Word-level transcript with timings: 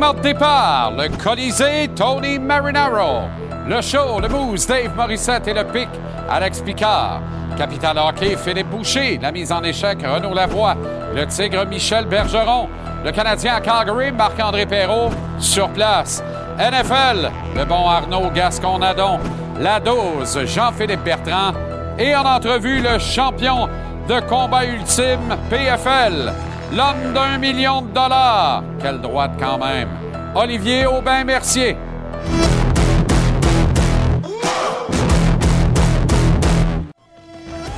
le 0.00 1.08
Colisée 1.16 1.88
Tony 1.94 2.38
Marinaro. 2.38 3.22
Le 3.66 3.80
show, 3.80 4.20
le 4.20 4.28
mousse 4.28 4.66
Dave 4.66 4.94
Morissette 4.96 5.48
et 5.48 5.54
le 5.54 5.64
pic 5.64 5.88
Alex 6.30 6.60
Picard. 6.60 7.20
Capital 7.56 7.98
Hockey 7.98 8.36
Philippe 8.36 8.68
Boucher. 8.68 9.18
La 9.20 9.32
mise 9.32 9.50
en 9.50 9.62
échec 9.62 9.98
Renaud 10.02 10.34
Lavoie. 10.34 10.76
Le 11.14 11.26
Tigre 11.26 11.66
Michel 11.66 12.06
Bergeron. 12.06 12.68
Le 13.04 13.10
Canadien 13.10 13.56
à 13.56 13.60
Calgary 13.60 14.12
Marc-André 14.12 14.66
Perrault 14.66 15.10
sur 15.38 15.68
place. 15.70 16.22
NFL, 16.58 17.30
le 17.56 17.64
bon 17.64 17.88
Arnaud 17.88 18.30
Gascon-Nadon. 18.30 19.18
La 19.60 19.80
dose 19.80 20.38
Jean-Philippe 20.46 21.02
Bertrand. 21.02 21.52
Et 21.98 22.14
en 22.14 22.24
entrevue, 22.24 22.80
le 22.80 22.98
champion 23.00 23.68
de 24.08 24.20
combat 24.28 24.64
ultime 24.64 25.36
PFL. 25.50 26.32
L'homme 26.70 27.14
d'un 27.14 27.38
million 27.38 27.80
de 27.80 27.88
dollars. 27.88 28.62
Quelle 28.80 29.00
droite 29.00 29.32
quand 29.40 29.56
même. 29.56 29.88
Olivier 30.34 30.86
Aubin-Mercier. 30.86 31.76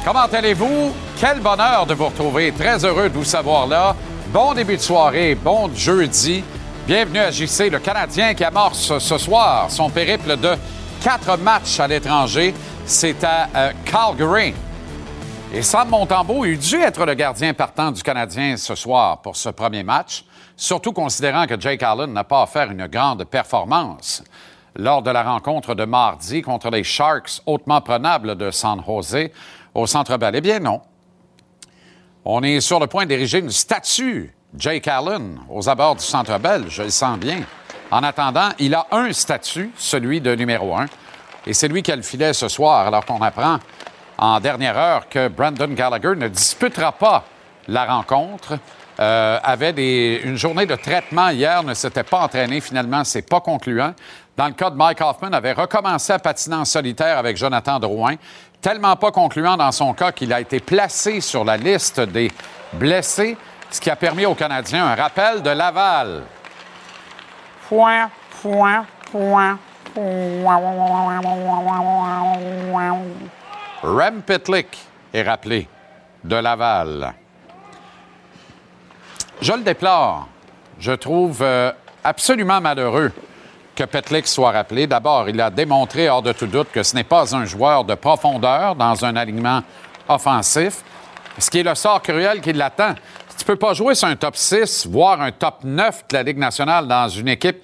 Comment 0.05 0.27
allez-vous? 0.33 0.92
Quel 1.20 1.38
bonheur 1.38 1.86
de 1.86 1.94
vous 1.94 2.06
retrouver. 2.06 2.50
Très 2.50 2.84
heureux 2.84 3.08
de 3.08 3.14
vous 3.14 3.24
savoir 3.24 3.68
là. 3.68 3.94
Bon 4.33 4.55
début 4.55 4.77
de 4.77 4.83
soirée, 4.83 5.36
bon 5.36 5.70
jeudi. 5.72 6.42
Bienvenue 6.86 7.20
à 7.20 7.30
JC, 7.30 7.70
le 7.70 7.78
Canadien 7.78 8.34
qui 8.34 8.42
amorce 8.42 8.98
ce 8.98 9.18
soir 9.18 9.70
son 9.70 9.88
périple 9.88 10.36
de 10.36 10.56
quatre 11.00 11.38
matchs 11.38 11.78
à 11.78 11.86
l'étranger. 11.86 12.55
C'est 12.86 13.22
à 13.22 13.48
euh, 13.55 13.72
Calgary. 13.84 14.52
Et 15.52 15.62
Sam 15.62 15.88
Montembeau 15.88 16.44
eût 16.44 16.56
dû 16.56 16.76
être 16.76 17.04
le 17.04 17.14
gardien 17.14 17.52
partant 17.54 17.90
du 17.90 18.04
Canadien 18.04 18.56
ce 18.56 18.76
soir 18.76 19.20
pour 19.20 19.34
ce 19.34 19.48
premier 19.48 19.82
match, 19.82 20.24
surtout 20.56 20.92
considérant 20.92 21.48
que 21.48 21.60
Jake 21.60 21.82
Allen 21.82 22.12
n'a 22.12 22.22
pas 22.22 22.44
offert 22.44 22.70
une 22.70 22.86
grande 22.86 23.24
performance 23.24 24.22
lors 24.76 25.02
de 25.02 25.10
la 25.10 25.24
rencontre 25.24 25.74
de 25.74 25.84
mardi 25.84 26.40
contre 26.40 26.70
les 26.70 26.84
Sharks 26.84 27.42
hautement 27.46 27.80
prenables 27.80 28.36
de 28.36 28.52
San 28.52 28.80
Jose 28.86 29.30
au 29.74 29.88
Centre 29.88 30.16
Bell. 30.18 30.36
Eh 30.36 30.40
bien 30.40 30.60
non. 30.60 30.82
On 32.24 32.44
est 32.44 32.60
sur 32.60 32.78
le 32.78 32.86
point 32.86 33.04
d'ériger 33.04 33.40
une 33.40 33.50
statue 33.50 34.32
Jake 34.56 34.86
Allen 34.86 35.40
aux 35.50 35.68
abords 35.68 35.96
du 35.96 36.04
Centre 36.04 36.38
Bell, 36.38 36.66
je 36.68 36.84
le 36.84 36.90
sens 36.90 37.18
bien. 37.18 37.40
En 37.90 38.04
attendant, 38.04 38.50
il 38.60 38.72
a 38.72 38.86
un 38.92 39.12
statut, 39.12 39.72
celui 39.76 40.20
de 40.20 40.32
numéro 40.36 40.76
un, 40.76 40.86
et 41.44 41.54
c'est 41.54 41.66
lui 41.66 41.82
qui 41.82 41.90
a 41.90 42.32
ce 42.32 42.48
soir, 42.48 42.86
alors 42.86 43.04
qu'on 43.04 43.20
apprend 43.20 43.58
en 44.20 44.38
dernière 44.38 44.76
heure 44.76 45.08
que 45.08 45.28
Brandon 45.28 45.68
Gallagher 45.68 46.14
ne 46.14 46.28
disputera 46.28 46.92
pas 46.92 47.24
la 47.66 47.86
rencontre. 47.86 48.58
Euh, 49.00 49.38
avait 49.42 50.20
une 50.22 50.36
journée 50.36 50.66
de 50.66 50.74
traitement 50.74 51.30
hier, 51.30 51.62
ne 51.62 51.72
s'était 51.72 52.02
pas 52.02 52.20
entraîné. 52.20 52.61
Finalement, 52.61 53.02
c'est 53.02 53.27
pas 53.27 53.40
concluant. 53.40 53.95
Dans 54.36 54.46
le 54.46 54.52
cas 54.52 54.68
de 54.68 54.77
Mike 54.77 55.00
Hoffman, 55.00 55.33
avait 55.33 55.52
recommencé 55.52 56.12
à 56.12 56.18
patiner 56.18 56.56
en 56.56 56.67
solitaire 56.67 57.17
avec 57.17 57.39
Jonathan 57.39 57.80
Drouin. 57.80 58.17
Tellement 58.61 58.95
pas 58.96 59.11
concluant 59.11 59.56
dans 59.56 59.72
son 59.72 59.95
cas 59.95 60.12
qu'il 60.12 60.34
a 60.34 60.40
été 60.40 60.61
placé 60.61 61.22
sur 61.22 61.42
la 61.42 61.56
liste 61.56 62.00
des 62.00 62.30
blessés, 62.74 63.39
ce 63.70 63.80
qui 63.80 63.89
a 63.89 63.96
permis 63.96 64.27
aux 64.27 64.34
Canadiens 64.34 64.84
un 64.84 64.95
rappel 64.96 65.40
de 65.40 65.50
Laval. 65.50 66.24
Point, 67.70 68.11
point, 68.42 68.84
point, 69.11 69.58
Rem 73.83 74.23
Pitlick 74.23 74.79
est 75.13 75.23
rappelé 75.23 75.67
de 76.23 76.36
Laval. 76.36 77.14
Je 79.41 79.52
le 79.52 79.63
déplore. 79.63 80.29
Je 80.79 80.92
trouve 80.92 81.39
euh, 81.42 81.73
absolument 82.05 82.61
malheureux 82.61 83.11
que 83.74 83.85
Petlick 83.85 84.27
soit 84.27 84.51
rappelé. 84.51 84.86
D'abord, 84.86 85.29
il 85.29 85.40
a 85.40 85.51
démontré 85.51 86.08
hors 86.11 86.20
de 86.20 86.33
tout 86.33 86.46
doute 86.46 86.69
que 86.73 86.83
ce 86.83 86.95
n'est 86.95 87.05
pas 87.05 87.35
un 87.35 87.46
joueur 87.46 87.85
de 87.85 87.95
profondeur 87.95 88.77
dans 88.77 89.02
un 89.05 89.17
alignement 89.17 89.63
offensif, 90.08 90.83
ce 91.39 91.48
qui 91.51 91.61
est 91.61 91.63
le 91.63 91.74
sort 91.74 92.02
cruel 92.02 92.42
qui 92.42 92.52
l'attend. 92.52 92.95
Tu 92.95 93.45
ne 93.45 93.46
peux 93.46 93.57
pas 93.57 93.73
jouer 93.73 93.95
sur 93.95 94.08
un 94.08 94.17
top 94.17 94.36
6, 94.36 94.86
voire 94.89 95.23
un 95.23 95.33
top 95.33 95.64
9 95.64 96.05
de 96.11 96.17
la 96.17 96.23
Ligue 96.23 96.39
nationale 96.39 96.86
dans 96.86 97.08
une 97.08 97.29
équipe 97.29 97.63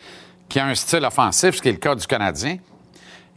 qui 0.49 0.59
a 0.59 0.67
un 0.67 0.75
style 0.75 1.05
offensif, 1.05 1.57
ce 1.57 1.63
qui 1.63 1.69
est 1.69 1.73
le 1.73 1.79
cas 1.79 1.95
du 1.95 2.07
Canadien, 2.07 2.57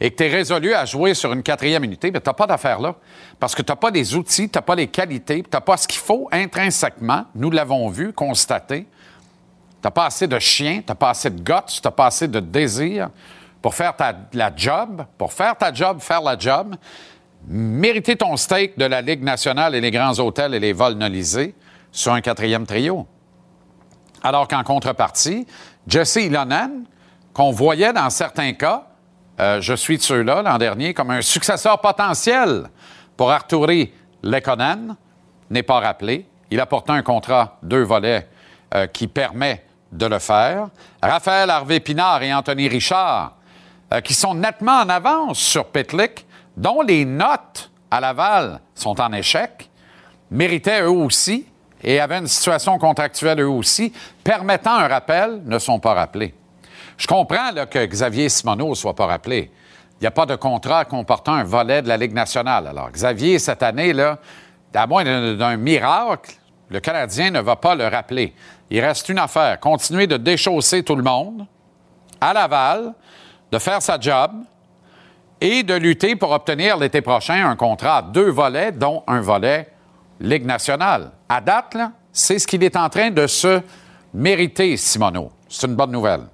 et 0.00 0.10
que 0.10 0.16
tu 0.16 0.24
es 0.24 0.28
résolu 0.28 0.72
à 0.72 0.86
jouer 0.86 1.12
sur 1.12 1.32
une 1.32 1.42
quatrième 1.42 1.84
unité, 1.84 2.10
mais 2.10 2.20
tu 2.20 2.28
n'as 2.28 2.34
pas 2.34 2.46
d'affaire 2.46 2.80
là. 2.80 2.96
Parce 3.38 3.54
que 3.54 3.60
tu 3.60 3.70
n'as 3.70 3.76
pas 3.76 3.90
des 3.90 4.14
outils, 4.14 4.48
tu 4.48 4.56
n'as 4.56 4.62
pas 4.62 4.74
les 4.74 4.86
qualités, 4.86 5.42
tu 5.42 5.50
n'as 5.52 5.60
pas 5.60 5.76
ce 5.76 5.86
qu'il 5.86 6.00
faut 6.00 6.28
intrinsèquement. 6.32 7.26
Nous 7.34 7.50
l'avons 7.50 7.88
vu, 7.90 8.14
constaté. 8.14 8.84
Tu 8.84 8.86
n'as 9.84 9.90
pas 9.90 10.06
assez 10.06 10.26
de 10.26 10.38
chien, 10.38 10.78
tu 10.78 10.84
n'as 10.88 10.94
pas 10.94 11.10
assez 11.10 11.28
de 11.28 11.40
guts, 11.40 11.66
tu 11.66 11.80
n'as 11.84 11.90
pas 11.90 12.06
assez 12.06 12.28
de 12.28 12.40
désir 12.40 13.10
pour 13.60 13.74
faire 13.74 13.94
ta, 13.94 14.14
la 14.32 14.50
job, 14.56 15.04
pour 15.18 15.34
faire 15.34 15.54
ta 15.56 15.72
job, 15.72 16.00
faire 16.00 16.22
la 16.22 16.38
job, 16.38 16.76
mériter 17.46 18.16
ton 18.16 18.38
steak 18.38 18.78
de 18.78 18.86
la 18.86 19.02
Ligue 19.02 19.22
nationale 19.22 19.74
et 19.74 19.82
les 19.82 19.90
grands 19.90 20.18
hôtels 20.18 20.54
et 20.54 20.60
les 20.60 20.72
vols 20.72 20.94
nolisés 20.94 21.54
sur 21.92 22.14
un 22.14 22.22
quatrième 22.22 22.66
trio. 22.66 23.06
Alors 24.22 24.48
qu'en 24.48 24.62
contrepartie, 24.62 25.46
Jesse 25.86 26.16
Ilonen, 26.16 26.84
qu'on 27.34 27.50
voyait 27.50 27.92
dans 27.92 28.08
certains 28.08 28.52
cas, 28.54 28.89
euh, 29.40 29.60
je 29.60 29.72
suis 29.72 29.96
de 29.96 30.02
ceux-là 30.02 30.42
l'an 30.42 30.58
dernier, 30.58 30.92
comme 30.92 31.10
un 31.10 31.22
successeur 31.22 31.80
potentiel 31.80 32.68
pour 33.16 33.30
Arturi 33.30 33.90
Lekonen, 34.22 34.96
n'est 35.48 35.62
pas 35.62 35.80
rappelé. 35.80 36.26
Il 36.50 36.60
a 36.60 36.66
pourtant 36.66 36.92
un 36.92 37.02
contrat 37.02 37.58
deux 37.62 37.82
volets 37.82 38.28
euh, 38.74 38.86
qui 38.86 39.06
permet 39.06 39.64
de 39.92 40.04
le 40.04 40.18
faire. 40.18 40.68
Raphaël 41.02 41.48
Harvey 41.48 41.80
Pinard 41.80 42.22
et 42.22 42.34
Anthony 42.34 42.68
Richard, 42.68 43.36
euh, 43.94 44.00
qui 44.02 44.12
sont 44.12 44.34
nettement 44.34 44.80
en 44.80 44.88
avance 44.90 45.38
sur 45.38 45.64
Pitlick, 45.66 46.26
dont 46.56 46.82
les 46.82 47.06
notes 47.06 47.70
à 47.90 48.00
Laval 48.00 48.60
sont 48.74 49.00
en 49.00 49.10
échec, 49.12 49.70
méritaient 50.30 50.82
eux 50.82 50.90
aussi 50.90 51.46
et 51.82 51.98
avaient 51.98 52.18
une 52.18 52.26
situation 52.26 52.78
contractuelle 52.78 53.40
eux 53.40 53.48
aussi, 53.48 53.90
permettant 54.22 54.74
un 54.74 54.86
rappel, 54.86 55.40
ne 55.46 55.58
sont 55.58 55.80
pas 55.80 55.94
rappelés. 55.94 56.34
Je 57.00 57.06
comprends 57.06 57.50
que 57.70 57.86
Xavier 57.86 58.28
Simoneau 58.28 58.68
ne 58.68 58.74
soit 58.74 58.94
pas 58.94 59.06
rappelé. 59.06 59.50
Il 59.98 60.02
n'y 60.02 60.06
a 60.06 60.10
pas 60.10 60.26
de 60.26 60.36
contrat 60.36 60.84
comportant 60.84 61.32
un 61.32 61.44
volet 61.44 61.80
de 61.80 61.88
la 61.88 61.96
Ligue 61.96 62.12
nationale. 62.12 62.66
Alors, 62.66 62.90
Xavier, 62.90 63.38
cette 63.38 63.62
année, 63.62 63.94
là, 63.94 64.18
à 64.74 64.86
moins 64.86 65.02
d'un 65.02 65.56
miracle, 65.56 66.34
le 66.68 66.78
Canadien 66.78 67.30
ne 67.30 67.40
va 67.40 67.56
pas 67.56 67.74
le 67.74 67.88
rappeler. 67.88 68.34
Il 68.68 68.80
reste 68.80 69.08
une 69.08 69.18
affaire, 69.18 69.58
continuer 69.60 70.06
de 70.06 70.18
déchausser 70.18 70.82
tout 70.82 70.94
le 70.94 71.02
monde 71.02 71.46
à 72.20 72.34
Laval, 72.34 72.92
de 73.50 73.58
faire 73.58 73.80
sa 73.80 73.98
job 73.98 74.32
et 75.40 75.62
de 75.62 75.74
lutter 75.74 76.16
pour 76.16 76.32
obtenir 76.32 76.76
l'été 76.76 77.00
prochain 77.00 77.48
un 77.48 77.56
contrat 77.56 77.96
à 77.96 78.02
deux 78.02 78.30
volets, 78.30 78.72
dont 78.72 79.04
un 79.06 79.22
volet 79.22 79.72
Ligue 80.20 80.44
nationale. 80.44 81.12
À 81.30 81.40
date, 81.40 81.78
c'est 82.12 82.38
ce 82.38 82.46
qu'il 82.46 82.62
est 82.62 82.76
en 82.76 82.90
train 82.90 83.10
de 83.10 83.26
se 83.26 83.62
mériter, 84.12 84.76
Simoneau. 84.76 85.30
C'est 85.48 85.66
une 85.66 85.76
bonne 85.76 85.92
nouvelle. 85.92 86.26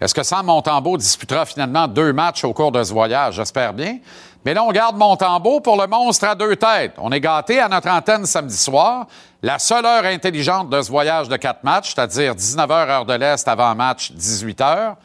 Est-ce 0.00 0.14
que 0.14 0.22
Sam 0.22 0.46
Montembeau 0.46 0.98
disputera 0.98 1.46
finalement 1.46 1.88
deux 1.88 2.12
matchs 2.12 2.44
au 2.44 2.52
cours 2.52 2.70
de 2.70 2.82
ce 2.82 2.92
voyage? 2.92 3.36
J'espère 3.36 3.72
bien. 3.72 3.98
Mais 4.44 4.52
là, 4.52 4.62
on 4.62 4.70
garde 4.70 4.96
Montembeau 4.96 5.60
pour 5.60 5.80
le 5.80 5.86
monstre 5.86 6.26
à 6.26 6.34
deux 6.34 6.54
têtes. 6.54 6.94
On 6.98 7.10
est 7.10 7.20
gâté 7.20 7.58
à 7.58 7.68
notre 7.68 7.88
antenne 7.88 8.26
samedi 8.26 8.56
soir. 8.56 9.06
La 9.42 9.58
seule 9.58 9.86
heure 9.86 10.04
intelligente 10.04 10.68
de 10.68 10.82
ce 10.82 10.90
voyage 10.90 11.28
de 11.28 11.36
quatre 11.36 11.64
matchs, 11.64 11.94
c'est-à-dire 11.94 12.34
19h 12.34 12.88
heure 12.88 13.06
de 13.06 13.14
l'Est 13.14 13.48
avant 13.48 13.74
match, 13.74 14.12
18h. 14.12 14.96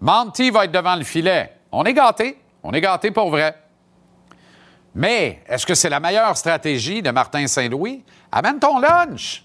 Monty 0.00 0.50
va 0.50 0.66
être 0.66 0.72
devant 0.72 0.96
le 0.96 1.04
filet. 1.04 1.56
On 1.72 1.84
est 1.84 1.94
gâté. 1.94 2.38
On 2.62 2.72
est 2.72 2.80
gâté 2.80 3.10
pour 3.10 3.30
vrai. 3.30 3.56
Mais 4.94 5.42
est-ce 5.48 5.66
que 5.66 5.74
c'est 5.74 5.88
la 5.88 6.00
meilleure 6.00 6.36
stratégie 6.36 7.02
de 7.02 7.10
Martin 7.10 7.46
Saint-Louis? 7.46 8.04
Amène 8.30 8.58
ton 8.58 8.78
lunch. 8.78 9.44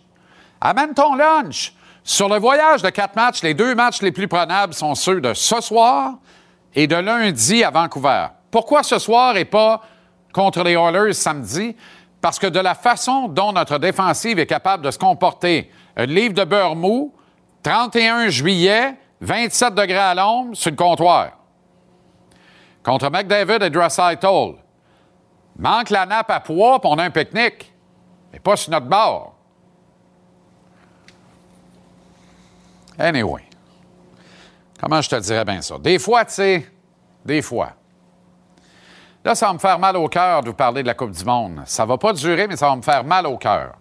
Amène 0.62 0.94
ton 0.94 1.16
lunch. 1.16 1.74
Sur 2.10 2.28
le 2.28 2.40
voyage 2.40 2.82
de 2.82 2.90
quatre 2.90 3.16
matchs, 3.16 3.44
les 3.44 3.54
deux 3.54 3.76
matchs 3.76 4.02
les 4.02 4.12
plus 4.12 4.28
prenables 4.28 4.74
sont 4.74 4.96
ceux 4.96 5.22
de 5.22 5.36
ce 5.36 5.62
soir 5.62 6.16
et 6.74 6.88
de 6.88 6.96
lundi 6.96 7.64
à 7.64 7.70
Vancouver. 7.70 8.30
Pourquoi 8.50 8.82
ce 8.82 8.98
soir 8.98 9.38
et 9.38 9.46
pas 9.46 9.82
contre 10.34 10.64
les 10.64 10.72
Oilers 10.72 11.14
samedi? 11.14 11.76
Parce 12.20 12.40
que 12.40 12.48
de 12.48 12.60
la 12.60 12.74
façon 12.74 13.28
dont 13.28 13.52
notre 13.52 13.78
défensive 13.78 14.40
est 14.40 14.48
capable 14.48 14.84
de 14.84 14.90
se 14.90 14.98
comporter, 14.98 15.70
un 15.96 16.08
livre 16.08 16.34
de 16.34 16.44
beurre 16.46 16.76
mou, 16.76 17.14
31 17.62 18.30
juillet, 18.30 18.96
27 19.22 19.76
degrés 19.76 19.96
à 20.00 20.16
l'ombre 20.16 20.56
sur 20.56 20.72
le 20.72 20.78
comptoir. 20.78 21.34
Contre 22.82 23.12
McDavid 23.12 23.62
et 23.62 23.70
Dressaitel. 23.70 24.56
Manque 25.60 25.92
la 25.92 26.08
nappe 26.08 26.32
à 26.32 26.40
poids, 26.40 26.82
puis 26.82 26.90
on 26.92 26.98
a 26.98 27.04
un 27.04 27.12
pique-nique. 27.12 27.72
Mais 28.34 28.40
pas 28.40 28.56
sur 28.56 28.72
notre 28.72 28.88
bord. 28.88 29.36
Anyway. 33.00 33.44
Comment 34.80 35.02
je 35.02 35.10
te 35.10 35.16
dirais 35.16 35.46
bien 35.46 35.62
ça? 35.62 35.78
Des 35.78 36.00
fois, 36.00 36.26
tu 36.26 36.34
sais, 36.34 36.70
des 37.26 37.42
fois. 37.42 37.72
Là, 39.24 39.36
ça 39.36 39.48
va 39.48 39.54
me 39.54 39.60
faire 39.60 39.80
mal 39.80 39.96
au 39.98 40.08
cœur 40.08 40.42
de 40.42 40.50
vous 40.50 40.56
parler 40.56 40.82
de 40.82 40.88
la 40.88 40.94
Coupe 40.94 41.12
du 41.12 41.24
Monde. 41.26 41.62
Ça 41.66 41.86
va 41.86 41.98
pas 41.98 42.14
durer, 42.14 42.48
mais 42.48 42.56
ça 42.56 42.70
va 42.70 42.76
me 42.76 42.82
faire 42.82 43.04
mal 43.04 43.26
au 43.26 43.38
cœur. 43.38 43.74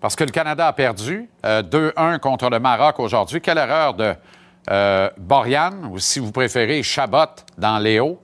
Parce 0.00 0.14
que 0.16 0.24
le 0.24 0.30
Canada 0.30 0.66
a 0.66 0.72
perdu 0.72 1.28
2-1 1.44 1.92
euh, 1.96 2.18
contre 2.18 2.48
le 2.48 2.60
Maroc 2.60 3.00
aujourd'hui. 3.00 3.40
Quelle 3.40 3.58
erreur 3.58 3.94
de 3.94 4.14
euh, 4.70 5.10
Borian, 5.16 5.72
ou 5.90 5.98
si 5.98 6.18
vous 6.18 6.30
préférez, 6.30 6.82
Chabot 6.82 7.26
dans 7.56 7.78
Léo. 7.78 8.22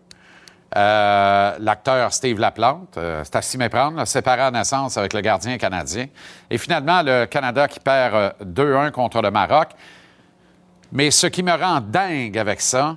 Euh, 0.76 1.56
l'acteur 1.60 2.12
Steve 2.12 2.40
Laplante, 2.40 2.98
c'est 3.22 3.36
à 3.36 3.42
s'y 3.42 3.58
méprendre, 3.58 4.04
séparé 4.06 4.42
à 4.42 4.50
naissance 4.50 4.96
avec 4.96 5.12
le 5.12 5.20
gardien 5.20 5.56
canadien. 5.56 6.06
Et 6.50 6.58
finalement, 6.58 7.00
le 7.02 7.26
Canada 7.26 7.68
qui 7.68 7.78
perd 7.78 8.34
2-1 8.42 8.90
contre 8.90 9.22
le 9.22 9.30
Maroc. 9.30 9.68
Mais 10.94 11.10
ce 11.10 11.26
qui 11.26 11.42
me 11.42 11.50
rend 11.50 11.80
dingue 11.80 12.38
avec 12.38 12.60
ça, 12.60 12.96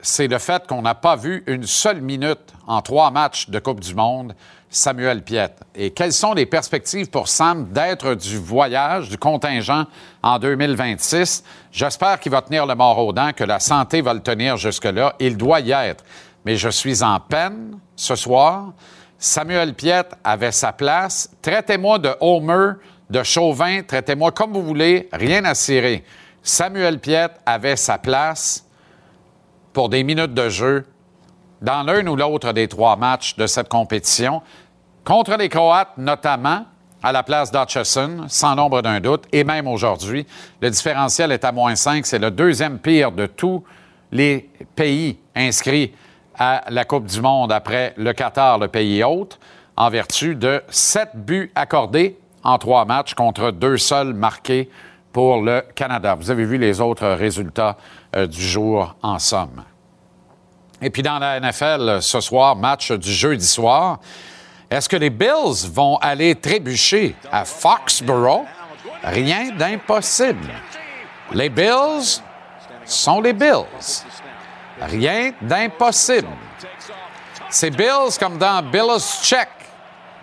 c'est 0.00 0.28
le 0.28 0.38
fait 0.38 0.66
qu'on 0.66 0.80
n'a 0.80 0.94
pas 0.94 1.14
vu 1.14 1.44
une 1.46 1.66
seule 1.66 2.00
minute 2.00 2.54
en 2.66 2.80
trois 2.80 3.10
matchs 3.10 3.50
de 3.50 3.58
Coupe 3.58 3.80
du 3.80 3.94
Monde 3.94 4.34
Samuel 4.70 5.22
Piette. 5.22 5.60
Et 5.74 5.90
quelles 5.90 6.14
sont 6.14 6.32
les 6.32 6.46
perspectives 6.46 7.10
pour 7.10 7.28
Sam 7.28 7.68
d'être 7.68 8.14
du 8.14 8.38
voyage, 8.38 9.10
du 9.10 9.18
contingent 9.18 9.84
en 10.22 10.38
2026? 10.38 11.44
J'espère 11.70 12.18
qu'il 12.18 12.32
va 12.32 12.40
tenir 12.40 12.64
le 12.64 12.74
mort 12.74 12.98
aux 12.98 13.12
dents, 13.12 13.32
que 13.36 13.44
la 13.44 13.60
santé 13.60 14.00
va 14.00 14.14
le 14.14 14.20
tenir 14.20 14.56
jusque-là. 14.56 15.14
Il 15.20 15.36
doit 15.36 15.60
y 15.60 15.72
être. 15.72 16.02
Mais 16.46 16.56
je 16.56 16.70
suis 16.70 17.02
en 17.02 17.20
peine 17.20 17.78
ce 17.94 18.16
soir. 18.16 18.72
Samuel 19.18 19.74
Piette 19.74 20.14
avait 20.24 20.50
sa 20.50 20.72
place. 20.72 21.30
Traitez-moi 21.42 21.98
de 21.98 22.10
Homer, 22.20 22.72
de 23.10 23.22
Chauvin, 23.22 23.82
traitez-moi 23.82 24.32
comme 24.32 24.54
vous 24.54 24.62
voulez, 24.62 25.10
rien 25.12 25.44
à 25.44 25.54
cirer. 25.54 26.04
Samuel 26.46 26.98
Piette 26.98 27.40
avait 27.46 27.74
sa 27.74 27.96
place 27.96 28.66
pour 29.72 29.88
des 29.88 30.04
minutes 30.04 30.34
de 30.34 30.50
jeu 30.50 30.84
dans 31.62 31.82
l'un 31.82 32.06
ou 32.06 32.16
l'autre 32.16 32.52
des 32.52 32.68
trois 32.68 32.96
matchs 32.96 33.34
de 33.36 33.46
cette 33.46 33.70
compétition. 33.70 34.42
Contre 35.04 35.36
les 35.38 35.48
Croates, 35.48 35.96
notamment, 35.96 36.66
à 37.02 37.12
la 37.12 37.22
place 37.22 37.50
d'Hutchison, 37.50 38.26
sans 38.28 38.54
nombre 38.56 38.82
d'un 38.82 39.00
doute, 39.00 39.24
et 39.32 39.42
même 39.42 39.66
aujourd'hui. 39.66 40.26
Le 40.60 40.68
différentiel 40.68 41.32
est 41.32 41.46
à 41.46 41.52
moins 41.52 41.76
5. 41.76 42.04
C'est 42.04 42.18
le 42.18 42.30
deuxième 42.30 42.78
pire 42.78 43.10
de 43.10 43.24
tous 43.24 43.64
les 44.12 44.50
pays 44.76 45.18
inscrits 45.34 45.94
à 46.38 46.64
la 46.68 46.84
Coupe 46.84 47.06
du 47.06 47.22
Monde 47.22 47.52
après 47.52 47.94
le 47.96 48.12
Qatar, 48.12 48.58
le 48.58 48.68
pays 48.68 49.02
hôte, 49.02 49.40
en 49.76 49.88
vertu 49.88 50.34
de 50.34 50.62
sept 50.68 51.10
buts 51.14 51.50
accordés 51.54 52.18
en 52.42 52.58
trois 52.58 52.84
matchs 52.84 53.14
contre 53.14 53.50
deux 53.50 53.78
seuls 53.78 54.12
marqués 54.12 54.68
pour 55.14 55.40
le 55.40 55.62
Canada. 55.76 56.16
Vous 56.16 56.28
avez 56.28 56.44
vu 56.44 56.58
les 56.58 56.80
autres 56.80 57.06
résultats 57.06 57.76
euh, 58.16 58.26
du 58.26 58.42
jour 58.42 58.96
en 59.00 59.20
somme. 59.20 59.62
Et 60.82 60.90
puis 60.90 61.02
dans 61.02 61.20
la 61.20 61.38
NFL, 61.38 62.02
ce 62.02 62.20
soir, 62.20 62.56
match 62.56 62.90
du 62.90 63.12
jeudi 63.12 63.46
soir. 63.46 64.00
Est-ce 64.68 64.88
que 64.88 64.96
les 64.96 65.10
Bills 65.10 65.70
vont 65.72 65.98
aller 65.98 66.34
trébucher 66.34 67.14
à 67.30 67.44
Foxborough? 67.44 68.42
Rien 69.04 69.52
d'impossible. 69.52 70.50
Les 71.30 71.48
Bills 71.48 72.20
sont 72.84 73.20
les 73.20 73.32
Bills. 73.32 74.02
Rien 74.80 75.30
d'impossible. 75.40 76.26
C'est 77.50 77.70
Bills 77.70 78.18
comme 78.18 78.36
dans 78.36 78.68
Bills 78.68 79.22
Check, 79.22 79.48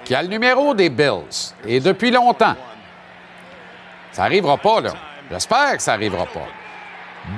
qui 0.03 0.13
a 0.13 0.21
le 0.21 0.27
numéro 0.27 0.73
des 0.73 0.89
Bills, 0.89 1.53
et 1.65 1.79
depuis 1.79 2.11
longtemps. 2.11 2.55
Ça 4.11 4.23
n'arrivera 4.23 4.57
pas, 4.57 4.81
là. 4.81 4.93
J'espère 5.29 5.77
que 5.77 5.81
ça 5.81 5.91
n'arrivera 5.93 6.25
pas. 6.25 6.47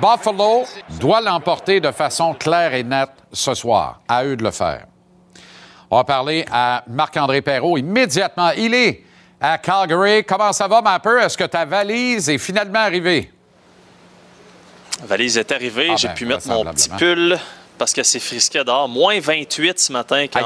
Buffalo 0.00 0.64
doit 0.98 1.20
l'emporter 1.20 1.80
de 1.80 1.90
façon 1.90 2.34
claire 2.34 2.74
et 2.74 2.82
nette 2.82 3.10
ce 3.32 3.54
soir. 3.54 4.00
À 4.08 4.24
eux 4.24 4.36
de 4.36 4.42
le 4.42 4.50
faire. 4.50 4.86
On 5.90 5.96
va 5.96 6.04
parler 6.04 6.44
à 6.50 6.82
Marc-André 6.88 7.42
Perrault 7.42 7.76
immédiatement. 7.78 8.50
Il 8.56 8.74
est 8.74 9.04
à 9.40 9.58
Calgary. 9.58 10.24
Comment 10.24 10.52
ça 10.52 10.66
va, 10.66 10.80
ma 10.80 10.98
peu? 10.98 11.20
Est-ce 11.20 11.36
que 11.36 11.44
ta 11.44 11.64
valise 11.64 12.28
est 12.30 12.38
finalement 12.38 12.80
arrivée? 12.80 13.30
La 15.00 15.06
valise 15.06 15.36
est 15.38 15.52
arrivée. 15.52 15.90
Ah, 15.92 15.96
J'ai 15.96 16.08
ben, 16.08 16.14
pu 16.14 16.26
mettre 16.26 16.48
mon 16.48 16.64
petit 16.64 16.88
pull 16.88 17.38
parce 17.78 17.92
que 17.92 18.02
c'est 18.02 18.20
frisqué 18.20 18.62
dehors. 18.64 18.88
Moins 18.88 19.20
28 19.20 19.78
ce 19.78 19.92
matin 19.92 20.26
quand 20.32 20.42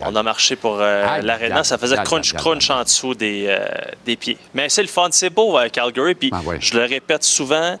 on, 0.00 0.16
a 0.16 0.22
marché 0.22 0.56
pour 0.56 0.78
euh, 0.80 1.20
l'aréna. 1.22 1.64
Ça 1.64 1.78
faisait 1.78 1.96
crunch-crunch 1.96 2.70
en 2.70 2.82
dessous 2.82 3.14
des, 3.14 3.46
euh, 3.48 3.66
des 4.04 4.16
pieds. 4.16 4.38
Mais 4.54 4.68
c'est 4.68 4.82
le 4.82 4.88
fun, 4.88 5.08
c'est 5.10 5.30
beau 5.30 5.56
à 5.56 5.68
Calgary. 5.68 6.14
Puis 6.14 6.30
ah, 6.32 6.40
je 6.58 6.76
le 6.76 6.84
répète 6.84 7.24
souvent, 7.24 7.78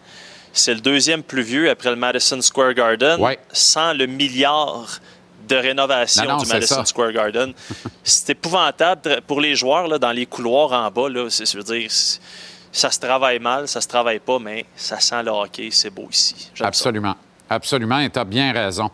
c'est 0.52 0.74
le 0.74 0.80
deuxième 0.80 1.22
plus 1.22 1.42
vieux 1.42 1.70
après 1.70 1.90
le 1.90 1.96
Madison 1.96 2.40
Square 2.40 2.74
Garden, 2.74 3.18
sans 3.52 3.92
le 3.92 4.06
milliard 4.06 5.00
de 5.48 5.56
rénovation 5.56 6.36
du 6.36 6.46
Madison 6.46 6.84
Square 6.84 7.12
Garden. 7.12 7.52
c'est 8.04 8.30
épouvantable 8.30 9.20
pour 9.26 9.40
les 9.40 9.56
joueurs 9.56 9.88
là, 9.88 9.98
dans 9.98 10.12
les 10.12 10.26
couloirs 10.26 10.72
en 10.72 10.90
bas. 10.90 11.08
Là, 11.08 11.28
je 11.28 11.56
veux 11.56 11.64
dire, 11.64 11.90
ça 12.72 12.90
se 12.90 13.00
travaille 13.00 13.38
mal, 13.38 13.66
ça 13.66 13.80
se 13.80 13.88
travaille 13.88 14.20
pas, 14.20 14.38
mais 14.38 14.66
ça 14.76 15.00
sent 15.00 15.22
le 15.22 15.30
hockey, 15.30 15.70
c'est 15.72 15.90
beau 15.90 16.08
ici. 16.10 16.50
Absolument. 16.60 17.16
Absolument, 17.50 17.98
et 17.98 18.08
tu 18.08 18.18
as 18.18 18.24
bien 18.24 18.52
raison. 18.52 18.88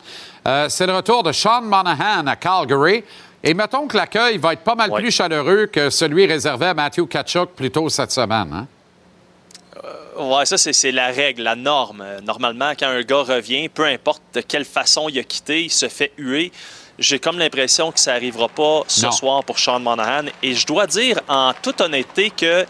Euh, 0.48 0.70
c'est 0.70 0.86
le 0.86 0.96
retour 0.96 1.22
de 1.22 1.30
Sean 1.30 1.60
Monahan 1.60 2.26
à 2.26 2.36
Calgary. 2.36 3.04
Et 3.44 3.52
mettons 3.52 3.86
que 3.86 3.96
l'accueil 3.96 4.38
va 4.38 4.54
être 4.54 4.64
pas 4.64 4.74
mal 4.74 4.90
plus 4.92 5.10
chaleureux 5.10 5.66
que 5.66 5.90
celui 5.90 6.26
réservé 6.26 6.66
à 6.66 6.74
Matthew 6.74 7.06
Kachuk 7.06 7.50
plus 7.50 7.70
tôt 7.70 7.88
cette 7.90 8.10
semaine. 8.10 8.50
Hein? 8.52 8.66
Oui, 10.18 10.46
ça, 10.46 10.56
c'est 10.56 10.90
la 10.90 11.08
règle, 11.08 11.42
la 11.42 11.54
norme. 11.54 12.02
Normalement, 12.24 12.72
quand 12.78 12.88
un 12.88 13.02
gars 13.02 13.22
revient, 13.22 13.68
peu 13.68 13.84
importe 13.84 14.22
de 14.32 14.40
quelle 14.40 14.64
façon 14.64 15.10
il 15.10 15.18
a 15.18 15.22
quitté, 15.22 15.64
il 15.64 15.70
se 15.70 15.88
fait 15.88 16.12
huer. 16.16 16.50
J'ai 16.98 17.18
comme 17.18 17.38
l'impression 17.38 17.92
que 17.92 18.00
ça 18.00 18.14
n'arrivera 18.14 18.48
pas 18.48 18.80
ce 18.88 19.10
soir 19.10 19.44
pour 19.44 19.58
Sean 19.58 19.80
Monahan. 19.80 20.24
Et 20.42 20.54
je 20.54 20.66
dois 20.66 20.86
dire 20.86 21.20
en 21.28 21.52
toute 21.60 21.82
honnêteté 21.82 22.30
que 22.30 22.64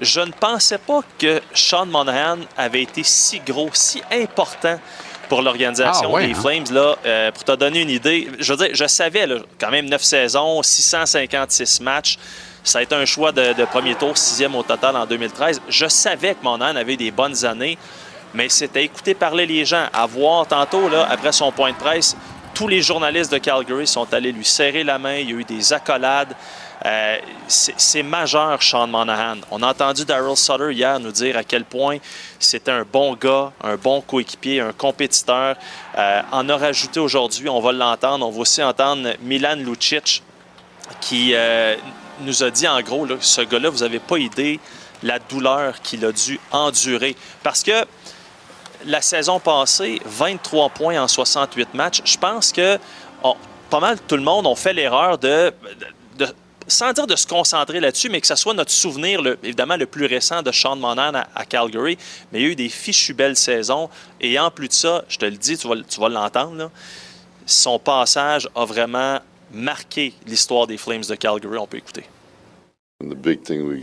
je 0.00 0.20
ne 0.20 0.32
pensais 0.32 0.78
pas 0.78 1.00
que 1.18 1.40
Sean 1.52 1.84
Monahan 1.84 2.38
avait 2.56 2.82
été 2.82 3.02
si 3.02 3.40
gros, 3.40 3.70
si 3.74 4.02
important 4.10 4.78
pour 5.28 5.42
l'organisation 5.42 6.14
ah, 6.16 6.20
des 6.20 6.32
hein? 6.32 6.34
Flames. 6.34 6.64
Là, 6.72 6.96
euh, 7.04 7.30
pour 7.32 7.44
te 7.44 7.52
donner 7.52 7.82
une 7.82 7.90
idée, 7.90 8.28
je 8.38 8.52
veux 8.52 8.66
dire, 8.66 8.74
je 8.74 8.86
savais 8.86 9.26
quand 9.58 9.70
même 9.70 9.88
neuf 9.88 10.02
saisons, 10.02 10.62
656 10.62 11.80
matchs. 11.80 12.18
Ça 12.62 12.80
a 12.80 12.82
été 12.82 12.94
un 12.94 13.04
choix 13.04 13.30
de, 13.30 13.64
premier 13.66 13.94
tour, 13.94 14.18
sixième 14.18 14.54
au 14.56 14.62
total 14.62 14.96
en 14.96 15.06
2013. 15.06 15.62
Je 15.68 15.86
savais 15.86 16.34
que 16.34 16.42
mon 16.42 16.60
âne 16.60 16.76
avait 16.76 16.96
des 16.96 17.12
bonnes 17.12 17.44
années, 17.44 17.78
mais 18.34 18.48
c'était 18.48 18.84
écouter 18.84 19.14
parler 19.14 19.46
les 19.46 19.64
gens. 19.64 19.86
À 19.92 20.06
voir 20.06 20.46
tantôt, 20.48 20.88
là, 20.88 21.06
après 21.08 21.30
son 21.30 21.52
point 21.52 21.70
de 21.70 21.76
presse, 21.76 22.16
tous 22.54 22.66
les 22.66 22.82
journalistes 22.82 23.30
de 23.30 23.38
Calgary 23.38 23.86
sont 23.86 24.12
allés 24.12 24.32
lui 24.32 24.44
serrer 24.44 24.82
la 24.82 24.98
main. 24.98 25.16
Il 25.16 25.30
y 25.30 25.32
a 25.32 25.36
eu 25.36 25.44
des 25.44 25.72
accolades. 25.72 26.34
Euh, 26.86 27.18
c'est 27.48 28.02
majeur, 28.02 28.62
Sean 28.62 28.86
Monahan. 28.86 29.38
On 29.50 29.62
a 29.62 29.70
entendu 29.70 30.04
Daryl 30.04 30.36
Sutter 30.36 30.72
hier 30.72 31.00
nous 31.00 31.10
dire 31.10 31.36
à 31.36 31.42
quel 31.42 31.64
point 31.64 31.98
c'était 32.38 32.70
un 32.70 32.84
bon 32.84 33.14
gars, 33.14 33.52
un 33.62 33.76
bon 33.76 34.00
coéquipier, 34.00 34.60
un 34.60 34.72
compétiteur. 34.72 35.56
Euh, 35.98 36.22
en 36.30 36.48
a 36.48 36.56
rajouté 36.56 37.00
aujourd'hui, 37.00 37.48
on 37.48 37.60
va 37.60 37.72
l'entendre. 37.72 38.26
On 38.26 38.30
va 38.30 38.38
aussi 38.38 38.62
entendre 38.62 39.14
Milan 39.20 39.56
Lucic 39.56 40.22
qui 41.00 41.32
euh, 41.34 41.74
nous 42.20 42.44
a 42.44 42.50
dit 42.50 42.68
en 42.68 42.80
gros, 42.82 43.06
ce 43.18 43.40
gars-là, 43.40 43.68
vous 43.68 43.80
n'avez 43.80 43.98
pas 43.98 44.18
idée 44.18 44.60
la 45.02 45.18
douleur 45.18 45.80
qu'il 45.82 46.04
a 46.04 46.12
dû 46.12 46.38
endurer. 46.52 47.16
Parce 47.42 47.64
que 47.64 47.84
la 48.84 49.00
saison 49.00 49.40
passée, 49.40 50.00
23 50.04 50.68
points 50.70 51.02
en 51.02 51.08
68 51.08 51.74
matchs, 51.74 52.02
je 52.04 52.16
pense 52.16 52.52
que 52.52 52.78
pas 53.68 53.80
mal 53.80 53.98
tout 54.06 54.16
le 54.16 54.22
monde 54.22 54.46
ont 54.46 54.54
fait 54.54 54.72
l'erreur 54.72 55.18
de, 55.18 55.52
sans 56.68 56.92
dire 56.92 57.06
de 57.06 57.16
se 57.16 57.26
concentrer 57.26 57.80
là-dessus, 57.80 58.08
mais 58.08 58.20
que 58.20 58.26
ce 58.26 58.34
soit 58.34 58.54
notre 58.54 58.70
souvenir, 58.70 59.20
évidemment, 59.42 59.76
le 59.76 59.86
plus 59.86 60.06
récent 60.06 60.42
de 60.42 60.52
Sean 60.52 60.76
Monan 60.76 61.12
à, 61.34 61.44
Calgary. 61.44 61.96
Mais 62.32 62.40
il 62.40 62.42
y 62.42 62.46
a 62.46 62.50
eu 62.50 62.56
des 62.56 62.68
fichues 62.68 63.14
belles 63.14 63.36
saisons. 63.36 63.88
Et 64.20 64.38
en 64.38 64.50
plus 64.50 64.68
de 64.68 64.72
ça, 64.72 65.04
je 65.08 65.18
te 65.18 65.24
le 65.24 65.36
dis, 65.36 65.56
tu 65.56 65.68
vas, 65.68 65.76
tu 65.88 66.00
vas 66.00 66.08
l'entendre, 66.08 66.70
son 67.46 67.78
passage 67.78 68.48
a 68.54 68.64
vraiment 68.64 69.20
marqué 69.52 70.12
l'histoire 70.26 70.66
des 70.66 70.76
Flames 70.76 71.04
de 71.08 71.14
Calgary. 71.14 71.58
On 71.58 71.66
peut 71.66 71.78
écouter. 71.78 72.04
The 73.00 73.14
big 73.14 73.42
thing 73.42 73.68
we 73.68 73.82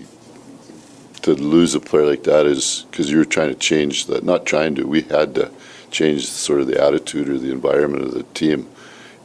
to 1.22 1.36
lose 1.36 1.76
a 1.76 1.80
player 1.80 2.06
like 2.06 2.24
that 2.24 2.46
is 2.46 2.86
because 2.90 3.10
you 3.10 3.18
were 3.18 3.26
trying 3.26 3.50
to 3.50 3.56
change 3.56 4.08
that. 4.08 4.24
Not 4.24 4.46
trying 4.46 4.76
to. 4.76 4.84
We 4.84 5.04
had 5.04 5.36
to 5.36 5.52
change 5.92 6.26
sort 6.26 6.60
of 6.62 6.68
the 6.68 6.82
attitude 6.82 7.30
or 7.30 7.38
the 7.38 7.52
environment 7.52 8.04
of 8.04 8.14
the 8.14 8.24
team 8.34 8.68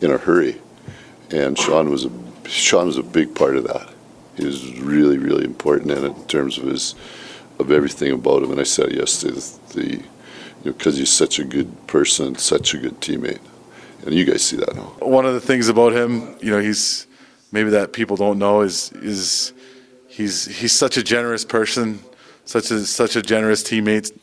in 0.00 0.10
a 0.10 0.18
hurry. 0.18 0.60
And 1.30 1.58
Sean 1.58 1.90
was 1.90 2.04
a 2.04 2.10
Sean 2.48 2.86
was 2.86 2.96
a 2.96 3.02
big 3.02 3.34
part 3.34 3.56
of 3.56 3.64
that. 3.64 3.88
He 4.36 4.44
was 4.46 4.78
really, 4.80 5.18
really 5.18 5.44
important 5.44 5.90
in 5.90 6.04
it 6.04 6.16
in 6.16 6.24
terms 6.26 6.58
of 6.58 6.64
his 6.64 6.94
of 7.58 7.72
everything 7.72 8.12
about 8.12 8.42
him. 8.42 8.52
And 8.52 8.60
I 8.60 8.64
said 8.64 8.92
yesterday, 8.92 9.34
the, 9.34 9.74
the 9.74 9.90
you 9.96 10.02
know, 10.64 10.72
because 10.72 10.96
he's 10.96 11.10
such 11.10 11.38
a 11.38 11.44
good 11.44 11.86
person, 11.86 12.36
such 12.36 12.74
a 12.74 12.78
good 12.78 13.00
teammate. 13.00 13.40
And 14.04 14.14
you 14.14 14.24
guys 14.24 14.42
see 14.42 14.56
that 14.56 14.74
now. 14.74 14.94
One 15.00 15.26
of 15.26 15.34
the 15.34 15.40
things 15.40 15.68
about 15.68 15.92
him, 15.92 16.36
you 16.40 16.50
know, 16.50 16.60
he's 16.60 17.06
maybe 17.50 17.70
that 17.70 17.92
people 17.92 18.16
don't 18.16 18.38
know 18.38 18.62
is 18.62 18.92
is 18.92 19.52
he's 20.06 20.46
he's 20.46 20.72
such 20.72 20.96
a 20.96 21.02
generous 21.02 21.44
person, 21.44 22.00
such 22.44 22.70
a 22.70 22.86
such 22.86 23.16
a 23.16 23.22
generous 23.22 23.62
teammate. 23.62 24.16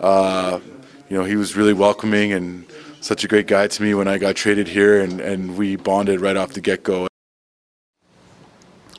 Uh, 0.00 0.60
you 1.08 1.16
know, 1.16 1.24
he 1.24 1.36
was 1.36 1.56
really 1.56 1.72
welcoming 1.72 2.32
and 2.32 2.66
such 3.00 3.24
a 3.24 3.28
great 3.28 3.46
guy 3.46 3.66
to 3.66 3.82
me 3.82 3.94
when 3.94 4.06
I 4.06 4.18
got 4.18 4.36
traded 4.36 4.68
here, 4.68 5.00
and, 5.00 5.20
and 5.20 5.56
we 5.56 5.76
bonded 5.76 6.20
right 6.20 6.36
off 6.36 6.52
the 6.52 6.60
get 6.60 6.84
go. 6.84 7.08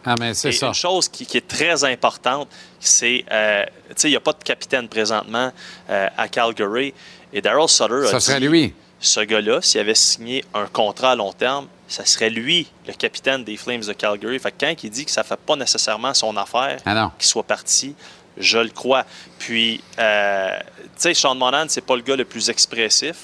Ah, 0.05 0.15
mais 0.19 0.33
c'est 0.33 0.51
ça. 0.51 0.67
Une 0.67 0.73
chose 0.73 1.07
qui, 1.07 1.25
qui, 1.25 1.37
est 1.37 1.47
très 1.47 1.83
importante, 1.83 2.49
c'est, 2.79 3.23
euh, 3.31 3.65
tu 3.89 3.93
sais, 3.95 4.07
il 4.09 4.11
n'y 4.11 4.17
a 4.17 4.21
pas 4.21 4.33
de 4.33 4.43
capitaine 4.43 4.87
présentement 4.87 5.51
euh, 5.89 6.09
à 6.17 6.27
Calgary. 6.27 6.93
Et 7.31 7.41
Daryl 7.41 7.67
Sutter 7.67 8.05
a 8.05 8.07
Ça 8.07 8.19
serait 8.19 8.39
dit, 8.39 8.47
lui. 8.47 8.73
ce 8.99 9.21
gars-là, 9.21 9.61
s'il 9.61 9.79
avait 9.79 9.95
signé 9.95 10.43
un 10.53 10.65
contrat 10.67 11.11
à 11.11 11.15
long 11.15 11.31
terme, 11.31 11.67
ça 11.87 12.05
serait 12.05 12.29
lui, 12.29 12.67
le 12.87 12.93
capitaine 12.93 13.43
des 13.43 13.55
Flames 13.57 13.81
de 13.81 13.93
Calgary. 13.93 14.39
Fait 14.39 14.51
que 14.51 14.65
quand 14.65 14.83
il 14.83 14.89
dit 14.89 15.05
que 15.05 15.11
ça 15.11 15.21
ne 15.21 15.27
fait 15.27 15.39
pas 15.39 15.55
nécessairement 15.55 16.13
son 16.13 16.35
affaire, 16.37 16.79
Ah 16.85 17.11
qu'il 17.17 17.27
soit 17.27 17.43
parti, 17.43 17.95
je 18.37 18.57
le 18.57 18.69
crois. 18.69 19.05
Puis, 19.39 19.81
euh, 19.99 20.59
tu 20.81 20.89
sais, 20.97 21.13
Sean 21.13 21.35
Monahan, 21.35 21.65
c'est 21.69 21.85
pas 21.85 21.95
le 21.95 22.01
gars 22.01 22.15
le 22.15 22.25
plus 22.25 22.49
expressif, 22.49 23.15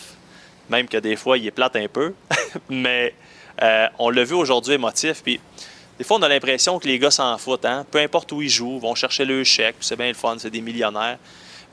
même 0.70 0.88
que 0.88 0.98
des 0.98 1.16
fois, 1.16 1.38
il 1.38 1.48
est 1.48 1.52
plate 1.52 1.76
un 1.76 1.88
peu. 1.88 2.14
Mais 2.70 3.14
euh, 3.62 3.88
on 3.98 4.10
l'a 4.10 4.24
vu 4.24 4.36
aujourd'hui 4.36 4.76
émotif. 4.76 5.22
Puis, 5.24 5.40
des 6.00 6.06
fois, 6.06 6.18
on 6.18 6.22
a 6.22 6.30
l'impression 6.30 6.80
que 6.80 6.88
les 6.88 6.98
gars 6.98 7.12
s'en 7.12 7.38
foutent. 7.38 7.66
Hein? 7.66 7.86
Peu 7.92 8.00
importe 8.00 8.32
où 8.32 8.42
ils 8.42 8.50
jouent, 8.50 8.80
vont 8.80 8.96
chercher 8.96 9.26
le 9.26 9.44
chèque, 9.44 9.76
c'est 9.82 9.98
bien 9.98 10.08
le 10.08 10.14
fun, 10.14 10.38
c'est 10.40 10.50
des 10.50 10.62
millionnaires. 10.62 11.20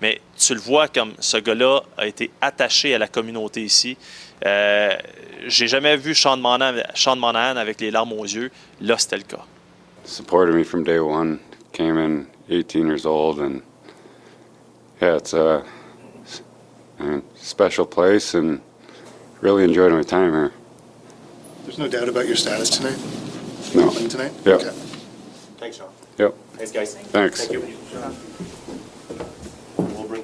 Mais 0.03 0.21
tu 0.37 0.53
le 0.53 0.61
vois 0.61 0.89
comme 0.89 1.15
ce 1.21 1.37
gars-là 1.37 1.81
a 1.97 2.07
été 2.07 2.31
attaché 2.41 2.93
à 2.95 2.99
la 2.99 3.07
communauté 3.07 3.63
ici. 3.63 3.97
Euh, 4.45 4.91
J'ai 5.47 5.69
jamais 5.69 5.97
vu 5.97 6.13
Sean 6.15 6.37
Monahan, 6.37 6.83
Sean 6.95 7.17
Monahan 7.17 7.57
avec 7.57 7.81
les 7.81 7.93
larmes 7.93 8.13
aux 8.13 8.25
yeux. 8.25 8.51
Là, 8.81 8.99
c'était 8.99 9.17
le 9.17 9.23
cas. 9.23 9.45
supported 10.05 10.55
me 10.55 10.65
from 10.65 10.85
day 10.85 10.99
one. 10.99 11.39
Came 11.73 11.99
in 11.99 12.27
18 12.49 12.87
years 12.87 13.05
old, 13.07 13.39
and 13.39 13.63
yeah, 15.01 15.17
it's 15.17 15.35
a, 15.35 15.63
a 17.01 17.23
special 17.35 17.85
place, 17.87 18.35
and 18.35 18.61
really 19.41 19.65
enjoyed 19.65 19.93
my 19.93 20.03
time 20.03 20.33
here. 20.33 20.53
There's 21.65 21.79
no 21.79 21.89
doubt 21.89 22.09
about 22.09 22.27
your 22.27 22.37
status 22.37 22.71
tonight? 22.71 22.99
No. 23.77 23.91
Playing 23.91 24.09
tonight? 24.09 24.33
Yeah. 24.45 24.55
Okay. 24.55 24.71
Thanks, 25.59 25.77
Sean. 25.77 25.89
Yep. 26.19 26.35
Thanks, 26.57 26.73
guys. 26.73 26.95
Thanks. 27.13 27.41
Thank 27.41 27.53
you. 27.53 27.61
We'll 29.77 30.09
bring 30.09 30.23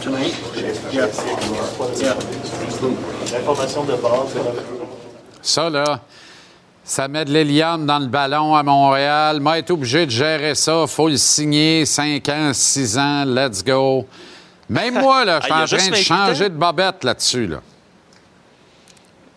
Tonight? 0.00 0.34
Yeah. 0.92 1.10
Yeah. 2.00 2.14
L'information 3.32 3.84
de 3.84 3.96
base. 3.96 4.36
Ça, 5.42 5.68
là, 5.68 6.00
ça 6.84 7.08
met 7.08 7.24
de 7.24 7.32
l'hélium 7.32 7.84
dans 7.84 7.98
le 7.98 8.06
ballon 8.06 8.54
à 8.54 8.62
Montréal. 8.62 9.40
Moi, 9.40 9.58
être 9.58 9.72
obligé 9.72 10.06
de 10.06 10.10
gérer 10.10 10.54
ça. 10.54 10.86
faut 10.86 11.08
le 11.08 11.16
signer. 11.16 11.84
5 11.84 12.28
ans, 12.28 12.50
6 12.52 12.98
ans, 12.98 13.24
let's 13.26 13.64
go. 13.64 14.06
Même 14.68 14.94
moi, 15.00 15.24
là, 15.24 15.40
je 15.40 15.44
suis 15.46 15.52
Ah, 15.52 15.62
en 15.62 15.66
train 15.66 15.76
de 15.76 15.82
28 15.90 16.02
changer 16.04 16.48
de 16.48 16.54
bobette 16.56 17.02
là-dessus. 17.04 17.46
Là. 17.48 17.60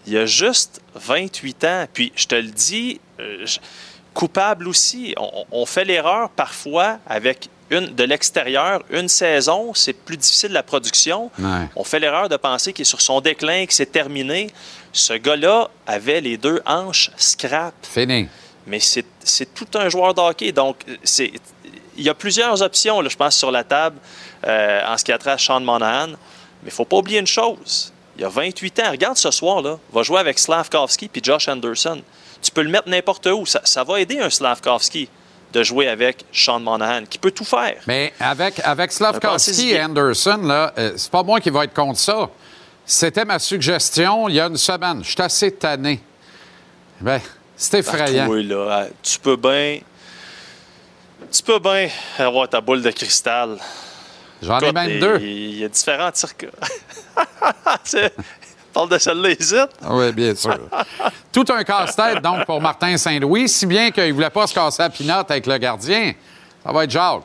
Il 0.07 0.17
a 0.17 0.25
juste 0.25 0.81
28 0.95 1.63
ans. 1.65 1.85
Puis, 1.93 2.11
je 2.15 2.25
te 2.25 2.35
le 2.35 2.49
dis, 2.49 2.99
euh, 3.19 3.45
coupable 4.13 4.67
aussi. 4.67 5.13
On, 5.17 5.45
on 5.51 5.65
fait 5.65 5.85
l'erreur 5.85 6.29
parfois 6.29 6.99
avec 7.07 7.49
une 7.69 7.93
de 7.93 8.03
l'extérieur. 8.03 8.81
Une 8.89 9.07
saison, 9.07 9.73
c'est 9.73 9.93
plus 9.93 10.17
difficile 10.17 10.51
la 10.51 10.63
production. 10.63 11.31
Ouais. 11.39 11.67
On 11.75 11.83
fait 11.83 11.99
l'erreur 11.99 12.29
de 12.29 12.37
penser 12.37 12.73
qu'il 12.73 12.81
est 12.83 12.85
sur 12.85 13.01
son 13.01 13.21
déclin, 13.21 13.65
que 13.65 13.73
c'est 13.73 13.91
terminé. 13.91 14.51
Ce 14.91 15.13
gars-là 15.13 15.69
avait 15.85 16.21
les 16.21 16.37
deux 16.37 16.61
hanches 16.65 17.11
scrap. 17.17 17.73
Fini. 17.83 18.27
Mais 18.65 18.79
c'est 18.79 19.53
tout 19.53 19.67
un 19.75 19.89
joueur 19.89 20.13
de 20.13 20.21
hockey. 20.21 20.51
Donc, 20.51 20.83
il 21.17 22.03
y 22.03 22.09
a 22.09 22.13
plusieurs 22.13 22.61
options, 22.61 23.01
là, 23.01 23.09
je 23.09 23.17
pense, 23.17 23.35
sur 23.35 23.51
la 23.51 23.63
table 23.63 23.97
euh, 24.45 24.81
en 24.87 24.97
ce 24.97 25.03
qui 25.03 25.11
a 25.11 25.17
trait 25.17 25.31
à 25.31 25.37
Sean 25.37 25.59
Monahan. 25.59 26.07
Mais 26.07 26.15
il 26.63 26.67
ne 26.67 26.71
faut 26.71 26.85
pas 26.85 26.97
oublier 26.97 27.19
une 27.19 27.27
chose. 27.27 27.93
Il 28.19 28.25
a 28.25 28.29
28 28.29 28.79
ans. 28.81 28.91
Regarde 28.91 29.17
ce 29.17 29.31
soir, 29.31 29.61
là. 29.61 29.79
va 29.93 30.03
jouer 30.03 30.19
avec 30.19 30.37
Slavkovski 30.37 31.07
puis 31.07 31.21
Josh 31.23 31.47
Anderson. 31.47 32.01
Tu 32.41 32.51
peux 32.51 32.63
le 32.63 32.69
mettre 32.69 32.89
n'importe 32.89 33.25
où. 33.27 33.45
Ça, 33.45 33.61
ça 33.63 33.85
va 33.85 34.01
aider 34.01 34.19
un 34.19 34.29
Slavkovski 34.29 35.07
de 35.53 35.63
jouer 35.63 35.87
avec 35.87 36.25
Sean 36.33 36.59
Monahan, 36.59 37.05
qui 37.05 37.17
peut 37.17 37.31
tout 37.31 37.45
faire. 37.45 37.77
Mais 37.87 38.13
avec, 38.19 38.59
avec 38.59 38.91
Slavkovski 38.91 39.71
et. 39.71 39.81
Anderson, 39.81 40.41
là, 40.43 40.73
euh, 40.77 40.91
c'est 40.97 41.09
pas 41.09 41.23
moi 41.23 41.39
qui 41.39 41.49
va 41.49 41.63
être 41.63 41.73
contre 41.73 41.97
ça. 41.97 42.29
C'était 42.85 43.23
ma 43.23 43.39
suggestion 43.39 44.27
il 44.27 44.35
y 44.35 44.39
a 44.41 44.47
une 44.47 44.57
semaine. 44.57 45.01
Je 45.01 45.11
suis 45.11 45.21
assez 45.21 45.51
tanné. 45.53 46.01
Ben, 46.99 47.21
c'est 47.55 47.79
effrayant. 47.79 48.27
Là, 48.29 48.87
tu 49.01 49.17
peux 49.17 49.37
bien... 49.37 49.79
Tu 51.31 51.41
peux 51.41 51.59
bien 51.59 51.87
avoir 52.17 52.49
ta 52.49 52.59
boule 52.59 52.81
de 52.81 52.91
cristal. 52.91 53.59
J'en 54.41 54.59
ai 54.59 54.71
même 54.71 54.89
il- 54.91 54.99
deux. 54.99 55.19
Il 55.21 55.59
y 55.59 55.65
a 55.65 55.67
différents. 55.69 56.09
C'est- 57.83 58.13
Parle 58.73 58.89
de 58.89 58.97
celle-là, 58.99 59.29
ici. 59.31 59.55
Oui, 59.89 60.11
bien 60.11 60.35
sûr. 60.35 60.57
Tout 61.33 61.45
un 61.49 61.63
casse-tête, 61.63 62.21
donc, 62.21 62.45
pour 62.45 62.61
Martin 62.61 62.95
Saint-Louis, 62.97 63.49
si 63.49 63.65
bien 63.65 63.89
qu'il 63.89 64.07
ne 64.09 64.13
voulait 64.13 64.29
pas 64.29 64.45
se 64.45 64.53
casser 64.53 64.83
la 64.83 64.89
pinotte 64.91 65.29
avec 65.31 65.47
le 65.47 65.57
gardien. 65.57 66.13
Ça 66.63 66.71
va 66.71 66.83
être 66.83 66.91
Jacques. 66.91 67.23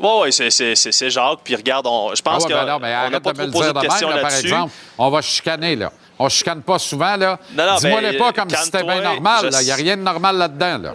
Oui, 0.00 0.10
oui, 0.22 0.32
c'est- 0.32 1.10
Jacques. 1.10 1.40
Puis 1.44 1.54
regarde, 1.54 1.86
on- 1.86 2.14
je 2.14 2.22
Ah 2.24 2.30
pense 2.30 2.44
ouais, 2.44 2.50
qu'on 2.52 2.58
ben 2.58 2.66
non, 2.66 2.78
mais 2.80 2.90
n'a 2.92 3.00
arrête 3.02 3.22
pas 3.22 3.32
de 3.34 3.38
me 3.38 3.50
trop 3.50 3.60
le 3.62 3.68
posé 3.68 3.72
dire 3.72 3.74
de 3.82 3.86
questions 3.86 4.10
là, 4.10 4.18
par 4.18 4.34
exemple. 4.34 4.72
On 4.98 5.10
va 5.10 5.22
chicaner, 5.22 5.76
là. 5.76 5.92
On 6.18 6.28
chicane 6.30 6.62
pas 6.62 6.78
souvent, 6.78 7.14
là. 7.16 7.38
Non, 7.52 7.66
non, 7.66 7.74
Dis-moi 7.76 8.00
ben, 8.00 8.12
les 8.12 8.18
pas 8.18 8.32
comme 8.32 8.48
si 8.48 8.56
c'était 8.64 8.82
bien 8.82 9.02
normal. 9.02 9.50
Il 9.52 9.64
n'y 9.66 9.70
a 9.70 9.74
rien 9.74 9.96
de 9.98 10.02
normal 10.02 10.36
là-dedans, 10.38 10.78
là. 10.78 10.94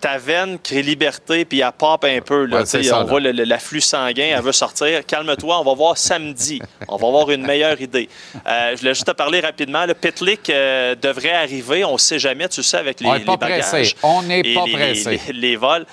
Ta 0.00 0.18
veine 0.18 0.58
crée 0.58 0.82
liberté, 0.82 1.44
puis 1.44 1.60
elle 1.60 1.72
pop 1.72 2.04
un 2.04 2.20
peu. 2.20 2.44
Là, 2.44 2.58
Ouais, 2.60 2.66
ça, 2.66 2.78
on 2.78 2.98
là. 2.98 3.04
voit 3.04 3.20
l'afflux 3.20 3.80
sanguin, 3.80 4.34
elle 4.36 4.42
veut 4.42 4.52
sortir. 4.52 5.04
Calme-toi, 5.06 5.60
on 5.60 5.64
va 5.64 5.74
voir 5.74 5.96
samedi. 5.96 6.60
On 6.88 6.96
va 6.96 7.06
avoir 7.08 7.30
une 7.30 7.46
meilleure 7.46 7.80
idée. 7.80 8.08
Euh, 8.46 8.72
je 8.74 8.80
voulais 8.80 8.94
juste 8.94 9.06
te 9.06 9.12
parler 9.12 9.40
rapidement. 9.40 9.86
Le 9.86 9.94
Pitlick 9.94 10.50
euh, 10.50 10.94
devrait 10.94 11.32
arriver, 11.32 11.84
on 11.84 11.94
ne 11.94 11.98
sait 11.98 12.18
jamais, 12.18 12.48
tu 12.48 12.62
sais, 12.62 12.76
avec 12.76 13.00
les, 13.00 13.06
On 13.08 13.14
n'est 13.14 13.20
pas 13.24 13.36
bagages 13.36 13.68
pressé. 13.68 13.94
On 14.02 14.22
n'est 14.22 14.42
pas 14.54 14.64
les- 14.66 14.72
pressé. 14.72 15.20
Les, 15.28 15.32
les 15.32 15.56
vols. 15.56 15.86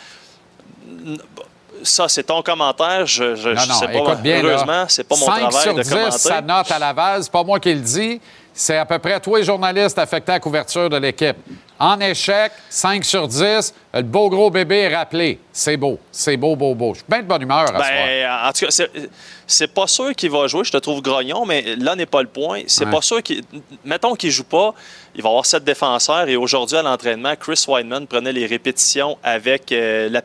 Ça, 1.83 2.07
c'est 2.07 2.24
ton 2.24 2.41
commentaire. 2.41 3.05
Je, 3.05 3.36
je, 3.36 3.50
Non, 3.50 3.62
je 3.62 3.67
non, 3.69 3.75
sais 3.75 3.88
pas. 3.88 3.93
écoute 3.93 4.22
bien. 4.22 4.41
Heureusement, 4.43 4.86
c'est 4.88 5.03
pas 5.03 5.15
mon 5.15 5.25
5 5.25 5.39
travail 5.39 5.62
sur 5.63 5.74
de 5.75 5.81
10, 5.83 5.89
commenter. 5.89 6.17
sa 6.17 6.41
note 6.41 6.72
à 6.72 6.79
Laval, 6.79 7.24
c'est 7.24 7.31
pas 7.31 7.43
moi 7.43 7.60
qui 7.60 7.74
le 7.74 7.81
dis. 7.81 8.22
C'est 8.53 8.77
à 8.77 8.86
peu 8.86 9.00
près 9.00 9.19
tous 9.19 9.36
les 9.36 9.43
journalistes 9.43 9.98
affectés 9.98 10.31
à 10.31 10.36
la 10.36 10.39
couverture 10.39 10.89
de 10.89 10.98
l'équipe. 10.98 11.36
En 11.79 12.00
échec, 12.00 12.51
5 12.69 13.03
sur 13.03 13.27
10, 13.27 13.74
le 13.94 14.02
beau 14.02 14.30
gros 14.30 14.50
bébé 14.50 14.80
est 14.80 14.96
rappelé. 14.96 15.40
C'est 15.52 15.78
beau. 15.78 16.00
C'est 16.12 16.36
beau, 16.36 16.56
beau, 16.56 16.74
beau. 16.74 16.94
Je 16.94 17.00
suis 17.00 17.06
bien 17.08 17.22
de 17.22 17.28
bonne 17.28 17.44
humeur 17.44 17.60
à 17.62 17.68
ce 17.68 17.74
soir. 17.74 17.84
Ben, 17.88 18.48
en 18.48 18.52
tout 18.52 18.66
cas, 18.66 18.72
c'est- 19.46 19.68
pas 19.68 19.86
sûr 19.88 20.16
qu'il 20.16 20.32
va 20.32 20.48
jouer. 20.48 20.64
Je 20.64 20.72
te 20.72 20.78
trouve 20.78 21.02
grognon, 21.02 21.46
mais 21.46 21.76
là 21.76 21.96
n'est 21.96 22.08
pas 22.08 22.22
le 22.24 22.28
point. 22.28 22.62
C'est 22.66 22.86
Ouais. 22.86 22.92
pas 22.92 23.02
sûr 23.02 23.22
qu'il. 23.22 23.44
Mettons 23.86 24.16
qu'il 24.16 24.32
joue 24.32 24.46
pas, 24.46 24.74
il 25.16 25.22
va 25.22 25.30
avoir 25.30 25.46
sept 25.46 25.64
défenseurs. 25.64 26.28
Et 26.28 26.36
aujourd'hui, 26.36 26.76
à 26.78 26.82
l'entraînement, 26.82 27.36
Chris 27.40 27.64
Weidman 27.68 28.08
prenait 28.08 28.32
les 28.32 28.48
répétitions 28.48 29.18
avec 29.24 29.72
euh, 29.72 30.10
la 30.10 30.22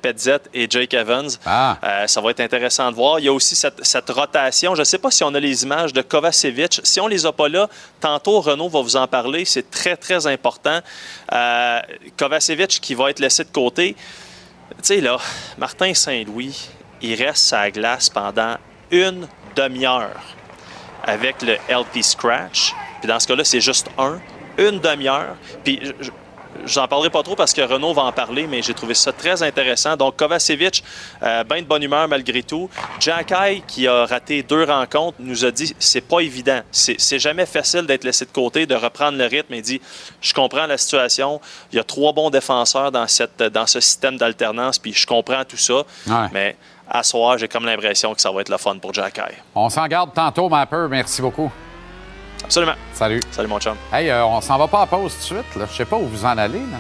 et 0.54 0.66
Jake 0.70 0.94
Evans. 0.94 1.28
Ah. 1.44 1.76
Euh, 1.84 2.06
ça 2.06 2.20
va 2.22 2.30
être 2.30 2.40
intéressant 2.40 2.90
de 2.90 2.96
voir. 2.96 3.18
Il 3.18 3.26
y 3.26 3.28
a 3.28 3.32
aussi 3.32 3.54
cette, 3.54 3.84
cette 3.84 4.08
rotation. 4.08 4.74
Je 4.74 4.80
ne 4.80 4.84
sais 4.84 4.98
pas 4.98 5.10
si 5.10 5.22
on 5.24 5.34
a 5.34 5.40
les 5.40 5.62
images 5.64 5.92
de 5.92 6.00
Kovacevic. 6.00 6.80
Si 6.84 7.00
on 7.00 7.06
les 7.06 7.26
a 7.26 7.32
pas 7.32 7.48
là, 7.50 7.68
tantôt 8.00 8.40
Renaud 8.40 8.68
va 8.70 8.80
vous 8.80 8.96
en 8.96 9.06
parler. 9.06 9.44
C'est 9.44 9.70
très, 9.70 9.96
très 9.96 10.26
important. 10.26 10.78
Euh, 11.34 11.80
Kovacevic 12.16 12.80
qui 12.80 12.94
va 12.94 13.10
être 13.10 13.18
laissé 13.20 13.44
de 13.44 13.50
là, 15.00 15.18
Martin 15.58 15.94
Saint-Louis, 15.94 16.68
il 17.02 17.14
reste 17.22 17.44
sa 17.44 17.70
glace 17.70 18.08
pendant 18.08 18.56
une 18.90 19.28
demi-heure 19.56 20.20
avec 21.04 21.42
le 21.42 21.54
LP 21.68 22.02
Scratch. 22.02 22.74
Puis 23.00 23.08
dans 23.08 23.18
ce 23.18 23.26
cas-là, 23.28 23.44
c'est 23.44 23.60
juste 23.60 23.88
un. 23.98 24.20
Une 24.58 24.80
demi-heure. 24.80 25.36
Puis 25.64 25.80
j'en 26.64 26.86
parlerai 26.88 27.10
pas 27.10 27.22
trop 27.22 27.36
parce 27.36 27.52
que 27.52 27.60
Renaud 27.62 27.92
va 27.92 28.02
en 28.02 28.12
parler, 28.12 28.46
mais 28.46 28.62
j'ai 28.62 28.74
trouvé 28.74 28.94
ça 28.94 29.12
très 29.12 29.42
intéressant. 29.42 29.96
Donc 29.96 30.16
Kovacevic, 30.16 30.82
euh, 31.22 31.44
ben 31.44 31.60
de 31.60 31.66
bonne 31.66 31.82
humeur 31.82 32.08
malgré 32.08 32.42
tout. 32.42 32.68
Jack 33.00 33.32
Eye, 33.32 33.62
qui 33.66 33.86
a 33.86 34.06
raté 34.06 34.42
deux 34.42 34.64
rencontres, 34.64 35.16
nous 35.20 35.44
a 35.44 35.50
dit 35.50 35.74
c'est 35.78 36.00
pas 36.00 36.20
évident. 36.20 36.60
C'est 36.70 37.18
jamais 37.18 37.46
facile 37.46 37.82
d'être 37.86 38.04
laissé 38.04 38.24
de 38.24 38.30
côté, 38.30 38.66
de 38.66 38.74
reprendre 38.74 39.18
le 39.18 39.26
rythme. 39.26 39.54
Il 39.54 39.62
dit 39.62 39.80
je 40.20 40.34
comprends 40.34 40.66
la 40.66 40.78
situation. 40.78 41.40
Il 41.72 41.76
y 41.76 41.78
a 41.78 41.84
trois 41.84 42.12
bons 42.12 42.30
défenseurs 42.30 42.92
dans, 42.92 43.06
cette, 43.06 43.42
dans 43.42 43.66
ce 43.66 43.80
système 43.80 44.16
d'alternance, 44.16 44.78
puis 44.78 44.92
je 44.92 45.06
comprends 45.06 45.44
tout 45.44 45.56
ça. 45.56 45.82
Ouais. 46.06 46.28
Mais 46.32 46.56
à 46.88 47.02
soir, 47.02 47.36
j'ai 47.38 47.48
comme 47.48 47.66
l'impression 47.66 48.14
que 48.14 48.20
ça 48.20 48.30
va 48.30 48.40
être 48.40 48.48
le 48.48 48.56
fun 48.58 48.78
pour 48.78 48.94
Jack 48.94 49.18
Eye. 49.18 49.36
On 49.54 49.68
s'en 49.68 49.86
garde 49.86 50.12
tantôt, 50.14 50.48
Mapper. 50.48 50.86
Merci 50.88 51.20
beaucoup. 51.20 51.50
Absolument. 52.44 52.74
Salut. 52.92 53.20
Salut 53.30 53.48
mon 53.48 53.58
chum. 53.58 53.76
Hey, 53.92 54.10
euh, 54.10 54.24
on 54.24 54.40
s'en 54.40 54.56
va 54.58 54.68
pas 54.68 54.82
à 54.82 54.86
pause 54.86 55.12
tout 55.14 55.34
de 55.34 55.40
suite, 55.40 55.56
là. 55.56 55.66
Je 55.70 55.76
sais 55.76 55.84
pas 55.84 55.96
où 55.96 56.06
vous 56.06 56.24
en 56.24 56.38
allez, 56.38 56.58
là. 56.58 56.78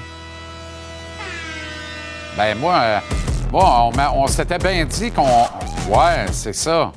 Ben, 2.36 2.56
moi, 2.56 2.74
euh, 2.74 2.98
moi, 3.50 3.90
on, 4.14 4.26
s'était 4.28 4.58
bien 4.58 4.84
dit 4.84 5.10
qu'on. 5.10 5.24
Ouais, 5.88 6.26
c'est 6.30 6.52
ça. 6.52 6.92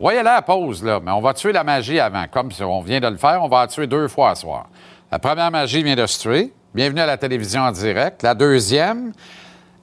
Ouais, 0.00 0.18
aller 0.18 0.28
à 0.28 0.36
la 0.36 0.42
pause, 0.42 0.82
là, 0.82 1.00
mais 1.02 1.10
on 1.10 1.20
va 1.20 1.34
tuer 1.34 1.52
la 1.52 1.64
magie 1.64 2.00
avant. 2.00 2.26
Comme 2.30 2.50
si 2.50 2.62
on 2.62 2.80
vient 2.80 3.00
de 3.00 3.08
le 3.08 3.16
faire, 3.16 3.42
on 3.42 3.48
va 3.48 3.60
la 3.60 3.66
tuer 3.66 3.86
deux 3.86 4.08
fois 4.08 4.34
ce 4.34 4.42
soir. 4.42 4.66
La 5.10 5.18
première 5.18 5.50
magie 5.50 5.82
vient 5.82 5.96
de 5.96 6.06
se 6.06 6.20
tuer. 6.20 6.52
Bienvenue 6.74 7.00
à 7.00 7.06
la 7.06 7.16
télévision 7.16 7.62
en 7.62 7.72
direct. 7.72 8.22
La 8.22 8.34
deuxième, 8.34 9.12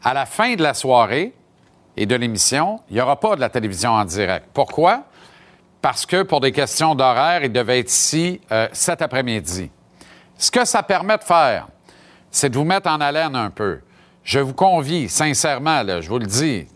à 0.03 0.13
la 0.13 0.25
fin 0.25 0.55
de 0.55 0.61
la 0.61 0.73
soirée 0.73 1.33
et 1.95 2.05
de 2.05 2.15
l'émission, 2.15 2.79
il 2.89 2.95
n'y 2.95 3.01
aura 3.01 3.19
pas 3.19 3.35
de 3.35 3.41
la 3.41 3.49
télévision 3.49 3.91
en 3.91 4.05
direct. 4.05 4.47
Pourquoi? 4.53 5.03
Parce 5.83 6.05
que 6.05 6.23
pour 6.23 6.39
des 6.39 6.53
questions 6.53 6.95
d'horaire, 6.95 7.43
il 7.43 7.51
devait 7.51 7.79
être 7.79 7.91
ici 7.91 8.39
euh, 8.53 8.69
cet 8.71 9.01
après-midi. 9.01 9.69
Ce 10.37 10.49
que 10.49 10.63
ça 10.63 10.81
permet 10.81 11.17
de 11.17 11.23
faire, 11.23 11.67
c'est 12.31 12.49
de 12.49 12.57
vous 12.57 12.63
mettre 12.63 12.89
en 12.89 13.01
haleine 13.01 13.35
un 13.35 13.49
peu. 13.49 13.81
je 14.23 14.39
vous 14.39 14.53
convie, 14.53 15.09
sincèrement, 15.09 15.83
je 15.99 16.07
vous 16.07 16.19
le 16.19 16.25
dis, 16.25 16.67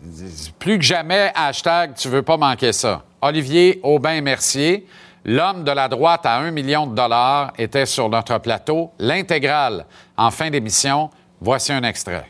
plus 0.58 0.76
que 0.76 0.84
jamais, 0.84 1.32
hashtag, 1.34 1.94
tu 1.94 2.10
veux 2.10 2.20
pas 2.20 2.36
manquer 2.36 2.74
ça. 2.74 3.02
Olivier 3.22 3.80
Aubin-Mercier, 3.82 4.86
l'homme 5.24 5.64
de 5.64 5.72
la 5.72 5.88
droite 5.88 6.26
à 6.26 6.36
un 6.36 6.50
million 6.50 6.86
de 6.86 6.94
dollars, 6.94 7.54
était 7.56 7.86
sur 7.86 8.10
notre 8.10 8.36
plateau. 8.36 8.92
L'intégrale, 8.98 9.86
en 10.18 10.30
fin 10.30 10.50
d'émission, 10.50 11.08
voici 11.40 11.72
un 11.72 11.82
extrait. 11.82 12.26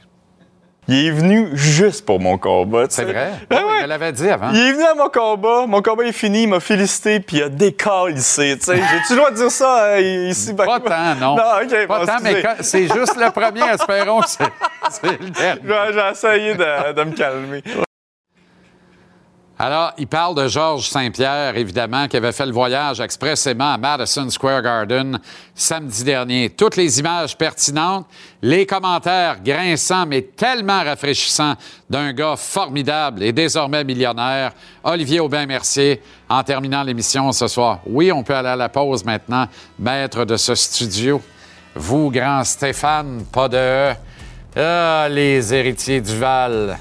Il 0.91 1.07
est 1.07 1.11
venu 1.11 1.51
juste 1.53 2.07
pour 2.07 2.19
mon 2.19 2.39
combat. 2.39 2.87
C'est 2.89 3.05
vrai? 3.05 3.33
Ben 3.51 3.59
Ah 3.61 3.63
oui, 3.67 3.73
ouais. 3.75 3.83
Je 3.83 3.87
l'avais 3.87 4.11
dit 4.11 4.29
avant. 4.31 4.51
Il 4.53 4.59
est 4.59 4.73
venu 4.73 4.85
à 4.85 4.95
mon 4.95 5.11
combat, 5.11 5.67
mon 5.67 5.83
combat 5.83 6.05
est 6.05 6.13
fini, 6.13 6.45
il 6.45 6.49
m'a 6.49 6.61
félicité, 6.61 7.21
puis 7.21 7.37
il 7.37 7.43
a 7.43 7.51
tu 8.57 8.63
sais. 8.63 8.77
J'ai-tu 8.77 9.13
le 9.13 9.17
droit 9.17 9.31
de 9.31 9.37
dire 9.37 9.51
ça 9.51 9.85
euh, 9.85 10.01
ici? 10.31 10.55
Pas 10.55 10.81
tant, 10.81 11.15
non. 11.21 11.37
Non, 11.37 11.43
OK. 11.63 11.87
Pas 11.87 11.99
bon, 11.99 12.07
tant, 12.07 12.17
mais 12.23 12.43
c'est 12.61 12.89
juste 12.89 13.17
le 13.17 13.31
premier, 13.31 13.69
espérons 13.71 14.23
que 14.23 14.29
c'est 14.29 15.21
le 15.21 15.29
dernier. 15.29 15.61
J'ai 15.63 15.93
j'ai 15.93 16.11
essayé 16.11 16.55
de, 16.55 16.93
de 16.95 17.05
me 17.05 17.13
calmer. 17.13 17.63
Alors, 19.61 19.93
il 19.99 20.07
parle 20.07 20.37
de 20.37 20.47
Georges 20.47 20.89
Saint-Pierre, 20.89 21.57
évidemment, 21.57 22.07
qui 22.07 22.17
avait 22.17 22.31
fait 22.31 22.47
le 22.47 22.53
voyage 22.53 23.01
expressément 23.01 23.73
à 23.73 23.77
Madison 23.77 24.31
Square 24.31 24.63
Garden 24.63 25.19
samedi 25.53 26.05
dernier. 26.05 26.51
Toutes 26.51 26.77
les 26.77 27.01
images 27.01 27.37
pertinentes, 27.37 28.07
les 28.41 28.67
commentaires 28.67 29.43
grinçants, 29.43 30.07
mais 30.07 30.23
tellement 30.23 30.85
rafraîchissants 30.85 31.55
d'un 31.91 32.13
gars 32.13 32.37
formidable 32.37 33.25
et 33.25 33.33
désormais 33.33 33.83
millionnaire, 33.83 34.53
Olivier 34.85 35.19
Aubin-Mercier, 35.19 36.03
en 36.29 36.45
terminant 36.45 36.85
l'émission 36.85 37.33
ce 37.33 37.49
soir. 37.49 37.81
Oui, 37.85 38.13
on 38.13 38.23
peut 38.23 38.37
aller 38.37 38.51
à 38.51 38.57
la 38.57 38.69
pause 38.69 39.05
maintenant, 39.05 39.49
maître 39.77 40.25
de 40.25 40.37
ce 40.37 40.55
studio. 40.55 41.21
Vous, 41.75 42.13
grand 42.13 42.45
Stéphane, 42.45 43.25
pas 43.33 43.49
de. 43.49 43.93
Ah, 44.57 45.09
les 45.11 45.53
héritiers 45.53 46.01
du 46.01 46.17
Val. 46.17 46.79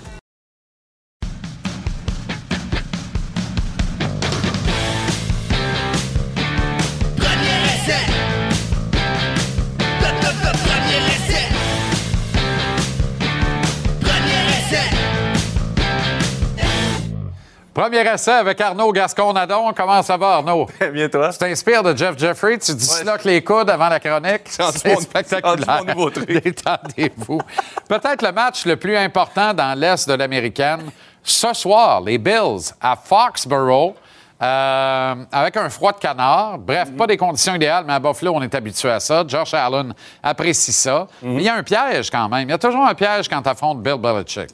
Premier 17.77 17.99
essai 18.11 18.31
avec 18.31 18.59
Arnaud 18.59 18.91
Gascon-Nadon. 18.91 19.71
Comment 19.77 20.01
ça 20.01 20.17
va, 20.17 20.37
Arnaud? 20.37 20.65
Très 20.79 20.89
bien, 20.89 21.07
toi? 21.09 21.29
Tu 21.31 21.37
t'inspires 21.37 21.83
de 21.83 21.95
Jeff 21.95 22.17
Jeffrey, 22.17 22.57
tu 22.57 22.73
disloques 22.73 23.23
les 23.23 23.43
coudes 23.43 23.69
avant 23.69 23.87
la 23.87 23.99
chronique. 23.99 24.47
C'est 24.47 24.99
spectaculaire. 24.99 25.83
mon 25.85 25.93
nouveau 25.93 26.09
truc. 26.09 26.27
Détendez-vous. 26.43 27.39
Peut-être 27.87 28.23
le 28.23 28.31
match 28.31 28.65
le 28.65 28.77
plus 28.77 28.97
important 28.97 29.53
dans 29.53 29.77
l'Est 29.77 30.09
de 30.09 30.15
l'Américaine. 30.15 30.89
Ce 31.21 31.53
soir, 31.53 32.01
les 32.01 32.17
Bills 32.17 32.73
à 32.81 32.95
Foxborough. 32.95 33.93
euh, 34.41 35.15
avec 35.31 35.55
un 35.57 35.69
froid 35.69 35.91
de 35.91 35.99
canard. 35.99 36.57
Bref, 36.57 36.89
pas 36.97 37.05
des 37.05 37.17
conditions 37.17 37.53
idéales, 37.53 37.83
mais 37.85 37.93
à 37.93 37.99
Buffalo, 37.99 38.31
on 38.33 38.41
est 38.41 38.55
habitué 38.55 38.89
à 38.89 38.99
ça. 38.99 39.23
Josh 39.27 39.53
Allen 39.53 39.93
apprécie 40.23 40.73
ça. 40.73 41.07
Mais 41.21 41.35
il 41.35 41.43
y 41.43 41.49
a 41.49 41.53
un 41.53 41.61
piège 41.61 42.09
quand 42.09 42.27
même. 42.27 42.49
Il 42.49 42.49
y 42.49 42.55
a 42.55 42.57
toujours 42.57 42.87
un 42.87 42.95
piège 42.95 43.29
quand 43.29 43.43
tu 43.43 43.49
affrontes 43.49 43.83
Bill 43.83 43.97
Belichick. 43.99 44.49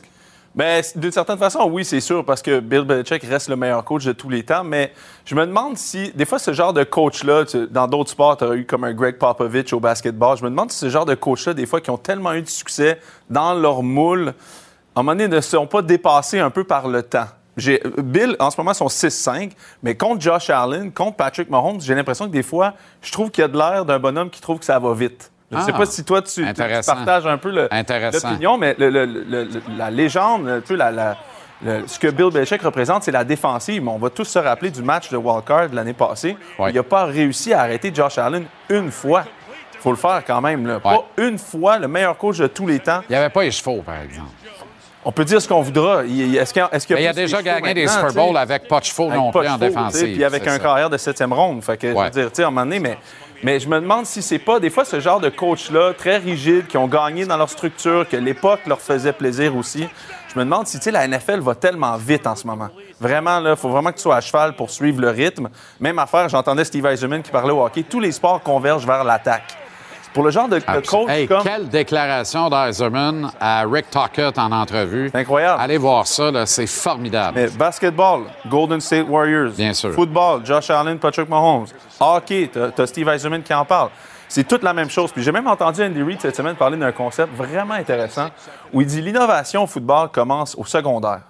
C- 0.83 0.99
d'une 0.99 1.11
certaine 1.11 1.39
façon, 1.39 1.67
oui, 1.71 1.83
c'est 1.83 1.99
sûr, 1.99 2.23
parce 2.23 2.41
que 2.43 2.59
Bill 2.59 2.81
Belichick 2.83 3.23
reste 3.23 3.49
le 3.49 3.55
meilleur 3.55 3.83
coach 3.83 4.05
de 4.05 4.11
tous 4.11 4.29
les 4.29 4.43
temps. 4.43 4.63
Mais 4.63 4.93
je 5.25 5.33
me 5.33 5.45
demande 5.47 5.77
si, 5.77 6.11
des 6.13 6.25
fois, 6.25 6.37
ce 6.37 6.53
genre 6.53 6.73
de 6.73 6.83
coach-là, 6.83 7.45
dans 7.71 7.87
d'autres 7.87 8.11
sports, 8.11 8.37
tu 8.37 8.43
as 8.43 8.53
eu 8.55 8.65
comme 8.65 8.83
un 8.83 8.93
Greg 8.93 9.17
Popovich 9.17 9.73
au 9.73 9.79
basketball. 9.79 10.37
Je 10.37 10.43
me 10.43 10.49
demande 10.51 10.71
si 10.71 10.77
ce 10.77 10.89
genre 10.89 11.05
de 11.05 11.15
coach-là, 11.15 11.55
des 11.55 11.65
fois, 11.65 11.81
qui 11.81 11.89
ont 11.89 11.97
tellement 11.97 12.33
eu 12.33 12.43
de 12.43 12.49
succès 12.49 12.99
dans 13.31 13.55
leur 13.55 13.81
moule, 13.81 14.33
à 14.95 14.99
un 14.99 15.03
moment 15.03 15.13
donné, 15.15 15.27
ne 15.27 15.41
sont 15.41 15.65
pas 15.65 15.81
dépassés 15.81 16.39
un 16.39 16.51
peu 16.51 16.63
par 16.63 16.87
le 16.87 17.01
temps. 17.01 17.25
Bill, 17.57 18.35
en 18.39 18.51
ce 18.51 18.57
moment, 18.59 18.73
sont 18.75 18.87
6-5, 18.87 19.51
mais 19.81 19.95
contre 19.95 20.21
Josh 20.21 20.49
Allen, 20.51 20.91
contre 20.91 21.17
Patrick 21.17 21.49
Mahomes, 21.49 21.81
j'ai 21.81 21.95
l'impression 21.95 22.25
que 22.27 22.31
des 22.31 22.41
fois, 22.43 22.73
je 23.01 23.11
trouve 23.11 23.31
qu'il 23.31 23.41
y 23.41 23.45
a 23.45 23.47
de 23.47 23.57
l'air 23.57 23.85
d'un 23.85 23.97
bonhomme 23.99 24.29
qui 24.29 24.41
trouve 24.41 24.59
que 24.59 24.65
ça 24.65 24.77
va 24.77 24.93
vite. 24.93 25.31
Je 25.53 25.57
ne 25.59 25.63
sais 25.63 25.71
Ah, 25.73 25.77
pas 25.77 25.85
si 25.85 26.03
toi, 26.03 26.21
tu, 26.21 26.45
partages 26.85 27.27
un 27.27 27.37
peu 27.37 27.49
l'opinion, 27.51 28.57
mais 28.57 28.75
le- 28.77 28.89
le- 28.89 29.05
le- 29.05 29.23
le- 29.23 29.49
la 29.77 29.89
légende, 29.91 30.61
la- 30.69 30.91
la- 30.91 31.17
le- 31.63 31.83
ce 31.87 31.97
que 31.99 32.07
Bill 32.07 32.29
Belichick 32.31 32.61
représente, 32.61 33.03
c'est 33.03 33.11
la 33.11 33.23
défensive. 33.23 33.87
On 33.87 33.97
va 33.97 34.09
tous 34.09 34.25
se 34.25 34.39
rappeler 34.39 34.69
du 34.71 34.81
match 34.81 35.09
de 35.09 35.17
wildcard 35.17 35.69
de 35.69 35.75
l'année 35.75 35.93
passée. 35.93 36.35
Ouais. 36.59 36.71
Il 36.71 36.75
n'a 36.75 36.83
pas 36.83 37.05
réussi 37.05 37.53
à 37.53 37.61
arrêter 37.61 37.91
Josh 37.93 38.17
Allen 38.17 38.45
une 38.69 38.91
fois. 38.91 39.23
Il 39.73 39.79
faut 39.79 39.91
le 39.91 39.97
faire 39.97 40.23
quand 40.25 40.41
même. 40.41 40.65
Là. 40.65 40.75
Ouais. 40.75 40.81
Pas 40.81 41.05
une 41.17 41.37
fois, 41.37 41.77
le 41.77 41.87
meilleur 41.87 42.17
coach 42.17 42.37
de 42.37 42.47
tous 42.47 42.67
les 42.67 42.79
temps. 42.79 43.01
Il 43.09 43.13
n'y 43.13 43.17
avait 43.17 43.29
pas 43.29 43.43
les 43.43 43.51
chevaux, 43.51 43.81
par 43.81 43.95
exemple. 44.01 44.29
On 45.05 45.11
peut 45.11 45.25
dire 45.25 45.41
ce 45.41 45.47
qu'on 45.49 45.61
voudra. 45.61 46.03
Est-ce 46.05 46.53
qu'il 46.87 46.97
il 46.97 47.07
a 47.07 47.11
déjà 47.13 47.41
gagné 47.41 47.73
des 47.73 47.87
Super? 47.87 48.13
Bowls 48.13 48.37
avec 48.37 48.67
pas 48.69 48.79
de 48.79 48.85
chevaux 48.85 49.09
non 49.11 49.31
plus 49.31 49.47
en 49.47 49.57
défensive. 49.57 50.13
Puis 50.15 50.23
avec 50.23 50.47
un 50.47 50.53
ça. 50.53 50.59
carrière 50.59 50.89
de 50.89 50.97
septième 50.97 51.33
ronde. 51.33 51.61
Fait 51.63 51.75
que, 51.77 51.89
je 51.89 51.93
veux 52.21 52.29
dire, 52.29 52.45
à 52.45 52.47
un 52.47 52.51
moment 52.51 52.63
donné, 52.63 52.79
mais, 52.79 52.97
mais 53.43 53.59
je 53.59 53.67
me 53.67 53.79
demande 53.79 54.05
si 54.05 54.21
c'est 54.21 54.39
pas 54.39 54.59
des 54.59 54.69
fois 54.69 54.85
ce 54.85 54.99
genre 54.99 55.19
de 55.19 55.29
coach-là, 55.29 55.93
très 55.93 56.17
rigide, 56.17 56.67
qui 56.67 56.77
ont 56.77 56.87
gagné 56.87 57.25
dans 57.25 57.37
leur 57.37 57.49
structure, 57.49 58.07
que 58.07 58.15
l'époque 58.15 58.61
leur 58.65 58.79
faisait 58.79 59.13
plaisir 59.13 59.55
aussi. 59.55 59.85
Je 60.33 60.39
me 60.39 60.45
demande 60.45 60.65
si, 60.65 60.79
la 60.89 61.07
NFL 61.07 61.41
va 61.41 61.53
tellement 61.53 61.97
vite 61.97 62.25
en 62.25 62.35
ce 62.35 62.47
moment. 62.47 62.69
Vraiment, 62.99 63.39
il 63.45 63.55
faut 63.55 63.69
vraiment 63.69 63.91
que 63.91 63.97
tu 63.97 64.01
sois 64.01 64.15
à 64.15 64.21
cheval 64.21 64.55
pour 64.55 64.69
suivre 64.69 65.01
le 65.01 65.09
rythme. 65.09 65.49
Même 65.79 65.99
affaire, 65.99 66.29
j'entendais 66.29 66.63
Steve 66.63 66.85
Eisenman 66.85 67.21
qui 67.21 67.31
parlait 67.31 67.51
au 67.51 67.63
hockey, 67.63 67.83
tous 67.83 67.99
les 67.99 68.13
sports 68.13 68.41
convergent 68.41 68.87
vers 68.87 69.03
l'attaque. 69.03 69.57
Pour 70.13 70.23
le 70.23 70.29
genre 70.31 70.47
de, 70.47 70.59
de 70.59 70.87
coach 70.87 71.09
Hey, 71.09 71.27
comme... 71.27 71.43
quelle 71.43 71.67
déclaration 71.69 72.49
d'Eiserman 72.49 73.31
à 73.39 73.63
Rick 73.69 73.89
Tockett 73.89 74.37
en 74.37 74.51
entrevue. 74.51 75.09
C'est 75.11 75.19
incroyable. 75.19 75.61
Allez 75.61 75.77
voir 75.77 76.05
ça, 76.07 76.29
là, 76.31 76.45
c'est 76.45 76.67
formidable. 76.67 77.33
Mais 77.35 77.47
basketball, 77.49 78.23
Golden 78.47 78.79
State 78.79 79.07
Warriors. 79.09 79.51
Bien 79.51 79.73
sûr. 79.73 79.91
Football, 79.91 80.45
Josh 80.45 80.69
Allen, 80.69 80.99
Patrick 80.99 81.27
Mahomes. 81.29 81.65
Hockey, 81.99 82.49
t'as 82.75 82.85
Steve 82.87 83.07
Eisenman 83.09 83.41
qui 83.41 83.53
en 83.53 83.65
parle. 83.65 83.89
C'est 84.29 84.47
toute 84.47 84.63
la 84.63 84.73
même 84.73 84.89
chose. 84.89 85.11
Puis 85.11 85.21
j'ai 85.21 85.31
même 85.31 85.47
entendu 85.47 85.83
Andy 85.83 86.01
Reid 86.01 86.19
cette 86.21 86.35
semaine 86.35 86.55
parler 86.55 86.77
d'un 86.77 86.91
concept 86.91 87.35
vraiment 87.35 87.75
intéressant 87.75 88.29
où 88.71 88.81
il 88.81 88.87
dit 88.87 89.01
l'innovation 89.01 89.63
au 89.63 89.67
football 89.67 90.09
commence 90.09 90.55
au 90.55 90.65
secondaire. 90.65 91.21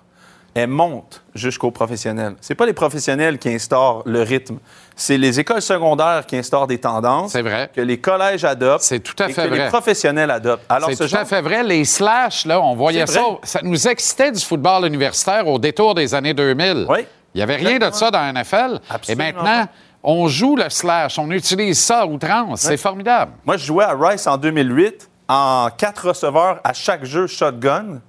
Elle 0.55 0.69
monte 0.69 1.23
jusqu'au 1.33 1.71
professionnel. 1.71 2.35
C'est 2.39 2.53
pas 2.53 2.67
les 2.67 2.73
professionnels 2.73 3.39
qui 3.39 3.49
instaurent 3.49 4.03
le 4.05 4.21
rythme. 4.21 4.59
C'est 4.95 5.17
les 5.17 5.39
écoles 5.39 5.63
secondaires 5.63 6.25
qui 6.27 6.37
instaurent 6.37 6.67
des 6.67 6.77
tendances. 6.77 7.31
C'est 7.31 7.41
vrai. 7.41 7.71
Que 7.73 7.81
les 7.81 7.99
collèges 7.99 8.45
adoptent. 8.45 8.83
C'est 8.83 8.99
tout 8.99 9.15
à 9.21 9.29
et 9.29 9.33
fait 9.33 9.49
que 9.49 9.53
les 9.55 9.67
professionnels 9.67 10.29
adoptent. 10.29 10.63
Alors, 10.69 10.89
C'est 10.89 10.95
ce 10.95 11.03
tout 11.03 11.09
genre 11.09 11.21
à 11.21 11.25
fait 11.25 11.41
vrai. 11.41 11.63
Les 11.63 11.85
slash, 11.85 12.45
là, 12.45 12.61
on 12.61 12.75
voyait 12.75 13.07
ça. 13.07 13.21
Ça 13.41 13.61
nous 13.63 13.87
excitait 13.87 14.31
du 14.31 14.39
football 14.39 14.85
universitaire 14.85 15.47
au 15.47 15.57
détour 15.57 15.95
des 15.95 16.13
années 16.13 16.35
2000. 16.35 16.85
Oui. 16.87 16.99
Il 17.33 17.39
n'y 17.39 17.41
avait 17.41 17.55
rien 17.55 17.79
de 17.79 17.91
ça 17.91 18.11
dans 18.11 18.19
la 18.19 18.31
NFL. 18.31 18.79
Absolument 18.89 19.23
Et 19.23 19.33
maintenant, 19.33 19.65
on 20.03 20.27
joue 20.27 20.55
le 20.55 20.69
slash. 20.69 21.17
On 21.17 21.31
utilise 21.31 21.79
ça 21.79 22.01
à 22.01 22.05
outrance. 22.05 22.61
C'est 22.61 22.77
formidable. 22.77 23.31
Moi, 23.43 23.57
je 23.57 23.65
jouais 23.65 23.85
à 23.85 23.95
Rice 23.99 24.27
en 24.27 24.37
2008 24.37 25.09
en 25.27 25.69
quatre 25.75 26.09
receveurs 26.09 26.59
à 26.63 26.73
chaque 26.73 27.05
jeu 27.05 27.25
shotgun. 27.25 28.01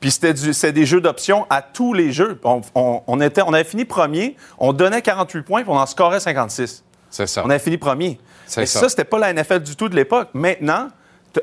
Puis 0.00 0.10
c'était 0.10 0.72
des 0.72 0.86
jeux 0.86 1.00
d'options 1.00 1.46
à 1.48 1.62
tous 1.62 1.94
les 1.94 2.12
jeux. 2.12 2.38
On, 2.44 2.60
on- 2.74 3.02
on 3.06 3.20
était, 3.20 3.42
on 3.42 3.52
avait 3.52 3.64
fini 3.64 3.84
premier, 3.84 4.36
on 4.58 4.72
donnait 4.72 5.02
48 5.02 5.42
points, 5.42 5.62
puis 5.62 5.70
on 5.70 5.78
en 5.78 5.86
scorait 5.86 6.20
56. 6.20 6.84
C'est 7.10 7.26
ça. 7.26 7.42
On 7.44 7.50
avait 7.50 7.58
fini 7.58 7.78
premier. 7.78 8.20
C'est 8.46 8.66
ça. 8.66 8.80
ça, 8.80 8.88
c'était 8.88 9.04
pas 9.04 9.18
la 9.18 9.32
NFL 9.32 9.60
du 9.60 9.74
tout 9.74 9.88
de 9.88 9.96
l'époque. 9.96 10.28
Maintenant, 10.34 10.88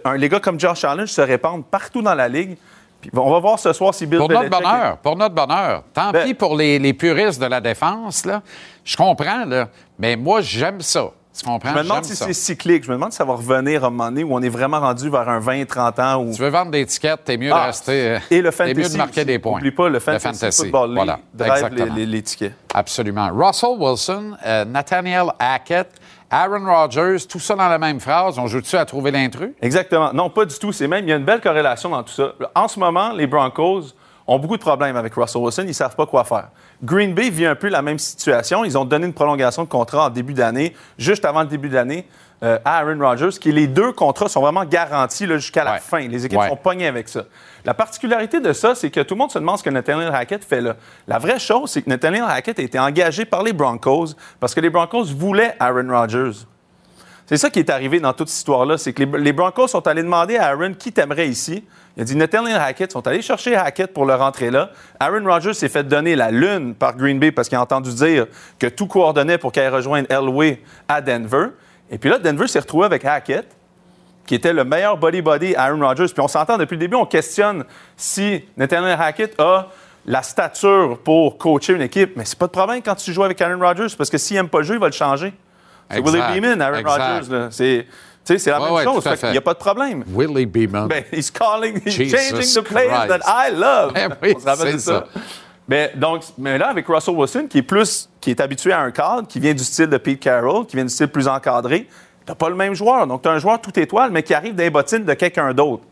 un, 0.05 0.15
les 0.17 0.29
gars 0.29 0.39
comme 0.39 0.59
Josh 0.59 0.83
Allen 0.83 1.07
se 1.07 1.21
répandent 1.21 1.65
partout 1.65 2.01
dans 2.01 2.13
la 2.15 2.27
ligue. 2.29 2.57
Puis 3.01 3.11
on 3.13 3.29
va 3.29 3.39
voir 3.39 3.59
ce 3.59 3.73
soir 3.73 3.93
si 3.93 4.05
Bill 4.05 4.19
Pour 4.19 4.29
notre 4.29 4.49
bonheur, 4.49 4.97
pour 4.99 5.15
notre 5.17 5.35
bonheur. 5.35 5.83
Tant 5.93 6.11
Ben- 6.11 6.23
pis 6.25 6.33
pour 6.33 6.55
les, 6.55 6.79
les 6.79 6.93
puristes 6.93 7.41
de 7.41 7.47
la 7.47 7.59
défense, 7.59 8.23
là. 8.25 8.41
Je 8.85 8.95
comprends, 8.95 9.43
là. 9.45 9.67
Mais 9.99 10.15
moi, 10.15 10.39
j'aime 10.41 10.79
ça. 10.79 11.09
Tu 11.37 11.43
comprends? 11.45 11.69
Je 11.71 11.75
me 11.77 11.83
demande 11.83 12.05
si 12.05 12.15
c'est 12.15 12.33
cyclique. 12.33 12.83
Je 12.83 12.89
me 12.89 12.93
demande 12.95 13.11
si 13.11 13.17
ça 13.17 13.25
va 13.25 13.33
revenir 13.33 13.83
à 13.83 13.87
un 13.87 13.89
moment 13.89 14.05
donné 14.05 14.23
où 14.23 14.35
on 14.35 14.41
est 14.41 14.49
vraiment 14.49 14.79
rendu 14.79 15.09
vers 15.09 15.27
un 15.27 15.39
20-30 15.39 16.01
ans. 16.01 16.23
Où... 16.23 16.31
Tu 16.33 16.41
veux 16.41 16.49
vendre 16.49 16.71
des 16.71 16.85
tickets, 16.85 17.23
t'es 17.25 17.37
mieux 17.37 17.51
Ah, 17.51 17.61
de 17.61 17.65
rester. 17.67 18.07
euh, 18.09 18.19
Et 18.29 18.41
le 18.41 18.51
T'es 18.51 18.55
fantasy. 18.55 18.75
mieux 18.79 18.89
de 18.89 18.97
marquer 18.97 19.21
aussi. 19.21 19.25
des 19.25 19.39
points. 19.39 19.53
N'oublie 19.57 19.71
pas, 19.71 19.89
le 19.89 19.99
fantasy, 19.99 20.51
football 20.51 20.89
league 20.89 20.95
Voilà, 20.97 21.19
drive 21.33 21.51
les, 21.51 21.57
exactement. 21.65 21.95
les- 21.95 22.05
les 22.05 22.21
tickets. 22.21 22.53
Absolument. 22.73 23.29
Russell 23.33 23.77
Wilson, 23.79 24.37
euh, 24.45 24.65
Nathaniel 24.65 25.25
Hackett, 25.39 25.89
Aaron 26.29 26.65
Rodgers, 26.65 27.25
tout 27.27 27.39
ça 27.39 27.55
dans 27.55 27.67
la 27.69 27.79
même 27.79 27.99
phrase. 27.99 28.37
On 28.37 28.45
joue-tu 28.47 28.75
à 28.75 28.85
trouver 28.85 29.09
l'intrus? 29.11 29.51
Exactement. 29.61 30.11
Non, 30.13 30.29
pas 30.29 30.45
du 30.45 30.55
tout. 30.57 30.71
C'est 30.71 30.87
même, 30.87 31.05
il 31.05 31.09
y 31.09 31.13
a 31.13 31.17
une 31.17 31.25
belle 31.25 31.41
corrélation 31.41 31.89
dans 31.89 32.03
tout 32.03 32.13
ça. 32.13 32.33
En 32.55 32.67
ce 32.67 32.79
moment, 32.79 33.11
les 33.11 33.25
Broncos 33.27 33.85
ont 34.25 34.39
beaucoup 34.39 34.57
de 34.57 34.61
problèmes 34.61 34.95
avec 34.95 35.13
Russell 35.15 35.41
Wilson. 35.41 35.63
Ils 35.63 35.67
ne 35.69 35.73
savent 35.73 35.95
pas 35.95 36.05
quoi 36.05 36.23
faire. 36.23 36.49
Green 36.83 37.13
Bay 37.13 37.29
vit 37.29 37.45
un 37.45 37.55
peu 37.55 37.69
la 37.69 37.81
même 37.81 37.97
situation. 37.97 38.65
Ils 38.65 38.77
ont 38.77 38.83
donné 38.85 39.05
une 39.05 39.13
prolongation 39.13 39.63
de 39.63 39.69
contrat 39.69 40.07
en 40.07 40.09
début 40.09 40.33
d'année, 40.33 40.75
juste 40.97 41.23
avant 41.23 41.41
le 41.41 41.47
début 41.47 41.69
de 41.69 41.75
l'année, 41.75 42.05
euh, 42.43 42.59
à 42.65 42.79
Aaron 42.79 42.99
Rodgers, 42.99 43.29
qui 43.39 43.53
les 43.53 43.67
deux 43.67 43.93
contrats 43.93 44.27
sont 44.27 44.41
vraiment 44.41 44.65
garantis 44.65 45.25
jusqu'à 45.25 45.63
la 45.63 45.73
Ouais. 45.73 45.79
fin. 45.79 45.99
Les 46.07 46.25
équipes 46.25 46.39
Ouais. 46.39 46.49
sont 46.49 46.57
pognées 46.57 46.87
avec 46.87 47.07
ça. 47.07 47.23
La 47.63 47.73
particularité 47.73 48.41
de 48.41 48.51
ça, 48.51 48.75
c'est 48.75 48.91
que 48.91 48.99
tout 48.99 49.13
le 49.15 49.19
monde 49.19 49.31
se 49.31 49.39
demande 49.39 49.57
ce 49.59 49.63
que 49.63 49.69
Nathaniel 49.69 50.13
Hackett 50.13 50.43
fait 50.43 50.59
là. 50.59 50.75
La 51.07 51.19
vraie 51.19 51.39
chose, 51.39 51.71
c'est 51.71 51.81
que 51.83 51.89
Nathaniel 51.89 52.25
Hackett 52.27 52.59
a 52.59 52.61
été 52.63 52.77
engagé 52.77 53.23
par 53.23 53.43
les 53.43 53.53
Broncos 53.53 54.07
parce 54.41 54.53
que 54.53 54.59
les 54.59 54.69
Broncos 54.69 55.05
voulaient 55.05 55.55
Aaron 55.61 55.87
Rodgers. 55.89 56.45
C'est 57.33 57.37
ça 57.37 57.49
qui 57.49 57.57
est 57.57 57.71
arrivé 57.71 57.99
dans 57.99 58.13
toute 58.13 58.29
cette 58.29 58.37
histoire-là. 58.37 58.77
C'est 58.77 58.93
que 58.93 59.03
les, 59.03 59.33
Broncos 59.33 59.67
sont 59.67 59.87
allés 59.87 60.03
demander 60.03 60.37
à 60.37 60.49
Aaron 60.49 60.75
qui 60.75 60.91
t'aimerait 60.91 61.27
ici. 61.27 61.63
Il 61.97 62.03
a 62.03 62.05
dit 62.05 62.15
Nathaniel 62.15 62.61
Hackett. 62.61 62.91
Ils 62.91 62.93
sont 62.93 63.07
allés 63.07 63.23
chercher 63.23 63.55
Hackett 63.55 63.91
pour 63.91 64.05
le 64.05 64.13
rentrer 64.13 64.51
là. 64.51 64.69
Aaron 64.99 65.25
Rodgers 65.25 65.55
s'est 65.55 65.67
fait 65.67 65.83
donner 65.83 66.15
la 66.15 66.29
lune 66.29 66.75
par 66.75 66.95
Green 66.95 67.17
Bay 67.17 67.31
parce 67.31 67.49
qu'il 67.49 67.57
a 67.57 67.61
entendu 67.63 67.91
dire 67.91 68.27
que 68.59 68.67
tout 68.67 68.85
coordonnait 68.85 69.39
pour 69.39 69.51
qu'elle 69.51 69.73
rejoigne 69.73 70.05
Elway 70.09 70.61
à 70.87 71.01
Denver. 71.01 71.47
Et 71.89 71.97
puis 71.97 72.11
là, 72.11 72.19
Denver 72.19 72.47
s'est 72.47 72.59
retrouvé 72.59 72.85
avec 72.85 73.03
Hackett 73.03 73.47
qui 74.27 74.35
était 74.35 74.53
le 74.53 74.63
meilleur 74.63 74.97
body-body 74.97 75.55
à 75.55 75.63
Aaron 75.63 75.79
Rodgers. 75.79 76.13
Puis 76.13 76.21
on 76.21 76.27
s'entend 76.27 76.59
depuis 76.59 76.75
le 76.75 76.81
début, 76.81 76.97
on 76.97 77.07
questionne 77.07 77.65
si 77.97 78.43
Nathaniel 78.57 78.95
Hackett 79.01 79.39
a 79.39 79.69
la 80.05 80.21
stature 80.21 80.99
pour 81.03 81.39
coacher 81.39 81.73
une 81.73 81.81
équipe. 81.81 82.15
Mais 82.15 82.25
c'est 82.25 82.37
pas 82.37 82.45
de 82.45 82.51
problème 82.51 82.83
quand 82.83 82.93
tu 82.93 83.11
joues 83.11 83.23
avec 83.23 83.41
Aaron 83.41 83.59
Rodgers, 83.59 83.95
parce 83.97 84.11
que 84.11 84.19
s'il 84.19 84.37
aime 84.37 84.49
pas 84.49 84.59
le 84.59 84.65
jeu, 84.65 84.75
il 84.75 84.79
va 84.79 84.85
le 84.85 84.93
changer. 84.93 85.33
C'est 85.93 86.01
Willie. 86.01 86.39
Beeman, 86.41 86.61
Aaron. 86.61 86.81
Rodgers. 86.85 87.47
C'est, 87.51 87.85
tu 88.25 88.33
sais, 88.33 88.37
c'est 88.39 88.49
la 88.51 88.59
Ouais, 88.59 88.65
même 88.65 88.73
ouais, 88.75 88.83
chose. 88.83 89.03
fait. 89.03 89.31
n'y 89.31 89.37
a 89.37 89.41
pas 89.41 89.53
de 89.53 89.59
problème. 89.59 90.03
Willie 90.07 90.45
Beeman. 90.45 90.87
Ben, 90.87 91.03
he's 91.11 91.29
calling, 91.31 91.79
he's 91.85 91.93
Jesus 91.93 92.17
changing 92.17 92.53
the 92.63 92.67
players 92.67 92.89
Christ. 92.89 93.07
that 93.09 93.47
I 93.49 93.51
love. 93.53 93.93
Eh 93.95 94.07
oui, 94.21 94.33
On 94.35 94.39
se 94.39 94.45
rappelle 94.45 94.67
c'est 94.67 94.73
de 94.73 94.77
ça. 94.79 95.05
Mais, 95.67 95.91
donc, 95.95 96.23
mais 96.37 96.57
là, 96.57 96.69
avec 96.69 96.85
Russell 96.87 97.15
Wilson, 97.15 97.47
qui 97.49 97.59
est 97.59 97.63
plus, 97.63 98.09
qui 98.19 98.31
est 98.31 98.41
habitué 98.41 98.73
à 98.73 98.81
un 98.81 98.91
cadre, 98.91 99.27
qui 99.27 99.39
vient 99.39 99.53
du 99.53 99.63
style 99.63 99.87
de 99.87 99.97
Pete 99.97 100.19
Carroll, 100.19 100.65
qui 100.65 100.75
vient 100.75 100.83
du 100.85 100.91
style 100.91 101.07
plus 101.07 101.27
encadré, 101.27 101.87
t'as 102.25 102.35
pas 102.35 102.49
le 102.49 102.55
même 102.55 102.73
joueur. 102.73 103.07
Donc, 103.07 103.21
tu 103.21 103.29
as 103.29 103.31
un 103.31 103.39
joueur 103.39 103.61
tout 103.61 103.77
étoile, 103.79 104.11
mais 104.11 104.23
qui 104.23 104.33
arrive 104.33 104.55
des 104.55 104.69
bottines 104.69 105.05
de 105.05 105.13
quelqu'un 105.13 105.53
d'autre. 105.53 105.83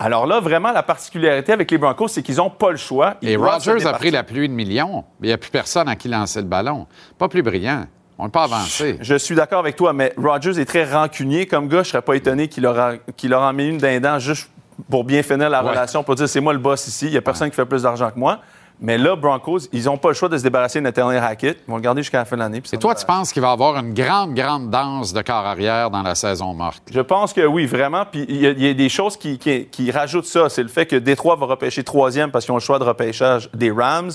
Alors 0.00 0.26
là, 0.26 0.38
vraiment, 0.40 0.70
la 0.72 0.82
particularité 0.84 1.52
avec 1.52 1.70
les 1.72 1.78
Broncos, 1.78 2.08
c'est 2.08 2.22
qu'ils 2.22 2.36
n'ont 2.36 2.50
pas 2.50 2.70
le 2.70 2.76
choix. 2.76 3.16
Ils 3.20 3.30
Et 3.30 3.36
Rodgers 3.36 3.84
a 3.84 3.92
pris 3.94 4.10
la 4.12 4.22
pluie 4.22 4.48
de 4.48 4.54
millions. 4.54 5.04
mais 5.20 5.26
Il 5.26 5.30
n'y 5.30 5.34
a 5.34 5.38
plus 5.38 5.50
personne 5.50 5.88
à 5.88 5.96
qui 5.96 6.06
lancer 6.08 6.40
le 6.40 6.46
ballon. 6.46 6.86
Pas 7.18 7.28
plus 7.28 7.42
brillant. 7.42 7.84
On 8.18 8.24
n'est 8.24 8.30
pas 8.30 8.44
avancé. 8.44 8.98
Je 9.00 9.14
suis 9.14 9.34
d'accord 9.36 9.60
avec 9.60 9.76
toi, 9.76 9.92
mais 9.92 10.12
Rodgers 10.16 10.58
est 10.60 10.64
très 10.64 10.84
rancunier 10.84 11.46
comme 11.46 11.68
gars. 11.68 11.82
Je 11.84 11.90
serais 11.90 12.02
pas 12.02 12.14
étonné 12.16 12.48
qu'il 12.48 12.66
aura, 12.66 12.92
qu'il 13.16 13.32
aura 13.32 13.52
mis 13.52 13.68
une 13.68 13.78
d'un 13.78 14.18
juste 14.18 14.50
pour 14.90 15.04
bien 15.04 15.22
finir 15.22 15.48
la 15.50 15.62
Ouais. 15.62 15.70
relation, 15.70 16.02
pour 16.02 16.14
dire 16.16 16.28
c'est 16.28 16.40
moi 16.40 16.52
le 16.52 16.58
boss 16.58 16.86
ici, 16.88 17.06
il 17.06 17.12
n'y 17.12 17.16
a 17.16 17.22
personne 17.22 17.48
qui 17.50 17.56
fait 17.56 17.64
plus 17.66 17.82
d'argent 17.82 18.10
que 18.10 18.18
moi. 18.18 18.38
Mais 18.80 18.96
là, 18.96 19.16
Broncos, 19.16 19.62
ils 19.72 19.86
n'ont 19.86 19.98
pas 19.98 20.06
le 20.08 20.14
choix 20.14 20.28
de 20.28 20.38
se 20.38 20.44
débarrasser 20.44 20.78
de 20.78 20.84
Nathaniel 20.84 21.20
Hackett. 21.22 21.58
Ils 21.66 21.70
vont 21.70 21.78
le 21.78 21.82
garder 21.82 22.00
jusqu'à 22.00 22.18
la 22.18 22.24
fin 22.24 22.36
de 22.36 22.42
l'année. 22.42 22.62
Et 22.72 22.76
toi, 22.78 22.92
va- 22.94 23.00
tu 23.00 23.04
penses 23.06 23.32
qu'il 23.32 23.42
va 23.42 23.48
y 23.48 23.52
avoir 23.52 23.76
une 23.76 23.92
grande, 23.92 24.34
grande 24.34 24.70
danse 24.70 25.12
de 25.12 25.20
corps 25.20 25.44
arrière 25.46 25.90
dans 25.90 26.02
la 26.02 26.14
saison 26.14 26.54
morte? 26.54 26.84
Je 26.92 27.00
pense 27.00 27.32
que 27.32 27.44
oui, 27.44 27.66
vraiment. 27.66 28.04
Puis 28.08 28.24
il 28.28 28.36
y, 28.40 28.46
a- 28.46 28.50
il 28.50 28.62
y 28.62 28.68
a 28.68 28.74
des 28.74 28.88
choses 28.88 29.16
qui, 29.16 29.36
qui- 29.36 29.66
qui 29.66 29.90
rajoutent 29.90 30.26
ça. 30.26 30.48
C'est 30.48 30.62
le 30.62 30.68
fait 30.68 30.86
que 30.86 30.94
Détroit 30.94 31.34
va 31.34 31.46
repêcher 31.46 31.82
troisième 31.82 32.30
parce 32.30 32.44
qu'ils 32.44 32.52
ont 32.52 32.58
le 32.58 32.60
choix 32.62 32.78
de 32.78 32.84
repêchage 32.84 33.50
des 33.52 33.72
Rams. 33.72 34.12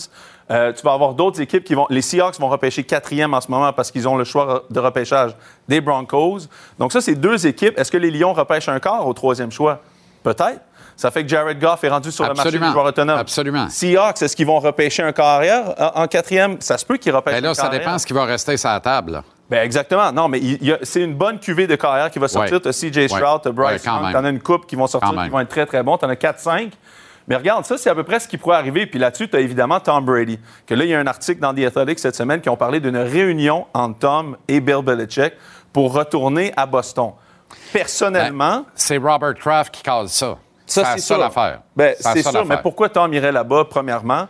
Euh, 0.53 0.71
tu 0.71 0.83
vas 0.83 0.93
avoir 0.93 1.13
d'autres 1.13 1.41
équipes 1.41 1.63
qui 1.63 1.73
vont. 1.73 1.87
Les 1.89 2.01
Seahawks 2.01 2.39
vont 2.39 2.47
repêcher 2.49 2.83
quatrième 2.83 3.33
en 3.33 3.41
ce 3.41 3.49
moment 3.49 3.73
parce 3.73 3.91
qu'ils 3.91 4.07
ont 4.07 4.15
le 4.17 4.23
choix 4.23 4.63
de 4.69 4.79
repêchage 4.79 5.35
des 5.67 5.81
Broncos. 5.81 6.41
Donc, 6.79 6.91
ça, 6.93 7.01
c'est 7.01 7.15
deux 7.15 7.47
équipes. 7.47 7.77
Est-ce 7.79 7.91
que 7.91 7.97
les 7.97 8.11
Lions 8.11 8.33
repêchent 8.33 8.69
un 8.69 8.79
quart 8.79 9.05
au 9.07 9.13
troisième 9.13 9.51
choix? 9.51 9.79
Peut-être. 10.21 10.61
Ça 10.95 11.09
fait 11.09 11.23
que 11.23 11.27
Jared 11.29 11.59
Goff 11.59 11.83
est 11.83 11.89
rendu 11.89 12.11
sur 12.11 12.23
le 12.23 12.29
marché 12.29 12.41
Absolument. 12.41 12.67
des 12.67 12.71
joueurs 12.73 12.85
autonomes. 12.85 13.17
Absolument. 13.17 13.67
Seahawks, 13.67 14.21
est-ce 14.21 14.35
qu'ils 14.35 14.45
vont 14.45 14.59
repêcher 14.59 15.01
un 15.01 15.11
carrière 15.11 15.73
en 15.95 16.03
en 16.03 16.07
quatrième? 16.07 16.57
Ça 16.61 16.77
se 16.77 16.85
peut 16.85 16.97
qu'ils 16.97 17.15
repêchent 17.15 17.33
Ben 17.35 17.43
là, 17.43 17.49
un 17.49 17.53
ça 17.55 17.63
carrière. 17.63 17.79
dépend 17.81 17.97
ce 17.97 18.05
qui 18.05 18.13
va 18.13 18.25
rester 18.25 18.55
sur 18.55 18.69
la 18.69 18.79
table. 18.79 19.11
là. 19.13 19.23
Ben 19.49 19.63
exactement. 19.63 20.11
Non, 20.11 20.27
mais 20.27 20.39
c'est 20.83 21.01
une 21.01 21.15
bonne 21.15 21.39
cuvée 21.39 21.65
de 21.67 21.75
carrière 21.75 22.11
qui 22.11 22.19
va 22.19 22.27
sortir. 22.27 22.53
Ouais. 22.53 22.61
Tu 22.61 22.67
as 22.67 22.71
CJ 22.91 23.07
Stroud, 23.07 23.41
tu 23.41 23.47
as 23.47 23.51
Ouais, 23.51 23.55
Bryce 23.55 23.83
Young, 23.85 24.01
même. 24.03 24.11
tu 24.11 24.17
en 24.17 24.25
as 24.25 24.29
une 24.29 24.39
coupe 24.41 24.65
qui 24.67 24.75
vont 24.75 24.85
sortir 24.87 25.11
qui 25.23 25.29
vont 25.29 25.39
être 25.39 25.49
très, 25.49 25.65
très 25.65 25.81
bons. 25.83 25.97
Tu 25.97 26.05
en 26.05 26.09
as 26.09 26.15
4-5. 26.15 26.71
Mais 27.27 27.35
regarde, 27.35 27.65
ça, 27.65 27.77
c'est 27.77 27.89
à 27.89 27.95
peu 27.95 28.03
près 28.03 28.19
ce 28.19 28.27
qui 28.27 28.37
pourrait 28.37 28.57
arriver. 28.57 28.85
Puis 28.85 28.99
là-dessus, 28.99 29.29
tu 29.29 29.35
as 29.35 29.39
évidemment 29.39 29.79
Tom 29.79 30.03
Brady. 30.05 30.39
Que 30.67 30.75
là, 30.75 30.83
il 30.83 30.89
y 30.89 30.93
a 30.93 30.99
un 30.99 31.07
article 31.07 31.39
dans 31.39 31.53
The 31.53 31.59
Athletic 31.65 31.99
cette 31.99 32.15
semaine 32.15 32.41
qui 32.41 32.49
ont 32.49 32.57
parlé 32.57 32.79
d'une 32.79 32.97
réunion 32.97 33.65
entre 33.73 33.99
Tom 33.99 34.37
et 34.47 34.59
Bill 34.59 34.81
Belichick 34.83 35.33
pour 35.71 35.93
retourner 35.93 36.51
à 36.57 36.65
Boston. 36.65 37.11
Personnellement, 37.71 38.65
C'est 38.75 38.97
Robert 38.97 39.35
Kraft 39.35 39.73
qui 39.73 39.83
cause 39.83 40.11
ça. 40.11 40.37
ça, 40.65 40.83
c'est 40.95 41.01
ça 41.01 41.17
l'affaire. 41.17 41.61
Ben, 41.75 41.95
C'est 41.99 42.21
sûr. 42.21 42.45
Mais 42.45 42.57
pourquoi 42.61 42.89
Tom 42.89 43.13
irait 43.13 43.31
là-bas, 43.31 43.65
premièrement? 43.69 44.23
Ben, 44.23 44.27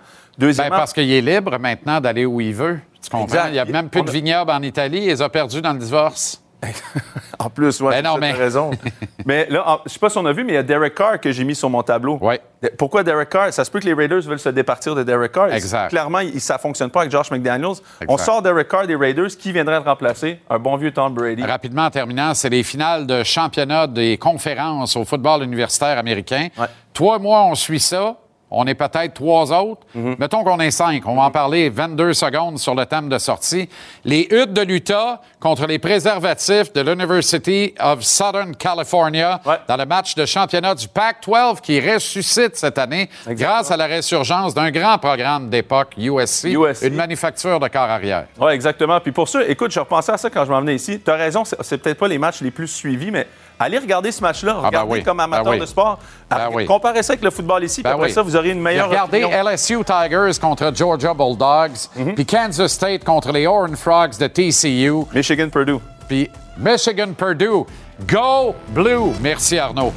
Deuxièmement, 0.47 0.77
parce 0.77 0.93
qu'il 0.93 1.11
est 1.11 1.21
libre 1.21 1.57
maintenant 1.59 1.99
d'aller 2.01 2.25
où 2.25 2.41
il 2.41 2.53
veut. 2.53 2.79
Tu 3.01 3.09
comprends? 3.09 3.25
Exact. 3.25 3.47
Il 3.49 3.53
n'y 3.53 3.59
a 3.59 3.65
même 3.65 3.89
plus 3.89 4.01
de 4.01 4.09
a- 4.09 4.11
vignoble 4.11 4.51
en 4.51 4.61
Italie. 4.61 4.99
Il 4.99 5.07
les 5.07 5.21
a 5.21 5.29
perdus 5.29 5.61
dans 5.61 5.73
le 5.73 5.79
divorce. 5.79 6.42
En 7.39 7.49
plus, 7.49 7.81
ouais, 7.81 8.01
Ben 8.01 8.03
non, 8.05 8.11
tu 8.17 8.17
as 8.17 8.19
mais- 8.21 8.31
raison. 8.33 8.71
mais 9.25 9.47
là, 9.49 9.79
je 9.85 9.91
sais 9.91 9.99
pas 9.99 10.09
si 10.09 10.17
on 10.17 10.25
a 10.25 10.31
vu, 10.31 10.43
mais 10.43 10.53
il 10.53 10.55
y 10.55 10.59
a 10.59 10.63
Derek 10.63 10.95
Carr 10.95 11.19
que 11.19 11.31
j'ai 11.31 11.43
mis 11.43 11.55
sur 11.55 11.69
mon 11.69 11.83
tableau. 11.83 12.17
Ouais. 12.21 12.39
Pourquoi 12.77 13.03
Derek 13.03 13.29
Carr? 13.29 13.51
Ça 13.51 13.65
se 13.65 13.71
peut 13.71 13.79
que 13.79 13.85
les 13.85 13.93
Raiders 13.93 14.21
veulent 14.21 14.39
se 14.39 14.49
départir 14.49 14.95
de 14.95 15.03
Derek 15.03 15.31
Carr. 15.33 15.51
Exact. 15.53 15.89
Clairement, 15.89 16.19
il- 16.19 16.39
ça 16.39 16.57
fonctionne 16.57 16.89
pas 16.89 17.01
avec 17.01 17.11
Josh 17.11 17.29
McDaniels. 17.31 17.75
On 18.07 18.17
sort 18.17 18.41
Derek 18.41 18.67
Carr 18.69 18.87
des 18.87 18.95
Raiders. 18.95 19.27
Qui 19.37 19.51
viendrait 19.51 19.79
le 19.79 19.85
remplacer? 19.85 20.39
Un 20.49 20.59
bon 20.59 20.77
vieux 20.77 20.91
Tom 20.91 21.13
Brady. 21.13 21.43
Rapidement 21.43 21.85
en 21.85 21.89
terminant, 21.89 22.33
c'est 22.33 22.49
les 22.49 22.63
finales 22.63 23.05
de 23.05 23.23
championnat 23.23 23.87
des 23.87 24.17
conférences 24.17 24.95
au 24.95 25.03
football 25.03 25.43
universitaire 25.43 25.97
américain. 25.97 26.47
Ouais. 26.57 26.67
Toi, 26.93 27.19
moi, 27.19 27.43
on 27.43 27.55
suit 27.55 27.79
ça. 27.79 28.15
On 28.55 28.65
est 28.67 28.75
peut-être 28.75 29.13
trois 29.15 29.51
autres. 29.51 29.81
Mhm. 29.95 30.15
Mettons 30.19 30.43
qu'on 30.43 30.59
est 30.59 30.71
cinq. 30.71 31.03
On 31.07 31.15
va 31.15 31.23
en 31.23 31.31
parler 31.31 31.69
22 31.69 32.13
secondes 32.13 32.59
sur 32.59 32.75
le 32.75 32.85
thème 32.85 33.09
de 33.09 33.17
sortie. 33.17 33.67
Les 34.05 34.27
Huttes 34.29 34.53
de 34.53 34.61
l'Utah 34.61 35.21
contre 35.39 35.65
les 35.65 35.79
préservatifs 35.79 36.71
de 36.71 36.81
l'University 36.81 37.73
of 37.79 38.01
Southern 38.03 38.55
California 38.55 39.41
Ouais. 39.45 39.55
dans 39.67 39.77
le 39.77 39.85
match 39.85 40.15
de 40.15 40.25
championnat 40.25 40.75
du 40.75 40.87
Pac-12 40.87 41.61
qui 41.61 41.79
ressuscite 41.79 42.55
cette 42.55 42.77
année 42.77 43.09
grâce 43.27 43.71
à 43.71 43.77
la 43.77 43.85
résurgence 43.87 44.53
d'un 44.53 44.71
grand 44.71 44.97
programme 44.97 45.49
d'époque, 45.49 45.95
USC, 45.97 46.45
USC. 46.49 46.83
une 46.83 46.95
manufacture 46.95 47.59
de 47.59 47.67
corps 47.67 47.81
arrière. 47.89 48.25
Oui, 48.39 48.51
exactement. 48.53 48.99
Puis 48.99 49.11
pour 49.11 49.27
ça, 49.27 49.43
écoute, 49.47 49.71
je 49.71 49.79
repensais 49.79 50.11
à 50.11 50.17
ça 50.17 50.29
quand 50.29 50.45
je 50.45 50.51
m'en 50.51 50.59
venais 50.61 50.75
ici. 50.75 50.99
Tu 51.03 51.09
as 51.11 51.15
raison, 51.15 51.43
c'est 51.45 51.77
peut-être 51.79 51.97
pas 51.99 52.07
les 52.07 52.17
matchs 52.19 52.41
les 52.41 52.51
plus 52.51 52.67
suivis, 52.67 53.11
mais 53.11 53.27
allez 53.63 53.77
regarder 53.79 54.11
ce 54.11 54.21
match-là. 54.21 54.53
ben 54.53 54.59
Regardez 54.67 54.91
oui. 54.91 55.03
comme 55.03 55.19
amateur 55.19 55.43
Ben 55.45 55.51
oui. 55.51 55.59
de 55.59 55.65
sport. 55.65 55.99
Ben 56.29 56.37
Après, 56.37 56.55
oui. 56.55 56.65
Comparez 56.65 57.01
ça 57.03 57.13
avec 57.13 57.23
le 57.23 57.31
football 57.31 57.63
ici, 57.63 57.81
puis 57.81 57.83
Ben 57.83 57.95
après 57.95 58.07
oui. 58.07 58.13
ça, 58.13 58.21
vous 58.21 58.35
aurez 58.35 58.49
une 58.51 58.61
meilleure 58.61 58.89
Regardez 58.89 59.23
opinion. 59.23 59.43
LSU 59.51 59.77
Tigers 59.83 60.39
contre 60.39 60.71
Georgia 60.75 61.13
Bulldogs, 61.13 61.89
Mhm. 61.95 62.15
puis 62.15 62.25
Kansas 62.25 62.71
State 62.71 63.03
contre 63.03 63.31
les 63.31 63.47
Horned 63.47 63.75
Frogs 63.77 64.17
de 64.19 64.27
TCU, 64.27 65.05
Michigan, 65.13 65.49
Purdue. 65.49 65.79
puis 66.07 66.29
Michigan 66.57 67.13
Purdue. 67.17 67.65
Go 68.07 68.55
Blue! 68.69 69.13
Merci 69.21 69.57
Arnaud. 69.59 69.91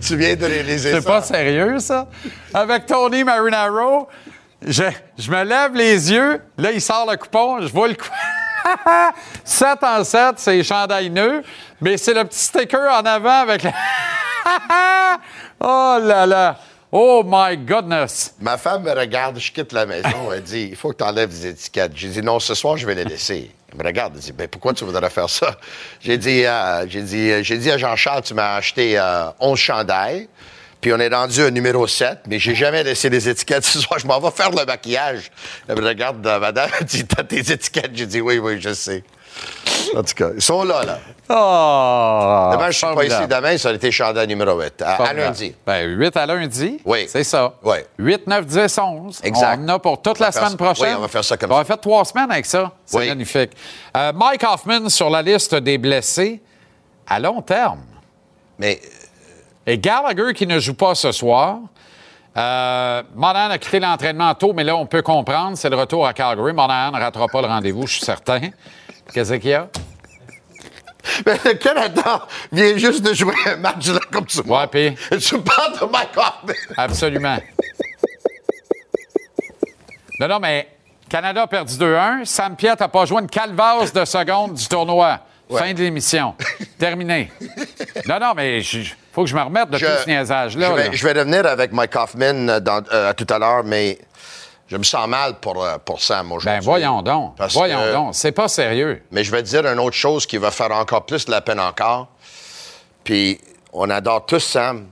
Tu 0.00 0.16
viens 0.16 0.36
de 0.36 0.44
réaliser 0.44 0.92
C'est 0.92 1.00
ça. 1.00 1.08
pas 1.10 1.22
sérieux, 1.22 1.78
ça? 1.78 2.08
Avec 2.52 2.86
Tony 2.86 3.24
Marinaro, 3.24 4.08
je, 4.66 4.84
je 5.18 5.30
me 5.30 5.42
lève 5.44 5.74
les 5.74 6.12
yeux, 6.12 6.40
là, 6.58 6.72
il 6.72 6.80
sort 6.80 7.10
le 7.10 7.16
coupon, 7.16 7.60
je 7.62 7.72
vois 7.72 7.88
le 7.88 7.94
coupon. 7.94 8.12
7 9.44 9.78
en 9.82 10.04
7, 10.04 10.34
c'est 10.38 10.62
chandail 10.62 11.10
nœud, 11.10 11.42
mais 11.80 11.96
c'est 11.96 12.14
le 12.14 12.24
petit 12.24 12.38
sticker 12.38 12.90
en 12.90 13.04
avant 13.04 13.40
avec 13.42 13.62
le... 13.62 13.70
oh 15.60 15.98
là 16.02 16.26
là! 16.26 16.56
Oh 16.90 17.22
my 17.26 17.56
goodness! 17.56 18.34
Ma 18.40 18.56
femme 18.56 18.84
me 18.84 18.92
regarde, 18.92 19.38
je 19.38 19.50
quitte 19.52 19.72
la 19.72 19.84
maison, 19.84 20.32
elle 20.32 20.42
dit 20.42 20.68
il 20.70 20.76
faut 20.76 20.90
que 20.92 20.98
tu 20.98 21.04
enlèves 21.04 21.30
les 21.30 21.46
étiquettes. 21.46 21.92
J'ai 21.94 22.08
dit 22.08 22.22
non, 22.22 22.38
ce 22.38 22.54
soir, 22.54 22.76
je 22.76 22.86
vais 22.86 22.94
les 22.94 23.04
laisser. 23.04 23.50
Elle 23.74 23.82
me 23.82 23.88
regarde, 23.88 24.12
elle 24.14 24.20
dit 24.20 24.32
ben, 24.32 24.46
pourquoi 24.46 24.72
tu 24.72 24.84
voudrais 24.84 25.10
faire 25.10 25.28
ça? 25.28 25.58
J'ai 26.00 26.16
dit, 26.16 26.44
euh, 26.44 26.86
dit, 26.86 27.30
euh, 27.30 27.42
dit 27.42 27.70
à 27.70 27.78
Jean-Charles 27.78 28.22
tu 28.22 28.34
m'as 28.34 28.54
acheté 28.54 28.98
euh, 28.98 29.26
11 29.40 29.58
chandails. 29.58 30.28
Puis 30.80 30.92
on 30.92 30.98
est 30.98 31.08
rendu 31.08 31.42
au 31.42 31.50
numéro 31.50 31.86
7, 31.86 32.24
mais 32.28 32.38
j'ai 32.38 32.54
jamais 32.54 32.82
laissé 32.84 33.08
les 33.08 33.26
étiquettes 33.28 33.64
ce 33.64 33.80
soir. 33.80 33.98
Je 33.98 34.06
m'en 34.06 34.20
vais 34.20 34.30
faire 34.30 34.50
le 34.50 34.64
maquillage. 34.64 35.30
Elle 35.66 35.80
me 35.80 35.86
regarde, 35.88 36.24
euh, 36.26 36.38
madame, 36.38 36.70
elle 36.80 36.86
dit 36.86 37.04
T'as 37.06 37.24
tes 37.24 37.38
étiquettes 37.38 37.92
J'ai 37.94 38.06
dit 38.06 38.20
Oui, 38.20 38.38
oui, 38.38 38.60
je 38.60 38.74
sais. 38.74 39.02
En 39.96 40.02
tout 40.02 40.14
cas, 40.14 40.28
ils 40.34 40.42
sont 40.42 40.64
là, 40.64 40.82
là. 40.84 40.98
Oh! 41.28 42.50
Demain, 42.52 42.70
je 42.70 42.76
suis 42.78 42.86
pas 42.94 43.04
ici. 43.04 43.26
Demain, 43.28 43.56
ça 43.58 43.68
a 43.68 43.72
été 43.72 43.90
chandail 43.90 44.26
numéro 44.26 44.58
8. 44.60 44.82
À, 44.82 44.94
à 45.02 45.12
lundi. 45.12 45.54
Ben, 45.66 45.86
8 45.88 46.16
à 46.16 46.26
lundi. 46.26 46.80
Oui. 46.84 47.06
C'est 47.08 47.24
ça. 47.24 47.54
Oui. 47.62 47.76
8, 47.98 48.26
9, 48.26 48.46
10, 48.46 48.78
11. 48.78 49.20
Exact. 49.22 49.58
On 49.60 49.64
en 49.64 49.68
a 49.74 49.78
pour 49.78 50.02
toute 50.02 50.20
On 50.20 50.24
la 50.24 50.30
va 50.30 50.32
semaine 50.32 50.56
prochaine. 50.56 50.86
Oui, 50.88 50.94
on 50.98 51.00
va 51.02 51.08
faire 51.08 51.24
ça 51.24 51.36
comme 51.36 51.52
On 51.52 51.54
va 51.56 51.60
ça. 51.60 51.64
faire 51.66 51.80
trois 51.80 52.04
semaines 52.04 52.30
avec 52.30 52.46
ça. 52.46 52.72
C'est 52.84 52.98
Oui. 52.98 53.08
magnifique. 53.08 53.52
Euh, 53.96 54.12
Mike 54.14 54.42
Hoffman 54.44 54.88
sur 54.88 55.10
la 55.10 55.22
liste 55.22 55.54
des 55.54 55.78
blessés 55.78 56.42
à 57.06 57.20
long 57.20 57.40
terme. 57.42 57.80
Mais 58.58 58.80
Et 59.66 59.78
Gallagher 59.78 60.34
qui 60.34 60.46
ne 60.46 60.58
joue 60.58 60.74
pas 60.74 60.94
ce 60.94 61.10
soir. 61.12 61.58
Euh, 62.36 63.02
Monahan 63.14 63.50
a 63.50 63.58
quitté 63.58 63.78
l'entraînement 63.80 64.34
tôt, 64.34 64.52
mais 64.52 64.64
là, 64.64 64.76
on 64.76 64.86
peut 64.86 65.02
comprendre. 65.02 65.56
C'est 65.56 65.70
le 65.70 65.76
retour 65.76 66.04
à 66.06 66.12
Calgary. 66.12 66.52
Monahan 66.52 66.90
ne 66.90 66.98
ratera 67.00 67.28
pas 67.28 67.40
le 67.40 67.46
rendez-vous, 67.46 67.86
je 67.86 67.94
suis 67.94 68.04
certain. 68.04 68.40
Qu'est-ce 69.12 69.34
qu'il 69.34 69.50
y 69.50 69.54
a? 69.54 69.68
Mais 71.26 71.38
le 71.44 71.54
Canada 71.54 72.26
vient 72.50 72.76
juste 72.78 73.02
de 73.02 73.12
jouer 73.12 73.34
un 73.46 73.56
match 73.56 73.88
là 73.88 74.00
comme 74.10 74.26
tu 74.26 74.40
Ouais, 74.40 74.66
puis? 74.68 74.94
Tu 75.20 75.38
parles 75.40 75.78
de 75.78 75.84
Mike 75.86 76.16
Hoffman. 76.16 76.54
absolument. 76.76 77.38
non, 80.20 80.28
non, 80.28 80.38
mais 80.40 80.68
Canada 81.08 81.42
a 81.42 81.46
perdu 81.46 81.74
2-1. 81.74 82.24
Sam 82.24 82.56
Piet 82.56 82.74
n'a 82.78 82.88
pas 82.88 83.04
joué 83.04 83.20
une 83.20 83.28
calvasse 83.28 83.92
de 83.92 84.04
seconde 84.04 84.54
du 84.54 84.66
tournoi. 84.66 85.20
Fin 85.50 85.74
de 85.74 85.80
l'émission. 85.82 86.34
Terminé. 86.78 87.30
non, 88.08 88.18
non, 88.18 88.32
mais 88.34 88.60
il 88.60 88.86
faut 89.12 89.24
que 89.24 89.30
je 89.30 89.36
me 89.36 89.42
remette 89.42 89.68
de 89.70 89.76
Je- 89.78 89.84
tout 89.86 89.92
ce 90.04 90.08
niaisage-là. 90.08 90.68
Je 90.70 90.72
vais, 90.74 90.84
là. 90.88 90.92
je 90.92 91.06
vais 91.06 91.12
revenir 91.12 91.46
avec 91.46 91.70
Mike 91.72 91.94
Hoffman 91.94 92.48
euh, 92.48 92.60
dans- 92.60 92.82
euh, 92.92 93.12
tout 93.12 93.26
à 93.28 93.38
l'heure, 93.38 93.62
mais 93.62 93.98
je 94.68 94.76
me 94.76 94.82
sens 94.82 95.06
mal 95.08 95.34
pour, 95.40 95.62
euh, 95.62 95.76
pour 95.84 96.00
Sam 96.00 96.32
aujourd'hui. 96.32 96.58
Ben, 96.58 96.64
voyons 96.64 97.02
donc. 97.02 97.36
Parce 97.36 97.54
voyons 97.54 97.80
que- 97.80 97.92
donc. 97.92 98.14
C'est 98.14 98.32
pas 98.32 98.48
sérieux. 98.48 99.02
Mais 99.10 99.22
je 99.24 99.30
vais 99.30 99.42
te 99.42 99.48
dire 99.48 99.66
une 99.66 99.78
autre 99.78 99.96
chose 99.96 100.26
qui 100.26 100.36
va 100.38 100.50
faire 100.50 100.70
encore 100.72 101.04
plus 101.06 101.24
de 101.26 101.30
la 101.30 101.40
peine 101.40 101.60
encore. 101.60 102.08
Puis, 103.02 103.40
on 103.72 103.90
adore 103.90 104.24
tous 104.26 104.40
Sam. 104.40 104.86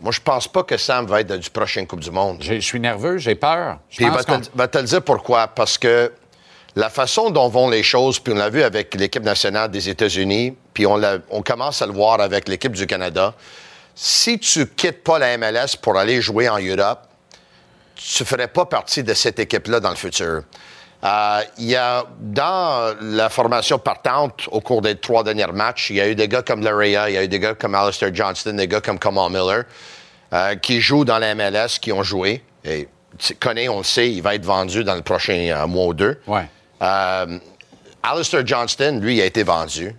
Moi, 0.00 0.12
je 0.12 0.20
pense 0.20 0.46
pas 0.48 0.62
que 0.62 0.76
Sam 0.76 1.06
va 1.06 1.20
être 1.20 1.36
du 1.36 1.48
prochain 1.50 1.86
Coupe 1.86 2.00
du 2.00 2.10
Monde. 2.10 2.38
Je 2.40 2.60
suis 2.60 2.80
nerveux, 2.80 3.16
j'ai 3.18 3.34
peur. 3.34 3.78
Je 3.88 3.96
Puis 3.98 4.06
va 4.08 4.22
te, 4.24 4.32
va 4.54 4.68
te 4.68 4.78
le 4.78 4.84
dire 4.84 5.02
pourquoi. 5.02 5.46
Parce 5.48 5.78
que 5.78 6.12
la 6.74 6.90
façon 6.90 7.30
dont 7.30 7.48
vont 7.48 7.70
les 7.70 7.82
choses, 7.82 8.18
puis 8.18 8.32
on 8.34 8.36
l'a 8.36 8.50
vu 8.50 8.62
avec 8.62 8.94
l'équipe 8.94 9.22
nationale 9.22 9.70
des 9.70 9.88
États-Unis, 9.88 10.54
puis 10.74 10.86
on, 10.86 11.00
on 11.30 11.40
commence 11.40 11.80
à 11.80 11.86
le 11.86 11.92
voir 11.92 12.20
avec 12.20 12.48
l'équipe 12.48 12.72
du 12.72 12.86
Canada, 12.86 13.32
si 13.94 14.38
tu 14.38 14.66
quittes 14.66 15.02
pas 15.02 15.18
la 15.18 15.38
MLS 15.38 15.76
pour 15.80 15.96
aller 15.96 16.20
jouer 16.20 16.50
en 16.50 16.58
Europe, 16.58 17.00
tu 17.96 18.22
ne 18.22 18.26
ferais 18.26 18.48
pas 18.48 18.66
partie 18.66 19.02
de 19.02 19.14
cette 19.14 19.38
équipe-là 19.38 19.80
dans 19.80 19.90
le 19.90 19.96
futur. 19.96 20.42
Euh, 21.04 21.40
Il 21.58 21.66
y 21.66 21.76
a, 21.76 22.04
dans 22.20 22.94
la 23.00 23.28
formation 23.28 23.78
partante 23.78 24.48
au 24.50 24.60
cours 24.60 24.82
des 24.82 24.96
trois 24.96 25.24
derniers 25.24 25.46
matchs, 25.46 25.90
il 25.90 25.96
y 25.96 26.00
a 26.00 26.08
eu 26.08 26.14
des 26.14 26.28
gars 26.28 26.42
comme 26.42 26.62
Larea, 26.62 27.08
il 27.10 27.14
y 27.14 27.18
a 27.18 27.24
eu 27.24 27.28
des 27.28 27.38
gars 27.40 27.54
comme 27.54 27.74
Alistair 27.74 28.14
Johnston, 28.14 28.54
des 28.54 28.68
gars 28.68 28.80
comme 28.80 28.98
Kamal 28.98 29.30
Miller, 29.30 29.64
euh, 30.32 30.54
qui 30.56 30.80
jouent 30.80 31.04
dans 31.04 31.18
la 31.18 31.34
MLS, 31.34 31.78
qui 31.80 31.92
ont 31.92 32.02
joué. 32.02 32.42
Et 32.64 32.88
tu 33.18 33.34
connais, 33.34 33.68
on 33.68 33.78
le 33.78 33.84
sait, 33.84 34.10
il 34.10 34.22
va 34.22 34.34
être 34.34 34.44
vendu 34.44 34.84
dans 34.84 34.94
le 34.94 35.02
prochain 35.02 35.48
euh, 35.50 35.66
mois 35.66 35.86
ou 35.86 35.94
deux. 35.94 36.20
Ouais. 36.26 36.46
Alistair 38.02 38.46
Johnston, 38.46 39.00
lui, 39.02 39.16
il 39.16 39.22
a 39.22 39.24
été 39.24 39.42
vendu. 39.42 39.94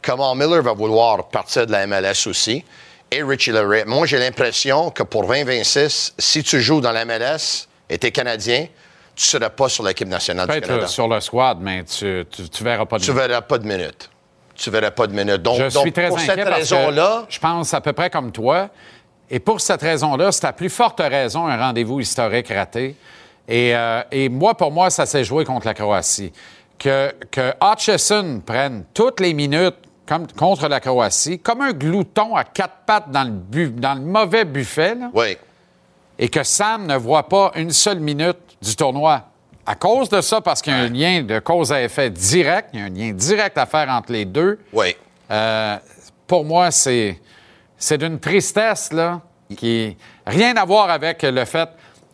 Kamal 0.00 0.36
Miller 0.36 0.62
va 0.62 0.72
vouloir 0.72 1.28
partir 1.28 1.66
de 1.66 1.72
la 1.72 1.86
MLS 1.86 2.26
aussi. 2.26 2.64
Et 3.10 3.22
Richie. 3.22 3.52
Moi, 3.86 4.06
j'ai 4.06 4.18
l'impression 4.18 4.90
que 4.90 5.02
pour 5.02 5.22
2026, 5.26 6.14
si 6.18 6.42
tu 6.42 6.60
joues 6.60 6.80
dans 6.80 6.92
la 6.92 7.04
MLS 7.04 7.66
et 7.88 7.98
tu 7.98 8.06
es 8.06 8.10
Canadien, 8.10 8.66
tu 9.14 9.22
ne 9.36 9.40
seras 9.40 9.50
pas 9.50 9.68
sur 9.68 9.84
l'équipe 9.84 10.08
nationale 10.08 10.46
du 10.48 10.60
Canada. 10.60 10.84
euh, 10.84 10.88
sur 10.88 11.08
le 11.08 11.20
squad, 11.20 11.58
mais 11.60 11.84
tu, 11.84 12.24
tu, 12.30 12.48
tu 12.48 12.64
verras 12.64 12.84
pas 12.84 12.98
de 12.98 13.04
Tu 13.04 13.12
verras 13.12 13.40
pas 13.40 13.58
de 13.58 13.66
minutes. 13.66 14.10
Tu 14.54 14.70
verras 14.70 14.90
pas 14.90 15.06
de 15.06 15.12
minutes. 15.14 15.42
Donc, 15.42 15.56
Je 15.58 15.62
donc, 15.72 15.82
suis 15.82 15.92
très 15.92 16.08
pour 16.08 16.18
inquiet 16.18 16.34
cette 16.34 16.48
raison-là, 16.48 17.26
je 17.28 17.38
pense 17.38 17.72
à 17.74 17.80
peu 17.80 17.92
près 17.92 18.10
comme 18.10 18.32
toi. 18.32 18.68
Et 19.30 19.38
pour 19.38 19.60
cette 19.60 19.82
raison-là, 19.82 20.32
c'est 20.32 20.44
à 20.46 20.52
plus 20.52 20.68
forte 20.70 21.00
raison 21.00 21.46
un 21.46 21.56
rendez-vous 21.56 22.00
historique 22.00 22.48
raté. 22.48 22.94
Et, 23.48 23.74
euh, 23.74 24.02
et 24.10 24.28
moi, 24.28 24.54
pour 24.56 24.72
moi, 24.72 24.90
ça 24.90 25.06
s'est 25.06 25.24
joué 25.24 25.44
contre 25.44 25.66
la 25.66 25.74
Croatie. 25.74 26.32
Que, 26.78 27.12
que 27.30 27.52
Hutchison 27.62 28.42
prenne 28.44 28.84
toutes 28.92 29.20
les 29.20 29.32
minutes 29.32 29.76
comme, 30.06 30.26
contre 30.32 30.68
la 30.68 30.80
Croatie, 30.80 31.38
comme 31.38 31.60
un 31.62 31.72
glouton 31.72 32.34
à 32.36 32.44
quatre 32.44 32.84
pattes 32.86 33.10
dans 33.10 33.24
le, 33.24 33.30
bu- 33.30 33.70
dans 33.70 33.94
le 33.94 34.00
mauvais 34.00 34.44
buffet, 34.44 34.94
là, 34.94 35.10
oui. 35.14 35.36
et 36.18 36.28
que 36.28 36.42
Sam 36.42 36.86
ne 36.86 36.96
voit 36.96 37.28
pas 37.28 37.52
une 37.56 37.70
seule 37.72 38.00
minute 38.00 38.38
du 38.62 38.74
tournoi. 38.76 39.22
À 39.66 39.74
cause 39.74 40.08
de 40.08 40.20
ça, 40.20 40.40
parce 40.40 40.62
qu'il 40.62 40.72
y 40.72 40.76
a 40.76 40.80
un 40.80 40.88
lien 40.88 41.22
de 41.22 41.40
cause 41.40 41.72
à 41.72 41.82
effet 41.82 42.08
direct, 42.10 42.70
il 42.72 42.78
y 42.78 42.82
a 42.82 42.86
un 42.86 42.88
lien 42.88 43.12
direct 43.12 43.58
à 43.58 43.66
faire 43.66 43.88
entre 43.90 44.12
les 44.12 44.24
deux. 44.24 44.60
Oui. 44.72 44.94
Euh, 45.30 45.76
pour 46.26 46.44
moi, 46.44 46.70
c'est, 46.70 47.20
c'est 47.76 47.98
d'une 47.98 48.20
tristesse, 48.20 48.92
là, 48.92 49.20
qui 49.56 49.96
rien 50.24 50.56
à 50.56 50.64
voir 50.64 50.88
avec 50.90 51.22
le 51.22 51.44
fait 51.44 51.68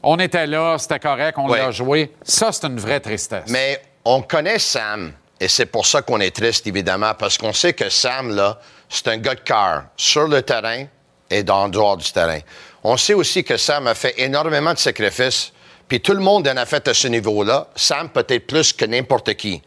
on 0.05 0.18
était 0.18 0.48
là, 0.48 0.78
c'était 0.78 0.98
correct, 0.98 1.38
on 1.38 1.48
Ouais. 1.48 1.59
l'a 1.61 1.70
joué. 1.70 2.12
Ça, 2.22 2.50
c'est 2.50 2.66
une 2.66 2.81
vraie 2.81 2.98
tristesse. 2.98 3.44
Mais 3.48 3.81
on 4.05 4.20
connaît 4.22 4.59
Sam, 4.59 5.12
et 5.42 5.48
c'est 5.48 5.66
pour 5.66 5.87
ça 5.87 6.02
qu'on 6.02 6.20
est 6.20 6.31
triste, 6.31 6.68
évidemment, 6.68 7.14
parce 7.18 7.37
qu'on 7.37 7.52
sait 7.52 7.72
que 7.72 7.88
Sam, 7.88 8.33
là, 8.33 8.61
c'est 8.88 9.09
un 9.09 9.16
gars 9.16 9.35
de 9.35 9.40
cœur, 9.40 9.87
sur 9.96 10.28
le 10.28 10.40
terrain 10.42 10.85
et 11.28 11.42
dans, 11.42 11.68
dehors 11.68 11.96
du 11.96 12.12
terrain. 12.12 12.38
On 12.85 12.96
sait 12.96 13.14
aussi 13.14 13.42
que 13.42 13.57
Sam 13.57 13.88
a 13.88 13.96
fait 13.96 14.14
énormément 14.18 14.72
de 14.72 14.78
sacrifices, 14.78 15.52
puis 15.88 16.00
tout 16.00 16.12
le 16.12 16.20
monde 16.20 16.46
en 16.46 16.57
a 16.57 16.64
fait 16.64 16.87
à 16.87 16.94
ce 16.94 17.09
niveau-là. 17.09 17.66
Sam, 17.74 18.09
peut-être 18.11 18.46
plus 18.46 18.72
que 18.72 18.85
n'importe 18.85 19.35
qui. 19.35 19.61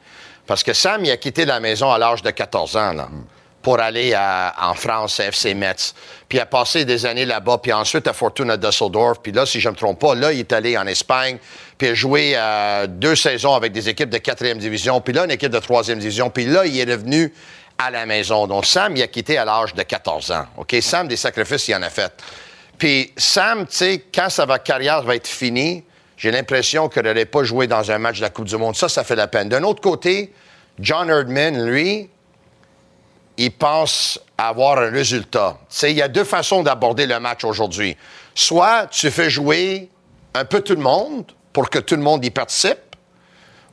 Parce 0.47 0.63
que 0.63 0.71
Sam, 0.71 1.03
il 1.03 1.11
a 1.11 1.17
quitté 1.17 1.43
la 1.43 1.59
maison 1.59 1.91
à 1.91 1.97
l'âge 1.97 2.21
de 2.21 2.29
14 2.31 2.77
ans, 2.77 2.93
là, 2.93 3.09
pour 3.61 3.77
aller 3.77 4.15
en 4.15 4.75
France, 4.75 5.19
à 5.19 5.25
FC 5.25 5.53
Metz. 5.55 5.93
Puis 6.29 6.37
il 6.37 6.41
a 6.41 6.45
passé 6.45 6.85
des 6.85 7.05
années 7.05 7.25
là-bas, 7.25 7.57
puis 7.57 7.73
ensuite 7.73 8.07
à 8.07 8.13
Fortuna 8.13 8.55
Düsseldorf. 8.55 9.19
Puis 9.21 9.33
là, 9.33 9.45
si 9.45 9.59
je 9.59 9.67
ne 9.67 9.73
me 9.73 9.77
trompe 9.77 9.99
pas, 9.99 10.15
là, 10.15 10.31
il 10.31 10.39
est 10.39 10.53
allé 10.53 10.77
en 10.77 10.87
Espagne, 10.87 11.37
puis 11.77 11.87
il 11.87 11.91
a 11.91 11.93
joué 11.93 12.37
deux 12.87 13.15
saisons 13.15 13.53
avec 13.53 13.71
des 13.71 13.89
équipes 13.89 14.09
de 14.09 14.17
quatrième 14.17 14.57
division, 14.57 15.01
puis 15.01 15.13
là, 15.13 15.25
une 15.25 15.31
équipe 15.31 15.51
de 15.51 15.59
troisième 15.59 15.99
division. 15.99 16.29
Puis 16.29 16.45
là, 16.45 16.65
il 16.65 16.79
est 16.79 16.91
revenu 16.91 17.33
à 17.77 17.91
la 17.91 18.05
maison. 18.05 18.47
Donc, 18.47 18.65
Sam, 18.65 18.95
il 18.95 19.01
a 19.01 19.07
quitté 19.07 19.37
à 19.37 19.43
l'âge 19.43 19.73
de 19.73 19.83
14 19.83 20.31
ans. 20.31 20.45
OK? 20.57 20.75
Sam, 20.81 21.07
des 21.07 21.17
sacrifices, 21.17 21.67
il 21.67 21.75
en 21.75 21.81
a 21.81 21.89
fait. 21.89 22.13
Puis 22.77 23.11
Sam, 23.17 23.65
tu 23.67 23.75
sais, 23.75 24.03
quand 24.13 24.29
sa 24.29 24.45
carrière 24.59 25.01
va 25.03 25.15
être 25.15 25.27
finie, 25.27 25.83
j'ai 26.17 26.31
l'impression 26.31 26.87
qu'il 26.87 27.03
n'aurait 27.03 27.25
pas 27.25 27.43
joué 27.43 27.67
dans 27.67 27.91
un 27.91 27.97
match 27.97 28.17
de 28.17 28.21
la 28.21 28.29
Coupe 28.29 28.45
du 28.45 28.55
Monde. 28.55 28.75
Ça, 28.75 28.87
ça 28.87 29.03
fait 29.03 29.17
la 29.17 29.27
peine. 29.27 29.49
D'un 29.49 29.63
autre 29.63 29.81
côté, 29.81 30.33
John 30.79 31.09
Erdman, 31.09 31.69
lui, 31.69 32.09
il 33.37 33.51
pense 33.51 34.19
avoir 34.37 34.77
un 34.77 34.89
résultat. 34.89 35.57
Il 35.83 35.91
y 35.91 36.01
a 36.01 36.07
deux 36.07 36.23
façons 36.23 36.63
d'aborder 36.63 37.05
le 37.05 37.19
match 37.19 37.43
aujourd'hui. 37.43 37.97
Soit 38.33 38.87
tu 38.87 39.11
fais 39.11 39.29
jouer 39.29 39.89
un 40.33 40.45
peu 40.45 40.61
tout 40.61 40.75
le 40.75 40.81
monde 40.81 41.25
pour 41.55 41.69
que 41.69 41.79
tout 41.79 41.95
le 41.95 42.01
monde 42.01 42.25
y 42.25 42.31
participe, 42.31 42.97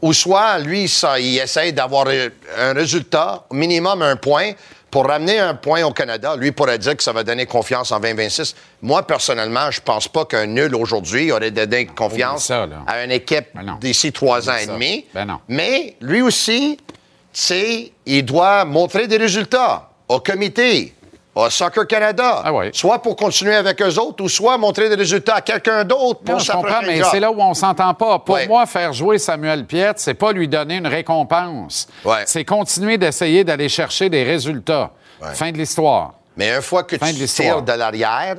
ou 0.00 0.12
soit 0.12 0.60
lui, 0.60 0.88
ça, 0.88 1.18
il 1.18 1.36
essaye 1.36 1.72
d'avoir 1.72 2.06
un 2.06 2.72
résultat, 2.74 3.44
au 3.50 3.54
minimum 3.54 4.02
un 4.02 4.14
point, 4.14 4.52
pour 4.88 5.08
ramener 5.08 5.40
un 5.40 5.54
point 5.54 5.82
au 5.82 5.92
Canada. 5.92 6.36
Lui 6.36 6.52
pourrait 6.52 6.78
dire 6.78 6.96
que 6.96 7.02
ça 7.02 7.12
va 7.12 7.24
donner 7.24 7.44
confiance 7.44 7.90
en 7.90 7.98
2026. 7.98 8.54
Moi, 8.82 9.04
personnellement, 9.04 9.68
je 9.72 9.80
pense 9.80 10.06
pas 10.06 10.24
qu'un 10.26 10.46
nul 10.46 10.76
aujourd'hui 10.76 11.32
aurait 11.32 11.50
donné 11.50 11.86
confiance 11.86 12.44
ça, 12.46 12.66
là. 12.66 12.84
à 12.86 13.02
une 13.02 13.10
équipe 13.10 13.46
Ben 13.52 13.76
d'ici 13.80 14.12
trois 14.12 14.48
ans 14.48 14.56
et 14.62 14.66
demi. 14.66 15.04
Ben 15.12 15.24
non. 15.24 15.40
Mais 15.48 15.96
lui 16.00 16.22
aussi, 16.22 16.78
tu 16.78 16.84
sais, 17.32 17.92
il 18.06 18.24
doit 18.24 18.64
montrer 18.64 19.08
des 19.08 19.16
résultats 19.16 19.90
au 20.08 20.20
comité, 20.20 20.94
au 21.34 21.48
Soccer 21.50 21.86
Canada. 21.86 22.42
Ah 22.44 22.52
oui. 22.52 22.70
Soit 22.72 23.00
pour 23.00 23.16
continuer 23.16 23.54
avec 23.54 23.80
eux 23.80 23.98
autres, 23.98 24.22
ou 24.24 24.28
soit 24.28 24.58
montrer 24.58 24.88
des 24.88 24.94
résultats 24.94 25.36
à 25.36 25.40
quelqu'un 25.40 25.84
d'autre 25.84 26.20
pour 26.20 26.34
Non, 26.34 26.40
je 26.40 26.52
comprends, 26.52 26.82
mais 26.82 27.02
c'est 27.10 27.20
là 27.20 27.30
où 27.30 27.40
on 27.40 27.54
s'entend 27.54 27.94
pas. 27.94 28.18
Pour 28.18 28.38
moi, 28.48 28.66
faire 28.66 28.92
jouer 28.92 29.18
Samuel 29.18 29.64
Piette, 29.66 29.98
c'est 29.98 30.14
pas 30.14 30.32
lui 30.32 30.48
donner 30.48 30.76
une 30.76 30.86
récompense. 30.86 31.88
Ouais. 32.04 32.24
C'est 32.26 32.44
continuer 32.44 32.98
d'essayer 32.98 33.44
d'aller 33.44 33.68
chercher 33.68 34.08
des 34.10 34.24
résultats. 34.24 34.90
Fin 35.34 35.52
de 35.52 35.58
l'histoire. 35.58 36.14
Mais 36.36 36.54
une 36.54 36.62
fois 36.62 36.82
que 36.82 36.98
Fin 36.98 37.08
de 37.08 37.12
tu 37.12 37.18
l'histoire. 37.20 37.56
tires 37.56 37.62
de 37.62 37.72
l'arrière, 37.72 38.36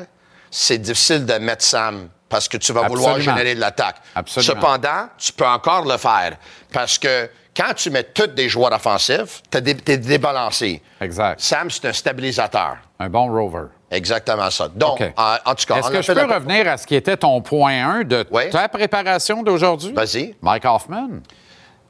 c'est 0.51 0.77
difficile 0.77 1.25
de 1.25 1.33
mettre 1.35 1.63
Sam 1.63 2.09
parce 2.27 2.47
que 2.47 2.57
tu 2.57 2.73
vas 2.73 2.87
vouloir 2.87 3.19
générer 3.21 3.55
de 3.55 3.59
l'attaque. 3.59 3.97
Absolument. 4.15 4.53
Cependant, 4.55 5.07
tu 5.17 5.31
peux 5.33 5.45
encore 5.45 5.85
le 5.85 5.97
faire 5.97 6.33
parce 6.71 6.97
que 6.97 7.29
quand 7.55 7.73
tu 7.75 7.89
mets 7.89 8.03
tous 8.03 8.27
des 8.27 8.49
joueurs 8.49 8.71
offensifs, 8.73 9.41
tu 9.51 9.57
es 9.57 9.97
débalancé. 9.97 10.81
Exact. 11.01 11.39
Sam, 11.39 11.69
c'est 11.69 11.85
un 11.87 11.93
stabilisateur. 11.93 12.77
Un 12.99 13.09
bon 13.09 13.27
rover. 13.31 13.65
Exactement 13.91 14.49
ça. 14.49 14.67
Donc, 14.69 15.01
en, 15.15 15.35
en 15.45 15.53
tout 15.55 15.65
cas, 15.67 15.77
Est-ce 15.77 15.91
que 15.91 16.01
je 16.01 16.11
peux 16.13 16.25
revenir 16.33 16.67
à 16.67 16.77
ce 16.77 16.87
qui 16.87 16.95
était 16.95 17.15
ton 17.17 17.41
point 17.41 17.99
1 17.99 18.03
de 18.05 18.23
ta 18.51 18.67
préparation 18.67 19.43
d'aujourd'hui? 19.43 19.93
Vas-y. 19.93 20.35
Mike 20.41 20.65
Hoffman. 20.65 21.09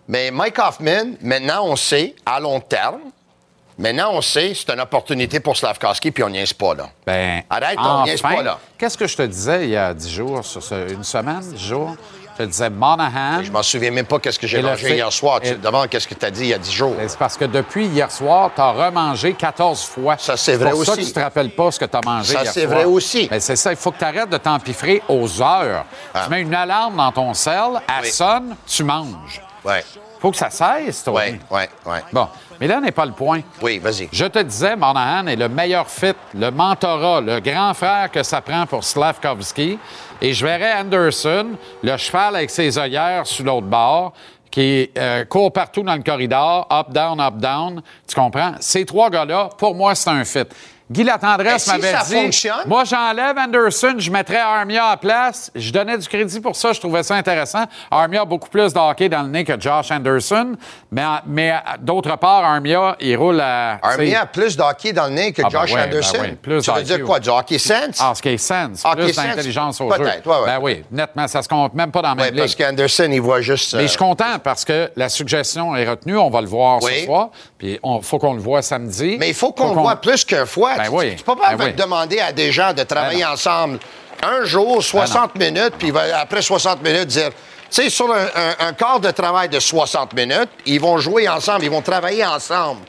Mais 0.08 0.32
Mike 0.32 0.60
Hoffman, 0.60 1.14
maintenant, 1.22 1.66
on 1.66 1.76
sait, 1.78 2.14
à 2.26 2.42
long 2.42 2.60
terme, 2.60 3.00
maintenant, 3.78 4.10
on 4.12 4.22
sait, 4.22 4.54
c'est 4.54 4.70
une 4.74 4.82
opportunité 4.82 5.40
pour 5.40 5.56
Slavkowski, 5.56 6.12
puis 6.12 6.24
on 6.24 6.30
n'y 6.30 6.40
est 6.40 6.54
pas 6.54 6.74
là. 6.76 6.90
Ben, 7.06 7.42
Arrête, 7.50 7.78
on 7.80 8.04
niaise 8.04 8.20
enfin, 8.22 8.36
pas, 8.36 8.44
là. 8.44 8.60
Qu'est-ce 8.78 8.98
que 8.98 9.08
je 9.08 9.16
te 9.16 9.22
disais 9.24 9.64
il 9.64 9.70
y 9.70 9.78
a 9.78 9.94
10 9.94 10.10
jours, 10.12 10.44
sur 10.44 10.62
ce- 10.62 10.92
une 10.94 11.06
semaine, 11.06 11.40
10 11.40 11.58
jours? 11.68 11.96
Je 12.38 12.44
te 12.44 12.50
disais 12.50 12.70
Monahan. 12.70 13.44
Je 13.44 13.52
m'en 13.52 13.62
souviens 13.62 13.92
même 13.92 14.06
pas 14.06 14.18
qu'est-ce 14.20 14.40
que 14.40 14.48
j'ai 14.48 14.62
mangé 14.62 14.88
fait- 14.88 14.96
hier 14.96 15.12
soir. 15.14 15.40
Tu 15.40 15.50
te 15.56 15.66
demandes 15.66 15.88
qu'est-ce 15.88 16.08
que 16.08 16.16
tu 16.16 16.26
as 16.26 16.32
dit 16.32 16.42
il 16.42 16.48
y 16.48 16.54
a 16.54 16.58
10 16.58 16.72
jours. 16.72 16.96
C'est 17.08 17.18
parce 17.20 17.38
que 17.38 17.46
depuis 17.46 17.86
hier 17.86 18.10
soir, 18.12 18.50
tu 18.56 18.62
as 18.62 18.72
remangé 18.72 19.34
14 19.34 19.84
fois. 19.84 20.16
Ça, 20.18 20.36
c'est 20.36 20.56
vrai 20.56 20.72
pour 20.72 20.84
ça 20.84 20.96
que 20.96 21.02
tu 21.02 21.12
te 21.14 21.20
rappelles 21.20 21.52
pas 21.52 21.70
ce 21.72 21.80
que 21.80 21.86
tu 21.86 21.96
as 21.98 22.02
mangé 22.04 22.34
Ça, 22.34 22.42
hier 22.44 22.52
c'est 22.52 22.62
soir. 22.66 22.74
vrai 22.76 22.86
aussi. 22.86 23.28
Ben, 23.28 23.40
c'est 23.40 23.56
ça, 23.56 23.72
il 23.72 23.78
faut 23.78 23.92
que 23.92 24.00
tu 24.00 24.06
arrêtes 24.06 24.30
de 24.30 24.38
t'empiffrer 24.38 25.04
aux 25.08 25.42
heures. 25.42 25.86
Ah. 26.14 26.22
Tu 26.26 26.30
mets 26.32 26.42
une 26.42 26.56
alarme 26.56 26.96
dans 26.98 27.12
ton 27.12 27.34
sel, 27.36 27.56
elle 27.88 28.04
Oui. 28.04 28.10
sonne, 28.10 28.56
tu 28.66 28.84
manges. 28.84 29.42
Ouais, 29.64 29.84
faut 30.20 30.32
que 30.32 30.38
ça 30.38 30.50
cesse, 30.50 31.04
toi. 31.04 31.14
ouais, 31.22 31.40
ouais, 31.52 31.70
ouais. 31.86 32.04
Bon, 32.12 32.28
mais 32.60 32.68
là 32.68 32.82
n'est 32.82 32.92
pas 32.92 33.06
le 33.06 33.14
point. 33.14 33.42
Oui, 33.62 33.80
vas-y. 33.80 34.10
Je 34.12 34.26
te 34.26 34.40
disais, 34.40 34.76
Monahan 34.76 35.28
est 35.28 35.38
le 35.38 35.48
meilleur 35.48 35.88
fit, 35.88 36.14
le 36.34 36.50
mentorat, 36.52 37.22
le 37.22 37.40
grand 37.40 37.74
frère 37.74 38.12
que 38.12 38.24
ça 38.24 38.42
prend 38.42 38.66
pour 38.66 38.84
Slavkovski. 38.84 39.78
Et 40.26 40.32
je 40.32 40.46
verrais 40.46 40.72
Anderson, 40.80 41.58
le 41.84 41.98
cheval 41.98 42.38
avec 42.38 42.50
ses 42.50 42.80
œillères 42.80 43.28
sur 43.28 43.44
l'autre 43.44 43.68
bord, 43.68 44.14
qui 44.50 44.90
euh, 44.98 45.26
court 45.26 45.52
partout 45.52 45.84
dans 45.84 45.96
le 45.96 46.02
corridor, 46.02 46.66
up, 46.72 46.94
down, 46.94 47.20
up, 47.20 47.36
down. 47.36 47.82
Tu 48.08 48.16
comprends? 48.16 48.54
Ces 48.62 48.86
trois 48.86 49.10
gars-là, 49.10 49.50
pour 49.58 49.76
moi, 49.76 49.94
c'est 49.96 50.12
un 50.12 50.24
fit. 50.24 50.46
Guy 50.92 51.04
Latendresse 51.04 51.64
si 51.64 51.70
m'avait 51.72 51.92
ça 51.92 52.04
dit 52.06 52.14
fonctionne? 52.14 52.56
Moi, 52.68 52.84
j'enlève 52.84 53.38
Anderson, 53.38 53.96
je 53.98 54.12
mettrais 54.12 54.38
Armia 54.38 54.88
à 54.88 54.98
place. 54.98 55.50
Je 55.56 55.72
donnais 55.72 55.98
du 55.98 56.08
crédit 56.08 56.40
pour 56.40 56.56
ça, 56.56 56.74
je 56.74 56.80
trouvais 56.80 57.04
ça 57.04 57.16
intéressant. 57.16 57.64
Armia 57.90 58.22
a 58.22 58.26
beaucoup 58.26 58.50
plus 58.50 58.74
de 58.74 58.80
hockey 58.80 59.08
dans 59.10 59.24
le 59.24 59.30
nez 59.30 59.44
que 59.46 59.60
Josh 59.60 59.92
Anderson. 59.92 60.54
Mais, 60.92 61.04
mais 61.26 61.54
d'autre 61.80 62.16
part, 62.18 62.44
Armia, 62.44 62.96
il 63.00 63.16
roule 63.16 63.40
à. 63.40 63.80
Armia 63.82 64.22
a 64.22 64.26
plus 64.26 64.58
de 64.58 64.62
hockey 64.62 64.92
dans 64.94 65.06
le 65.06 65.14
nez 65.14 65.32
que 65.32 65.42
Ah, 65.44 65.50
ben 65.52 65.62
Josh 65.62 65.74
ouais, 65.74 65.82
Anderson. 65.84 66.18
ben 66.22 66.36
plus 66.36 66.62
tu 66.62 66.72
veux 66.72 66.84
dire 66.84 67.04
quoi? 67.06 67.20
Du 67.20 67.30
hockey 67.30 67.58
sense? 67.58 67.98
Ah, 68.00 68.12
ce 68.16 68.22
qui 68.22 68.30
est 68.30 68.38
sense, 68.38 68.84
Hockey 68.86 69.04
plus 69.06 69.16
d'intelligence 69.16 69.80
au 69.82 69.90
jeu. 69.90 69.98
peut-être, 69.98 70.28
ouais, 70.28 70.38
ouais. 70.40 70.46
Ben 70.46 70.60
oui, 70.62 70.84
nettement, 70.92 71.28
ça 71.28 71.42
se 71.42 71.48
compte 71.48 71.74
même 71.74 71.92
pas 71.92 72.02
dans 72.02 72.12
Oui, 72.16 72.24
même 72.24 72.36
parce 72.36 72.56
qu'Anderson, 72.56 73.08
il 73.12 73.22
voit 73.22 73.42
juste. 73.42 73.74
Mais 73.74 73.80
euh, 73.80 73.84
je 73.84 73.88
suis 73.88 73.98
content 73.98 74.38
parce 74.44 74.66
que 74.66 74.92
la 74.96 75.10
suggestion 75.10 75.76
est 75.76 75.90
retenue. 75.90 76.18
On 76.18 76.30
va 76.30 76.42
le 76.42 76.48
voir 76.48 76.84
Oui. 76.84 76.92
ce 77.00 77.06
soir. 77.06 77.30
Puis 77.58 77.80
il 77.84 78.00
faut 78.04 78.20
qu'on 78.20 78.34
le 78.34 78.42
voit 78.42 78.62
samedi. 78.62 79.16
Mais 79.20 79.30
il 79.30 79.34
faut 79.34 79.52
qu'on 79.54 79.74
le 79.74 79.82
voit 79.82 79.96
plus 79.96 80.26
qu'une 80.26 80.46
fois. 80.46 80.73
Ben 80.78 80.84
tu, 80.86 80.90
oui. 80.92 81.16
tu 81.16 81.24
peux 81.24 81.36
pas 81.36 81.56
Ben 81.56 81.66
oui. 81.66 81.74
demander 81.74 82.20
à 82.20 82.32
des 82.32 82.52
gens 82.52 82.74
de 82.74 82.84
travailler 82.84 83.24
Ben 83.24 83.32
ensemble 83.32 83.80
un 84.24 84.44
jour, 84.46 84.82
60 84.84 85.36
minutes, 85.36 85.74
puis 85.78 85.92
après 86.16 86.42
60 86.42 86.82
minutes 86.82 87.08
dire. 87.08 87.30
Tu 87.70 87.82
sais, 87.84 87.90
sur 87.90 88.12
un, 88.14 88.26
un- 88.36 88.68
un 88.68 88.74
quart 88.74 89.00
de 89.00 89.10
travail 89.12 89.50
de 89.50 89.60
60 89.60 90.14
minutes, 90.14 90.50
ils 90.66 90.80
vont 90.80 90.98
jouer 91.00 91.28
ensemble, 91.28 91.64
ils 91.66 91.72
vont 91.72 91.82
travailler 91.82 92.24
ensemble 92.26 92.82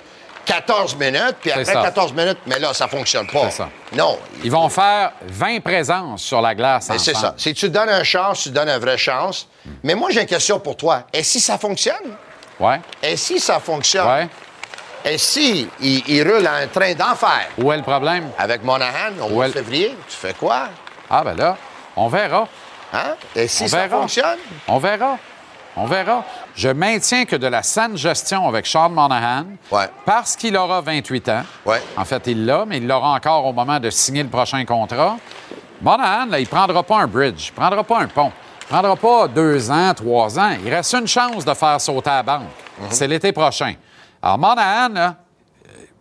14 0.45 0.95
minutes, 0.97 1.37
puis 1.41 1.51
après 1.51 1.65
ça. 1.65 1.83
14 1.83 2.13
minutes, 2.13 2.37
mais 2.47 2.59
là, 2.59 2.75
ça 2.75 2.87
fonctionne 2.87 3.27
pas. 3.27 3.45
C'est 3.51 3.57
ça. 3.57 3.69
Non. 3.95 4.19
Ils 4.45 4.51
vont 4.51 4.69
faire 4.69 5.13
20 5.27 5.61
présences 5.63 6.23
sur 6.23 6.41
la 6.43 6.55
glace 6.55 6.91
c'est 6.99 7.15
ça. 7.17 7.35
Si 7.39 7.55
tu 7.55 7.71
donnes 7.71 7.89
une 7.89 8.05
chance, 8.05 8.43
tu 8.43 8.51
donnes 8.51 8.69
une 8.69 8.79
vraie 8.79 8.99
chance. 8.99 9.49
Mais 9.83 9.95
moi, 9.95 10.11
j'ai 10.11 10.21
une 10.21 10.27
question 10.27 10.61
pour 10.61 10.77
toi. 10.77 11.05
Et 11.15 11.23
si 11.23 11.41
ça 11.41 11.57
fonctionne? 11.57 12.15
Ouais. 12.61 12.79
Et 13.03 13.17
si 13.17 13.41
ça 13.41 13.59
fonctionne? 13.59 14.07
Ouais. 14.07 14.29
Et 15.05 15.19
si 15.19 15.69
il, 15.81 16.03
il 16.09 16.23
roule 16.29 16.47
un 16.47 16.67
train 16.67 16.95
d'enfer? 16.95 17.49
Où 17.59 17.71
est 17.73 17.77
le 17.77 17.83
problème? 17.83 18.31
Avec 18.39 18.63
Monahan, 18.65 19.13
au 19.23 19.29
mois 19.31 19.49
de 19.49 19.53
février, 19.53 19.97
tu 20.09 20.17
fais 20.17 20.33
quoi? 20.35 20.69
Ah, 21.11 21.23
ben 21.23 21.35
là, 21.37 21.57
on 21.97 22.09
verra. 22.09 22.49
Hein? 22.93 23.15
Et 23.37 23.47
si 23.49 23.65
On 23.65 23.69
ça 23.69 23.77
verra. 23.87 24.01
fonctionne? 24.01 24.39
On 24.67 24.79
verra. 24.79 25.19
On 25.77 25.87
verra. 25.87 26.25
Je 26.55 26.69
maintiens 26.69 27.25
que 27.25 27.35
de 27.37 27.49
la 27.49 27.63
saine 27.63 27.97
gestion 27.99 28.49
avec 28.49 28.67
Sean 28.67 28.89
Monahan, 28.91 29.45
Ouais. 29.71 29.89
parce 30.07 30.37
qu'il 30.37 30.57
aura 30.57 30.81
28 30.81 31.29
ans, 31.29 31.43
Ouais. 31.67 31.83
en 31.97 32.05
fait, 32.05 32.23
il 32.29 32.47
l'a, 32.47 32.65
mais 32.65 32.79
il 32.79 32.87
l'aura 32.87 33.11
encore 33.11 33.45
au 33.45 33.53
moment 33.53 33.81
de 33.81 33.91
signer 33.91 34.23
le 34.23 34.29
prochain 34.29 34.65
contrat. 34.65 35.17
Monahan, 35.83 36.27
là, 36.27 36.39
il 36.39 36.45
ne 36.45 36.49
prendra 36.49 36.83
pas 36.83 36.99
un 37.01 37.07
bridge, 37.09 37.49
il 37.49 37.51
ne 37.51 37.57
prendra 37.61 37.83
pas 37.85 37.99
un 37.99 38.07
pont, 38.07 38.31
il 38.61 38.65
ne 38.75 38.81
prendra 38.81 38.97
pas 38.97 39.29
deux 39.29 39.71
ans, 39.71 39.93
trois 39.95 40.39
ans. 40.39 40.53
Il 40.65 40.73
reste 40.73 40.95
une 40.95 41.09
chance 41.09 41.45
de 41.45 41.53
faire 41.53 41.81
sauter 41.81 42.09
la 42.11 42.23
banque. 42.23 42.43
Mhm. 42.79 42.87
C'est 42.91 43.09
l'été 43.09 43.33
prochain. 43.33 43.75
Alors, 44.25 44.39
Monahan, 44.39 44.89
là, 44.89 45.17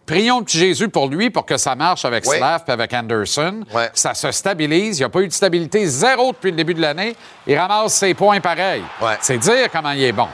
Prions 0.06 0.40
le 0.40 0.46
petit 0.46 0.58
Jésus 0.58 0.90
pour 0.90 1.08
lui 1.08 1.30
pour 1.30 1.46
que 1.46 1.56
ça 1.56 1.76
marche 1.76 2.04
avec 2.04 2.26
Oui. 2.28 2.36
Slav 2.38 2.64
et 2.68 2.72
avec 2.72 2.94
Anderson. 2.94 3.64
Ça 3.94 4.14
se 4.14 4.32
stabilise. 4.32 4.98
Il 4.98 5.02
n'y 5.02 5.06
a 5.06 5.10
pas 5.10 5.22
eu 5.22 5.28
de 5.30 5.34
stabilité 5.34 5.86
zéro 5.88 6.34
depuis 6.34 6.52
le 6.52 6.58
début 6.58 6.74
de 6.74 6.82
l'année. 6.82 7.16
Il 7.48 7.58
ramasse 7.58 7.94
ses 7.94 8.14
points 8.14 8.42
pareils. 8.42 8.84
Ouais. 9.02 9.18
C'est 9.22 9.38
dire 9.38 9.70
comment 9.72 9.92
il 9.92 10.04
est 10.04 10.12
bon. 10.12 10.28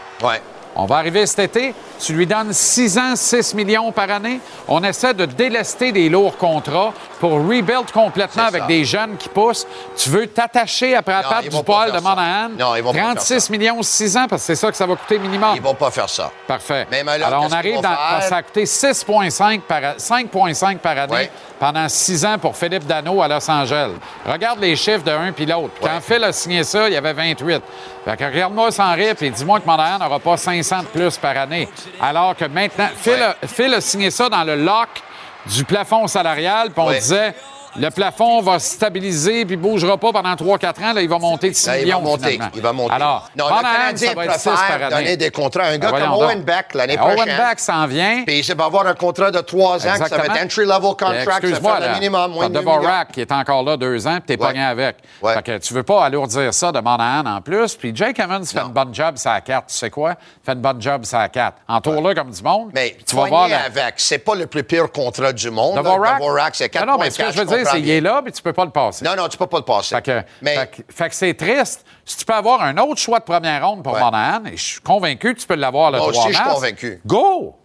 On 0.75 0.85
va 0.85 0.97
arriver 0.97 1.25
cet 1.25 1.39
été. 1.39 1.73
Tu 1.99 2.13
lui 2.13 2.25
donnes 2.25 2.53
6 2.53 2.97
ans, 2.97 3.15
6 3.15 3.53
millions 3.53 3.91
par 3.91 4.09
année. 4.09 4.39
On 4.67 4.81
essaie 4.83 5.13
de 5.13 5.25
délester 5.25 5.91
des 5.91 6.07
lourds 6.07 6.37
contrats 6.37 6.93
pour 7.19 7.31
rebuild 7.33 7.91
complètement 7.93 8.43
avec 8.45 8.65
des 8.67 8.85
jeunes 8.85 9.17
qui 9.17 9.27
poussent. 9.27 9.67
Tu 9.97 10.09
veux 10.09 10.27
t'attacher 10.27 10.95
après 10.95 11.11
la 11.13 11.23
patte 11.23 11.49
du 11.49 11.63
poil 11.63 11.91
de. 11.91 11.99
Monahan? 11.99 12.49
Non, 12.57 12.75
ils 12.75 12.81
vont 12.83 12.93
pas 12.93 12.99
faire 12.99 13.15
36 13.15 13.49
millions, 13.49 13.81
6 13.83 14.15
ans, 14.17 14.27
parce 14.29 14.43
que 14.43 14.45
c'est 14.47 14.55
ça 14.55 14.71
que 14.71 14.77
ça 14.77 14.85
va 14.85 14.95
coûter 14.95 15.19
minimum. 15.19 15.51
Ils 15.55 15.61
vont 15.61 15.73
pas 15.73 15.91
faire 15.91 16.09
ça. 16.09 16.31
Parfait. 16.47 16.87
Mais 16.89 17.03
là, 17.03 17.27
Alors, 17.27 17.43
on 17.49 17.51
arrive 17.51 17.75
dans. 17.81 17.81
faire? 17.89 18.23
Ça 18.23 18.37
a 18.37 18.43
coûté 18.43 18.63
6,5 18.65 19.61
par, 19.61 19.83
a- 19.83 19.95
5,5 19.97 20.77
par 20.77 20.97
année 20.97 21.29
pendant 21.59 21.89
six 21.89 22.23
ans 22.25 22.37
pour 22.37 22.55
Philippe 22.55 22.85
Dano 22.85 23.21
à 23.21 23.27
Los 23.27 23.49
Angeles. 23.51 23.91
Regarde 24.25 24.59
les 24.61 24.77
chiffres 24.77 25.03
de 25.03 25.11
un 25.11 25.33
puis 25.33 25.45
l'autre. 25.45 25.73
Puis 25.81 25.83
Quand. 25.89 25.99
Phil 26.01 26.23
a 26.23 26.31
signé 26.31 26.63
ça, 26.63 26.87
il 26.87 26.93
y 26.93 26.97
avait 26.97 27.11
28. 27.13 27.61
Fait 28.05 28.15
que 28.15 28.23
regarde-moi 28.23 28.71
sans 28.71 28.93
rire 28.93 29.15
et 29.19 29.29
dis-moi 29.29 29.59
que 29.59 29.65
Monahan 29.65 29.99
n'aura 29.99 30.19
pas 30.19 30.37
500 30.63 30.83
de 30.83 30.87
plus 30.87 31.17
par 31.17 31.37
année. 31.37 31.67
Alors 32.01 32.35
que 32.35 32.45
maintenant, 32.45 32.89
Phil, 32.97 33.13
Ouais. 33.13 33.21
a, 33.21 33.47
Phil 33.47 33.73
a 33.73 33.81
signé 33.81 34.11
ça 34.11 34.29
dans 34.29 34.43
le 34.43 34.55
lock 34.55 34.89
du 35.45 35.63
plafond 35.65 36.07
salarial, 36.07 36.71
puis 36.71 36.81
on 36.83 36.87
Ouais. 36.87 36.99
disait. 36.99 37.33
Le 37.77 37.89
plafond 37.91 38.41
va 38.41 38.57
se 38.59 38.71
stabiliser 38.75 39.45
puis 39.45 39.55
bougera 39.57 39.97
pas 39.97 40.11
pendant 40.11 40.33
3-4 40.33 40.83
ans. 40.83 40.93
Là, 40.93 41.01
il 41.01 41.09
va 41.09 41.19
monter 41.19 41.49
de 41.51 41.55
6 41.55 41.67
Là, 41.67 41.73
il 41.77 41.79
va 41.79 41.85
millions. 41.85 42.01
monter. 42.01 42.29
finalement. 42.31 42.51
Il 42.55 42.61
va 42.61 42.73
monter. 42.73 42.93
Alors, 42.93 43.29
non, 43.37 43.45
le 43.47 43.61
Canadien 43.61 44.07
ça 44.09 44.13
va 44.15 44.25
être 44.25 44.39
6 44.39 44.43
par 44.49 44.57
préfère 44.57 44.87
année. 44.87 44.95
donner 45.03 45.17
des 45.17 45.31
contrats 45.31 45.63
à 45.63 45.67
un 45.69 45.77
gars 45.77 45.91
Ben 45.91 45.99
comme 46.01 46.13
Owen. 46.13 46.41
Beck 46.43 46.73
l'année 46.73 46.95
Ben, 46.97 47.01
prochaine. 47.03 47.19
Owen 47.29 47.37
Beck 47.37 47.59
s'en 47.59 47.85
vient. 47.87 48.23
Puis 48.25 48.39
il 48.39 48.55
va 48.55 48.65
avoir 48.65 48.87
un 48.87 48.93
contrat 48.95 49.31
de 49.31 49.39
trois 49.41 49.75
ans, 49.75 49.77
que 49.77 49.81
ça 49.81 49.89
va 49.97 50.05
Exactement. 50.05 50.35
être 50.35 50.43
entry-level 50.45 50.81
contract, 50.81 51.19
ça 51.19 51.29
va 51.31 51.37
Excuse-moi, 51.37 51.71
faire 51.71 51.79
le 51.81 51.85
là, 51.87 51.93
minimum, 51.93 52.31
moins 52.31 52.49
de 52.49 52.53
2. 52.53 52.59
Dvorak 52.61 53.11
qui 53.11 53.21
est 53.21 53.31
encore 53.31 53.63
là 53.63 53.77
deux 53.77 54.07
ans, 54.07 54.17
puis 54.25 54.35
t'es 54.37 54.41
Ouais. 54.41 54.47
pogné 54.47 54.63
avec. 54.63 54.97
Ouais. 55.21 55.33
Fait 55.35 55.43
que 55.43 55.57
tu 55.59 55.73
veux 55.73 55.83
pas 55.83 56.05
alourdir 56.05 56.53
ça 56.53 56.71
de 56.71 56.79
Monahan 56.79 57.25
en 57.25 57.41
plus. 57.41 57.75
Puis 57.75 57.91
Jake 57.95 58.17
Evans 58.19 58.45
fait 58.45 58.59
une 58.59 58.69
bonne 58.73 58.93
job 58.93 59.15
la 59.23 59.41
4. 59.41 59.67
Tu 59.67 59.75
sais 59.75 59.89
quoi? 59.89 60.15
Fait 60.43 60.53
une 60.53 60.61
bonne 60.61 60.81
job 60.81 61.03
la 61.11 61.29
4. 61.29 61.57
Entoure-le 61.67 62.13
comme 62.15 62.31
du 62.31 62.41
monde. 62.43 62.71
Mais 62.73 62.97
tu 63.05 63.15
vas 63.15 63.25
voir. 63.25 63.43
avec, 63.65 63.93
c'est 63.97 64.17
pas 64.19 64.35
le 64.35 64.47
plus 64.47 64.63
pire 64.63 64.91
contrat 64.91 65.31
du 65.33 65.49
monde. 65.51 65.75
Dvorak. 65.77 66.55
C'est 66.55 66.69
4 66.69 66.87
Mais 67.59 67.65
je 67.65 67.69
dire, 67.69 67.71
c'est 67.73 67.81
qu'il 67.81 67.89
est 67.91 68.01
là, 68.01 68.21
puis 68.23 68.31
tu 68.31 68.41
peux 68.41 68.53
pas 68.53 68.65
le 68.65 68.71
passer. 68.71 69.05
Non, 69.05 69.15
non, 69.15 69.27
tu 69.27 69.37
peux 69.37 69.47
pas 69.47 69.57
le 69.57 69.63
passer. 69.63 69.95
Fait 69.95 70.01
que, 70.01 70.21
mais 70.41 70.55
fait 70.55 70.67
que- 70.87 70.93
fait 70.93 71.09
que 71.09 71.15
c'est 71.15 71.33
triste. 71.33 71.85
Si 72.05 72.17
tu 72.17 72.25
peux 72.25 72.33
avoir 72.33 72.61
un 72.63 72.77
autre 72.77 72.99
choix 72.99 73.19
de 73.19 73.23
première 73.25 73.67
ronde 73.67 73.83
pour 73.83 73.93
Ouais. 73.93 73.99
Monahan, 73.99 74.45
et 74.45 74.57
je 74.57 74.63
suis 74.63 74.81
convaincu 74.81 75.33
que 75.35 75.39
tu 75.39 75.47
peux 75.47 75.55
l'avoir 75.55 75.91
le 75.91 75.97
Moi 75.99 76.11
3 76.11 76.23
aussi, 76.25 76.33
je 76.33 76.37
suis 76.41 76.49
convaincu. 76.53 77.01
Go! 77.05 77.55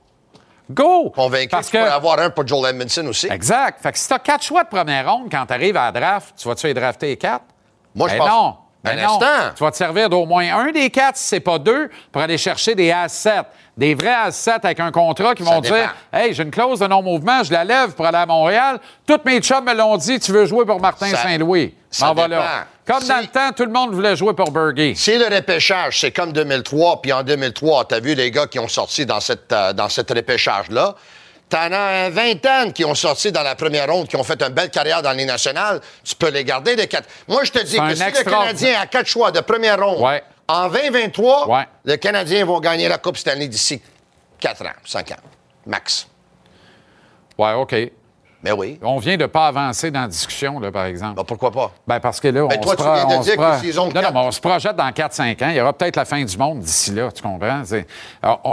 Go! 0.71 1.11
convaincu 1.11 1.49
Parce 1.49 1.69
que 1.69 1.77
tu 1.77 1.83
peux 1.85 1.91
avoir 1.91 2.19
un 2.21 2.31
pour 2.31 2.47
Joel 2.47 2.75
Edmondson 2.75 3.07
aussi. 3.07 3.27
Exact. 3.31 3.83
Fait 3.83 3.93
que 3.93 3.99
si 3.99 4.09
tu 4.09 4.15
as 4.15 4.19
quatre 4.19 4.43
choix 4.43 4.65
de 4.65 4.69
première 4.69 5.11
ronde, 5.13 5.29
quand 5.31 5.45
tu 5.47 5.53
arrives 5.53 5.77
à 5.77 5.91
la 5.91 6.01
draft, 6.01 6.35
tu 6.39 6.49
vas-tu 6.49 6.67
les 6.69 6.75
drafter 6.75 7.09
les 7.09 7.17
quatre? 7.19 7.45
Moi, 7.95 8.09
je 8.09 8.15
Ben 8.15 8.19
pense- 8.21 8.29
non. 8.31 8.57
Un 8.85 8.95
Ben 8.97 9.07
non. 9.07 9.19
Tu 9.57 9.65
vas 9.65 9.71
te 9.71 9.77
servir 9.77 10.11
d'au 10.11 10.27
moins 10.27 10.45
un 10.57 10.71
des 10.73 10.91
quatre, 10.91 11.17
si 11.17 11.27
c'est 11.27 11.41
pas 11.41 11.59
deux, 11.59 11.89
pour 12.13 12.21
aller 12.23 12.37
chercher 12.39 12.75
des 12.75 12.91
A7. 12.91 13.45
Des 13.77 13.95
vrais 13.95 14.29
A7 14.29 14.61
avec 14.63 14.79
un 14.79 14.93
contrat 14.93 15.35
qui 15.35 15.43
vont 15.43 15.61
dépend. 15.61 15.75
dire 15.75 15.95
Hey, 16.13 16.33
j'ai 16.35 16.43
une 16.45 16.51
clause 16.51 16.79
de 16.79 16.87
non-mouvement, 16.87 17.43
je 17.43 17.53
la 17.53 17.65
lève 17.65 17.93
pour 17.95 18.07
aller 18.07 18.19
à 18.19 18.27
Montréal. 18.27 18.79
Tous 19.07 19.19
mes 19.25 19.41
chums 19.41 19.65
me 19.65 19.75
l'ont 19.75 19.97
dit, 19.97 20.21
tu 20.21 20.31
veux 20.33 20.47
jouer 20.47 20.65
pour 20.65 20.81
Martin 20.81 21.09
Saint-Louis. 21.09 21.75
ça 21.91 22.13
va 22.13 22.29
là. 22.29 22.67
Comme 22.87 23.01
Si- 23.01 23.09
dans 23.09 23.21
le 23.21 23.27
temps, 23.27 23.51
tout 23.57 23.65
le 23.65 23.73
monde 23.73 23.95
voulait 23.95 24.15
jouer 24.15 24.35
pour 24.35 24.51
Bergey. 24.53 24.95
Si 24.95 25.17
le 25.17 25.35
repêchage, 25.35 26.01
c'est 26.01 26.13
comme 26.13 26.33
2003, 26.33 27.01
puis 27.01 27.13
en 27.13 27.23
2003, 27.23 27.87
tu 27.87 27.95
as 27.95 28.01
vu 28.01 28.15
les 28.15 28.31
gars 28.31 28.47
qui 28.47 28.59
ont 28.59 28.69
sorti 28.69 29.07
dans 29.07 29.21
cette, 29.21 29.51
euh, 29.53 29.73
dans 29.73 29.89
cette 29.89 30.11
repêchage-là, 30.11 30.95
T'en 31.49 31.71
as 31.73 32.07
une 32.09 32.13
vingtaine 32.15 32.73
qui 32.73 32.85
ont 32.85 32.95
sorti 32.95 33.31
dans 33.31 33.43
la 33.43 33.55
première 33.55 33.89
ronde, 33.91 34.09
qui 34.09 34.17
ont 34.17 34.25
fait 34.25 34.41
une 34.43 34.49
belle 34.55 34.71
carrière 34.71 35.03
dans 35.03 35.13
les 35.13 35.25
nationales. 35.25 35.81
Tu 36.03 36.15
peux 36.17 36.31
les 36.31 36.43
garder 36.45 36.75
les 36.75 36.89
quatre. 36.89 37.09
Moi, 37.29 37.45
je 37.45 37.53
te 37.53 37.63
dis 37.63 37.79
un 37.79 37.89
que 37.91 37.95
si 37.95 38.03
le 38.05 38.25
Canadien 38.25 38.81
a 38.81 38.87
quatre 38.87 39.07
choix 39.07 39.31
de 39.31 39.41
première 39.41 39.79
ronde, 39.79 40.01
Ouais. 40.03 40.23
en 40.49 40.69
2023, 40.69 41.49
Ouais. 41.49 41.67
le 41.85 41.97
Canadien 41.97 42.45
vont 42.45 42.61
gagner 42.61 42.89
la 42.89 42.99
Coupe 42.99 43.17
Stanley 43.19 43.47
d'ici 43.49 43.81
4 44.41 44.63
ans, 44.67 44.73
5 44.85 45.11
ans, 45.13 45.17
max. 45.67 46.07
Ouais, 47.39 47.53
OK. 47.53 47.75
Mais 48.45 48.53
oui. 48.53 48.79
On 48.83 48.99
vient 48.99 49.17
de 49.17 49.27
pas 49.27 49.47
avancer 49.49 49.91
dans 49.91 50.03
la 50.03 50.09
discussion, 50.09 50.61
là, 50.61 50.71
par 50.71 50.85
exemple. 50.85 51.15
Ben, 51.17 51.25
pourquoi 51.25 51.51
pas? 51.51 51.71
Ben 51.87 51.99
parce 51.99 52.21
que 52.21 52.29
là, 52.29 52.47
Ben, 52.47 52.59
on, 52.59 52.61
toi, 52.61 52.73
se 52.73 52.77
tu 52.77 52.83
pro- 52.83 52.95
viens 52.95 53.07
de 53.07 53.13
on 53.15 53.23
se 53.23 53.25
dire 53.25 53.37
que 53.37 53.41
pro- 53.43 53.59
s'ils 53.59 53.81
ont 53.81 53.85
Non, 53.87 53.89
non, 53.95 54.01
quatre- 54.03 54.13
mais 54.15 54.21
on 54.21 54.31
se 54.31 54.41
projette 54.41 54.77
dans 54.77 54.91
4-5 54.93 55.43
ans. 55.43 55.49
Il 55.49 55.57
y 55.57 55.61
aura 55.61 55.73
peut-être 55.73 55.97
la 55.97 56.05
fin 56.05 56.23
du 56.23 56.37
monde 56.37 56.59
d'ici 56.61 56.93
là, 56.93 57.11
tu 57.11 57.23
comprends? 57.23 57.63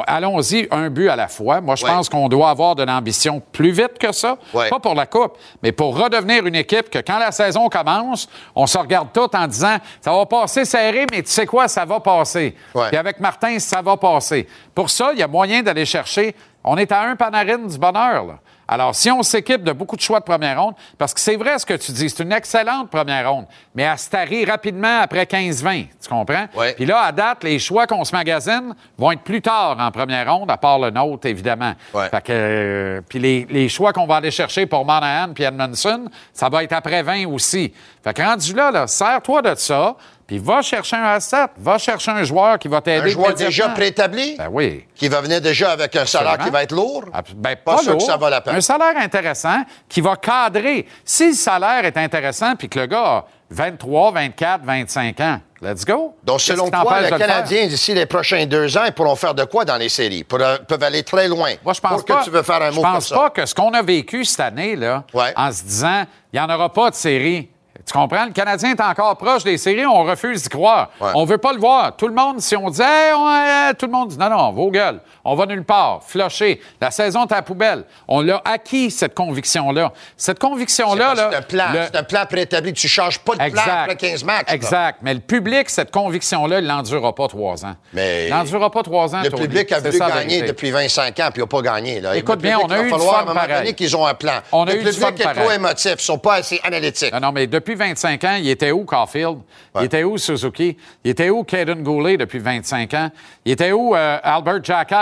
Allons-y, 0.08 0.68
un 0.72 0.90
but 0.90 1.10
à 1.10 1.16
la 1.16 1.28
fois. 1.28 1.62
Moi, 1.62 1.76
je 1.76 1.86
Ouais. 1.86 1.92
pense 1.92 2.10
qu'on 2.10 2.30
doit 2.30 2.50
avoir 2.50 2.76
de 2.76 2.84
l'ambition 2.84 3.42
plus 3.52 3.72
vite 3.72 3.98
que 4.00 4.12
ça. 4.12 4.38
Ouais. 4.54 4.70
Pas 4.70 4.80
pour 4.80 4.96
la 4.96 5.06
Coupe, 5.06 5.38
mais 5.62 5.72
pour 5.72 5.98
redevenir 5.98 6.46
une 6.46 6.56
équipe 6.56 6.90
que 6.90 7.00
quand 7.00 7.20
la 7.20 7.32
saison 7.32 7.68
commence, 7.70 8.28
on 8.56 8.68
se 8.68 8.78
regarde 8.78 9.10
tout 9.14 9.30
en 9.36 9.48
disant 9.48 9.78
ça 10.00 10.12
va 10.14 10.26
passer 10.26 10.66
serré, 10.66 11.06
mais 11.12 11.22
tu 11.24 11.32
sais 11.32 11.46
quoi, 11.46 11.68
ça 11.68 11.86
va 11.86 12.00
passer. 12.00 12.56
Ouais. 12.74 12.88
Puis 12.90 12.98
avec 12.98 13.20
Martin, 13.20 13.60
ça 13.60 13.82
va 13.82 13.98
passer. 13.98 14.48
Pour 14.74 14.90
ça, 14.90 15.12
il 15.14 15.20
y 15.20 15.24
a 15.24 15.28
moyen 15.28 15.62
d'aller 15.62 15.86
chercher. 15.86 16.36
On 16.64 16.78
est 16.78 16.92
à 16.92 17.02
un 17.02 17.16
panarine 17.16 17.68
du 17.68 17.78
bonheur, 17.78 18.26
là. 18.26 18.36
Alors, 18.72 18.96
si 18.96 19.12
on 19.12 19.22
s'équipe 19.22 19.66
de 19.66 19.74
beaucoup 19.74 19.98
de 19.98 20.02
choix 20.02 20.22
de 20.22 20.24
première 20.24 20.62
ronde, 20.62 20.76
parce 20.98 21.14
que 21.14 21.20
c'est 21.20 21.36
vrai 21.36 21.60
ce 21.60 21.66
que 21.66 21.74
tu 21.74 21.92
dis, 21.92 22.10
c'est 22.10 22.24
une 22.24 22.32
excellente 22.32 22.90
première 22.90 23.30
ronde, 23.30 23.46
mais 23.76 23.84
elle 23.84 23.98
se 23.98 24.10
tarie 24.10 24.46
rapidement 24.46 25.02
après 25.02 25.26
15-20, 25.26 25.88
tu 26.02 26.08
comprends? 26.08 26.46
Ouais. 26.56 26.72
Puis 26.72 26.86
là, 26.86 27.02
à 27.02 27.12
date, 27.12 27.44
les 27.44 27.60
choix 27.60 27.86
qu'on 27.86 28.06
se 28.06 28.16
magasine 28.16 28.74
vont 28.98 29.12
être 29.12 29.24
plus 29.24 29.42
tard 29.42 29.76
en 29.78 29.92
première 29.92 30.34
ronde, 30.34 30.50
à 30.50 30.56
part 30.56 30.80
le 30.80 30.90
nôtre, 30.90 31.28
évidemment. 31.28 31.74
Ouais. 31.94 32.08
Fait 32.08 32.24
que, 32.24 32.32
euh, 32.32 33.02
puis 33.10 33.20
les, 33.20 33.46
les 33.50 33.68
choix 33.68 33.92
qu'on 33.92 34.08
va 34.08 34.16
aller 34.16 34.32
chercher 34.32 34.66
pour 34.66 34.86
Monahan 34.86 35.34
puis 35.34 35.44
Edmondson, 35.44 36.06
ça 36.32 36.48
va 36.48 36.64
être 36.64 36.72
après 36.72 37.04
20 37.04 37.28
aussi. 37.28 37.74
Fait 38.02 38.14
que 38.14 38.22
rendu 38.22 38.54
là, 38.54 38.72
là 38.72 38.88
sers-toi 38.88 39.42
de 39.42 39.56
ça, 39.56 39.98
puis 40.32 40.40
va 40.40 40.62
chercher 40.62 40.96
un 40.96 41.04
asset, 41.04 41.48
va 41.58 41.78
chercher 41.78 42.10
un 42.12 42.24
joueur 42.24 42.58
qui 42.58 42.70
va 42.70 42.78
Un 42.78 42.82
t'aider. 42.82 43.10
joueur 43.10 43.34
déjà 43.34 43.68
préétabli, 43.68 44.38
Ben 44.38 44.48
oui. 44.50 44.86
qui 44.96 45.10
va 45.10 45.20
venir 45.20 45.42
déjà 45.42 45.72
avec 45.74 45.94
un 45.98 46.06
salaire 46.06 46.38
qui 46.38 46.50
va 46.50 46.64
être 46.64 46.72
lourd? 46.72 47.04
Ben, 47.36 47.58
Pas 47.58 47.80
sûr 47.80 47.88
que 47.88 47.92
lourd. 47.98 48.02
ça 48.02 48.16
vaut 48.16 48.30
la 48.30 48.40
peine. 48.40 48.56
Un 48.56 48.62
salaire 48.62 48.94
intéressant 48.96 49.58
qui 49.90 50.00
va 50.00 50.16
cadrer. 50.16 50.86
Si 51.04 51.28
le 51.28 51.34
salaire 51.34 51.84
est 51.84 51.98
intéressant 51.98 52.56
puis 52.56 52.70
que 52.70 52.80
le 52.80 52.86
gars 52.86 53.04
a 53.04 53.26
23, 53.50 54.12
24, 54.14 54.62
25 54.64 55.20
ans, 55.20 55.42
Let's 55.64 55.86
go. 55.86 56.16
Donc, 56.24 56.42
selon 56.42 56.72
toi, 56.72 57.02
les? 57.02 57.10
Canadiens, 57.10 57.68
d'ici 57.68 57.94
les 57.94 58.08
prochains 58.08 58.48
deux 58.48 58.76
ans, 58.78 58.84
ils 58.88 58.94
pourront 58.94 59.16
faire 59.16 59.36
de 59.36 59.44
quoi 59.44 59.64
dans 59.64 59.78
les 59.78 59.90
séries? 59.90 60.20
Ils 60.20 60.24
pourront- 60.26 60.58
peuvent 60.68 60.82
aller 60.82 61.04
très 61.04 61.28
loin. 61.28 61.52
Moi, 61.64 61.74
je 61.74 61.80
pense 61.82 61.92
Pour 61.92 62.06
pas. 62.06 62.20
que 62.22 62.24
tu 62.24 62.30
veux 62.32 62.42
faire 62.42 62.64
un 62.64 62.72
je 62.72 62.76
mot 62.78 62.82
comme 62.82 62.94
pense 62.94 63.10
ça. 63.10 63.16
pas 63.16 63.30
que 63.30 63.46
ce 63.46 63.54
qu'on 63.54 63.72
a 63.76 63.84
vécu 63.84 64.26
cette 64.26 64.40
année, 64.40 64.76
là, 64.76 65.04
Ouais. 65.14 65.32
en 65.36 65.52
se 65.52 65.62
disant, 65.64 66.06
il 66.34 66.40
n'y 66.40 66.44
en 66.44 66.50
aura 66.52 66.70
pas 66.74 66.90
de 66.90 66.96
série. 66.96 67.48
Tu 67.86 67.94
comprends? 67.94 68.26
Le 68.26 68.32
Canadien 68.32 68.72
est 68.72 68.82
encore 68.82 69.18
proche 69.18 69.44
des 69.44 69.58
séries, 69.58 69.86
on 69.86 70.04
refuse 70.04 70.44
d'y 70.44 70.50
croire. 70.50 70.90
Ouais. 71.00 71.12
On 71.16 71.26
veut 71.26 71.38
pas 71.38 71.54
le 71.54 71.60
voir. 71.60 71.96
Tout 71.96 72.08
le 72.08 72.14
monde, 72.14 72.40
si 72.42 72.56
on 72.56 72.70
dit, 72.70 72.82
Hey, 72.82 73.14
on- 73.16 73.28
euh, 73.28 73.74
tout 73.78 73.86
le 73.88 73.92
monde 73.92 74.10
dit, 74.10 74.18
non, 74.18 74.30
non, 74.30 74.52
vos 74.52 74.70
gueules, 74.72 75.00
on 75.24 75.36
va 75.36 75.46
nulle 75.46 75.64
part, 75.64 76.02
flusher. 76.04 76.60
La 76.80 76.92
saison 76.92 77.26
est 77.26 77.32
à 77.32 77.36
la 77.38 77.42
poubelle. 77.42 77.84
On 78.08 78.22
l'a 78.22 78.42
acquis, 78.46 78.92
cette 78.92 79.14
conviction-là. 79.14 79.94
Cette 80.18 80.40
conviction-là, 80.40 81.14
là. 81.16 81.30
C'est 81.32 81.38
un 81.38 81.42
plan. 81.42 81.66
le- 81.74 81.80
C'est 81.92 81.98
un 81.98 82.04
plan 82.04 82.26
préétabli. 82.26 82.74
Tu 82.74 82.88
ne 82.88 82.90
changes 82.90 83.20
pas 83.20 83.34
de 83.34 83.52
plan 83.52 83.62
après 83.84 83.96
15 83.96 84.24
matchs. 84.24 84.48
là. 84.48 84.54
Exact. 84.54 85.00
Mais 85.02 85.14
le 85.14 85.20
public, 85.20 85.70
cette 85.70 85.92
conviction-là, 85.92 86.60
il 86.60 86.66
n'endurera 86.68 87.14
pas 87.14 87.28
trois 87.28 87.66
ans. 87.66 87.76
Mais- 87.94 88.28
il 88.28 88.32
n'endurera 88.32 88.70
pas 88.72 88.84
trois 88.84 89.16
ans. 89.16 89.22
Le 89.24 89.30
Tony. 89.30 89.44
public 89.44 89.72
a 89.72 89.80
voulu 89.80 89.98
gagner 90.00 90.42
depuis 90.44 90.72
25 90.72 91.20
ans, 91.20 91.30
puis 91.32 91.38
il 91.38 91.42
n'a 91.42 91.48
pas 91.48 91.62
gagné. 91.62 92.00
Là. 92.02 92.16
Écoute 92.16 92.36
Le 92.36 92.42
bien, 92.42 92.60
public, 92.60 92.68
on 92.70 92.74
a 92.74 92.78
il 92.78 92.82
va 92.82 92.88
eu 92.88 92.90
falloir, 92.90 93.16
à 93.16 93.22
un 93.22 93.26
moment 93.26 93.42
donné 93.48 93.74
qu'ils 93.74 93.96
ont 93.96 94.06
un 94.06 94.14
plan. 94.14 94.40
On 94.52 94.64
a 94.64 94.74
le 94.74 94.82
eu 94.82 94.84
public 94.84 95.20
est 95.22 95.34
trop 95.34 95.52
émotif. 95.52 95.92
Ils 95.92 95.96
ne 95.96 96.00
sont 96.00 96.18
pas 96.18 96.36
assez 96.36 96.60
analytiques. 96.64 97.14
Non, 97.14 97.20
non, 97.20 97.32
mais 97.32 97.48
depuis 97.48 97.76
25 97.76 98.24
ans, 98.24 98.38
il 98.40 98.50
était 98.50 98.72
où 98.72 98.84
Caulfield? 98.86 99.40
Il 99.80 99.86
était 99.86 100.04
où 100.04 100.18
Suzuki? 100.18 100.78
Il 101.04 101.12
était 101.12 101.30
où 101.30 101.44
Caden 101.44 101.82
Goulet 101.84 102.18
depuis 102.18 102.40
25 102.40 102.94
ans? 102.94 103.10
Il 103.46 103.52
était 103.54 103.72
où 103.72 103.96
euh, 103.96 104.18
Albert 104.24 104.62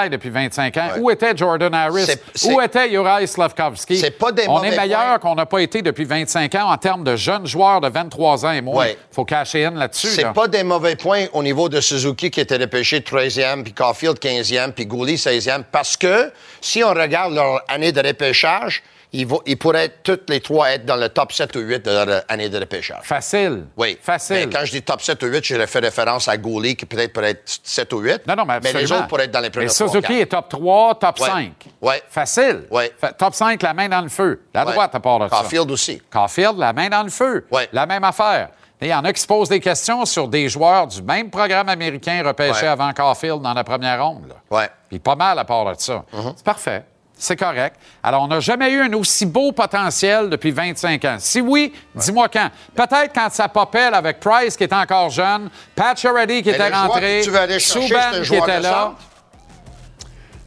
Depuis 0.10 0.30
25 0.30 0.78
ans? 0.78 0.88
Ouais. 0.95 0.99
Où 0.99 1.12
était 1.12 1.36
Jordan 1.36 1.74
Harris? 1.74 2.07
Où 2.45 2.62
était 2.62 2.91
Uri 2.91 3.28
Slavkovski? 3.28 3.97
C'est 3.97 4.12
pas 4.12 4.32
des 4.32 4.45
On 4.47 4.64
est 4.64 4.76
meilleur 4.76 5.20
qu'on 5.20 5.36
n'a 5.36 5.45
pas 5.45 5.60
été 5.60 5.82
depuis 5.82 6.05
25 6.05 6.53
ans 6.55 6.72
en 6.72 6.78
termes 6.78 7.03
de 7.03 7.16
jeunes 7.16 7.45
joueurs 7.45 7.82
de 7.82 7.89
23 7.89 8.45
ans 8.45 8.51
et 8.51 8.62
moins. 8.62 8.86
Ouais. 8.86 8.97
faut 9.12 9.26
cacher 9.26 9.66
in 9.66 9.72
là-dessus. 9.72 10.07
C'est 10.07 10.24
là. 10.24 10.34
pas 10.34 10.47
des 10.47 10.64
mauvais 10.64 10.95
points 10.95 11.26
au 11.34 11.43
niveau 11.43 11.70
de 11.70 11.82
Suzuki 11.82 12.32
qui 12.32 12.39
était 12.39 12.57
repêché 12.57 12.99
13e, 12.99 13.64
puis 13.64 13.74
Caulfield 13.74 14.18
15e, 14.18 14.72
puis 14.72 14.86
Gouli 14.86 15.16
16e, 15.16 15.64
parce 15.72 15.95
que 15.97 16.32
si 16.62 16.84
on 16.84 16.89
regarde 16.89 17.34
leur 17.34 17.62
année 17.68 17.91
de 17.91 18.05
repêchage, 18.05 18.84
ils, 19.12 19.26
vont- 19.26 19.41
ils 19.45 19.57
pourraient 19.57 19.89
toutes 20.03 20.30
les 20.30 20.39
trois 20.39 20.70
être 20.72 20.86
dans 20.86 20.95
le 20.95 21.10
top 21.10 21.32
7 21.32 21.55
ou 21.55 21.60
8 21.60 21.84
de 21.86 21.91
leur 21.91 22.07
euh, 22.07 22.20
année 22.28 22.47
de 22.49 22.60
repêchage. 22.60 23.01
Facile. 23.03 23.66
Oui. 23.76 23.97
Facile. 24.01 24.36
Mais 24.36 24.49
quand 24.49 24.64
je 24.66 24.72
dis 24.72 24.82
top 24.84 25.01
7 25.01 25.24
ou 25.24 25.28
8, 25.28 25.43
je 25.43 25.66
fais 25.66 25.80
référence 25.80 26.28
à 26.28 26.38
Gouli 26.38 26.76
qui 26.76 26.86
peut-être 26.86 27.12
pourrait 27.14 27.32
être 27.32 27.41
7 27.64 27.91
ou 27.93 27.99
8. 27.99 28.28
Non, 28.28 28.36
non, 28.36 28.45
mais 28.45 28.53
absolument. 28.55 28.80
les 28.82 28.91
autres 28.91 29.07
pourraient 29.07 29.26
être 29.26 29.32
dans 29.32 29.39
les 29.39 29.49
premiers 29.49 29.66
Mais 29.66 29.72
trois, 29.74 29.88
Suzuki 29.88 30.07
quatre. 30.07 30.22
est 30.22 30.26
top 30.28 30.49
3, 30.49 30.95
top 30.99 31.20
Ouais. 31.20 31.26
5. 31.28 31.51
Ouais. 31.82 32.03
Facile. 32.10 32.64
Fa- 32.99 33.14
Top 33.14 33.34
5, 33.34 33.62
la 33.64 33.74
main 33.74 33.89
dans 33.89 34.01
le 34.01 34.10
feu. 34.10 34.41
La 34.53 34.66
Ouais. 34.66 34.74
droite 34.74 34.93
à 34.93 34.99
part 34.99 35.20
de 35.20 35.28
ça. 35.28 35.38
Caulfield 35.38 35.72
aussi. 35.72 36.01
Caulfield, 36.12 36.57
la 36.57 36.72
main 36.74 36.89
dans 36.89 37.03
le 37.03 37.10
feu. 37.10 37.45
Ouais. 37.51 37.68
La 37.74 37.86
même 37.86 38.03
affaire. 38.03 38.49
Il 38.82 38.88
y 38.88 38.93
en 38.93 39.03
a 39.03 39.12
qui 39.12 39.22
se 39.22 39.28
posent 39.28 39.49
des 39.49 39.60
questions 39.60 40.05
sur 40.05 40.28
des 40.30 40.47
joueurs 40.47 40.88
du 40.88 41.01
même 41.01 41.30
programme 41.30 41.68
américain 41.68 42.22
repêchés 42.26 42.62
Ouais. 42.62 42.68
avant 42.68 42.93
Caulfield 42.93 43.41
dans 43.41 43.53
la 43.53 43.64
première 43.66 44.01
ronde. 44.05 44.34
Ouais. 44.49 44.70
Puis 44.88 44.99
pas 44.99 45.16
mal 45.16 45.38
à 45.38 45.43
part 45.43 45.66
de 45.66 45.80
ça. 45.82 46.05
Mm-hmm. 46.16 46.34
C'est 46.38 46.45
parfait. 46.45 46.84
C'est 47.22 47.36
correct. 47.36 47.76
Alors, 48.01 48.24
on 48.24 48.28
n'a 48.28 48.39
jamais 48.39 48.72
eu 48.72 48.82
un 48.82 48.93
aussi 48.93 49.26
beau 49.26 49.51
potentiel 49.51 50.30
depuis 50.30 50.51
25 50.51 51.03
ans. 51.03 51.17
Si 51.20 51.41
oui, 51.41 51.74
dis-moi 51.93 52.30
quand. 52.30 52.49
Peut-être 52.74 53.11
quand 53.13 53.30
ça 53.30 53.49
popelle 53.49 53.93
avec 53.93 54.22
Price, 54.22 54.55
qui 54.55 54.63
est 54.63 54.72
encore 54.74 55.09
jeune, 55.09 55.49
Pat 55.76 55.97
Charity, 55.99 56.41
qui 56.41 56.49
Mais 56.49 56.55
était 56.55 56.70
rentré, 56.70 57.20
un 57.20 58.22
qui 58.24 58.36
était 58.36 58.59
là. 58.61 58.93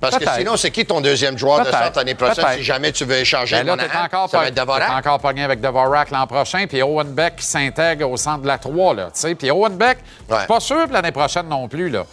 Parce 0.01 0.19
que 0.19 0.25
sinon, 0.37 0.57
c'est 0.57 0.71
qui 0.73 0.85
ton 0.85 1.01
deuxième 1.01 1.39
joueur 1.39 1.61
de 1.65 1.71
centre 1.71 1.93
l'année 1.99 2.17
prochaine 2.17 2.45
si 2.57 2.63
jamais 2.65 2.91
tu 2.91 3.05
veux 3.05 3.17
échanger 3.19 3.57
Ben 3.59 3.67
là, 3.67 3.77
Monahan? 3.77 4.05
encore, 4.07 4.29
Ça 4.31 4.39
va 4.39 4.49
être 4.49 4.55
Dvorak? 4.55 4.89
t'es 4.89 4.95
encore 4.97 5.21
pogné 5.21 5.45
avec 5.45 5.61
Dvorak 5.61 6.11
l'an 6.11 6.27
prochain, 6.27 6.65
puis 6.67 6.83
Owen 6.83 7.13
Beck 7.13 7.37
qui 7.37 7.45
s'intègre 7.47 8.11
au 8.11 8.17
centre 8.17 8.43
de 8.43 8.49
la 8.49 8.59
3, 8.59 8.95
là, 8.95 9.05
tu 9.15 9.21
sais. 9.21 9.35
Puis 9.37 9.49
Owen 9.53 9.77
Beck, 9.77 9.99
je 10.29 10.33
Ouais. 10.35 10.41
suis 10.41 10.49
pas 10.49 10.59
sûr 10.59 10.87
l'année 10.91 11.13
prochaine 11.13 11.47
non 11.49 11.69
plus, 11.69 11.89
là. 11.89 12.05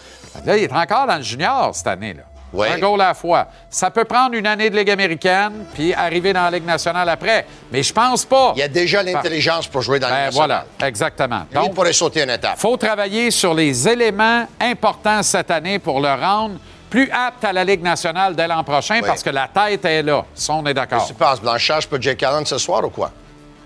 Là, 0.46 0.56
il 0.58 0.66
est 0.66 0.72
encore 0.72 1.08
dans 1.08 1.16
le 1.16 1.24
junior 1.24 1.72
cette 1.74 1.88
année, 1.88 2.14
là. 2.14 2.24
Un 2.54 2.80
goal 2.80 3.02
à 3.02 3.08
la 3.10 3.14
fois. 3.14 3.48
Ça 3.70 3.92
peut 3.92 4.06
prendre 4.06 4.34
une 4.36 4.48
année 4.48 4.70
de 4.70 4.78
Ligue 4.78 4.90
américaine, 4.90 5.66
puis 5.74 5.94
arriver 5.94 6.34
dans 6.34 6.44
la 6.44 6.52
Ligue 6.52 6.66
nationale 6.66 7.08
après. 7.10 7.46
Mais 7.72 7.84
je 7.84 7.94
pense 7.94 8.26
pas. 8.26 8.54
Il 8.56 8.60
y 8.60 8.64
a 8.64 8.68
déjà 8.68 9.04
l'intelligence 9.04 9.68
pour 9.68 9.82
jouer 9.82 10.00
dans 10.00 10.08
Ben, 10.08 10.14
la 10.14 10.20
Ligue 10.20 10.26
nationale. 10.38 10.66
voilà, 10.80 10.88
exactement. 10.90 11.40
Lui, 11.40 11.46
il 11.52 11.56
Donc, 11.56 11.74
pourrait 11.76 11.94
sauter 11.94 12.24
une 12.24 12.30
étape. 12.32 12.58
faut 12.58 12.78
travailler 12.78 13.32
sur 13.32 13.54
les 13.54 13.88
éléments 13.88 14.48
importants 14.60 15.22
cette 15.24 15.52
année 15.52 15.80
pour 15.80 16.00
le 16.00 16.14
rendre 16.14 16.56
plus 16.90 17.10
apte 17.12 17.44
à 17.46 17.54
la 17.54 17.64
Ligue 17.64 17.84
nationale 17.84 18.36
dès 18.36 18.48
l'an 18.48 18.64
prochain, 18.64 18.96
Oui. 19.02 19.08
parce 19.08 19.22
que 19.22 19.30
la 19.30 19.48
tête 19.48 19.86
est 19.86 20.02
là. 20.02 20.26
Ça, 20.34 20.54
on 20.54 20.66
est 20.66 20.74
d'accord. 20.74 20.98
Qu'est-ce 21.00 21.14
que 21.14 21.18
tu 21.18 21.24
penses? 21.24 21.40
Blanchage 21.40 21.88
pour 21.88 22.02
Jake 22.02 22.24
Allen 22.24 22.46
ce 22.48 22.58
soir 22.58 22.84
ou 22.84 22.90
quoi? 22.90 23.12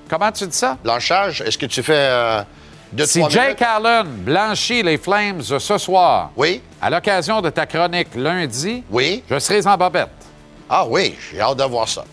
Comment 0.09 0.29
tu 0.31 0.45
dis 0.45 0.57
ça? 0.57 0.77
Blanchage, 0.83 1.39
est-ce 1.41 1.57
que 1.57 1.65
tu 1.65 1.81
fais 1.81 1.93
euh, 1.95 2.43
Si 3.05 3.21
Jake 3.29 3.59
minutes? 3.59 3.61
Allen 3.61 4.07
blanchit 4.07 4.83
les 4.83 4.97
Flames 4.97 5.41
ce 5.41 5.77
soir, 5.77 6.31
Oui? 6.35 6.61
à 6.81 6.89
l'occasion 6.89 7.41
de 7.41 7.49
ta 7.49 7.65
chronique 7.65 8.09
lundi, 8.15 8.83
Oui? 8.91 9.23
je 9.29 9.39
serai 9.39 9.65
en 9.67 9.77
bobette. 9.77 10.09
Ah 10.69 10.85
oui, 10.87 11.15
j'ai 11.31 11.39
hâte 11.41 11.57
de 11.57 11.63
voir 11.63 11.87
ça. 11.87 12.03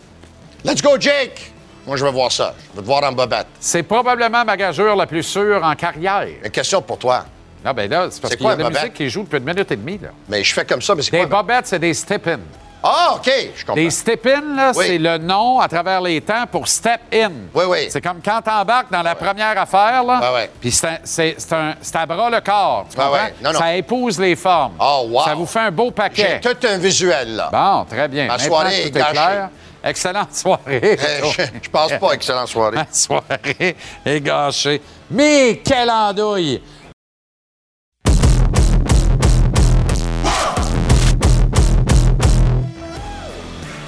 Let's 0.65 0.83
go, 0.83 0.91
Jake! 0.99 1.53
Moi, 1.87 1.97
je 1.97 2.05
veux 2.05 2.11
voir 2.11 2.31
ça. 2.31 2.55
Je 2.73 2.77
veux 2.77 2.83
te 2.83 2.87
voir 2.87 3.03
en 3.05 3.13
bobette. 3.13 3.47
C'est 3.59 3.83
probablement 3.83 4.45
ma 4.45 4.57
gageure 4.57 4.95
la 4.97 5.07
plus 5.07 5.23
sûre 5.23 5.61
en 5.65 5.75
carrière. 5.75 6.27
Une 6.45 6.51
question 6.51 6.83
pour 6.83 6.99
toi. 6.99 7.25
Ah 7.65 7.73
ben 7.73 7.91
là, 7.91 8.09
c'est 8.11 8.21
parce 8.21 8.33
C'est 8.33 8.37
qu'il 8.39 8.47
y 8.47 8.51
a 8.51 8.57
de 8.57 8.63
la 8.63 8.71
musique 8.71 8.95
qui 8.95 9.09
joue 9.11 9.23
depuis 9.23 9.39
une 9.39 9.45
minute 9.45 9.71
et 9.71 9.77
demie. 9.77 9.99
Là. 10.01 10.09
Mais 10.29 10.43
je 10.45 10.53
fais 10.55 10.65
comme 10.65 10.81
ça, 10.81 10.95
mais 10.95 11.03
c'est 11.03 11.11
Des 11.11 11.27
quoi? 11.27 11.43
bobettes, 11.43 11.67
c'est 11.67 11.79
des 11.79 11.93
step-in. 11.95 12.39
Ah, 12.83 13.15
OK, 13.17 13.31
je 13.55 13.61
comprends. 13.65 13.75
Des 13.75 13.91
step-in, 13.91 14.57
là, 14.57 14.73
Oui. 14.75 14.85
c'est 14.87 14.99
le 14.99 15.19
nom 15.19 15.61
à 15.61 15.69
travers 15.69 16.01
les 16.01 16.21
temps 16.21 16.45
pour 16.51 16.67
step-in. 16.67 17.31
Oui, 17.55 17.65
oui. 17.69 17.87
C'est 17.91 18.01
comme 18.01 18.21
quand 18.25 18.41
t'embarques 18.43 18.91
dans 18.91 19.03
la 19.03 19.15
première 19.15 19.59
affaire, 19.61 20.03
là. 20.05 20.21
Ouais, 20.21 20.35
ouais. 20.37 20.51
Puis 20.61 20.73
c'est 20.73 21.01
c'est 21.05 21.97
à 21.97 22.07
bras 22.07 22.31
le 22.31 22.41
corps. 22.41 22.87
Tu 22.91 22.97
comprends? 22.97 23.13
ouais. 23.13 23.35
Non, 23.43 23.53
non. 23.53 23.59
Ça 23.59 23.75
épouse 23.77 24.19
les 24.19 24.35
formes. 24.37 24.75
Oh, 24.81 25.07
wow. 25.11 25.25
Ça 25.25 25.35
vous 25.35 25.47
fait 25.47 25.59
un 25.61 25.71
beau 25.71 25.87
J'ai 25.87 25.93
paquet. 25.93 26.41
tout 26.41 26.67
un 26.67 26.79
visuel, 26.79 27.37
là. 27.37 27.51
Bon, 27.53 27.85
très 27.85 28.09
bien. 28.09 28.27
Ma 28.27 28.33
Maintenant, 28.35 28.47
soirée 28.49 28.83
est 28.87 28.91
gâchée. 28.91 29.13
clair. 29.13 29.49
Excellente 29.83 30.35
soirée. 30.35 30.99
Euh, 31.01 31.31
je, 31.39 31.43
je 31.63 31.71
pense 31.71 31.93
pas, 31.93 32.13
excellente 32.13 32.49
soirée. 32.49 32.77
Ma 32.77 32.87
soirée 32.91 33.77
est 34.05 34.21
gâchée. 34.21 34.83
Mais 35.11 35.61
quelle 35.65 35.91
andouille! 35.91 36.61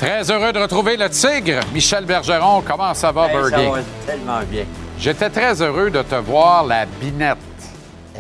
Très 0.03 0.29
heureux 0.33 0.53
de 0.53 0.59
retrouver 0.59 0.97
le 0.97 1.09
tigre, 1.09 1.61
Michel 1.73 2.05
Bergeron. 2.05 2.61
Comment 2.67 2.93
ça 2.93 3.13
va, 3.13 3.29
Hey, 3.29 3.51
ça 3.51 3.57
va 3.57 3.79
tellement 4.05 4.41
bien. 4.51 4.65
J'étais 4.99 5.31
très 5.31 5.63
heureux 5.63 5.91
de 5.91 6.03
te 6.03 6.17
voir 6.17 6.67
la 6.67 6.87
binette 6.87 7.39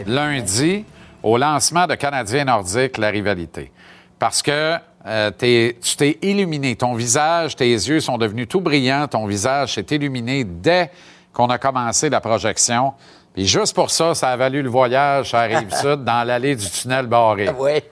lundi 0.06 0.84
au 1.24 1.36
lancement 1.36 1.88
de 1.88 1.96
Canadien 1.96 2.44
Nordique, 2.44 2.98
la 2.98 3.08
rivalité. 3.08 3.72
Parce 4.16 4.42
que 4.42 4.76
euh, 5.06 5.32
tu 5.36 5.96
t'es 5.96 6.18
illuminé. 6.22 6.76
Ton 6.76 6.94
visage, 6.94 7.56
tes 7.56 7.72
yeux 7.72 7.98
sont 7.98 8.16
devenus 8.16 8.46
tout 8.46 8.60
brillants. 8.60 9.08
Ton 9.08 9.26
visage 9.26 9.74
s'est 9.74 9.86
illuminé 9.90 10.44
dès 10.44 10.88
qu'on 11.32 11.48
a 11.48 11.58
commencé 11.58 12.08
la 12.08 12.20
projection. 12.20 12.92
Puis 13.34 13.48
juste 13.48 13.74
pour 13.74 13.90
ça, 13.90 14.14
ça 14.14 14.28
a 14.28 14.36
valu 14.36 14.62
le 14.62 14.70
voyage 14.70 15.34
à 15.34 15.42
Rive-Sud 15.42 16.04
dans 16.04 16.22
l'allée 16.22 16.54
du 16.54 16.70
tunnel 16.70 17.08
barré. 17.08 17.50
Oui. 17.58 17.82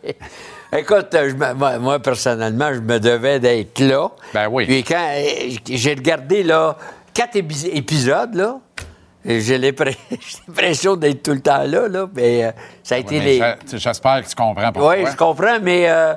Écoute, 0.76 1.08
je 1.12 1.34
me- 1.34 1.78
moi, 1.78 1.98
personnellement, 1.98 2.72
je 2.72 2.80
me 2.80 2.98
devais 3.00 3.40
d'être 3.40 3.80
là. 3.80 4.08
Ben 4.32 4.48
oui. 4.48 4.66
Puis 4.66 4.84
quand 4.84 5.08
euh, 5.16 5.50
j'ai 5.68 5.94
regardé 5.94 6.42
là, 6.44 6.76
quatre 7.12 7.34
épi- 7.36 7.70
épisodes, 7.72 8.34
là, 8.34 8.58
j'ai 9.24 9.58
l'impression 9.58 10.96
d'être 10.96 11.22
tout 11.24 11.32
le 11.32 11.40
temps 11.40 11.64
là, 11.64 11.88
là 11.88 12.06
mais 12.14 12.44
euh, 12.44 12.50
ça 12.82 12.94
a 12.94 12.98
été 12.98 13.18
les... 13.20 13.38
J'espère 13.72 14.22
que 14.22 14.28
tu 14.28 14.34
comprends 14.36 14.72
pourquoi. 14.72 14.94
Oui, 14.96 15.04
je 15.10 15.16
comprends, 15.16 15.58
mais 15.60 15.88
euh, 15.88 16.14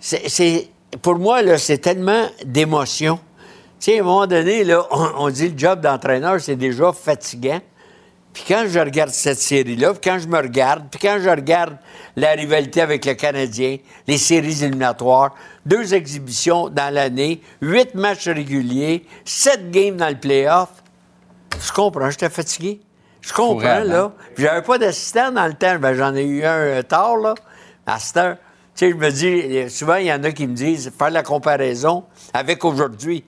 c'est- 0.00 0.68
pour 1.02 1.16
moi, 1.18 1.42
là, 1.42 1.56
c'est 1.58 1.78
tellement 1.78 2.26
d'émotion. 2.44 3.18
Tu 3.80 3.92
sais, 3.92 3.98
à 3.98 4.02
un 4.02 4.04
moment 4.04 4.26
donné, 4.26 4.64
là, 4.64 4.84
on, 4.90 5.08
on 5.18 5.30
dit 5.30 5.50
le 5.50 5.56
job 5.58 5.80
d'entraîneur, 5.80 6.40
c'est 6.40 6.56
déjà 6.56 6.92
fatigant. 6.92 7.60
Puis 8.32 8.44
quand 8.46 8.64
je 8.68 8.78
regarde 8.78 9.10
cette 9.10 9.38
série-là, 9.38 9.94
puis 9.94 10.10
quand 10.10 10.18
je 10.18 10.28
me 10.28 10.38
regarde, 10.38 10.84
puis 10.90 11.00
quand 11.00 11.18
je 11.20 11.28
regarde 11.28 11.76
la 12.16 12.32
rivalité 12.32 12.80
avec 12.80 13.04
le 13.04 13.14
Canadien, 13.14 13.78
les 14.06 14.18
séries 14.18 14.62
éliminatoires, 14.62 15.34
deux 15.64 15.94
exhibitions 15.94 16.68
dans 16.68 16.92
l'année, 16.92 17.40
huit 17.60 17.94
matchs 17.94 18.28
réguliers, 18.28 19.04
sept 19.24 19.70
games 19.70 19.96
dans 19.96 20.08
le 20.08 20.18
playoff, 20.18 20.68
je 21.60 21.72
comprends, 21.72 22.10
j'étais 22.10 22.30
fatigué. 22.30 22.80
Je 23.20 23.32
comprends, 23.32 23.60
Fourrable, 23.60 23.88
là. 23.88 24.12
Puis 24.34 24.44
j'avais 24.44 24.62
pas 24.62 24.78
d'assistant 24.78 25.32
dans 25.32 25.46
le 25.46 25.54
temps. 25.54 25.78
Ben, 25.78 25.94
j'en 25.94 26.14
ai 26.14 26.24
eu 26.24 26.44
un 26.44 26.58
euh, 26.58 26.82
tard, 26.82 27.16
là. 27.16 27.34
À 27.86 27.98
cette 27.98 28.16
heure. 28.16 28.36
Tu 28.74 28.86
sais, 28.86 28.90
je 28.90 28.96
me 28.96 29.10
dis, 29.10 29.70
souvent, 29.70 29.96
il 29.96 30.06
y 30.06 30.12
en 30.12 30.22
a 30.22 30.30
qui 30.30 30.46
me 30.46 30.54
disent, 30.54 30.92
faire 30.96 31.10
la 31.10 31.22
comparaison 31.22 32.04
avec 32.32 32.64
aujourd'hui. 32.64 33.24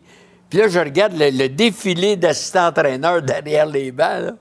Puis 0.49 0.59
là, 0.59 0.69
je 0.69 0.79
regarde 0.79 1.15
le, 1.19 1.31
le 1.31 1.49
défilé 1.49 2.17
d'assistants-entraîneurs 2.17 3.23
derrière 3.23 3.67
les 3.67 3.91
bancs, 3.91 4.23
là. 4.23 4.33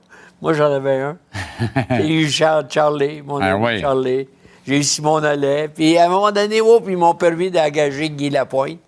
Moi, 0.42 0.52
j'en 0.54 0.72
avais 0.72 1.00
un. 1.00 1.18
J'ai 1.90 2.08
eu 2.08 2.28
Charles, 2.30 2.66
Charlie, 2.70 3.22
mon 3.22 3.40
Ah 3.40 3.52
ami 3.52 3.64
oui. 3.64 3.80
Charlie. 3.80 4.28
J'ai 4.66 4.78
eu 4.78 4.82
Simon 4.82 5.20
Nollet. 5.20 5.68
Puis 5.68 5.98
à 5.98 6.06
un 6.06 6.08
moment 6.08 6.32
donné, 6.32 6.60
oh, 6.60 6.80
puis 6.80 6.94
ils 6.94 6.98
m'ont 6.98 7.14
permis 7.14 7.50
d'engager 7.50 8.10
Guy 8.10 8.30
Lapointe. 8.30 8.78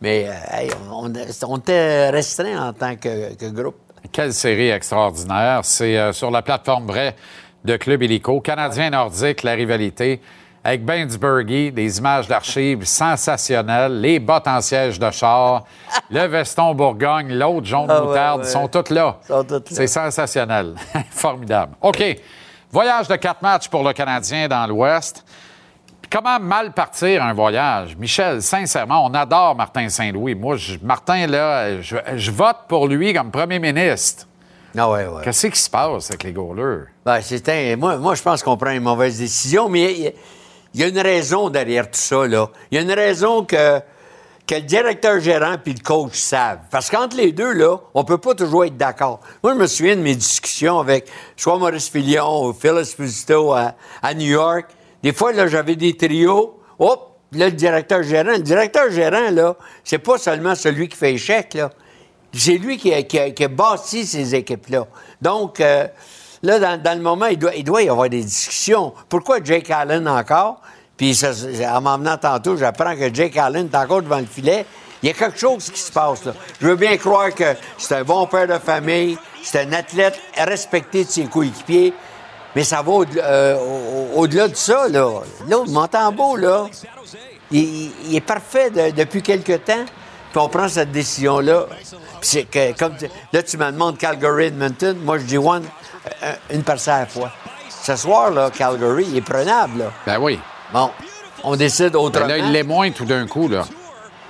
Mais 0.00 0.26
euh, 0.28 0.56
hey, 0.58 0.70
on, 0.90 1.12
on 1.48 1.56
était 1.58 2.10
restreint 2.10 2.68
en 2.68 2.72
tant 2.72 2.96
que, 2.96 3.34
que 3.34 3.46
groupe. 3.46 3.76
Quelle 4.10 4.32
série 4.32 4.70
extraordinaire. 4.70 5.60
C'est 5.62 5.96
euh, 5.96 6.12
sur 6.12 6.30
la 6.30 6.42
plateforme 6.42 6.86
Vrai 6.86 7.14
de 7.64 7.76
club 7.76 8.02
hélico. 8.02 8.40
Canadien 8.40 8.90
nordique, 8.90 9.42
la 9.42 9.52
rivalité. 9.52 10.20
Avec 10.64 10.84
Ben 10.84 11.08
des 11.08 11.98
images 11.98 12.28
d'archives 12.28 12.84
sensationnelles, 12.84 14.00
les 14.00 14.20
bottes 14.20 14.46
en 14.46 14.60
siège 14.60 14.98
de 14.98 15.10
char, 15.10 15.64
le 16.08 16.24
veston 16.26 16.72
Bourgogne, 16.74 17.32
l'autre 17.34 17.66
jaune 17.66 17.86
Ah 17.90 18.00
ouais, 18.00 18.06
moutarde, 18.08 18.40
ouais. 18.42 18.46
ils 18.46 18.50
sont 18.50 18.68
tous 18.68 18.90
là. 18.94 19.18
C'est 19.66 19.88
sensationnel. 19.88 20.74
Formidable. 21.10 21.72
OK. 21.80 22.02
Voyage 22.70 23.08
de 23.08 23.16
quatre 23.16 23.42
matchs 23.42 23.68
pour 23.68 23.82
le 23.82 23.92
Canadien 23.92 24.46
dans 24.46 24.66
l'Ouest. 24.68 25.24
Comment 26.10 26.38
mal 26.38 26.72
partir 26.72 27.24
un 27.24 27.32
voyage? 27.32 27.96
Michel, 27.96 28.40
sincèrement, 28.42 29.04
on 29.06 29.14
adore 29.14 29.56
Martin 29.56 29.88
Saint-Louis. 29.88 30.34
Moi, 30.34 30.56
je- 30.56 30.76
Martin, 30.82 31.26
là, 31.26 31.80
je, 31.80 31.96
je 32.14 32.30
vote 32.30 32.58
pour 32.68 32.86
lui 32.86 33.12
comme 33.14 33.30
premier 33.30 33.58
ministre. 33.58 34.26
Ah 34.78 34.88
ouais, 34.90 35.06
ouais. 35.06 35.22
Qu'est-ce 35.24 35.46
qui 35.48 35.58
se 35.60 35.68
passe 35.70 36.10
avec 36.10 36.22
les 36.22 36.32
goalers? 36.32 36.84
Ben, 37.04 37.20
c'est 37.20 37.46
un- 37.48 37.76
moi, 37.76 37.96
moi, 37.96 38.14
je 38.14 38.22
pense 38.22 38.42
qu'on 38.42 38.56
prend 38.56 38.70
une 38.70 38.82
mauvaise 38.82 39.18
décision, 39.18 39.68
mais 39.68 40.14
il 40.74 40.80
y 40.80 40.84
a- 40.84 40.88
une 40.88 40.98
raison 40.98 41.48
derrière 41.50 41.86
tout 41.90 41.98
ça. 41.98 42.26
Là. 42.26 42.48
Il 42.70 42.76
y 42.76 42.78
a 42.78 42.82
une 42.82 42.92
raison 42.92 43.44
que, 43.44 43.80
que 44.46 44.54
le 44.56 44.60
directeur 44.62 45.20
gérant 45.20 45.56
puis 45.62 45.74
le 45.74 45.82
coach 45.82 46.14
savent. 46.16 46.60
Parce 46.70 46.90
qu'entre 46.90 47.16
les 47.16 47.32
deux, 47.32 47.52
là, 47.52 47.76
on 47.94 48.04
peut 48.04 48.18
pas 48.18 48.34
toujours 48.34 48.64
être 48.64 48.76
d'accord. 48.76 49.20
Moi, 49.42 49.54
je 49.54 49.58
me 49.58 49.66
souviens 49.66 49.96
de 49.96 50.02
mes 50.02 50.14
discussions 50.14 50.78
avec 50.78 51.08
soit 51.36 51.58
Maurice 51.58 51.88
Filion 51.88 52.46
ou 52.46 52.52
Phil 52.52 52.76
Esposito 52.78 53.52
à, 53.52 53.74
New 54.14 54.26
York. 54.32 54.66
Des 55.02 55.12
fois, 55.12 55.32
là, 55.32 55.46
j'avais 55.46 55.76
des 55.76 55.96
trios. 55.96 56.58
Hop! 56.78 57.08
Là, 57.34 57.46
le 57.46 57.52
directeur 57.52 58.02
gérant. 58.02 58.32
Le 58.32 58.40
directeur 58.40 58.90
gérant, 58.90 59.30
là, 59.30 59.56
c'est 59.84 59.98
pas 59.98 60.18
seulement 60.18 60.54
celui 60.54 60.88
qui 60.88 60.96
fait 60.98 61.14
échec, 61.14 61.54
là. 61.54 61.70
C'est 62.34 62.58
lui 62.58 62.76
qui 62.78 62.92
a, 62.92 63.02
qui 63.02 63.18
a- 63.18 63.30
qui 63.30 63.44
a 63.44 63.48
bâti 63.48 64.06
ces 64.06 64.34
équipes-là. 64.34 64.86
Donc, 65.20 65.60
euh, 65.60 65.86
là, 66.42 66.76
dans, 66.76 66.94
le 66.96 67.02
moment, 67.02 67.26
il 67.26 67.38
doit, 67.38 67.54
il 67.54 67.64
doit 67.64 67.82
y 67.82 67.88
avoir 67.88 68.08
des 68.08 68.22
discussions. 68.22 68.92
Pourquoi 69.08 69.38
Jake 69.42 69.70
Allen 69.70 70.06
encore? 70.08 70.60
Puis, 70.96 71.14
ça, 71.14 71.30
en 71.74 71.80
m'emmenant 71.80 72.16
tantôt, 72.16 72.56
j'apprends 72.56 72.94
que 72.96 73.12
Jake 73.12 73.36
Allen 73.36 73.68
est 73.72 73.76
encore 73.76 74.02
devant 74.02 74.18
le 74.18 74.26
filet. 74.26 74.64
Il 75.02 75.08
y 75.08 75.10
a 75.10 75.14
quelque 75.14 75.38
chose 75.38 75.68
qui 75.70 75.80
se 75.80 75.90
passe, 75.90 76.24
là. 76.24 76.32
Je 76.60 76.66
veux 76.68 76.76
bien 76.76 76.96
croire 76.96 77.34
que 77.34 77.54
c'est 77.76 77.96
un 77.96 78.04
bon 78.04 78.26
père 78.26 78.46
de 78.46 78.58
famille, 78.58 79.18
c'est 79.42 79.62
un 79.62 79.72
athlète 79.72 80.16
respecté 80.36 81.04
de 81.04 81.10
ses 81.10 81.24
coéquipiers, 81.24 81.92
mais 82.54 82.62
ça 82.62 82.82
va 82.82 82.92
au- 82.92 83.04
euh, 83.16 84.08
au-delà 84.14 84.46
de 84.46 84.54
ça, 84.54 84.86
là. 84.88 85.08
L'autre, 85.48 85.70
Montembeau, 85.70 86.36
là, 86.36 86.66
il, 87.50 87.90
est 88.14 88.20
parfait 88.20 88.70
de- 88.70 88.90
depuis 88.90 89.22
quelque 89.22 89.54
temps. 89.56 89.84
Puis 90.30 90.40
on 90.40 90.48
prend 90.48 90.68
cette 90.68 90.92
décision-là. 90.92 91.66
Puis 92.20 92.46
là, 93.32 93.42
tu 93.42 93.58
me 93.58 93.70
demandes 93.72 93.98
Calgary, 93.98 94.46
Edmonton. 94.46 94.96
Moi, 95.04 95.18
je 95.18 95.24
dis 95.24 95.36
one, 95.38 95.64
une 96.50 96.62
partie 96.62 96.90
à 96.90 97.00
la 97.00 97.06
fois. 97.06 97.30
Ce 97.68 97.96
soir, 97.96 98.30
là, 98.30 98.50
Calgary, 98.50 99.06
il 99.08 99.16
est 99.16 99.20
prenable. 99.20 99.78
Là. 99.80 99.92
Ben 100.06 100.18
oui. 100.18 100.38
Bon, 100.72 100.90
on 101.42 101.56
décide 101.56 101.96
autrement. 101.96 102.26
Ben 102.26 102.38
là, 102.38 102.38
il 102.38 102.52
l'est 102.52 102.62
moins 102.62 102.90
tout 102.90 103.04
d'un 103.04 103.26
coup, 103.26 103.48
là. 103.48 103.64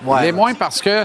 Ouais, 0.04 0.18
il 0.20 0.22
l'est 0.24 0.32
moins 0.32 0.54
parce 0.54 0.80
que 0.80 1.04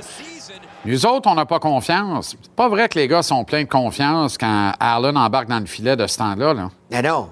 nous 0.85 1.05
autres, 1.05 1.29
on 1.29 1.35
n'a 1.35 1.45
pas 1.45 1.59
confiance. 1.59 2.35
C'est 2.41 2.51
pas 2.51 2.69
vrai 2.69 2.87
que 2.87 2.97
les 2.97 3.07
gars 3.07 3.21
sont 3.21 3.43
pleins 3.43 3.63
de 3.63 3.69
confiance 3.69 4.37
quand 4.37 4.71
Allen 4.79 5.17
embarque 5.17 5.49
dans 5.49 5.59
le 5.59 5.65
filet 5.65 5.95
de 5.95 6.07
ce 6.07 6.17
temps-là, 6.17 6.53
là. 6.53 6.69
Mais 6.89 7.01
non. 7.01 7.29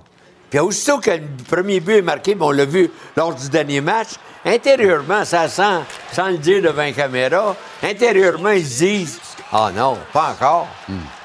Puis 0.49 0.59
aussitôt 0.59 0.99
que 0.99 1.11
le 1.11 1.23
premier 1.49 1.79
but 1.79 1.95
est 1.95 2.01
marqué, 2.01 2.35
puis 2.35 2.43
on 2.43 2.51
l'a 2.51 2.65
vu 2.65 2.91
lors 3.15 3.33
du 3.33 3.49
dernier 3.49 3.81
match, 3.81 4.09
intérieurement, 4.45 5.25
ça 5.25 5.47
sent, 5.47 5.81
sans 6.11 6.27
le 6.27 6.37
dire 6.37 6.61
devant 6.61 6.83
la 6.83 6.91
caméra, 6.91 7.55
intérieurement, 7.81 8.51
ils 8.51 8.65
se 8.65 8.77
disent 8.79 9.19
Ah 9.51 9.71
non, 9.73 9.97
pas 10.11 10.31
encore. 10.31 10.67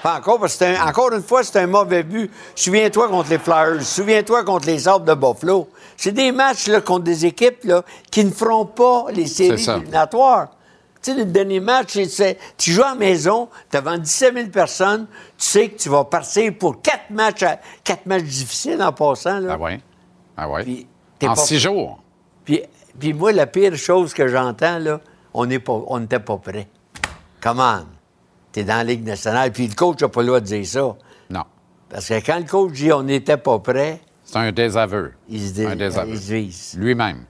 Pas 0.02 0.18
encore, 0.18 0.38
parce 0.38 0.52
que 0.52 0.58
c'est 0.64 0.76
un- 0.76 0.86
encore 0.86 1.10
une 1.12 1.22
fois, 1.22 1.42
c'est 1.42 1.58
un 1.58 1.66
mauvais 1.66 2.02
but. 2.02 2.30
Souviens-toi 2.54 3.08
contre 3.08 3.30
les 3.30 3.38
Flyers, 3.38 3.82
souviens-toi 3.82 4.44
contre 4.44 4.66
les 4.66 4.78
Sables 4.80 5.04
de 5.06 5.14
Buffalo. 5.14 5.68
C'est 5.96 6.12
des 6.12 6.30
matchs 6.30 6.68
là, 6.68 6.80
contre 6.80 7.04
des 7.04 7.26
équipes 7.26 7.64
là, 7.64 7.82
qui 8.10 8.24
ne 8.24 8.30
feront 8.30 8.66
pas 8.66 9.06
les 9.12 9.26
séries 9.26 9.56
éliminatoires. 9.78 10.48
Tu 11.02 11.12
sais, 11.12 11.16
le 11.18 11.24
dernier 11.24 11.60
match, 11.60 11.96
tu 12.58 12.72
joues 12.72 12.82
à 12.82 12.90
la 12.90 12.94
maison, 12.94 13.48
devant 13.72 13.96
17 13.96 14.34
000 14.34 14.48
personnes, 14.48 15.06
tu 15.38 15.46
sais 15.46 15.68
que 15.70 15.78
tu 15.80 15.88
vas 15.88 16.04
partir 16.04 16.52
pour 16.58 16.82
quatre 16.82 17.08
matchs, 17.08 17.42
à- 17.42 17.58
quatre 17.82 18.04
matchs 18.04 18.24
difficiles 18.24 18.82
en 18.82 18.92
passant. 18.92 19.40
Là. 19.40 19.54
Ah 19.54 19.58
oui. 19.58 19.80
Ah. 20.36 20.46
Puis, 20.62 20.86
t'es 21.18 21.26
En 21.26 21.34
pas- 21.34 21.40
six 21.40 21.58
jours. 21.58 22.00
Puis, 22.44 22.62
puis 22.98 23.14
moi, 23.14 23.32
la 23.32 23.46
pire 23.46 23.74
chose 23.76 24.12
que 24.12 24.28
j'entends, 24.28 24.78
là, 24.78 25.00
on 25.32 25.48
on 25.66 25.98
n'était 26.00 26.18
pas 26.20 26.36
prêt. 26.36 26.68
Comment? 27.40 27.80
T'es 28.52 28.64
dans 28.64 28.76
la 28.76 28.84
Ligue 28.84 29.04
nationale, 29.06 29.52
puis 29.52 29.66
le 29.68 29.74
coach 29.74 30.00
n'a 30.00 30.08
pas 30.08 30.20
le 30.22 30.26
droit 30.26 30.40
de 30.40 30.46
dire 30.46 30.66
ça. 30.66 30.96
Non. 31.30 31.44
Parce 31.88 32.08
que 32.08 32.14
quand 32.24 32.38
le 32.38 32.44
coach 32.44 32.72
dit 32.72 32.92
on 32.92 33.02
n'était 33.02 33.36
pas 33.36 33.58
prêt, 33.58 34.00
C'est 34.24 34.38
un 34.38 34.52
désaveu. 34.52 35.12
il 35.28 35.40
se 35.48 35.52
dit, 35.54 35.66
Un 35.66 35.76
désaveu. 35.76 36.10
il 36.12 36.18
se 36.20 36.32
vise. 36.32 36.74
Lui-même. 36.78 37.24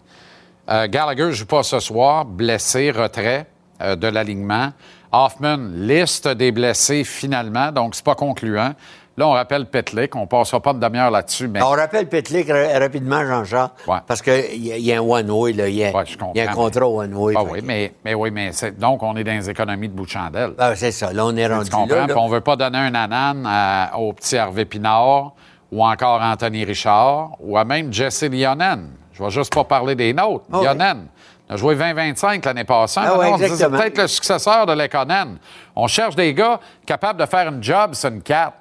Euh, 0.70 0.86
Gallagher 0.88 1.26
ne 1.26 1.30
joue 1.32 1.46
pas 1.46 1.62
ce 1.62 1.80
soir, 1.80 2.24
blessé, 2.24 2.90
retrait 2.90 3.46
euh, 3.80 3.96
de 3.96 4.06
l'alignement. 4.06 4.72
Hoffman, 5.12 5.56
liste 5.74 6.28
des 6.28 6.52
blessés 6.52 7.02
finalement, 7.04 7.72
donc 7.72 7.94
c'est 7.96 8.04
pas 8.04 8.14
concluant. 8.14 8.74
Là, 9.20 9.28
on 9.28 9.32
rappelle 9.32 9.66
Petlick, 9.66 10.16
on 10.16 10.26
passera 10.26 10.60
pas 10.60 10.72
de 10.72 10.78
demi-heure 10.78 11.10
là-dessus, 11.10 11.46
mais 11.46 11.60
On 11.62 11.68
rappelle 11.68 12.08
Petlick 12.08 12.48
ra- 12.50 12.78
rapidement, 12.78 13.22
Jean-Charles, 13.26 13.68
Ouais. 13.86 13.98
parce 14.06 14.22
qu'il 14.22 14.56
y, 14.56 14.80
y 14.80 14.92
a 14.94 14.96
un 14.96 15.02
one-way, 15.02 15.50
il 15.50 15.58
y 15.58 15.62
Ouais, 15.62 16.04
y 16.34 16.40
a 16.40 16.50
un 16.50 16.54
contrat 16.54 16.88
one-way. 16.88 17.34
Ah 17.36 17.42
oui, 17.42 17.60
mais, 17.62 17.92
mais 18.02 18.14
oui, 18.14 18.30
mais 18.30 18.50
donc 18.78 19.02
on 19.02 19.14
est 19.18 19.24
dans 19.24 19.32
les 19.36 19.50
économies 19.50 19.90
de 19.90 19.92
bout 19.92 20.06
de 20.06 20.10
chandelle. 20.10 20.52
Ah, 20.58 20.74
c'est 20.74 20.90
ça, 20.90 21.12
là, 21.12 21.26
on 21.26 21.36
est 21.36 21.46
rendu 21.46 21.68
tu 21.68 21.76
comprends? 21.76 22.06
là. 22.06 22.14
on 22.16 22.28
veut 22.28 22.40
pas 22.40 22.56
donner 22.56 22.78
un 22.78 22.94
anan 22.94 23.44
à- 23.46 23.98
au 23.98 24.14
petit 24.14 24.36
Hervé 24.36 24.64
Pinard 24.64 25.32
ou 25.70 25.84
encore 25.84 26.22
Anthony 26.22 26.64
Richard 26.64 27.32
ou 27.40 27.58
à 27.58 27.64
même 27.66 27.92
Jesse 27.92 28.22
Lionen. 28.22 28.88
Je 29.12 29.22
vais 29.22 29.28
juste 29.28 29.52
pas 29.52 29.64
parler 29.64 29.94
des 29.96 30.14
nôtres. 30.14 30.46
Lionen 30.50 31.08
a 31.46 31.56
joué 31.56 31.74
20-25 31.74 32.42
l'année 32.46 32.64
passée. 32.64 33.00
Ah 33.04 33.36
se 33.36 33.44
dit, 33.44 33.50
c'est 33.54 33.68
peut-être 33.68 33.98
le 33.98 34.06
successeur 34.08 34.64
de 34.64 34.72
Lekonen. 34.72 35.36
On 35.76 35.86
cherche 35.88 36.16
des 36.16 36.32
gars 36.32 36.58
capables 36.86 37.20
de 37.20 37.26
faire 37.26 37.48
une 37.48 37.62
job 37.62 37.92
sur 37.92 38.08
une 38.08 38.22
4. 38.22 38.54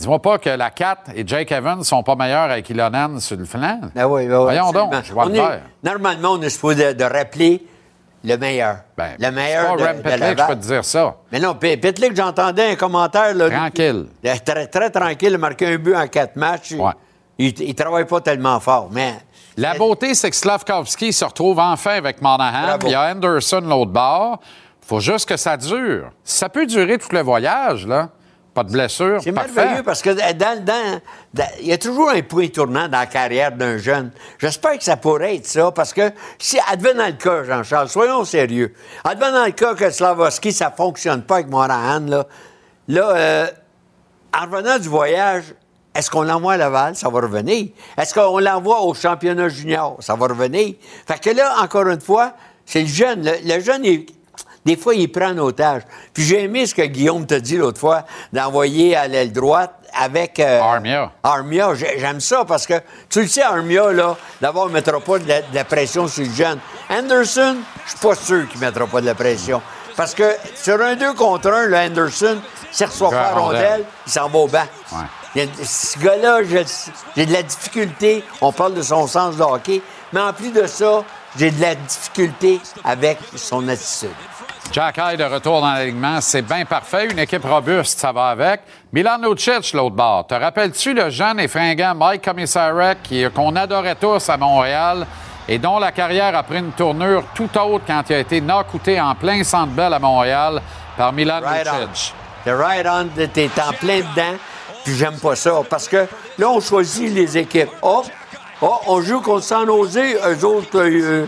Dis-moi 0.00 0.18
pas 0.18 0.38
que 0.38 0.48
la 0.50 0.70
4 0.70 1.10
et 1.14 1.24
Jake 1.26 1.52
Evans 1.52 1.84
sont 1.84 2.02
pas 2.02 2.16
meilleurs 2.16 2.50
avec 2.50 2.68
Ilonen 2.70 3.20
sur 3.20 3.36
le 3.36 3.44
flanc. 3.44 3.80
Ah 3.94 4.08
oui, 4.08 4.22
oui, 4.22 4.28
oui, 4.28 4.42
Voyons 4.44 4.72
donc, 4.72 4.94
je 5.04 5.12
On 5.14 5.26
le 5.26 5.34
est- 5.34 5.38
faire. 5.38 5.60
Normalement, 5.84 6.30
on 6.32 6.40
est 6.42 6.48
supposé 6.50 6.94
de, 6.94 6.98
de 6.98 7.04
rappeler 7.04 7.66
le 8.24 8.36
meilleur. 8.36 8.76
Ben, 8.96 9.10
le 9.18 9.30
meilleur 9.30 9.76
de, 9.76 9.82
pas 9.82 9.88
Rem 9.92 9.96
de 9.98 10.02
Pitlick, 10.02 10.38
je 10.38 10.46
peux 10.46 10.56
te 10.56 10.66
dire 10.66 10.84
ça. 10.86 11.16
Mais 11.30 11.38
non, 11.38 11.54
Pitlick, 11.54 12.16
j'entendais 12.16 12.70
un 12.72 12.76
commentaire. 12.76 13.34
Là, 13.34 13.50
Tranquille. 13.50 14.06
Très, 14.22 14.66
très 14.68 14.90
tranquille, 14.90 15.28
il 15.30 15.34
a 15.34 15.38
marqué 15.38 15.66
un 15.66 15.76
but 15.76 15.94
en 15.94 16.06
quatre 16.08 16.36
matchs. 16.36 16.72
Ouais. 16.72 16.92
Il, 17.38 17.60
il 17.60 17.74
travaille 17.74 18.06
pas 18.06 18.20
tellement 18.22 18.58
fort, 18.58 18.88
mais. 18.90 19.14
La 19.58 19.74
beauté, 19.74 20.14
c'est 20.14 20.30
que 20.30 20.36
Slavkovski 20.36 21.12
se 21.12 21.24
retrouve 21.26 21.58
enfin 21.58 21.96
avec 21.96 22.22
Monahan. 22.22 22.78
Il 22.84 22.90
y 22.90 22.94
a 22.94 23.10
Anderson 23.10 23.60
l'autre 23.60 23.90
bord. 23.90 24.38
faut 24.80 25.00
juste 25.00 25.28
que 25.28 25.36
ça 25.36 25.58
dure. 25.58 26.10
Ça 26.24 26.48
peut 26.48 26.64
durer 26.64 26.96
tout 26.96 27.08
le 27.12 27.20
voyage, 27.20 27.86
là. 27.86 28.08
Pas 28.52 28.64
de 28.64 28.72
blessure. 28.72 29.20
C'est 29.22 29.30
merveilleux 29.30 29.82
parce 29.84 30.02
que 30.02 30.10
dans, 30.10 30.64
dans- 30.64 31.00
dans- 31.32 31.48
il 31.60 31.66
y 31.68 31.72
a 31.72 31.78
toujours 31.78 32.10
un 32.10 32.20
point 32.22 32.48
tournant 32.48 32.88
dans 32.88 32.98
la 32.98 33.06
carrière 33.06 33.52
d'un 33.52 33.78
jeune. 33.78 34.10
J'espère 34.38 34.76
que 34.76 34.82
ça 34.82 34.96
pourrait 34.96 35.36
être 35.36 35.46
ça 35.46 35.70
parce 35.70 35.92
que 35.92 36.10
si, 36.38 36.58
advenant 36.68 37.06
le 37.06 37.12
cas, 37.12 37.44
Jean-Charles, 37.44 37.88
soyons 37.88 38.24
sérieux. 38.24 38.74
Advenant 39.04 39.44
le 39.46 39.52
cas 39.52 39.74
que 39.74 39.88
Slavovski, 39.88 40.52
ça 40.52 40.70
fonctionne 40.72 41.22
pas 41.22 41.36
avec 41.36 41.48
Monahan, 41.48 42.00
là, 42.06 42.26
là 42.88 43.08
euh, 43.16 43.46
en 44.36 44.46
revenant 44.46 44.78
du 44.78 44.88
voyage, 44.88 45.44
est-ce 45.94 46.10
qu'on 46.10 46.22
l'envoie 46.22 46.54
à 46.54 46.56
Laval? 46.56 46.96
Ça 46.96 47.08
va 47.08 47.20
revenir. 47.20 47.68
Est-ce 47.96 48.14
qu'on 48.14 48.38
l'envoie 48.40 48.80
au 48.82 48.94
championnat 48.94 49.48
junior? 49.48 49.96
Ça 50.00 50.14
va 50.16 50.26
revenir. 50.26 50.74
Fait 51.06 51.20
que 51.20 51.30
là, 51.30 51.54
encore 51.62 51.86
une 51.88 52.00
fois, 52.00 52.32
c'est 52.66 52.80
le 52.82 52.86
jeune. 52.88 53.24
Le, 53.24 53.32
le 53.44 53.60
jeune, 53.60 53.84
il- 53.84 54.06
des 54.64 54.76
fois, 54.76 54.94
il 54.94 55.10
prend 55.10 55.30
en 55.30 55.38
otage. 55.38 55.82
Puis 56.12 56.22
j'ai 56.24 56.44
aimé 56.44 56.66
ce 56.66 56.74
que 56.74 56.82
Guillaume 56.82 57.26
t'a 57.26 57.40
dit 57.40 57.56
l'autre 57.56 57.78
fois, 57.80 58.04
d'envoyer 58.32 58.96
à 58.96 59.08
l'aile 59.08 59.32
droite 59.32 59.72
avec... 59.94 60.38
euh, 60.38 60.60
Armia. 60.60 61.10
Armia, 61.22 61.74
j'ai- 61.74 61.98
j'aime 61.98 62.20
ça 62.20 62.44
parce 62.44 62.66
que, 62.66 62.74
tu 63.08 63.22
le 63.22 63.26
sais, 63.28 63.42
Armia, 63.42 63.92
là, 63.92 64.16
d'abord, 64.40 64.66
il 64.66 64.68
ne 64.68 64.74
mettra 64.74 65.00
pas 65.00 65.18
de 65.18 65.26
la, 65.28 65.40
de 65.42 65.54
la 65.54 65.64
pression 65.64 66.06
sur 66.08 66.24
le 66.24 66.30
jeune. 66.30 66.58
Anderson, 66.90 67.56
je 67.86 67.90
suis 67.90 67.98
pas 67.98 68.14
sûr 68.14 68.48
qu'il 68.48 68.60
ne 68.60 68.66
mettra 68.66 68.86
pas 68.86 69.00
de 69.00 69.06
la 69.06 69.14
pression. 69.14 69.60
Parce 69.96 70.14
que 70.14 70.36
sur 70.54 70.80
un 70.80 70.94
2 70.94 71.14
contre 71.14 71.50
1, 71.50 71.66
le 71.66 71.76
Anderson, 71.76 72.38
s'il 72.70 72.86
reçoit 72.86 73.10
pas 73.10 73.30
rondelle. 73.40 73.84
il 74.06 74.12
s'en 74.12 74.28
va 74.28 74.38
au 74.38 74.46
banc. 74.46 74.64
Ouais. 74.92 75.48
Ce 75.64 75.98
gars-là, 75.98 76.40
j'ai 77.16 77.26
de 77.26 77.32
la 77.32 77.42
difficulté. 77.42 78.24
On 78.40 78.52
parle 78.52 78.74
de 78.74 78.82
son 78.82 79.06
sens 79.06 79.36
de 79.36 79.42
hockey. 79.42 79.82
Mais 80.12 80.20
en 80.20 80.32
plus 80.32 80.50
de 80.50 80.66
ça, 80.66 81.04
j'ai 81.36 81.50
de 81.50 81.60
la 81.60 81.74
difficulté 81.74 82.60
avec 82.84 83.18
son 83.36 83.68
attitude. 83.68 84.10
Jack 84.72 84.98
Hyde 84.98 85.18
de 85.18 85.24
retour 85.24 85.60
dans 85.60 85.72
l'alignement, 85.72 86.20
c'est 86.20 86.42
bien 86.42 86.64
parfait. 86.64 87.08
Une 87.10 87.18
équipe 87.18 87.44
robuste, 87.44 87.98
ça 87.98 88.12
va 88.12 88.28
avec. 88.28 88.60
Milan 88.92 89.18
Lucic, 89.20 89.72
l'autre 89.72 89.96
bord. 89.96 90.28
Te 90.28 90.34
rappelles-tu 90.34 90.94
le 90.94 91.10
jeune 91.10 91.40
et 91.40 91.48
fringant 91.48 91.92
Mike 91.96 92.24
Commissarek 92.24 92.98
qu'on 93.34 93.56
adorait 93.56 93.96
tous 93.96 94.28
à 94.28 94.36
Montréal 94.36 95.08
et 95.48 95.58
dont 95.58 95.80
la 95.80 95.90
carrière 95.90 96.36
a 96.36 96.44
pris 96.44 96.58
une 96.58 96.70
tournure 96.70 97.24
tout 97.34 97.50
autre 97.58 97.84
quand 97.84 98.04
il 98.10 98.14
a 98.14 98.18
été 98.20 98.40
knockouté 98.40 99.00
en 99.00 99.16
plein 99.16 99.42
centre 99.42 99.72
belle 99.72 99.92
à 99.92 99.98
Montréal 99.98 100.62
par 100.96 101.12
Milan 101.12 101.40
Right 101.42 101.66
on. 101.66 101.86
Lucic? 101.88 102.14
The 102.44 102.50
right 102.50 102.86
on, 102.86 103.08
t'es 103.26 103.50
en 103.60 103.72
plein 103.72 103.98
dedans. 103.98 104.38
Puis 104.84 104.94
j'aime 104.94 105.18
pas 105.18 105.34
ça. 105.34 105.52
Parce 105.68 105.88
que 105.88 106.06
là, 106.38 106.48
on 106.48 106.60
choisit 106.60 107.12
les 107.12 107.36
équipes. 107.36 107.70
Oh, 107.82 108.04
oh 108.62 108.78
on 108.86 109.02
joue 109.02 109.20
contre 109.20 109.42
San 109.42 109.66
Jose. 109.66 109.98
Eux 109.98 110.44
autres, 110.44 110.78
euh, 110.78 111.26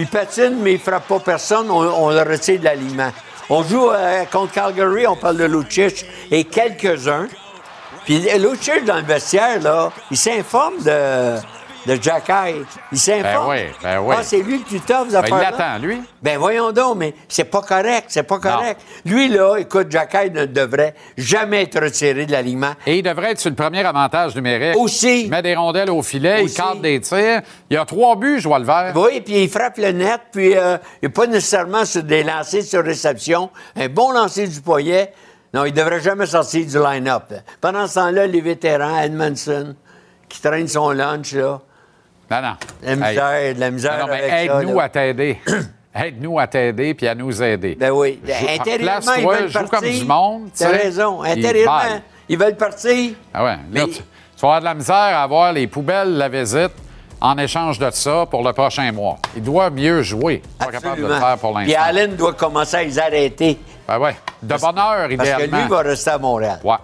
ils 0.00 0.08
patinent, 0.08 0.58
mais 0.62 0.74
ils 0.74 0.80
frappent 0.80 1.08
pas 1.08 1.20
personne. 1.20 1.70
On, 1.70 1.80
on 1.80 2.10
le 2.10 2.22
retire 2.22 2.58
de 2.58 2.64
l'alignement. 2.64 3.12
On 3.48 3.62
joue 3.64 3.90
euh, 3.90 4.24
contre 4.26 4.52
Calgary, 4.52 5.06
on 5.06 5.16
parle 5.16 5.36
de 5.36 5.44
Lucic 5.44 6.06
et 6.30 6.44
quelques-uns. 6.44 7.28
Puis 8.04 8.26
Lucic, 8.38 8.84
dans 8.84 8.96
le 8.96 9.02
vestiaire, 9.02 9.60
là, 9.60 9.92
il 10.10 10.16
s'informe 10.16 10.82
de, 10.82 11.36
de 11.86 11.98
Jack 12.00 12.28
Eye. 12.28 12.62
Il 12.92 12.98
s'informe. 12.98 13.48
Ben 13.54 13.66
oui, 13.66 13.74
ben 13.82 13.98
oui. 14.00 14.14
Ah, 14.18 14.22
c'est 14.22 14.42
lui 14.42 14.62
qui 14.62 14.80
t'offre 14.80 15.10
Ben, 15.10 15.16
affaires 15.16 15.38
il 15.38 15.42
l'attend, 15.42 15.78
lui. 15.78 16.00
Ben 16.22 16.38
voyons 16.38 16.72
donc, 16.72 16.96
mais 16.98 17.14
c'est 17.28 17.44
pas 17.44 17.62
correct, 17.62 18.04
c'est 18.08 18.22
pas 18.22 18.38
correct. 18.38 18.80
Lui, 19.04 19.28
là, 19.28 19.56
écoute, 19.56 19.86
Jack 19.90 20.14
Eye 20.14 20.30
ne 20.30 20.46
devrait 20.46 20.94
jamais 21.16 21.62
être 21.62 21.80
retiré 21.82 22.26
de 22.26 22.32
l'alignement. 22.32 22.72
Et 22.86 22.98
il 22.98 23.02
devrait 23.02 23.32
être 23.32 23.40
sur 23.40 23.50
le 23.50 23.56
premier 23.56 23.84
avantage 23.84 24.34
numérique. 24.34 24.76
Aussi. 24.76 25.24
Il 25.24 25.30
met 25.30 25.42
des 25.42 25.54
rondelles 25.54 25.90
au 25.90 26.02
filet, 26.02 26.42
Aussi. 26.42 26.54
il 26.54 26.56
cadre 26.56 26.80
des 26.80 27.00
tirs. 27.00 27.42
Il 27.70 27.74
y 27.74 27.76
a 27.76 27.84
trois 27.84 28.16
buts, 28.16 28.38
je 28.40 28.48
vois 28.48 28.58
le 28.58 28.64
vert. 28.66 28.92
Oui, 28.94 29.20
puis 29.20 29.44
il 29.44 29.48
frappe 29.48 29.78
le 29.78 29.92
net, 29.92 30.20
puis 30.32 30.56
euh, 30.56 30.76
il 31.02 31.06
n'est 31.06 31.12
pas 31.12 31.26
nécessairement 31.26 31.84
sur 31.84 32.02
des 32.02 32.22
lancers 32.22 32.62
sur 32.62 32.84
réception. 32.84 33.50
Un 33.76 33.88
bon 33.88 34.10
lancer 34.12 34.46
du 34.46 34.60
poignet. 34.60 35.12
Non, 35.52 35.64
il 35.64 35.72
devrait 35.72 36.00
jamais 36.00 36.26
sortir 36.26 36.64
du 36.64 36.78
line-up. 36.78 37.24
Pendant 37.60 37.86
ce 37.88 37.94
temps-là, 37.94 38.26
les 38.26 38.40
vétérans, 38.40 39.00
Edmondson, 39.00 39.74
qui 40.28 40.40
traîne 40.40 40.68
son 40.68 40.90
lunch, 40.90 41.32
là, 41.32 41.60
Non, 42.30 42.40
non. 42.42 42.54
la 42.82 42.96
misère, 42.96 43.30
Hey. 43.32 43.54
de 43.54 43.60
la 43.60 43.70
misère 43.70 43.98
Non, 43.98 44.06
non, 44.06 44.12
mais 44.12 44.44
aide-nous 44.44 44.80
à 44.80 44.88
t'aider. 44.88 45.38
aide-nous 45.94 46.38
à 46.38 46.46
t'aider 46.46 46.94
puis 46.94 47.08
à 47.08 47.14
nous 47.14 47.42
aider. 47.42 47.76
Ben 47.78 47.90
oui. 47.90 48.20
Joue- 48.24 48.32
Intérieurement, 48.32 48.74
ils 48.76 48.78
place-toi, 48.84 49.36
veulent 49.36 49.48
joue 49.48 49.58
partir. 49.58 49.78
comme 49.80 49.90
du 49.90 50.04
monde. 50.04 50.48
T'as 50.56 50.68
raison. 50.68 51.22
puis 51.22 51.30
Intérieurement, 51.32 51.80
ils 52.28 52.38
veulent 52.38 52.56
partir. 52.56 53.10
Ah 53.34 53.44
ouais. 53.44 53.56
Là, 53.72 53.84
tu, 53.86 53.90
tu 53.94 54.02
vas 54.42 54.48
avoir 54.48 54.60
de 54.60 54.64
la 54.66 54.74
misère 54.74 54.94
à 54.96 55.22
avoir 55.24 55.52
les 55.52 55.66
poubelles, 55.66 56.16
la 56.16 56.28
visite, 56.28 56.70
en 57.20 57.36
échange 57.36 57.78
de 57.78 57.90
ça 57.90 58.24
pour 58.30 58.42
le 58.44 58.52
prochain 58.52 58.90
mois. 58.92 59.18
Il 59.36 59.42
doit 59.42 59.68
mieux 59.70 60.02
jouer. 60.02 60.40
Pas 60.58 60.66
capable 60.66 61.02
de 61.02 61.06
le 61.08 61.14
faire 61.14 61.36
pour 61.38 61.54
Puis 61.56 61.66
l'instant. 61.66 61.82
Allen 61.84 62.14
doit 62.16 62.32
commencer 62.34 62.76
à 62.76 62.84
les 62.84 62.98
arrêter. 62.98 63.58
Ben 63.88 63.98
ouais. 63.98 64.14
De 64.40 64.54
bonne 64.56 64.78
heure, 64.78 65.08
Parce 65.08 65.08
que 65.08 65.14
idéalement. 65.14 65.58
lui 65.62 65.68
va 65.68 65.78
rester 65.80 66.10
à 66.10 66.18
Montréal. 66.18 66.60
Ouais. 66.62 66.76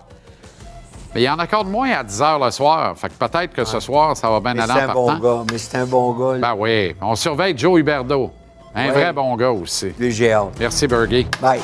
Mais 1.16 1.22
il 1.22 1.30
en 1.30 1.38
accorde 1.38 1.68
moins 1.68 1.90
à 1.92 2.02
10 2.04 2.20
h 2.20 2.44
le 2.44 2.50
soir. 2.50 2.94
Fait 2.96 3.08
que 3.08 3.14
peut-être 3.14 3.52
que 3.54 3.64
ce 3.64 3.80
soir, 3.80 4.14
ça 4.16 4.28
va 4.28 4.38
bien 4.38 4.52
Mais 4.54 4.62
aller 4.62 4.72
c'est 4.74 4.84
en 4.86 4.90
un 4.90 4.92
bon 4.92 5.06
partant. 5.06 5.22
gars. 5.38 5.44
Mais 5.50 5.58
c'est 5.58 5.76
un 5.78 5.86
bon 5.86 6.12
gars. 6.12 6.38
Ben 6.38 6.54
oui. 6.58 6.94
On 7.00 7.14
surveille 7.16 7.56
Joe 7.56 7.80
Huberdeau. 7.80 8.30
Un 8.74 8.86
Ouais. 8.88 8.90
vrai 8.90 9.12
bon 9.14 9.34
gars 9.36 9.50
aussi. 9.50 9.94
Lui, 9.98 10.12
j'ai 10.12 10.32
hâte. 10.32 10.52
Merci, 10.60 10.86
Bergie. 10.86 11.26
Bye. 11.40 11.62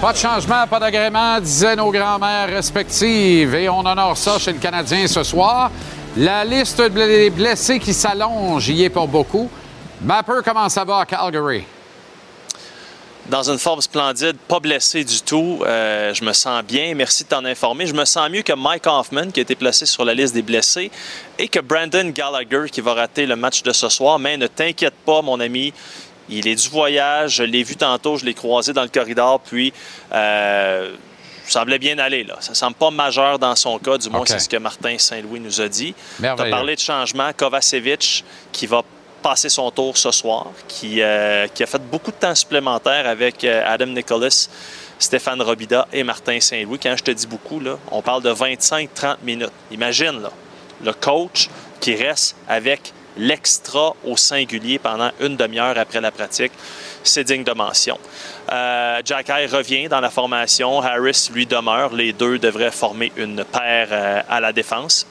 Pas 0.00 0.12
de 0.12 0.18
changement, 0.18 0.66
pas 0.68 0.80
d'agrément, 0.80 1.38
disaient 1.40 1.76
nos 1.76 1.90
grands-mères 1.92 2.48
respectives. 2.48 3.54
Et 3.54 3.68
on 3.68 3.80
honore 3.86 4.16
ça 4.16 4.38
chez 4.38 4.52
le 4.52 4.58
Canadien 4.58 5.06
ce 5.06 5.22
soir. 5.22 5.70
La 6.16 6.44
liste 6.44 6.82
des 6.82 7.30
blessés 7.30 7.78
qui 7.78 7.94
s'allonge 7.94 8.68
y 8.68 8.82
est 8.84 8.90
pour 8.90 9.06
beaucoup. 9.06 9.48
Mapper, 10.02 10.40
comment 10.44 10.68
ça 10.68 10.84
va 10.84 10.98
à 11.00 11.06
Calgary? 11.06 11.64
Dans 13.26 13.48
une 13.48 13.58
forme 13.58 13.80
splendide, 13.80 14.36
pas 14.48 14.58
blessé 14.58 15.04
du 15.04 15.20
tout. 15.22 15.60
Euh, 15.64 16.12
je 16.12 16.24
me 16.24 16.32
sens 16.32 16.62
bien. 16.64 16.92
Merci 16.94 17.22
de 17.22 17.28
t'en 17.28 17.44
informer. 17.44 17.86
Je 17.86 17.94
me 17.94 18.04
sens 18.04 18.28
mieux 18.28 18.42
que 18.42 18.52
Mike 18.52 18.86
Hoffman, 18.86 19.30
qui 19.30 19.38
a 19.38 19.42
été 19.42 19.54
placé 19.54 19.86
sur 19.86 20.04
la 20.04 20.12
liste 20.12 20.34
des 20.34 20.42
blessés, 20.42 20.90
et 21.38 21.46
que 21.46 21.60
Brandon 21.60 22.08
Gallagher, 22.08 22.68
qui 22.70 22.80
va 22.80 22.94
rater 22.94 23.26
le 23.26 23.36
match 23.36 23.62
de 23.62 23.72
ce 23.72 23.88
soir. 23.88 24.18
Mais 24.18 24.36
ne 24.36 24.48
t'inquiète 24.48 24.94
pas, 25.06 25.22
mon 25.22 25.38
ami. 25.38 25.72
Il 26.28 26.48
est 26.48 26.56
du 26.56 26.68
voyage. 26.68 27.36
Je 27.36 27.44
l'ai 27.44 27.62
vu 27.62 27.76
tantôt. 27.76 28.16
Je 28.16 28.24
l'ai 28.24 28.34
croisé 28.34 28.72
dans 28.72 28.82
le 28.82 28.88
corridor. 28.88 29.40
Puis, 29.40 29.72
euh, 30.12 30.92
ça 31.44 31.60
semblait 31.60 31.78
bien 31.78 31.98
aller. 31.98 32.24
Là. 32.24 32.36
Ça 32.40 32.54
semble 32.54 32.74
pas 32.74 32.90
majeur 32.90 33.38
dans 33.38 33.54
son 33.54 33.78
cas. 33.78 33.98
Du 33.98 34.10
moins, 34.10 34.26
c'est 34.26 34.40
ce 34.40 34.48
que 34.48 34.56
Martin 34.56 34.98
Saint-Louis 34.98 35.40
nous 35.40 35.60
a 35.60 35.68
dit. 35.68 35.94
Tu 36.18 36.26
as 36.26 36.34
parlé 36.34 36.74
de 36.74 36.80
changement. 36.80 37.30
Kovacevic, 37.36 38.24
qui 38.50 38.66
va 38.66 38.82
passer 39.22 39.48
son 39.48 39.70
tour 39.70 39.96
ce 39.96 40.10
soir, 40.10 40.48
qui, 40.68 41.00
euh, 41.00 41.46
a 41.46 41.66
fait 41.66 41.82
beaucoup 41.82 42.10
de 42.10 42.16
temps 42.16 42.34
supplémentaire 42.34 43.06
avec 43.06 43.44
euh, 43.44 43.62
Adam 43.66 43.86
Nicholas, 43.86 44.48
Stéphane 44.98 45.40
Robida 45.40 45.86
et 45.92 46.02
Martin 46.02 46.38
Saint-Louis. 46.40 46.78
Quand 46.78 46.96
je 46.96 47.04
te 47.04 47.10
dis 47.10 47.26
beaucoup, 47.26 47.60
on 47.90 48.02
parle 48.02 48.22
de 48.22 48.32
25-30 48.32 49.16
minutes. 49.22 49.52
Imagine, 49.70 50.22
là, 50.22 50.30
le 50.84 50.92
coach 50.92 51.48
qui 51.80 51.94
reste 51.94 52.36
avec 52.48 52.92
l'extra 53.16 53.94
au 54.04 54.16
singulier 54.16 54.78
pendant 54.78 55.10
une 55.20 55.36
demi-heure 55.36 55.76
après 55.78 56.00
la 56.00 56.10
pratique. 56.10 56.52
C'est 57.04 57.24
digne 57.24 57.44
de 57.44 57.52
mention. 57.52 57.98
Euh, 58.50 59.00
Jack 59.04 59.28
Eye 59.28 59.46
revient 59.46 59.88
dans 59.88 60.00
la 60.00 60.10
formation. 60.10 60.80
Harris, 60.80 61.28
lui, 61.32 61.46
demeure. 61.46 61.92
Les 61.92 62.12
deux 62.12 62.38
devraient 62.38 62.70
former 62.70 63.12
une 63.16 63.44
paire 63.44 64.24
à 64.28 64.40
la 64.40 64.52
défense. 64.52 65.06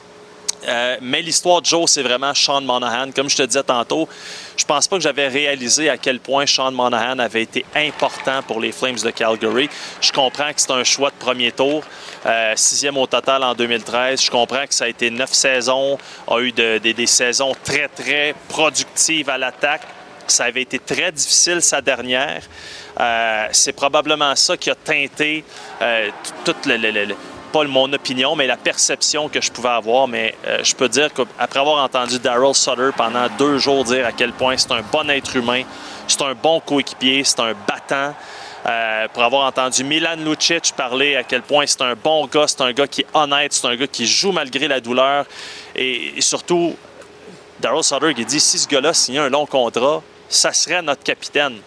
Euh, 0.68 0.96
mais 1.00 1.22
l'histoire 1.22 1.60
de 1.60 1.66
Joe, 1.66 1.90
c'est 1.90 2.02
vraiment 2.02 2.32
Sean 2.34 2.60
Monahan. 2.60 3.10
Comme 3.10 3.28
je 3.28 3.36
te 3.36 3.42
disais 3.42 3.62
tantôt, 3.64 4.08
je 4.56 4.64
pense 4.64 4.86
pas 4.86 4.96
que 4.96 5.02
j'avais 5.02 5.26
réalisé 5.28 5.88
à 5.90 5.96
quel 5.96 6.20
point 6.20 6.46
Sean 6.46 6.70
Monahan 6.70 7.18
avait 7.18 7.42
été 7.42 7.64
important 7.74 8.42
pour 8.46 8.60
les 8.60 8.70
Flames 8.72 8.96
de 9.02 9.10
Calgary. 9.10 9.68
Je 10.00 10.12
comprends 10.12 10.52
que 10.52 10.60
c'est 10.60 10.70
un 10.70 10.84
choix 10.84 11.10
de 11.10 11.16
premier 11.16 11.50
tour, 11.52 11.82
euh, 12.26 12.52
sixième 12.54 12.96
au 12.96 13.06
total 13.06 13.42
en 13.42 13.54
2013. 13.54 14.22
Je 14.22 14.30
comprends 14.30 14.66
que 14.66 14.74
ça 14.74 14.84
a 14.84 14.88
été 14.88 15.10
neuf 15.10 15.32
saisons, 15.32 15.98
a 16.28 16.38
eu 16.40 16.52
de- 16.52 16.78
de- 16.78 16.92
des 16.92 17.06
saisons 17.06 17.54
très, 17.64 17.88
très 17.88 18.34
productives 18.48 19.28
à 19.30 19.38
l'attaque. 19.38 19.82
Ça 20.28 20.44
avait 20.44 20.62
été 20.62 20.78
très 20.78 21.10
difficile 21.10 21.60
sa 21.60 21.80
dernière. 21.80 22.42
Euh, 23.00 23.46
c'est 23.50 23.72
probablement 23.72 24.36
ça 24.36 24.56
qui 24.56 24.70
a 24.70 24.74
teinté 24.76 25.44
euh, 25.80 26.06
t- 26.08 26.12
toute 26.44 26.66
le, 26.66 26.76
le- 26.76 26.90
le- 26.92 27.04
le- 27.06 27.16
pas 27.52 27.64
mon 27.64 27.92
opinion, 27.92 28.34
mais 28.34 28.46
la 28.46 28.56
perception 28.56 29.28
que 29.28 29.40
je 29.40 29.50
pouvais 29.52 29.68
avoir. 29.68 30.08
Mais 30.08 30.34
euh, 30.46 30.64
je 30.64 30.74
peux 30.74 30.88
dire 30.88 31.12
qu'après 31.12 31.60
avoir 31.60 31.84
entendu 31.84 32.18
Daryl 32.18 32.54
Sutter 32.54 32.90
pendant 32.96 33.28
deux 33.38 33.58
jours 33.58 33.84
dire 33.84 34.06
à 34.06 34.12
quel 34.12 34.32
point 34.32 34.56
c'est 34.56 34.72
un 34.72 34.82
bon 34.82 35.08
être 35.10 35.36
humain, 35.36 35.62
c'est 36.08 36.22
un 36.22 36.34
bon 36.34 36.60
coéquipier, 36.60 37.22
c'est 37.24 37.40
un 37.40 37.52
battant. 37.68 38.14
euh, 38.66 39.08
pour 39.12 39.22
avoir 39.24 39.46
entendu 39.46 39.82
Milan 39.84 40.16
Lucic 40.18 40.72
parler 40.76 41.16
à 41.16 41.24
quel 41.24 41.42
point 41.42 41.66
c'est 41.66 41.82
un 41.82 41.94
bon 41.94 42.26
gars, 42.26 42.46
c'est 42.46 42.60
un 42.60 42.72
gars 42.72 42.86
qui 42.86 43.00
est 43.02 43.06
honnête, 43.14 43.52
c'est 43.52 43.66
un 43.66 43.76
gars 43.76 43.86
qui 43.86 44.06
joue 44.06 44.32
malgré 44.32 44.68
la 44.68 44.80
douleur. 44.80 45.26
Et, 45.74 46.18
et 46.18 46.20
surtout, 46.20 46.76
Daryl 47.60 47.82
Sutter 47.82 48.14
qui 48.14 48.24
dit 48.24 48.40
si 48.40 48.58
ce 48.58 48.68
gars-là 48.68 48.92
signait 48.94 49.18
un 49.18 49.28
long 49.28 49.46
contrat, 49.46 50.02
ça 50.28 50.52
serait 50.52 50.82
notre 50.82 51.02
capitaine. 51.02 51.58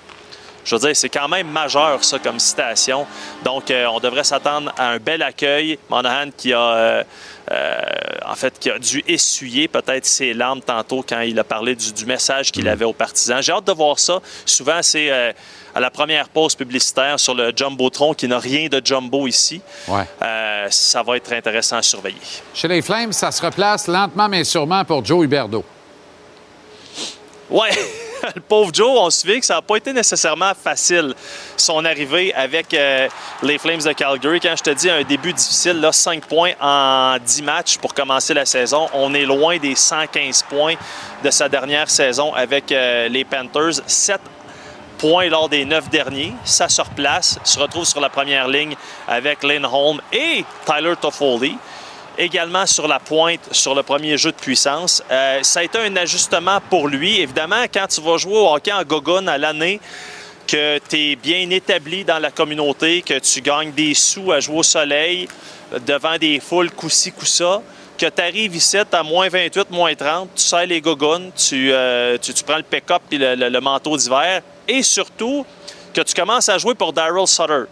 Je 0.65 0.75
veux 0.75 0.81
dire, 0.81 0.95
c'est 0.95 1.09
quand 1.09 1.27
même 1.27 1.47
majeur, 1.47 2.03
ça, 2.03 2.17
comme 2.17 2.39
citation. 2.39 3.05
Donc, 3.43 3.69
euh, 3.69 3.85
on 3.85 3.99
devrait 3.99 4.23
s'attendre 4.23 4.73
à 4.77 4.89
un 4.89 4.97
bel 4.97 5.21
accueil. 5.21 5.77
Monahan 5.89 6.31
qui 6.35 6.53
a, 6.53 6.59
euh, 6.59 7.03
euh, 7.51 7.81
en 8.25 8.33
fait, 8.33 8.57
qui 8.59 8.71
a 8.71 8.79
dû 8.79 9.03
essuyer 9.07 9.67
peut-être 9.67 10.07
ses 10.07 10.33
larmes 10.33 10.61
tantôt 10.61 11.05
quand 11.07 11.21
il 11.21 11.37
a 11.37 11.43
parlé 11.43 11.75
du, 11.75 11.93
du 11.93 12.05
message 12.07 12.51
qu'il 12.51 12.67
avait 12.67 12.83
aux 12.83 12.93
partisans. 12.93 13.43
J'ai 13.43 13.51
hâte 13.51 13.67
de 13.67 13.73
voir 13.73 13.99
ça. 13.99 14.19
Souvent, 14.43 14.81
c'est 14.81 15.11
à 15.11 15.79
la 15.79 15.91
première 15.91 16.29
pause 16.29 16.55
publicitaire 16.55 17.19
sur 17.19 17.35
le 17.35 17.53
Jumbotron 17.55 18.15
qui 18.15 18.27
n'a 18.27 18.39
rien 18.39 18.67
de 18.67 18.81
jumbo 18.83 19.27
ici. 19.27 19.61
Ouais. 19.87 20.05
Ça 20.71 21.03
va 21.03 21.17
être 21.17 21.31
intéressant 21.31 21.77
à 21.77 21.81
surveiller. 21.83 22.17
Chez 22.53 22.67
les 22.67 22.81
Flames, 22.81 23.13
ça 23.13 23.31
se 23.31 23.45
replace 23.45 23.87
lentement 23.87 24.27
mais 24.27 24.43
sûrement 24.43 24.83
pour 24.83 25.05
Joe 25.05 25.25
Huberdeau. 25.25 25.63
Ouais, 27.49 27.69
le 28.33 28.41
pauvre 28.47 28.71
Joe, 28.73 28.97
on 28.99 29.09
se 29.09 29.25
que 29.25 29.45
ça 29.45 29.55
n'a 29.55 29.61
pas 29.61 29.77
été 29.77 29.93
nécessairement 29.93 30.53
facile, 30.53 31.13
son 31.57 31.83
arrivée 31.85 32.33
avec 32.33 32.73
euh, 32.73 33.07
les 33.43 33.57
Flames 33.57 33.81
de 33.81 33.91
Calgary. 33.91 34.39
Quand 34.39 34.55
je 34.55 34.63
te 34.63 34.69
dis 34.71 34.89
un 34.89 35.03
début 35.03 35.33
difficile, 35.33 35.79
là, 35.79 35.91
5 35.91 36.25
points 36.25 36.51
en 36.61 37.17
10 37.23 37.41
matchs 37.43 37.77
pour 37.77 37.93
commencer 37.93 38.33
la 38.33 38.45
saison, 38.45 38.87
on 38.93 39.13
est 39.13 39.25
loin 39.25 39.57
des 39.57 39.75
115 39.75 40.43
points 40.43 40.75
de 41.23 41.29
sa 41.29 41.49
dernière 41.49 41.89
saison 41.89 42.33
avec 42.33 42.71
euh, 42.71 43.07
les 43.07 43.23
Panthers. 43.23 43.81
7 43.85 44.19
points 44.97 45.27
lors 45.27 45.49
des 45.49 45.65
9 45.65 45.89
derniers. 45.89 46.33
Ça 46.43 46.69
se 46.69 46.81
replace, 46.81 47.39
se 47.43 47.59
retrouve 47.59 47.85
sur 47.85 47.99
la 47.99 48.09
première 48.09 48.47
ligne 48.47 48.75
avec 49.07 49.43
Lindholm 49.43 50.01
et 50.11 50.45
Tyler 50.65 50.93
Toffoli 50.99 51.57
également 52.17 52.65
sur 52.65 52.87
la 52.87 52.99
pointe 52.99 53.39
sur 53.51 53.75
le 53.75 53.83
premier 53.83 54.17
jeu 54.17 54.31
de 54.31 54.35
puissance. 54.37 55.03
Euh, 55.11 55.39
ça 55.43 55.59
a 55.59 55.63
été 55.63 55.77
un 55.79 55.95
ajustement 55.95 56.59
pour 56.69 56.87
lui. 56.87 57.19
Évidemment, 57.21 57.63
quand 57.73 57.87
tu 57.87 58.01
vas 58.01 58.17
jouer 58.17 58.37
au 58.37 58.53
hockey 58.53 58.71
en 58.71 58.83
gogon 58.83 59.27
à 59.27 59.37
l'année, 59.37 59.79
que 60.47 60.79
tu 60.89 60.95
es 61.11 61.15
bien 61.15 61.49
établi 61.49 62.03
dans 62.05 62.19
la 62.19 62.31
communauté, 62.31 63.01
que 63.01 63.17
tu 63.19 63.41
gagnes 63.41 63.71
des 63.71 63.93
sous 63.93 64.31
à 64.31 64.39
jouer 64.39 64.57
au 64.59 64.63
soleil 64.63 65.27
devant 65.87 66.17
des 66.17 66.39
foules 66.39 66.69
coup-ci, 66.71 67.11
coup-ça, 67.11 67.61
que 67.97 68.05
tu 68.05 68.21
arrives 68.21 68.55
ici 68.55 68.77
à 68.77 69.03
moins 69.03 69.27
28, 69.29 69.71
moins 69.71 69.95
30, 69.95 70.29
tu 70.35 70.43
sers 70.43 70.65
les 70.67 70.81
gogones, 70.81 71.31
tu, 71.35 71.71
euh, 71.71 72.17
tu, 72.21 72.33
tu 72.33 72.43
prends 72.43 72.57
le 72.57 72.63
pick-up 72.63 73.01
et 73.11 73.17
le, 73.17 73.35
le- 73.35 73.49
le 73.49 73.59
manteau 73.61 73.97
d'hiver, 73.97 74.41
et 74.67 74.83
surtout 74.83 75.45
que 75.93 76.01
tu 76.01 76.13
commences 76.13 76.49
à 76.49 76.57
jouer 76.57 76.75
pour 76.75 76.93
Daryl 76.93 77.25
Sutter. 77.25 77.63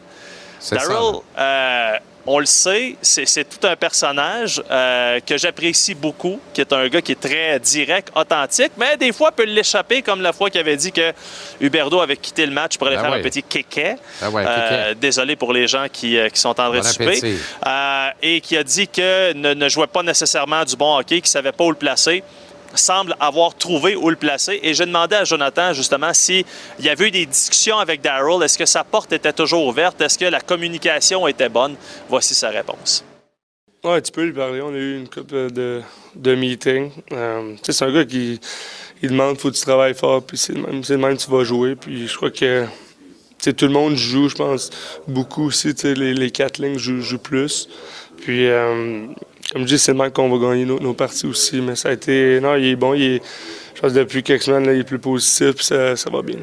Daryl, 0.72 1.20
euh, 1.38 1.98
on 2.26 2.40
le 2.40 2.46
sait, 2.46 2.96
c'est 3.02 3.44
tout 3.50 3.68
un 3.68 3.76
personnage 3.76 4.62
euh, 4.72 5.20
que 5.26 5.38
j'apprécie 5.38 5.94
beaucoup, 5.94 6.40
qui 6.54 6.62
est 6.62 6.72
un 6.72 6.88
gars 6.88 7.02
qui 7.02 7.12
est 7.12 7.20
très 7.20 7.60
direct, 7.60 8.10
authentique, 8.16 8.72
mais 8.78 8.96
des 8.96 9.12
fois 9.12 9.32
peut 9.32 9.44
l'échapper, 9.44 10.02
comme 10.02 10.22
la 10.22 10.32
fois 10.32 10.50
qu'il 10.50 10.62
avait 10.62 10.78
dit 10.78 10.92
que 10.92 11.12
Huberdo 11.60 12.00
avait 12.00 12.16
quitté 12.16 12.46
le 12.46 12.54
match 12.54 12.78
pour 12.78 12.88
aller 12.88 12.96
Ben 12.96 13.04
faire 13.04 13.14
un 13.14 13.22
petit 13.22 13.44
kéké. 13.44 13.96
Ben 14.22 14.30
ouais, 14.30 14.46
Euh, 14.48 14.88
kéké. 14.90 15.00
désolé 15.02 15.36
pour 15.36 15.52
les 15.52 15.68
gens 15.68 15.88
qui, 15.92 16.18
euh, 16.18 16.30
qui 16.30 16.40
sont 16.40 16.50
en 16.50 16.54
train 16.54 16.70
de 16.72 16.82
souper. 16.82 17.36
et 18.22 18.40
qui 18.42 18.56
a 18.58 18.64
dit 18.64 18.88
que 18.88 19.34
ne, 19.34 19.54
ne 19.54 19.68
jouait 19.70 19.88
pas 19.88 20.04
nécessairement 20.04 20.64
du 20.64 20.76
bon 20.78 20.98
hockey, 20.98 21.16
qu'il 21.16 21.24
ne 21.24 21.28
savait 21.28 21.52
pas 21.52 21.66
où 21.66 21.70
le 21.72 21.76
placer 21.76 22.24
semble 22.76 23.16
avoir 23.20 23.56
trouvé 23.56 23.96
où 23.96 24.10
le 24.10 24.16
placer. 24.16 24.60
Et 24.64 24.74
j'ai 24.74 24.86
demandé 24.86 25.16
à 25.16 25.24
Jonathan, 25.24 25.74
justement, 25.74 26.14
s'il 26.14 26.46
y 26.80 26.90
avait 26.90 27.08
eu 27.08 27.12
des 27.12 27.26
discussions 27.26 27.78
avec 27.78 28.02
Daryl. 28.02 28.42
Est-ce 28.44 28.58
que 28.58 28.66
sa 28.66 28.84
porte 28.84 29.12
était 29.14 29.34
toujours 29.34 29.66
ouverte? 29.66 30.00
Est-ce 30.02 30.18
que 30.18 30.26
la 30.26 30.42
communication 30.42 31.28
était 31.28 31.50
bonne? 31.50 31.76
Voici 32.10 32.34
sa 32.34 32.50
réponse. 32.50 33.04
Ouais, 33.84 34.02
tu 34.02 34.12
peux 34.12 34.24
lui 34.24 34.34
parler. 34.34 34.62
On 34.62 34.74
a 34.74 34.78
eu 34.78 34.98
une 34.98 35.10
couple 35.10 35.52
de, 35.52 35.82
de 36.16 36.36
meetings. 36.36 36.92
Euh, 37.12 37.56
c'est 37.64 37.84
un 37.84 37.92
gars 37.92 38.06
qui 38.06 38.40
il 39.02 39.10
demande 39.10 39.38
faut 39.38 39.52
que 39.52 39.56
tu 39.56 39.62
travailles 39.62 39.94
fort, 39.94 40.24
puis 40.24 40.38
c'est 40.38 40.54
le 40.54 40.62
même, 40.62 41.18
que 41.18 41.22
tu 41.22 41.30
vas 41.30 41.44
jouer. 41.44 41.76
Puis 41.76 42.08
je 42.08 42.16
crois 42.16 42.32
que 42.32 42.66
tout 43.44 43.66
le 43.66 43.74
monde 43.74 43.96
joue, 43.96 44.30
je 44.30 44.36
pense, 44.36 44.70
beaucoup 45.10 45.48
aussi. 45.48 45.74
Les, 45.84 46.14
les 46.14 46.32
quatre 46.32 46.60
lignes 46.60 46.78
jouent, 46.78 47.02
jouent 47.02 47.18
plus. 47.18 47.68
Puis, 48.22 48.48
euh, 48.48 49.06
comme 49.54 49.62
je 49.62 49.68
dis, 49.68 49.80
c'est 49.80 49.94
le 49.94 50.10
qu'on 50.10 50.30
va 50.36 50.50
gagner 50.50 50.66
nos, 50.66 50.80
nos 50.80 50.94
parties 50.94 51.28
aussi. 51.28 51.62
Mais 51.62 51.76
ça 51.76 51.90
a 51.90 51.92
été. 51.94 52.40
Non, 52.42 52.56
il 52.56 52.66
est 52.70 52.76
bon. 52.76 52.94
Il 52.94 53.04
est, 53.04 53.22
je 53.76 53.82
pense 53.82 53.92
que 53.94 53.98
depuis 54.00 54.24
quelques 54.24 54.44
semaines, 54.44 54.66
là, 54.66 54.74
il 54.74 54.80
est 54.82 54.84
plus 54.84 55.00
positif, 55.00 55.56
puis 55.56 55.66
ça, 55.66 55.96
ça 55.96 56.10
va 56.10 56.22
bien. 56.22 56.38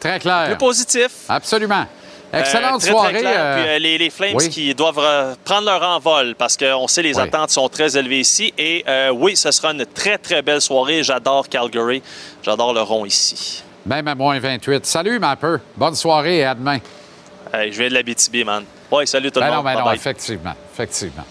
Très 0.00 0.18
clair. 0.20 0.50
Le 0.50 0.56
positif. 0.58 1.08
Absolument. 1.28 1.86
Excellente 2.32 2.74
Euh, 2.74 2.78
très, 2.78 2.90
soirée. 2.90 3.12
Très 3.12 3.20
clair. 3.20 3.34
euh, 3.36 3.56
Puis, 3.62 3.68
euh, 3.70 3.78
les, 3.78 3.98
les 3.98 4.10
Flames 4.10 4.34
oui. 4.34 4.48
qui 4.48 4.74
doivent 4.74 4.98
euh, 4.98 5.34
prendre 5.44 5.64
leur 5.66 5.82
envol 5.82 6.34
parce 6.36 6.56
qu'on 6.56 6.86
sait 6.88 7.02
les 7.02 7.16
Oui. 7.16 7.22
attentes 7.22 7.50
sont 7.50 7.68
très 7.68 7.96
élevées 7.96 8.20
ici. 8.20 8.52
Et 8.58 8.84
euh, 8.88 9.10
oui, 9.10 9.36
ce 9.36 9.50
sera 9.52 9.72
une 9.72 9.86
très, 9.86 10.18
très 10.18 10.42
belle 10.42 10.60
soirée. 10.60 11.02
J'adore 11.02 11.48
Calgary. 11.48 12.02
J'adore 12.42 12.74
le 12.74 12.82
rond 12.82 13.04
ici. 13.06 13.62
Même 13.86 14.06
à 14.08 14.14
moins 14.14 14.38
28. 14.38 14.84
Salut, 14.84 15.18
Mapper. 15.18 15.56
Bonne 15.76 15.94
soirée 15.94 16.38
et 16.38 16.44
à 16.44 16.54
demain. 16.54 16.78
Je 17.54 17.70
viens 17.78 17.88
de 17.88 17.94
la 17.94 18.02
BTB, 18.02 18.44
man. 18.44 18.64
Ouais, 18.90 19.06
salut 19.06 19.30
tout 19.30 19.40
le 19.40 19.46
Ben 19.46 19.50
non, 19.50 19.56
monde. 19.62 19.64
ben 19.74 19.84
non, 19.84 19.92
effectivement. 19.92 20.54
Effectivement. 20.72 21.24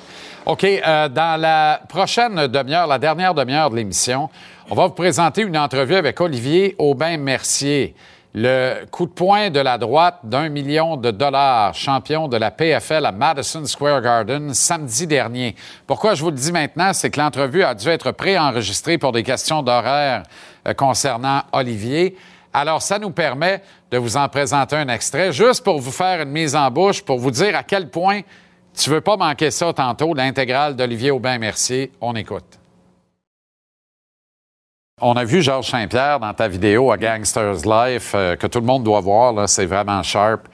OK, 0.45 0.63
euh, 0.63 1.09
dans 1.09 1.39
la 1.39 1.81
prochaine 1.89 2.47
demi-heure, 2.47 2.85
la 2.85 2.99
dernière 2.99 3.33
demi-heure 3.33 3.69
de 3.69 3.77
l'émission, 3.77 4.29
on 4.69 4.75
va 4.75 4.87
vous 4.87 4.93
présenter 4.93 5.41
une 5.41 5.57
entrevue 5.57 5.95
avec 5.95 6.19
Olivier 6.21 6.75
Aubin-Mercier, 6.77 7.95
le 8.35 8.85
coup 8.91 9.05
de 9.05 9.11
poing 9.11 9.49
de 9.49 9.59
la 9.59 9.77
droite 9.77 10.19
d'un 10.23 10.49
million 10.49 10.97
de 10.97 11.09
dollars, 11.09 11.73
champion 11.73 12.27
de 12.27 12.37
la 12.37 12.51
PFL 12.51 13.05
à 13.05 13.11
Madison 13.11 13.65
Square 13.65 14.01
Garden 14.01 14.53
samedi 14.53 15.07
dernier. 15.07 15.55
Pourquoi 15.87 16.13
je 16.13 16.21
vous 16.21 16.31
le 16.31 16.35
dis 16.35 16.51
maintenant, 16.51 16.91
c'est 16.93 17.09
que 17.09 17.19
l'entrevue 17.19 17.63
a 17.63 17.73
dû 17.73 17.87
être 17.87 18.11
préenregistrée 18.11 18.97
pour 18.97 19.13
des 19.13 19.23
questions 19.23 19.63
d'horaire 19.63 20.23
euh, 20.67 20.73
concernant 20.73 21.43
Olivier. 21.53 22.17
Alors, 22.57 22.81
ça 22.81 22.99
nous 22.99 23.09
permet 23.09 23.61
de 23.91 23.97
vous 23.97 24.15
en 24.15 24.29
présenter 24.29 24.77
un 24.77 24.87
extrait, 24.87 25.33
juste 25.33 25.61
pour 25.61 25.81
vous 25.81 25.91
faire 25.91 26.21
une 26.21 26.29
mise 26.29 26.55
en 26.55 26.71
bouche, 26.71 27.03
pour 27.03 27.19
vous 27.19 27.29
dire 27.29 27.53
à 27.53 27.63
quel 27.63 27.89
point 27.89 28.21
tu 28.73 28.89
veux 28.89 29.01
pas 29.01 29.17
manquer 29.17 29.51
ça 29.51 29.73
tantôt, 29.73 30.13
l'intégrale 30.13 30.73
d'Olivier 30.73 31.11
Aubin-Mercier. 31.11 31.91
On 31.99 32.15
écoute. 32.15 32.45
On 35.01 35.17
a 35.17 35.25
vu 35.25 35.41
Georges 35.41 35.69
Saint-Pierre 35.69 36.21
dans 36.21 36.33
ta 36.33 36.47
vidéo 36.47 36.93
à 36.93 36.97
Gangsters 36.97 37.65
Life, 37.65 38.13
euh, 38.15 38.37
que 38.37 38.47
tout 38.47 38.61
le 38.61 38.65
monde 38.65 38.85
doit 38.85 39.01
voir, 39.01 39.33
là, 39.33 39.47
c'est 39.47 39.65
vraiment 39.65 40.01
sharp. 40.01 40.47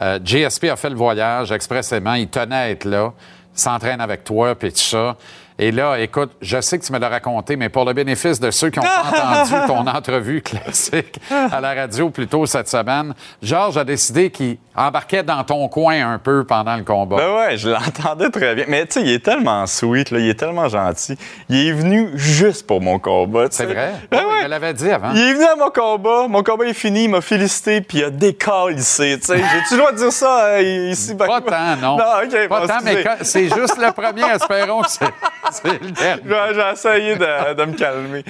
Euh, 0.00 0.20
GSP 0.24 0.66
a 0.66 0.76
fait 0.76 0.90
le 0.90 0.96
voyage 0.96 1.50
expressément, 1.50 2.14
il 2.14 2.28
tenait 2.28 2.54
à 2.54 2.70
être 2.70 2.84
là, 2.84 3.12
s'entraîne 3.52 4.00
avec 4.00 4.22
toi, 4.22 4.54
puis 4.54 4.70
tout 4.70 4.78
ça. 4.78 5.16
Et 5.60 5.72
là, 5.72 5.98
écoute, 5.98 6.30
je 6.40 6.60
sais 6.60 6.78
que 6.78 6.84
tu 6.84 6.92
me 6.92 7.00
l'as 7.00 7.08
raconté, 7.08 7.56
mais 7.56 7.68
pour 7.68 7.84
le 7.84 7.92
bénéfice 7.92 8.38
de 8.38 8.50
ceux 8.52 8.70
qui 8.70 8.78
n'ont 8.78 8.84
pas 8.84 9.42
entendu 9.44 9.66
ton 9.66 9.86
entrevue 9.88 10.40
classique 10.40 11.18
à 11.30 11.60
la 11.60 11.74
radio 11.74 12.10
plus 12.10 12.28
tôt 12.28 12.46
cette 12.46 12.68
semaine, 12.68 13.12
Georges 13.42 13.76
a 13.76 13.82
décidé 13.84 14.30
qu'il 14.30 14.56
embarquait 14.76 15.24
dans 15.24 15.42
ton 15.42 15.66
coin 15.68 16.12
un 16.12 16.18
peu 16.18 16.44
pendant 16.44 16.76
le 16.76 16.84
combat. 16.84 17.16
Ben 17.16 17.34
ouais, 17.34 17.56
je 17.56 17.70
l'entendais 17.70 18.30
très 18.30 18.54
bien. 18.54 18.66
Mais 18.68 18.86
tu 18.86 19.00
sais, 19.00 19.02
il 19.02 19.10
est 19.12 19.24
tellement 19.24 19.66
sweet, 19.66 20.12
là, 20.12 20.20
il 20.20 20.28
est 20.28 20.38
tellement 20.38 20.68
gentil. 20.68 21.18
Il 21.48 21.66
est 21.66 21.72
venu 21.72 22.10
juste 22.14 22.64
pour 22.64 22.80
mon 22.80 23.00
combat. 23.00 23.48
tu 23.48 23.56
sais. 23.56 23.66
C'est 23.66 23.72
vrai? 23.74 23.94
Ben 24.12 24.20
Oui, 24.20 24.26
ouais. 24.26 24.38
Il 24.42 24.44
me 24.44 24.48
l'avait 24.50 24.74
dit 24.74 24.88
avant. 24.88 25.10
Il 25.12 25.18
est 25.18 25.32
venu 25.34 25.44
à 25.44 25.56
mon 25.56 25.70
combat, 25.70 26.28
mon 26.28 26.44
combat 26.44 26.66
est 26.66 26.72
fini, 26.72 27.04
il 27.04 27.10
m'a 27.10 27.20
félicité, 27.20 27.80
puis 27.80 27.98
il 27.98 28.04
a 28.04 28.10
décalissé. 28.10 29.18
Tu 29.18 29.26
sais, 29.26 29.38
j'ai-tu 29.52 29.74
le 29.74 29.78
droit 29.78 29.90
de 29.90 29.96
dire 29.96 30.12
ça 30.12 30.44
euh, 30.44 30.88
ici? 30.92 31.16
Pas 31.16 31.40
tant, 31.40 31.76
non. 31.82 31.96
Non, 31.98 32.04
OK, 32.24 32.48
Pas 32.48 32.60
bon, 32.60 32.66
tant, 32.68 32.78
mais 32.84 33.04
c'est 33.22 33.48
juste 33.48 33.76
le 33.76 33.90
premier, 33.90 34.22
espérons 34.32 34.82
que 34.82 34.90
c'est 34.90 35.10
c'est 35.50 35.80
le 35.82 35.90
dernier. 35.90 36.54
J'ai 36.54 36.72
essayé 36.72 37.16
de, 37.16 37.54
de 37.54 37.64
me 37.64 37.72
calmer. 37.74 38.24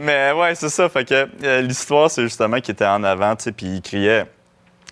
Mais 0.00 0.32
ouais, 0.32 0.54
c'est 0.54 0.68
ça. 0.68 0.88
Fait 0.88 1.04
que 1.04 1.28
euh, 1.44 1.60
l'histoire, 1.62 2.10
c'est 2.10 2.22
justement 2.22 2.60
qu'il 2.60 2.72
était 2.72 2.86
en 2.86 3.02
avant, 3.04 3.34
tu 3.36 3.44
sais, 3.44 3.52
puis 3.52 3.66
il 3.66 3.82
criait. 3.82 4.26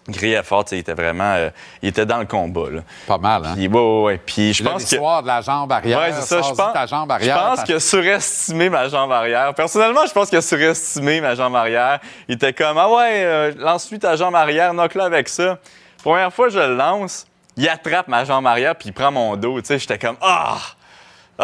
Il 0.09 0.16
criait 0.16 0.43
fort, 0.43 0.64
il 0.72 0.78
était 0.78 0.95
vraiment. 0.95 1.35
euh, 1.37 1.51
il 1.80 1.91
était 1.91 2.05
dans 2.05 2.18
le 2.18 2.24
combat, 2.24 2.68
là. 2.70 2.80
Pas 3.07 3.18
mal, 3.18 3.47
hein? 3.47 3.53
Puis, 3.55 3.68
ouais, 3.68 3.78
ouais, 3.80 4.03
ouais. 4.03 4.18
Puis 4.24 4.53
je 4.53 4.64
pense 4.64 4.74
que. 4.85 4.91
l'histoire 4.91 5.22
de 5.22 5.28
la 5.28 5.41
jambe 5.43 5.70
arrière. 5.70 5.97
Ouais, 6.01 6.12
c'est 6.12 6.22
ça. 6.22 6.43
Je 6.43 6.53
pense, 6.53 6.72
ta 6.72 6.87
jambe 6.87 7.09
je 7.09 7.14
arrière. 7.14 7.55
pense 7.57 7.70
a 7.70 7.78
surestimé 7.78 8.68
ma 8.68 8.89
jambe 8.89 9.12
arrière. 9.12 9.55
Personnellement, 9.55 10.05
je 10.05 10.12
pense 10.12 10.28
qu'il 10.28 10.39
a 10.39 10.43
surestimé 10.43 11.20
ma 11.20 11.37
jambe 11.37 11.55
arrière. 11.55 12.01
Il 12.26 12.35
était 12.35 12.53
comme, 12.53 12.78
ah 12.78 12.89
ouais, 12.91 13.22
euh, 13.24 13.53
lance-lui 13.57 14.01
ta 14.01 14.16
jambe 14.16 14.35
arrière, 14.35 14.74
knock-le 14.74 15.03
avec 15.03 15.28
ça. 15.28 15.59
Première 16.03 16.33
fois 16.33 16.49
que 16.49 16.55
je 16.55 16.59
le 16.59 16.74
lance, 16.74 17.24
il 17.57 17.68
attrape 17.68 18.09
ma 18.09 18.24
jambe 18.24 18.45
arrière 18.49 18.74
puis 18.74 18.89
il 18.89 18.93
prend 18.93 19.12
mon 19.12 19.37
dos. 19.37 19.61
Tu 19.61 19.68
sais, 19.68 19.78
j'étais 19.78 19.99
comme, 19.99 20.16
ah! 20.20 20.59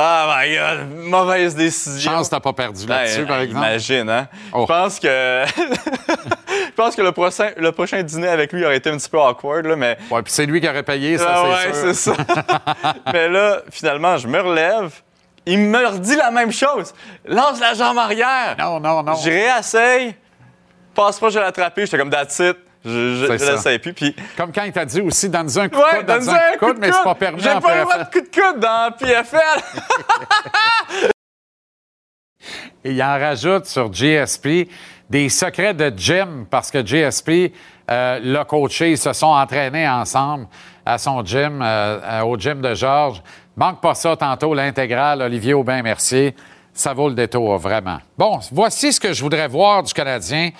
Ah 0.00 0.36
my 0.38 0.54
God, 0.54 1.06
mauvaise 1.06 1.54
décision. 1.56 2.12
Chance 2.12 2.30
t'as 2.30 2.38
pas 2.38 2.52
perdu 2.52 2.86
là-dessus, 2.86 3.22
Ben, 3.22 3.26
par 3.26 3.40
exemple. 3.40 3.66
Imagine, 3.66 4.08
hein? 4.08 4.28
Oh. 4.52 4.60
Je 4.62 4.66
pense 4.66 5.00
que. 5.00 5.44
Je 6.68 6.82
pense 6.84 6.94
que 6.94 7.02
le 7.02 7.10
prochain, 7.10 7.50
le 7.56 7.72
prochain 7.72 8.02
dîner 8.04 8.28
avec 8.28 8.52
lui 8.52 8.64
aurait 8.64 8.76
été 8.76 8.88
un 8.90 8.96
petit 8.96 9.08
peu 9.10 9.18
awkward, 9.20 9.66
là, 9.66 9.74
mais. 9.74 9.98
Ouais, 10.10 10.22
puis 10.22 10.32
c'est 10.32 10.46
lui 10.46 10.60
qui 10.60 10.68
aurait 10.68 10.84
payé, 10.84 11.18
ça, 11.18 11.26
Ah 11.28 11.42
c'est 11.62 11.68
ouais, 11.68 11.74
sûr. 11.74 11.94
c'est 11.94 11.94
ça. 11.94 12.94
mais 13.12 13.28
là, 13.28 13.62
finalement, 13.70 14.16
je 14.16 14.28
me 14.28 14.40
relève. 14.40 14.92
Il 15.44 15.58
me 15.58 15.84
redit 15.86 16.14
la 16.14 16.30
même 16.30 16.52
chose. 16.52 16.94
Lance 17.24 17.58
la 17.58 17.74
jambe 17.74 17.98
arrière. 17.98 18.54
Non, 18.58 18.78
non, 18.78 19.02
non. 19.02 19.14
Je 19.14 19.28
réessaye. 19.30 20.14
Passe 20.94 21.18
pas, 21.18 21.30
je 21.30 21.38
vais 21.38 21.44
l'attraper. 21.44 21.86
J'étais 21.86 21.98
comme 21.98 22.10
that's 22.10 22.38
it. 22.38 22.56
Je, 22.84 23.14
je, 23.14 23.26
je 23.32 23.38
ça. 23.38 23.52
l'essaye 23.52 23.78
plus. 23.78 23.92
Puis, 23.92 24.14
Comme 24.36 24.52
quand 24.52 24.62
il 24.62 24.72
t'a 24.72 24.84
dit 24.84 25.00
aussi, 25.00 25.28
donne-nous 25.28 25.58
un 25.58 25.68
coup 25.68 25.76
de 25.76 25.82
ouais, 25.82 25.96
coude, 25.98 26.06
donne 26.06 26.18
donne-nous 26.24 26.32
un 26.32 26.56
coup 26.56 26.66
de 26.66 26.70
coude, 26.70 26.78
mais 26.80 26.92
c'est 26.92 27.04
pas 27.04 27.14
permis 27.14 27.40
J'ai 27.40 27.60
pas 27.60 27.76
le 27.76 27.82
droit 27.82 27.98
de 27.98 28.04
coup 28.04 28.20
de 28.20 28.28
coude 28.28 28.60
dans 28.60 28.92
PFL. 28.98 29.40
Et 32.84 32.92
il 32.92 33.02
en 33.02 33.18
rajoute 33.18 33.66
sur 33.66 33.92
GSP 33.92 34.68
des 35.10 35.28
secrets 35.28 35.74
de 35.74 35.92
gym 35.96 36.46
parce 36.48 36.70
que 36.70 36.84
GSP 36.84 37.52
euh, 37.90 38.20
l'a 38.22 38.44
coaché, 38.44 38.92
ils 38.92 38.98
se 38.98 39.12
sont 39.12 39.26
entraînés 39.26 39.88
ensemble 39.88 40.46
à 40.84 40.98
son 40.98 41.24
gym, 41.24 41.60
euh, 41.62 41.98
euh, 42.02 42.22
au 42.22 42.38
gym 42.38 42.60
de 42.60 42.74
Georges. 42.74 43.22
Manque 43.56 43.80
pas 43.80 43.94
ça 43.94 44.16
tantôt, 44.16 44.54
l'intégrale, 44.54 45.22
Olivier 45.22 45.54
Aubin-Mercier. 45.54 46.34
Ça 46.72 46.92
vaut 46.92 47.08
le 47.08 47.14
détour, 47.14 47.58
vraiment. 47.58 47.98
Bon, 48.16 48.38
voici 48.52 48.92
ce 48.92 49.00
que 49.00 49.12
je 49.12 49.22
voudrais 49.22 49.48
voir 49.48 49.82
du 49.82 49.92
Canadien 49.92 50.50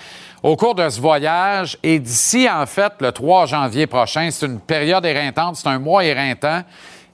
au 0.42 0.56
cours 0.56 0.74
de 0.74 0.88
ce 0.88 1.00
voyage. 1.00 1.78
Et 1.82 1.98
d'ici, 1.98 2.48
en 2.48 2.66
fait, 2.66 2.92
le 3.00 3.12
3 3.12 3.46
janvier 3.46 3.86
prochain, 3.86 4.28
c'est 4.30 4.46
une 4.46 4.60
période 4.60 5.04
éreintante, 5.04 5.56
c'est 5.56 5.68
un 5.68 5.78
mois 5.78 6.04
éreintant. 6.04 6.62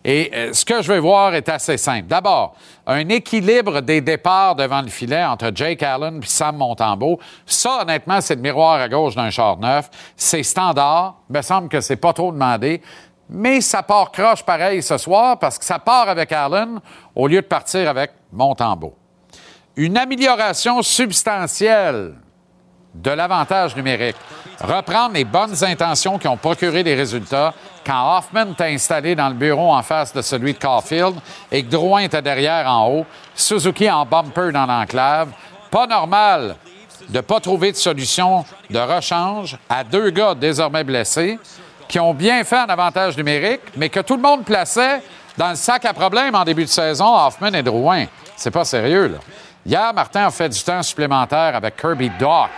Et 0.06 0.30
euh, 0.34 0.52
ce 0.52 0.66
que 0.66 0.82
je 0.82 0.92
veux 0.92 0.98
voir 0.98 1.34
est 1.34 1.48
assez 1.48 1.78
simple. 1.78 2.06
D'abord, 2.08 2.54
un 2.86 3.08
équilibre 3.08 3.80
des 3.80 4.02
départs 4.02 4.54
devant 4.54 4.82
le 4.82 4.88
filet 4.88 5.24
entre 5.24 5.50
Jake 5.54 5.82
Allen 5.82 6.20
et 6.22 6.26
Sam 6.26 6.58
Montembeau. 6.58 7.18
Ça, 7.46 7.80
honnêtement, 7.82 8.20
c'est 8.20 8.34
le 8.34 8.42
miroir 8.42 8.80
à 8.80 8.88
gauche 8.88 9.14
d'un 9.14 9.30
char 9.30 9.56
neuf. 9.56 9.88
C'est 10.14 10.42
standard. 10.42 11.16
Il 11.30 11.36
me 11.36 11.42
semble 11.42 11.68
que 11.70 11.80
c'est 11.80 11.96
pas 11.96 12.12
trop 12.12 12.32
demandé. 12.32 12.82
Mais 13.30 13.62
ça 13.62 13.82
part 13.82 14.12
croche 14.12 14.42
pareil 14.42 14.82
ce 14.82 14.98
soir 14.98 15.38
parce 15.38 15.58
que 15.58 15.64
ça 15.64 15.78
part 15.78 16.10
avec 16.10 16.30
Allen 16.32 16.80
au 17.14 17.26
lieu 17.26 17.40
de 17.40 17.46
partir 17.46 17.88
avec 17.88 18.10
Montembeau. 18.30 18.94
Une 19.76 19.96
amélioration 19.96 20.82
substantielle 20.82 22.12
de 22.94 23.10
l'avantage 23.10 23.74
numérique. 23.76 24.16
Reprendre 24.60 25.14
les 25.14 25.24
bonnes 25.24 25.64
intentions 25.64 26.18
qui 26.18 26.28
ont 26.28 26.36
procuré 26.36 26.82
des 26.84 26.94
résultats 26.94 27.52
quand 27.84 28.16
Hoffman 28.16 28.54
t'a 28.54 28.66
installé 28.66 29.14
dans 29.14 29.28
le 29.28 29.34
bureau 29.34 29.72
en 29.72 29.82
face 29.82 30.12
de 30.12 30.22
celui 30.22 30.54
de 30.54 30.58
Caulfield 30.58 31.16
et 31.50 31.64
que 31.64 31.70
Drouin 31.70 32.02
était 32.02 32.22
derrière 32.22 32.66
en 32.68 32.88
haut, 32.88 33.06
Suzuki 33.34 33.90
en 33.90 34.06
bumper 34.06 34.52
dans 34.52 34.66
l'enclave. 34.66 35.30
Pas 35.70 35.86
normal 35.86 36.56
de 37.08 37.16
ne 37.16 37.20
pas 37.20 37.40
trouver 37.40 37.72
de 37.72 37.76
solution 37.76 38.44
de 38.70 38.78
rechange 38.78 39.58
à 39.68 39.84
deux 39.84 40.10
gars 40.10 40.34
désormais 40.34 40.84
blessés 40.84 41.38
qui 41.88 41.98
ont 41.98 42.14
bien 42.14 42.44
fait 42.44 42.58
un 42.58 42.66
avantage 42.66 43.16
numérique, 43.16 43.60
mais 43.76 43.88
que 43.88 44.00
tout 44.00 44.16
le 44.16 44.22
monde 44.22 44.44
plaçait 44.44 45.02
dans 45.36 45.50
le 45.50 45.56
sac 45.56 45.84
à 45.84 45.92
problème 45.92 46.34
en 46.34 46.44
début 46.44 46.64
de 46.64 46.70
saison, 46.70 47.14
Hoffman 47.14 47.52
et 47.52 47.62
Drouin. 47.62 48.06
C'est 48.36 48.50
pas 48.50 48.64
sérieux, 48.64 49.08
là. 49.08 49.18
Hier, 49.66 49.94
Martin 49.94 50.26
a 50.26 50.30
fait 50.30 50.48
du 50.48 50.62
temps 50.62 50.82
supplémentaire 50.82 51.56
avec 51.56 51.76
Kirby 51.76 52.10
Dock 52.18 52.50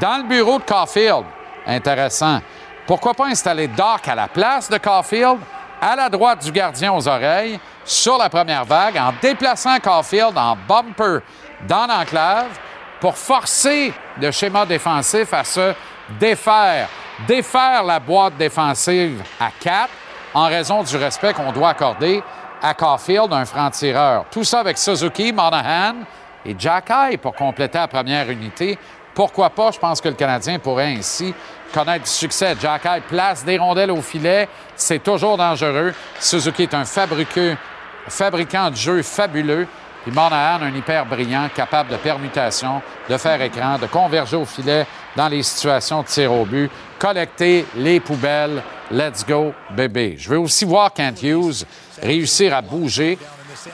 dans 0.00 0.18
le 0.18 0.24
bureau 0.24 0.58
de 0.58 0.64
Caulfield. 0.64 1.24
Intéressant. 1.66 2.40
Pourquoi 2.86 3.14
pas 3.14 3.26
installer 3.26 3.68
Doc 3.68 4.06
à 4.06 4.14
la 4.14 4.28
place 4.28 4.68
de 4.68 4.76
Caulfield, 4.76 5.38
à 5.80 5.96
la 5.96 6.08
droite 6.08 6.44
du 6.44 6.52
gardien 6.52 6.92
aux 6.92 7.08
oreilles, 7.08 7.58
sur 7.84 8.18
la 8.18 8.28
première 8.28 8.64
vague, 8.64 8.98
en 8.98 9.12
déplaçant 9.20 9.78
Caulfield 9.78 10.36
en 10.36 10.56
bumper 10.68 11.20
dans 11.66 11.86
l'enclave 11.86 12.58
pour 13.00 13.16
forcer 13.16 13.92
le 14.20 14.30
schéma 14.30 14.66
défensif 14.66 15.32
à 15.32 15.44
se 15.44 15.74
défaire, 16.20 16.88
défaire 17.26 17.82
la 17.82 18.00
boîte 18.00 18.36
défensive 18.36 19.22
à 19.40 19.48
4 19.60 19.88
en 20.34 20.46
raison 20.46 20.82
du 20.82 20.96
respect 20.96 21.32
qu'on 21.32 21.52
doit 21.52 21.70
accorder 21.70 22.22
à 22.62 22.74
Caulfield, 22.74 23.32
un 23.32 23.44
franc-tireur. 23.44 24.24
Tout 24.30 24.44
ça 24.44 24.60
avec 24.60 24.78
Suzuki, 24.78 25.32
Monahan 25.32 25.96
et 26.44 26.54
Jack 26.58 26.90
Eye 26.90 27.16
pour 27.16 27.34
compléter 27.34 27.78
la 27.78 27.88
première 27.88 28.28
unité. 28.30 28.78
Pourquoi 29.14 29.50
pas? 29.50 29.70
Je 29.70 29.78
pense 29.78 30.00
que 30.00 30.08
le 30.08 30.14
Canadien 30.14 30.58
pourrait 30.58 30.94
ainsi 30.96 31.32
connaître 31.72 32.04
du 32.04 32.10
succès. 32.10 32.54
Jack 32.60 32.84
Eye 32.84 33.02
place 33.08 33.44
des 33.44 33.58
rondelles 33.58 33.90
au 33.90 34.02
filet. 34.02 34.48
C'est 34.76 35.02
toujours 35.02 35.36
dangereux. 35.36 35.92
Suzuki 36.18 36.64
est 36.64 36.74
un 36.74 36.84
fabricant 36.84 38.70
de 38.70 38.76
jeux 38.76 39.02
fabuleux. 39.02 39.66
Puis 40.02 40.12
Monahan, 40.12 40.62
un 40.62 40.74
hyper 40.74 41.06
brillant, 41.06 41.48
capable 41.54 41.90
de 41.90 41.96
permutation, 41.96 42.82
de 43.08 43.16
faire 43.16 43.40
écran, 43.40 43.78
de 43.78 43.86
converger 43.86 44.36
au 44.36 44.44
filet 44.44 44.86
dans 45.16 45.28
les 45.28 45.42
situations 45.42 46.02
de 46.02 46.06
tir 46.06 46.30
au 46.30 46.44
but, 46.44 46.70
collecter 46.98 47.64
les 47.76 48.00
poubelles. 48.00 48.62
Let's 48.90 49.24
go, 49.26 49.54
bébé. 49.70 50.16
Je 50.18 50.28
veux 50.28 50.38
aussi 50.38 50.66
voir 50.66 50.92
Kent 50.92 51.22
Hughes 51.22 51.64
réussir 52.02 52.54
à 52.54 52.60
bouger 52.60 53.18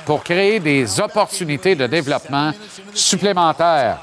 pour 0.07 0.23
créer 0.23 0.61
des 0.61 1.01
opportunités 1.01 1.75
de 1.75 1.89
développement 1.89 2.53
supplémentaires. 2.95 3.99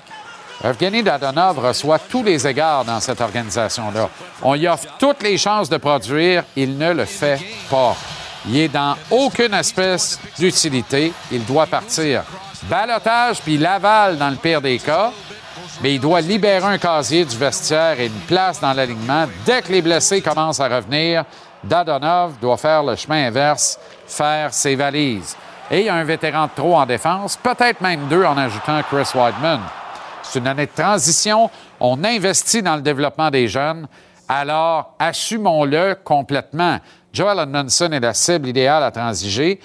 Evgeny 0.63 1.03
Dadonov 1.03 1.59
reçoit 1.59 1.99
tous 1.99 2.23
les 2.23 2.47
égards 2.47 2.83
dans 2.83 2.99
cette 2.99 3.21
organisation-là. 3.21 4.09
On 4.41 4.55
y 4.55 4.67
offre 4.67 4.87
toutes 4.97 5.21
les 5.21 5.37
chances 5.37 5.69
de 5.69 5.77
produire, 5.77 6.43
il 6.55 6.77
ne 6.77 6.93
le 6.93 7.05
fait 7.05 7.39
pas. 7.69 7.95
Il 8.47 8.57
est 8.57 8.67
dans 8.69 8.95
aucune 9.11 9.53
espèce 9.53 10.19
d'utilité. 10.37 11.11
Il 11.31 11.43
doit 11.45 11.67
partir. 11.67 12.23
Balotage 12.63 13.41
puis 13.41 13.57
Laval 13.57 14.17
dans 14.17 14.29
le 14.29 14.37
pire 14.37 14.61
des 14.61 14.79
cas. 14.79 15.11
Mais 15.81 15.95
il 15.95 15.99
doit 15.99 16.21
libérer 16.21 16.65
un 16.65 16.77
casier 16.77 17.25
du 17.25 17.35
vestiaire 17.35 17.99
et 17.99 18.07
une 18.07 18.21
place 18.21 18.59
dans 18.59 18.73
l'alignement. 18.73 19.25
Dès 19.45 19.61
que 19.61 19.71
les 19.71 19.81
blessés 19.81 20.21
commencent 20.21 20.59
à 20.59 20.67
revenir, 20.67 21.23
Dadonov 21.63 22.39
doit 22.39 22.57
faire 22.57 22.83
le 22.83 22.95
chemin 22.95 23.27
inverse, 23.27 23.77
faire 24.07 24.53
ses 24.53 24.75
valises. 24.75 25.35
Et 25.69 25.81
il 25.81 25.85
y 25.85 25.89
a 25.89 25.95
un 25.95 26.03
vétéran 26.03 26.45
de 26.45 26.51
trop 26.55 26.77
en 26.77 26.85
défense, 26.85 27.35
peut-être 27.35 27.81
même 27.81 28.07
deux 28.07 28.23
en 28.23 28.37
ajoutant 28.37 28.81
Chris 28.83 29.09
Weidman. 29.13 29.59
C'est 30.29 30.39
une 30.39 30.47
année 30.47 30.65
de 30.65 30.71
transition. 30.71 31.49
On 31.79 32.03
investit 32.03 32.61
dans 32.61 32.75
le 32.75 32.81
développement 32.81 33.29
des 33.29 33.47
jeunes. 33.47 33.87
Alors, 34.27 34.95
assumons-le 34.99 35.95
complètement. 36.03 36.79
Joel 37.13 37.39
Edmondson 37.39 37.91
est 37.93 37.99
la 38.01 38.13
cible 38.13 38.49
idéale 38.49 38.83
à 38.83 38.91
transiger, 38.91 39.59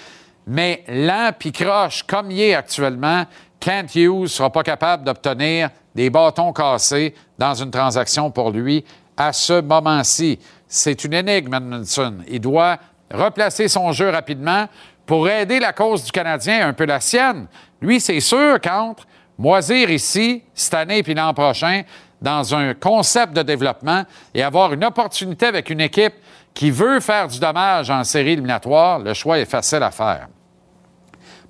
mais 0.47 0.83
lent 0.87 1.31
puis 1.37 1.51
croche, 1.51 2.03
comme 2.03 2.31
il 2.31 2.39
est 2.39 2.55
actuellement, 2.55 3.25
Kent 3.59 3.95
Hughes 3.95 4.21
ne 4.21 4.27
sera 4.27 4.49
pas 4.49 4.63
capable 4.63 5.03
d'obtenir 5.03 5.69
des 5.93 6.09
bâtons 6.09 6.53
cassés 6.53 7.13
dans 7.37 7.53
une 7.53 7.71
transaction 7.71 8.31
pour 8.31 8.51
lui 8.51 8.85
à 9.17 9.33
ce 9.33 9.61
moment-ci. 9.61 10.39
C'est 10.67 11.03
une 11.03 11.13
énigme, 11.13 11.53
Edmondson. 11.53 12.15
Il 12.27 12.39
doit 12.39 12.77
replacer 13.13 13.67
son 13.67 13.91
jeu 13.91 14.09
rapidement 14.09 14.67
pour 15.05 15.27
aider 15.27 15.59
la 15.59 15.73
cause 15.73 16.05
du 16.05 16.11
Canadien, 16.11 16.67
un 16.67 16.73
peu 16.73 16.85
la 16.85 17.01
sienne. 17.01 17.47
Lui, 17.81 17.99
c'est 17.99 18.21
sûr 18.21 18.59
qu'entre 18.61 19.05
moisir 19.37 19.89
ici, 19.89 20.43
cette 20.53 20.73
année 20.73 21.03
puis 21.03 21.13
l'an 21.13 21.33
prochain, 21.33 21.83
dans 22.21 22.55
un 22.55 22.73
concept 22.73 23.33
de 23.33 23.41
développement 23.41 24.03
et 24.33 24.41
avoir 24.43 24.73
une 24.73 24.83
opportunité 24.85 25.45
avec 25.45 25.69
une 25.69 25.81
équipe 25.81 26.13
qui 26.53 26.71
veut 26.71 26.99
faire 26.99 27.27
du 27.27 27.39
dommage 27.39 27.89
en 27.89 28.03
série 28.03 28.31
éliminatoire, 28.31 28.99
le 28.99 29.13
choix 29.13 29.39
est 29.39 29.45
facile 29.45 29.83
à 29.83 29.91
faire. 29.91 30.27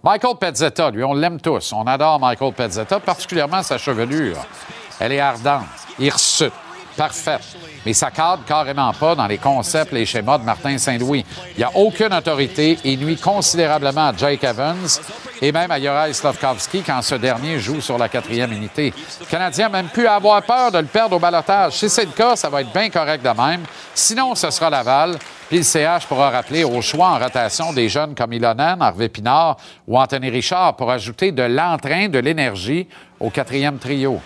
Michael 0.03 0.36
Pezzetta, 0.38 0.91
lui, 0.91 1.03
on 1.03 1.13
l'aime 1.13 1.39
tous. 1.39 1.71
On 1.71 1.84
adore 1.84 2.19
Michael 2.19 2.53
Pezzetta, 2.53 2.99
particulièrement 2.99 3.63
sa 3.63 3.77
chevelure. 3.77 4.38
Elle 4.99 5.13
est 5.13 5.19
ardente, 5.19 5.63
hirsute, 5.97 6.51
parfaite. 6.96 7.41
Mais 7.86 7.94
ça 7.94 8.12
cadre 8.12 8.44
carrément 8.46 8.94
pas 8.94 9.16
dans 9.16 9.28
les 9.28 9.38
concepts, 9.38 9.91
les 9.91 10.06
schémas 10.06 10.38
de 10.38 10.44
Martin 10.44 10.78
Saint-Louis. 10.78 11.26
Il 11.56 11.58
n'y 11.58 11.64
a 11.64 11.72
aucune 11.76 12.14
autorité 12.14 12.80
et 12.84 12.96
nuit 12.96 13.18
considérablement 13.18 14.10
à 14.10 14.16
Jake 14.16 14.44
Evans 14.44 14.88
et 15.41 15.52
même 15.52 15.72
à 15.72 15.80
Juraj 15.80 16.14
Slavkovski 16.14 16.82
quand 16.82 17.02
ce 17.02 17.16
dernier 17.16 17.60
joue 17.60 17.82
sur 17.82 17.98
la 17.98 18.08
quatrième 18.08 18.54
unité. 18.54 18.94
Le 19.20 19.26
Canadien 19.26 19.70
n'a 19.70 19.82
même 19.82 19.89
pu 19.89 20.08
avoir 20.08 20.41
peur 20.44 20.72
de 20.72 20.78
le 20.78 20.86
perdre 20.86 21.16
au 21.18 21.20
balotage. 21.20 21.74
Si 21.74 21.89
c'est 21.89 22.06
le 22.06 22.12
cas, 22.12 22.36
ça 22.36 22.50
va 22.50 22.62
être 22.62 22.72
bien 22.72 22.89
correct 22.89 23.24
de 23.24 23.41
même. 23.41 23.64
Sinon, 23.94 24.36
ce 24.36 24.50
sera 24.50 24.70
Laval. 24.70 25.18
Puis 25.50 25.58
le 25.58 25.64
CH 25.64 26.08
pourra 26.08 26.30
rappeler 26.30 26.64
au 26.64 26.82
choix 26.82 27.10
en 27.10 27.20
rotation 27.20 27.74
des 27.74 27.89
jeunes 27.89 28.16
comme 28.16 28.34
Ilonen, 28.34 28.82
Harvey 28.82 29.10
Pinard 29.10 29.58
ou 29.88 30.00
Anthony 30.00 30.30
Richard 30.30 30.76
pour 30.76 30.89
ajouter 30.89 31.32
de 31.32 31.44
l'entrain, 31.44 32.08
de 32.08 32.20
l'énergie 32.20 32.88
au 33.20 33.30
quatrième 33.30 33.78
trio. 33.78 34.20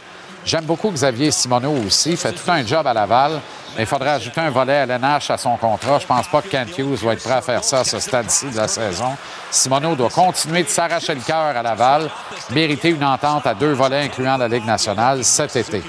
J'aime 0.47 0.63
beaucoup 0.63 0.89
Xavier 0.91 1.29
Simoneau 1.29 1.73
aussi. 1.85 2.11
Il 2.11 2.17
fait 2.17 2.31
tout 2.31 2.49
un 2.49 2.65
job 2.65 2.87
à 2.87 2.93
Laval. 2.93 3.41
Mais 3.75 3.83
il 3.83 3.85
faudrait 3.85 4.11
ajouter 4.11 4.39
un 4.39 4.49
volet 4.49 4.77
à 4.77 4.85
l'NH 4.85 5.29
à 5.29 5.37
son 5.37 5.57
contrat. 5.57 5.99
Je 5.99 6.07
pense 6.07 6.25
pas 6.29 6.41
que 6.41 6.47
Kent 6.47 6.77
Hughes 6.77 7.03
va 7.03 7.13
être 7.13 7.23
prêt 7.23 7.33
à 7.33 7.41
faire 7.41 7.63
ça 7.65 7.81
à 7.81 7.83
ce 7.83 7.99
stade-ci 7.99 8.49
de 8.49 8.55
la 8.55 8.67
saison. 8.69 9.17
Simoneau 9.51 9.93
doit 9.93 10.09
continuer 10.09 10.63
de 10.63 10.69
s'arracher 10.69 11.13
le 11.13 11.19
cœur 11.19 11.55
à 11.55 11.61
Laval, 11.61 12.09
mériter 12.51 12.89
une 12.89 13.03
entente 13.03 13.45
à 13.45 13.53
deux 13.53 13.73
volets 13.73 14.05
incluant 14.05 14.37
la 14.37 14.47
Ligue 14.47 14.65
nationale 14.65 15.23
cet 15.25 15.57
été. 15.57 15.83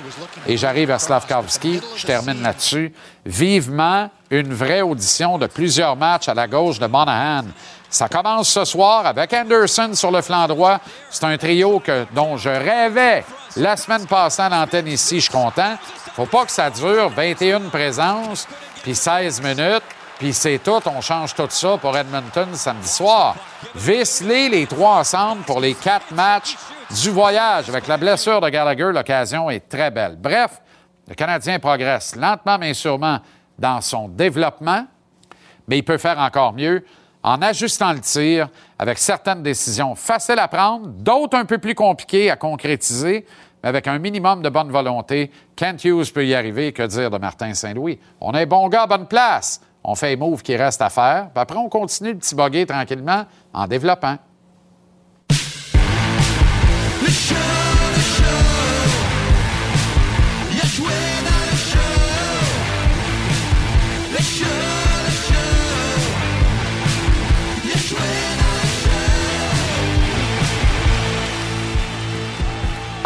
Et 0.47 0.57
j'arrive 0.57 0.91
à 0.91 0.99
Slavkovski. 0.99 1.81
Je 1.97 2.05
termine 2.05 2.43
là-dessus. 2.43 2.93
Vivement 3.25 4.11
une 4.29 4.53
vraie 4.53 4.83
audition 4.83 5.39
de 5.39 5.47
plusieurs 5.47 5.95
matchs 5.95 6.29
à 6.29 6.35
la 6.35 6.49
gauche 6.49 6.81
de 6.81 6.87
Monahan. 6.87 7.45
Ça 7.91 8.09
commence 8.09 8.51
ce 8.51 8.65
soir 8.65 9.07
avec 9.07 9.33
Anderson 9.33 9.91
sur 9.95 10.11
le 10.11 10.21
flanc 10.21 10.47
droit. 10.47 10.79
C'est 11.11 11.25
un 11.25 11.39
trio 11.39 11.81
que, 11.81 12.07
dont 12.13 12.37
je 12.37 12.51
rêvais 12.51 13.25
la 13.57 13.77
semaine 13.77 14.07
passée 14.07 14.43
à 14.43 14.49
l'antenne 14.51 14.89
ici. 14.89 15.17
Je 15.17 15.31
suis 15.31 15.33
content. 15.33 15.77
Faut 16.15 16.27
pas 16.27 16.45
que 16.45 16.51
ça 16.51 16.69
dure 16.69 17.09
21 17.09 17.61
présences, 17.71 18.47
puis 18.83 18.95
16 18.95 19.41
minutes, 19.41 19.85
puis 20.19 20.35
c'est 20.35 20.59
tout. 20.59 20.83
On 20.87 21.01
change 21.01 21.35
tout 21.35 21.47
ça 21.49 21.79
pour 21.79 21.97
Edmonton 21.97 22.49
samedi 22.55 22.89
soir. 22.89 23.37
Visse-les 23.75 24.51
les 24.51 24.67
trois 24.67 24.97
ensemble 24.99 25.43
pour 25.45 25.61
les 25.61 25.75
quatre 25.75 26.13
matchs 26.13 26.57
du 26.91 27.11
voyage. 27.11 27.71
Avec 27.71 27.87
la 27.87 27.97
blessure 27.97 28.41
de 28.41 28.49
Gallagher, 28.51 28.91
l'occasion 28.93 29.49
est 29.49 29.67
très 29.67 29.91
belle. 29.91 30.17
Bref, 30.19 30.61
le 31.07 31.15
Canadien 31.15 31.59
progresse 31.59 32.17
lentement 32.17 32.59
mais 32.59 32.75
sûrement 32.75 33.21
dans 33.59 33.81
son 33.81 34.09
développement, 34.09 34.85
mais 35.67 35.79
il 35.79 35.85
peut 35.85 35.99
faire 35.99 36.19
encore 36.19 36.53
mieux 36.53 36.85
en 37.29 37.43
ajustant 37.43 37.93
le 37.93 38.01
tir 38.01 38.49
avec 38.79 38.97
certaines 38.97 39.43
décisions 39.43 39.95
faciles 39.95 40.39
à 40.39 40.49
prendre, 40.49 40.87
d'autres 40.87 41.37
un 41.37 41.45
peu 41.45 41.59
plus 41.59 41.75
compliquées 41.75 42.31
à 42.31 42.37
concrétiser, 42.37 43.27
mais 43.63 43.69
avec 43.69 43.87
un 43.87 43.99
minimum 43.99 44.41
de 44.41 44.49
bonne 44.49 44.71
volonté. 44.71 45.31
Kent 45.55 45.85
Hughes 45.85 46.11
peut 46.15 46.27
y 46.27 46.35
arriver. 46.35 46.73
Que 46.73 46.87
dire 46.87 47.11
de 47.11 47.19
Martin 47.19 47.53
Saint-Louis? 47.53 47.99
On 48.23 48.33
est 48.33 48.47
bon 48.47 48.67
gars, 48.71 48.87
bonne 48.87 49.07
place. 49.07 49.61
On 49.85 49.95
fait 49.95 50.11
les 50.11 50.17
moves 50.17 50.43
qui 50.43 50.57
restent 50.57 50.81
à 50.81 50.89
faire. 50.89 51.29
Puis 51.35 51.43
après, 51.43 51.59
on 51.59 51.69
continue 51.69 52.13
le 52.13 52.19
petit 52.19 52.35
boguer 52.35 52.65
tranquillement 52.65 53.27
en 53.53 53.67
développant. 53.67 54.17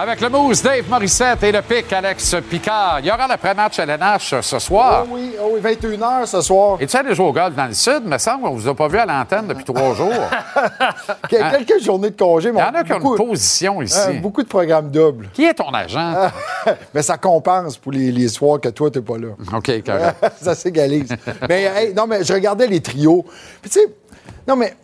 Avec 0.03 0.20
le 0.20 0.28
mousse, 0.30 0.61
Dave 0.64 0.90
Morissette 0.90 1.44
et 1.44 1.53
le 1.53 1.62
pic, 1.62 1.92
Alex 1.92 2.34
Picard. 2.50 2.98
Il 2.98 3.07
y 3.07 3.11
aura 3.12 3.28
l'après-match 3.28 3.78
à 3.78 3.86
l'NH 3.86 4.40
ce 4.40 4.59
soir. 4.59 5.05
Oh 5.07 5.11
oui, 5.12 5.36
oh 5.40 5.50
oui, 5.55 5.61
21h 5.61 6.26
ce 6.26 6.40
soir. 6.40 6.76
Et 6.80 6.88
tu 6.88 6.96
allé 6.96 7.14
jouer 7.14 7.26
au 7.26 7.32
golf 7.32 7.55
dans 7.55 7.66
le 7.66 7.72
sud? 7.72 8.03
me 8.05 8.18
semble 8.18 8.42
qu'on 8.42 8.55
ne 8.57 8.59
vous 8.59 8.66
a 8.68 8.74
pas 8.74 8.88
vu 8.88 8.98
à 8.98 9.07
l'antenne 9.07 9.46
depuis 9.46 9.62
trois 9.62 9.94
jours. 9.94 10.11
Quelques 11.28 11.80
journées 11.80 12.11
de 12.11 12.16
congé. 12.16 12.48
Il 12.48 12.59
y 12.59 12.61
en 12.61 12.74
a 12.74 12.82
qui 12.82 12.92
ont 12.94 12.98
une 13.16 13.16
position 13.16 13.80
ici. 13.80 13.96
Euh, 14.09 14.20
beaucoup 14.20 14.42
de 14.42 14.48
programmes 14.48 14.90
doubles. 14.90 15.28
Qui 15.32 15.44
est 15.44 15.55
ton 15.55 15.72
agent? 15.72 16.30
Mais 16.94 17.03
ça 17.03 17.16
compense 17.16 17.76
pour 17.76 17.92
les, 17.92 18.11
les 18.11 18.26
soirs 18.26 18.61
que 18.61 18.70
toi, 18.70 18.90
tu 18.90 18.98
n'es 18.98 19.05
pas 19.05 19.18
là. 19.18 19.28
OK, 19.57 19.84
correct. 19.86 20.16
ça 20.40 20.57
s'égalise. 20.57 21.14
mais 21.48 21.62
hey, 21.76 21.94
non, 21.94 22.09
mais 22.09 22.24
je 22.24 22.32
regardais 22.32 22.66
les 22.66 22.80
trios. 22.80 23.24
Puis 23.61 23.70
tu 23.70 23.78
sais, 23.78 23.86
non, 24.48 24.57
mais 24.57 24.74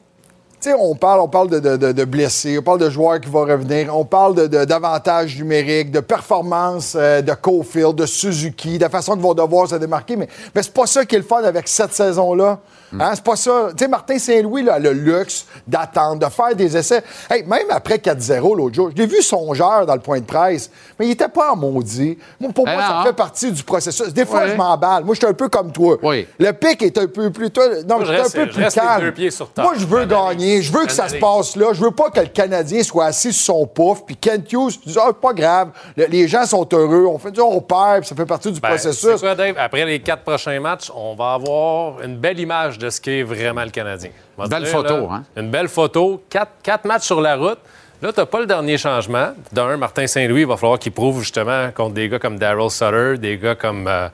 on 0.79 0.95
parle, 0.95 1.21
on 1.21 1.29
parle 1.29 1.49
de, 1.49 2.05
blessés, 2.05 2.59
on 2.59 2.63
parle 2.63 2.81
de 2.81 2.91
joueurs 2.91 3.21
qui 3.21 3.29
vont 3.29 3.45
revenir, 3.45 3.97
on 3.97 4.05
parle 4.05 4.49
d'avantages 4.49 5.37
numériques, 5.37 5.91
de 5.91 6.01
performance 6.01 6.95
euh, 6.97 7.23
de 7.23 7.33
Cofield, 7.33 7.95
de 7.95 8.07
Suzuki, 8.07 8.79
de 8.79 8.83
la 8.83 8.91
façon 8.91 9.13
qu'ils 9.13 9.23
vont 9.23 9.35
devoir 9.35 9.69
se 9.69 9.77
démarquer. 9.77 10.17
Mais, 10.17 10.29
mais 10.55 10.63
c'est 10.63 10.75
pas 10.75 10.87
ça 10.87 11.05
qui 11.05 11.15
est 11.15 11.19
le 11.19 11.25
fun 11.25 11.43
avec 11.43 11.69
cette 11.69 11.93
saison-là. 11.93 12.59
Hein, 12.99 13.11
c'est 13.15 13.25
pas 13.25 13.37
ça. 13.37 13.69
Tu 13.77 13.85
sais, 13.85 13.89
Martin 13.89 14.19
Saint-Louis 14.19 14.63
là, 14.63 14.75
a 14.75 14.79
le 14.79 14.93
luxe 14.93 15.47
d'attendre, 15.67 16.27
de 16.27 16.33
faire 16.33 16.55
des 16.55 16.77
essais. 16.77 17.03
Hey, 17.31 17.43
même 17.45 17.67
après 17.71 17.97
4-0 17.97 18.57
l'autre 18.57 18.75
jour, 18.75 18.91
je 18.91 18.97
l'ai 19.01 19.07
vu 19.07 19.21
songeur 19.23 19.85
dans 19.87 19.95
le 19.95 20.01
point 20.01 20.21
de 20.21 20.25
presse, 20.25 20.71
mais 20.99 21.07
il 21.07 21.11
était 21.13 21.29
pas 21.29 21.53
en 21.53 21.57
maudit. 21.57 22.19
Moi, 22.41 22.51
pour 22.53 22.65
Ben 22.65 22.75
moi, 22.75 22.83
ça 22.83 23.03
fait 23.07 23.13
partie 23.17 23.53
du 23.53 23.63
processus. 23.63 24.13
Des 24.13 24.25
fois, 24.25 24.43
Oui. 24.45 24.51
je 24.53 24.57
m'emballe. 24.57 25.05
Moi, 25.05 25.15
je 25.15 25.19
suis 25.21 25.27
un 25.29 25.35
peu 25.35 25.49
comme 25.49 25.73
toi. 25.73 25.97
Oui. 26.03 26.27
Le 26.39 26.53
pic 26.53 26.83
est 26.83 26.97
un 26.99 27.07
peu 27.07 27.31
plus. 27.31 27.51
toi, 27.51 27.65
non, 27.87 27.97
Moi, 27.99 28.05
je 28.07 28.13
suis 28.29 28.41
un 28.41 28.45
peu 28.45 28.51
plus 28.51 28.63
reste 28.65 28.77
les 28.77 28.83
calme. 28.83 29.01
deux 29.05 29.13
pieds 29.13 29.31
sur 29.31 29.51
terre. 29.51 29.65
Moi, 29.65 29.75
je 29.77 29.87
veux 29.87 30.05
gagner. 30.07 30.63
Je 30.63 30.73
veux 30.73 30.87
que 30.87 30.93
ça 30.93 31.09
se 31.09 31.17
passe 31.17 31.57
là. 31.57 31.67
Je 31.73 31.81
veux 31.83 31.91
pas 31.91 32.11
que 32.11 32.21
le 32.21 32.27
Canadien 32.27 32.83
soit 32.83 33.07
assis 33.07 33.33
sur 33.33 33.55
son 33.57 33.67
pouf. 33.67 34.05
Puis 34.07 34.17
Kent 34.17 34.51
Hughes 34.53 34.79
dit 34.87 34.97
Ah, 35.01 35.13
pas 35.13 35.33
grave. 35.33 35.71
Le- 35.97 36.07
les 36.07 36.27
gens 36.29 36.45
sont 36.47 36.67
heureux. 36.73 37.07
On 37.07 37.19
fait 37.19 37.39
on 37.41 37.61
perd. 37.61 38.01
Puis 38.01 38.09
ça 38.09 38.15
fait 38.17 38.27
partie 38.27 38.51
du 38.53 38.61
Ben, 38.61 38.69
processus. 38.69 39.21
quoi, 39.21 39.35
Dave? 39.35 39.55
Après 39.59 39.85
les 39.85 40.01
quatre 40.01 40.23
prochains 40.23 40.59
matchs, 40.61 40.91
on 40.95 41.15
va 41.15 41.35
avoir 41.35 42.01
une 42.03 42.17
belle 42.17 42.39
image 42.41 42.78
de 42.79 42.91
ce 42.91 43.01
qu'est 43.01 43.23
vraiment 43.23 43.65
le 43.65 43.71
Canadien. 43.71 44.11
Va 44.37 44.47
Belle 44.47 44.63
dire, 44.65 44.73
photo, 44.73 44.95
là, 44.95 45.09
hein? 45.13 45.25
Une 45.37 45.51
belle 45.51 45.69
photo. 45.69 46.23
Quatre, 46.31 46.53
quatre 46.63 46.85
matchs 46.85 47.05
sur 47.05 47.21
la 47.21 47.37
route. 47.37 47.59
Là, 48.01 48.13
tu 48.13 48.21
n'as 48.21 48.27
pas 48.27 48.39
le 48.39 48.47
dernier 48.47 48.79
changement. 48.79 49.31
D'un, 49.51 49.77
Martin 49.77 50.07
Saint-Louis, 50.07 50.43
il 50.43 50.47
va 50.47 50.57
falloir 50.57 50.79
qu'il 50.79 50.93
prouve 50.93 51.19
justement 51.21 51.71
contre 51.73 51.95
des 51.95 52.09
gars 52.09 52.21
comme 52.21 52.39
Daryl 52.39 52.71
Sutter, 52.71 53.19
des 53.19 53.37
gars 53.39 53.57
comme. 53.57 53.89
euh, 53.89 54.09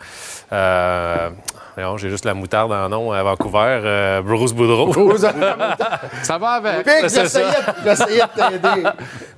euh, 0.54 1.28
voyons, 1.74 1.98
J'ai 1.98 2.08
juste 2.08 2.24
la 2.24 2.32
moutarde 2.32 2.72
en 2.72 2.88
nom 2.88 3.12
à 3.12 3.22
Vancouver, 3.22 3.80
euh, 3.84 4.22
Bruce 4.22 4.54
Boudreau. 4.54 5.16
Ça 6.22 6.38
va 6.38 6.48
avec. 6.52 6.86
J'essayais 7.02 8.22
de 8.22 8.34
t'aider. 8.34 8.88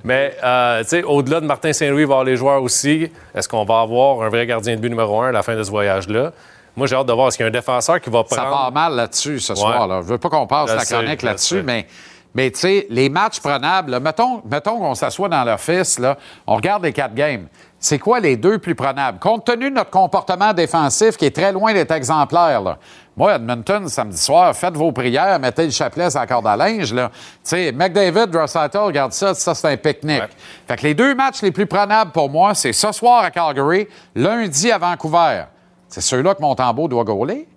Mais, 0.05 0.37
euh, 0.41 0.81
tu 0.83 0.89
sais, 0.89 1.03
au-delà 1.03 1.41
de 1.41 1.45
Martin 1.45 1.73
Saint-Louis, 1.73 2.03
il 2.03 2.07
va 2.07 2.11
y 2.11 2.13
avoir 2.13 2.23
les 2.23 2.37
joueurs 2.37 2.63
aussi. 2.63 3.11
Est-ce 3.35 3.49
qu'on 3.49 3.65
va 3.65 3.81
avoir 3.81 4.21
un 4.21 4.29
vrai 4.29 4.45
gardien 4.45 4.75
de 4.77 4.79
but 4.79 4.89
numéro 4.89 5.21
un 5.21 5.27
à 5.27 5.31
la 5.33 5.43
fin 5.43 5.55
de 5.57 5.63
ce 5.63 5.71
voyage-là? 5.71 6.31
Moi, 6.77 6.85
j'ai 6.85 6.95
hâte 6.95 7.07
de 7.07 7.13
voir. 7.13 7.27
Est-ce 7.27 7.37
qu'il 7.37 7.43
y 7.43 7.47
a 7.47 7.49
un 7.49 7.51
défenseur 7.51 7.99
qui 7.99 8.11
va 8.11 8.23
prendre. 8.23 8.41
Ça 8.41 8.49
part 8.49 8.71
mal 8.71 8.93
là-dessus 8.95 9.39
ce 9.39 9.55
soir. 9.55 9.87
Là. 9.87 10.01
Je 10.03 10.07
veux 10.07 10.19
pas 10.19 10.29
qu'on 10.29 10.45
passe 10.45 10.73
la 10.73 10.85
chronique 10.85 11.23
là-dessus, 11.23 11.63
mais, 11.63 11.87
mais 12.35 12.51
tu 12.51 12.59
sais, 12.59 12.87
les 12.91 13.09
matchs 13.09 13.39
prenables, 13.39 13.91
là, 13.91 13.99
mettons, 13.99 14.43
mettons 14.49 14.77
qu'on 14.77 14.93
s'assoit 14.93 15.27
dans 15.27 15.43
l'office, 15.43 15.97
là, 15.97 16.17
on 16.45 16.55
regarde 16.55 16.83
les 16.83 16.93
quatre 16.93 17.15
games. 17.15 17.47
C'est 17.79 17.97
quoi 17.97 18.19
les 18.19 18.37
deux 18.37 18.59
plus 18.59 18.75
prenables? 18.75 19.17
Compte 19.17 19.45
tenu 19.45 19.71
de 19.71 19.75
notre 19.75 19.89
comportement 19.89 20.53
défensif 20.53 21.17
qui 21.17 21.25
est 21.25 21.35
très 21.35 21.51
loin 21.51 21.73
d'être 21.73 21.91
exemplaire, 21.91 22.61
là. 22.61 22.77
Moi, 23.15 23.33
Edmonton, 23.33 23.87
samedi 23.87 24.17
soir, 24.17 24.55
faites 24.55 24.77
vos 24.77 24.91
prières, 24.91 25.39
mettez 25.39 25.65
le 25.65 25.71
chapelet 25.71 26.11
sur 26.11 26.19
la 26.19 26.27
corde 26.27 26.45
à 26.45 26.55
linge. 26.55 26.93
Là. 26.93 27.09
Tu 27.09 27.39
sais, 27.43 27.71
McDavid, 27.71 28.27
Drossaitl, 28.27 28.77
regarde 28.77 29.11
ça, 29.11 29.33
ça, 29.33 29.55
c'est 29.55 29.67
un 29.71 29.77
pique-nique. 29.77 30.21
Fait 30.67 30.75
que 30.75 30.83
les 30.83 30.93
deux 30.93 31.15
matchs 31.15 31.41
les 31.41 31.51
plus 31.51 31.65
prenables 31.65 32.11
pour 32.11 32.29
moi, 32.29 32.53
c'est 32.53 32.73
ce 32.73 32.91
soir 32.91 33.23
à 33.23 33.31
Calgary, 33.31 33.87
lundi 34.13 34.71
à 34.71 34.77
Vancouver. 34.77 35.45
C'est 35.89 36.01
ceux-là 36.01 36.35
que 36.35 36.41
Montembeau 36.41 36.87
doit 36.87 37.03
gauler. 37.03 37.47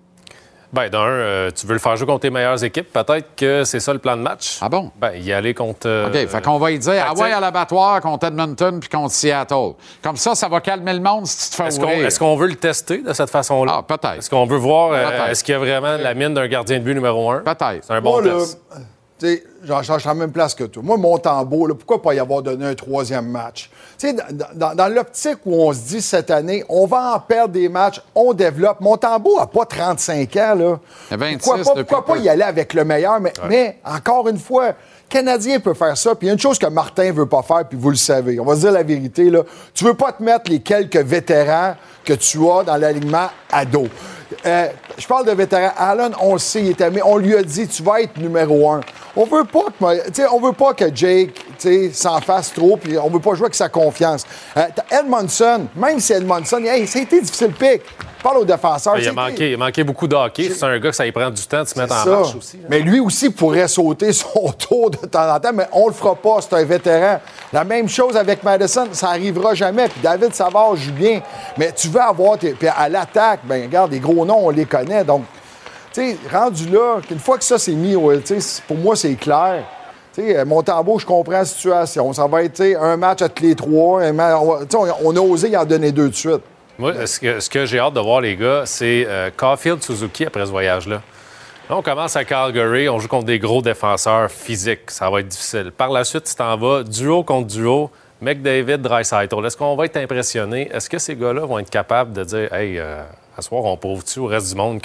Ben, 0.73 0.87
d'un, 0.87 0.99
euh, 0.99 1.51
tu 1.53 1.67
veux 1.67 1.73
le 1.73 1.79
faire 1.79 1.97
jouer 1.97 2.07
contre 2.07 2.21
tes 2.21 2.29
meilleures 2.29 2.63
équipes. 2.63 2.93
Peut-être 2.93 3.35
que 3.35 3.65
c'est 3.65 3.81
ça 3.81 3.91
le 3.91 3.99
plan 3.99 4.15
de 4.15 4.21
match. 4.21 4.57
Ah 4.61 4.69
bon? 4.69 4.89
Ben, 5.01 5.11
y 5.17 5.33
aller 5.33 5.53
contre. 5.53 5.85
euh, 5.85 6.07
OK, 6.07 6.29
fait 6.29 6.41
qu'on 6.41 6.57
va 6.59 6.71
y 6.71 6.79
dire, 6.79 7.05
ah 7.09 7.13
ouais, 7.13 7.29
à 7.33 7.41
l'abattoir 7.41 7.99
contre 7.99 8.27
Edmonton 8.27 8.79
puis 8.79 8.87
contre 8.87 9.11
Seattle. 9.11 9.73
Comme 10.01 10.15
ça, 10.15 10.33
ça 10.33 10.47
va 10.47 10.61
calmer 10.61 10.93
le 10.93 11.01
monde 11.01 11.27
si 11.27 11.49
tu 11.49 11.57
te 11.57 11.61
fais 11.61 11.67
Est-ce 11.67 11.79
qu'on 11.79 11.89
est-ce 11.89 12.17
qu'on 12.19 12.37
veut 12.37 12.47
le 12.47 12.55
tester 12.55 12.99
de 12.99 13.11
cette 13.11 13.29
façon-là? 13.29 13.79
Ah, 13.79 13.83
peut-être. 13.83 14.19
Est-ce 14.19 14.29
qu'on 14.29 14.45
veut 14.45 14.55
voir, 14.55 14.91
euh, 14.93 15.27
est-ce 15.29 15.43
qu'il 15.43 15.51
y 15.51 15.55
a 15.55 15.59
vraiment 15.59 15.97
la 15.97 16.13
mine 16.13 16.33
d'un 16.33 16.47
gardien 16.47 16.79
de 16.79 16.83
but 16.85 16.93
numéro 16.93 17.29
un? 17.29 17.39
Peut-être. 17.39 17.83
C'est 17.83 17.93
un 17.93 17.99
bon 17.99 18.21
Moi, 18.21 18.39
test. 18.39 18.61
Tu 19.21 19.27
sais, 19.27 19.43
j'en 19.63 19.81
à 19.81 19.97
la 20.03 20.13
même 20.15 20.31
place 20.31 20.55
que 20.55 20.63
toi. 20.63 20.81
Moi, 20.83 20.97
Montembeau, 20.97 21.67
là, 21.67 21.75
pourquoi 21.75 22.01
pas 22.01 22.15
y 22.15 22.19
avoir 22.19 22.41
donné 22.41 22.65
un 22.65 22.73
troisième 22.73 23.27
match? 23.27 23.69
Tu 23.99 24.07
sais, 24.07 24.13
dans, 24.13 24.47
dans- 24.55 24.73
dans 24.73 24.87
l'optique 24.87 25.37
où 25.45 25.61
on 25.61 25.71
se 25.73 25.81
dit 25.81 26.01
cette 26.01 26.31
année, 26.31 26.63
on 26.69 26.87
va 26.87 27.13
en 27.13 27.19
perdre 27.19 27.53
des 27.53 27.69
matchs, 27.69 28.01
on 28.15 28.33
développe. 28.33 28.81
Montembeau 28.81 29.37
n'a 29.39 29.45
pas 29.45 29.65
35 29.65 30.35
ans, 30.37 30.55
là. 30.55 30.79
Il 31.11 31.13
a 31.13 31.17
26 31.17 31.37
pourquoi 31.37 31.63
pas, 31.63 31.83
pourquoi 31.83 32.05
pas 32.05 32.17
y 32.17 32.29
aller 32.29 32.41
avec 32.41 32.73
le 32.73 32.83
meilleur? 32.83 33.19
Mais, 33.19 33.33
mais 33.47 33.77
encore 33.85 34.27
une 34.27 34.39
fois, 34.39 34.71
Canadien 35.07 35.59
peut 35.59 35.75
faire 35.75 35.95
ça. 35.95 36.15
Puis 36.15 36.25
il 36.25 36.27
y 36.27 36.31
a 36.31 36.33
une 36.33 36.39
chose 36.39 36.57
que 36.57 36.65
Martin 36.65 37.11
veut 37.11 37.27
pas 37.27 37.43
faire, 37.43 37.67
puis 37.69 37.77
vous 37.77 37.91
le 37.91 37.97
savez. 37.97 38.39
On 38.39 38.45
va 38.45 38.55
se 38.55 38.61
dire 38.61 38.71
la 38.71 38.81
vérité, 38.81 39.29
là. 39.29 39.43
Tu 39.75 39.83
veux 39.85 39.93
pas 39.93 40.13
te 40.13 40.23
mettre 40.23 40.49
les 40.49 40.61
quelques 40.61 40.97
vétérans 40.97 41.75
que 42.03 42.13
tu 42.13 42.39
as 42.49 42.63
dans 42.63 42.77
l'alignement 42.77 43.27
à 43.51 43.65
dos. 43.65 43.85
Euh, 44.45 44.67
je 44.97 45.05
parle 45.05 45.25
de 45.27 45.31
vétérans. 45.33 45.73
Allen, 45.77 46.13
on 46.21 46.33
le 46.33 46.39
sait, 46.39 46.61
il 46.61 46.69
est 46.69 46.81
aimé. 46.81 47.01
On 47.03 47.17
lui 47.17 47.35
a 47.35 47.43
dit, 47.43 47.67
tu 47.67 47.83
vas 47.83 48.01
être 48.01 48.17
numéro 48.17 48.71
un. 48.71 48.79
On 49.15 49.25
veut 49.25 49.43
pas 49.43 49.65
que, 49.79 50.33
on 50.33 50.39
veut 50.39 50.53
pas 50.53 50.73
que 50.73 50.93
Jake 50.93 51.45
s'en 51.93 52.21
fasse 52.21 52.53
trop, 52.53 52.77
puis 52.77 52.97
on 52.97 53.09
veut 53.09 53.19
pas 53.19 53.33
jouer 53.35 53.45
avec 53.45 53.55
sa 53.55 53.69
confiance. 53.69 54.25
Euh, 54.55 54.67
Edmondson, 54.89 55.67
même 55.75 55.99
si 55.99 56.13
Edmondson, 56.13 56.63
hey, 56.63 56.87
ça 56.87 56.99
a 56.99 57.01
été 57.01 57.21
difficile 57.21 57.51
pic. 57.51 57.81
Parle 58.23 58.37
aux 58.37 58.45
défenseurs. 58.45 58.99
Il, 58.99 59.07
a 59.07 59.13
manqué, 59.13 59.49
il 59.49 59.53
a 59.55 59.57
manqué 59.57 59.83
beaucoup 59.83 60.07
de 60.07 60.15
hockey. 60.15 60.51
C'est 60.53 60.63
un 60.63 60.77
gars 60.77 60.91
que 60.91 60.95
ça 60.95 61.03
lui 61.03 61.11
prend 61.11 61.31
du 61.31 61.41
temps 61.43 61.63
de 61.63 61.67
se 61.67 61.79
mettre 61.79 61.93
en 61.93 62.03
ça. 62.03 62.09
marche 62.09 62.35
aussi. 62.35 62.57
là. 62.57 62.63
Mais 62.69 62.79
lui 62.79 62.99
aussi 62.99 63.31
pourrait 63.31 63.67
sauter 63.67 64.13
son 64.13 64.51
tour 64.51 64.91
de 64.91 64.97
temps 65.07 65.33
en 65.33 65.39
temps, 65.39 65.51
mais 65.53 65.65
on 65.71 65.87
le 65.87 65.93
fera 65.93 66.15
pas, 66.15 66.37
c'est 66.41 66.53
un 66.53 66.63
vétéran. 66.63 67.19
La 67.51 67.63
même 67.63 67.89
chose 67.89 68.15
avec 68.15 68.43
Madison, 68.43 68.87
ça 68.91 69.09
arrivera 69.09 69.55
jamais. 69.55 69.87
Puis 69.87 70.01
David 70.03 70.35
Savard 70.35 70.75
joue 70.75 70.91
bien. 70.93 71.21
Mais 71.57 71.71
tu 71.71 71.87
veux 71.87 72.01
avoir 72.01 72.37
tes. 72.37 72.51
Puis 72.51 72.67
à 72.67 72.87
l'attaque, 72.87 73.39
ben 73.43 73.63
regarde, 73.63 73.91
les 73.91 73.99
gros 73.99 74.23
noms, 74.23 74.45
on 74.45 74.49
les 74.51 74.65
connaît. 74.65 75.03
Donc, 75.03 75.23
sais, 75.93 76.17
rendu 76.31 76.69
là, 76.69 76.97
une 77.09 77.19
fois 77.19 77.37
que 77.37 77.43
ça 77.43 77.57
s'est 77.57 77.73
mis 77.73 77.95
pour 78.67 78.77
moi, 78.77 78.95
c'est 78.95 79.15
clair. 79.15 79.63
Tu 80.13 80.21
sais, 80.21 80.37
euh, 80.37 80.45
Montembeau, 80.45 80.99
je 80.99 81.05
comprends 81.05 81.31
la 81.33 81.45
situation. 81.45 82.11
Ça 82.13 82.27
va 82.27 82.43
être 82.43 82.61
un 82.79 82.97
match 82.97 83.21
entre 83.21 83.41
les 83.41 83.55
trois. 83.55 84.01
on, 84.01 84.59
on- 84.73 84.87
on 85.05 85.15
a 85.15 85.19
osé 85.21 85.49
y 85.49 85.57
en 85.57 85.63
donner 85.65 85.91
deux 85.91 86.09
de 86.09 86.15
suite. 86.15 86.41
Moi, 86.77 87.05
ce 87.05 87.19
que, 87.19 87.39
ce 87.39 87.49
que 87.49 87.65
j'ai 87.65 87.79
hâte 87.79 87.93
de 87.93 87.99
voir, 87.99 88.21
les 88.21 88.35
gars, 88.35 88.63
c'est 88.65 89.05
euh, 89.07 89.29
Caulfield 89.35 89.81
Suzuki 89.83 90.25
après 90.25 90.45
ce 90.45 90.51
voyage-là. 90.51 91.01
Là, 91.69 91.77
on 91.77 91.81
commence 91.81 92.15
à 92.15 92.25
Calgary, 92.25 92.89
on 92.89 92.99
joue 92.99 93.07
contre 93.07 93.25
des 93.25 93.39
gros 93.39 93.61
défenseurs 93.61 94.29
physiques. 94.29 94.89
Ça 94.91 95.09
va 95.09 95.19
être 95.21 95.27
difficile. 95.29 95.71
Par 95.75 95.89
la 95.91 96.03
suite, 96.03 96.23
tu 96.25 96.35
t'en 96.35 96.57
vas 96.57 96.83
duo 96.83 97.23
contre 97.23 97.47
duo, 97.47 97.89
McDavid, 98.19 98.79
Dreisaitl. 98.79 99.45
Est-ce 99.45 99.55
qu'on 99.55 99.75
va 99.75 99.85
être 99.85 99.97
impressionné? 99.97 100.69
Est-ce 100.73 100.89
que 100.89 100.97
ces 100.97 101.15
gars-là 101.15 101.45
vont 101.45 101.59
être 101.59 101.69
capables 101.69 102.11
de 102.13 102.23
dire 102.23 102.51
Hey, 102.53 102.77
euh, 102.79 103.01
à 103.37 103.41
soir, 103.41 103.63
on 103.63 103.77
prouve-tu 103.77 104.19
au 104.19 104.25
reste 104.25 104.49
du 104.49 104.55
monde 104.55 104.81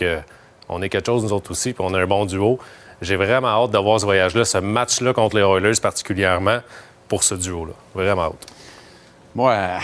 qu'on 0.69 0.83
est 0.83 0.89
quelque 0.89 1.07
chose, 1.07 1.23
nous 1.25 1.33
autres 1.33 1.51
aussi, 1.51 1.73
puis 1.73 1.85
on 1.87 1.93
a 1.95 2.01
un 2.01 2.07
bon 2.07 2.25
duo? 2.25 2.59
J'ai 3.03 3.17
vraiment 3.17 3.49
hâte 3.49 3.71
de 3.73 3.79
voir 3.79 4.01
ce 4.01 4.05
voyage-là, 4.07 4.45
ce 4.45 4.59
match-là 4.59 5.12
contre 5.12 5.37
les 5.37 5.43
Oilers 5.43 5.81
particulièrement, 5.81 6.59
pour 7.09 7.23
ce 7.23 7.35
duo-là. 7.35 7.75
Vraiment 7.95 8.25
hâte. 8.25 8.47
Moi, 9.35 9.53
euh, 9.53 9.79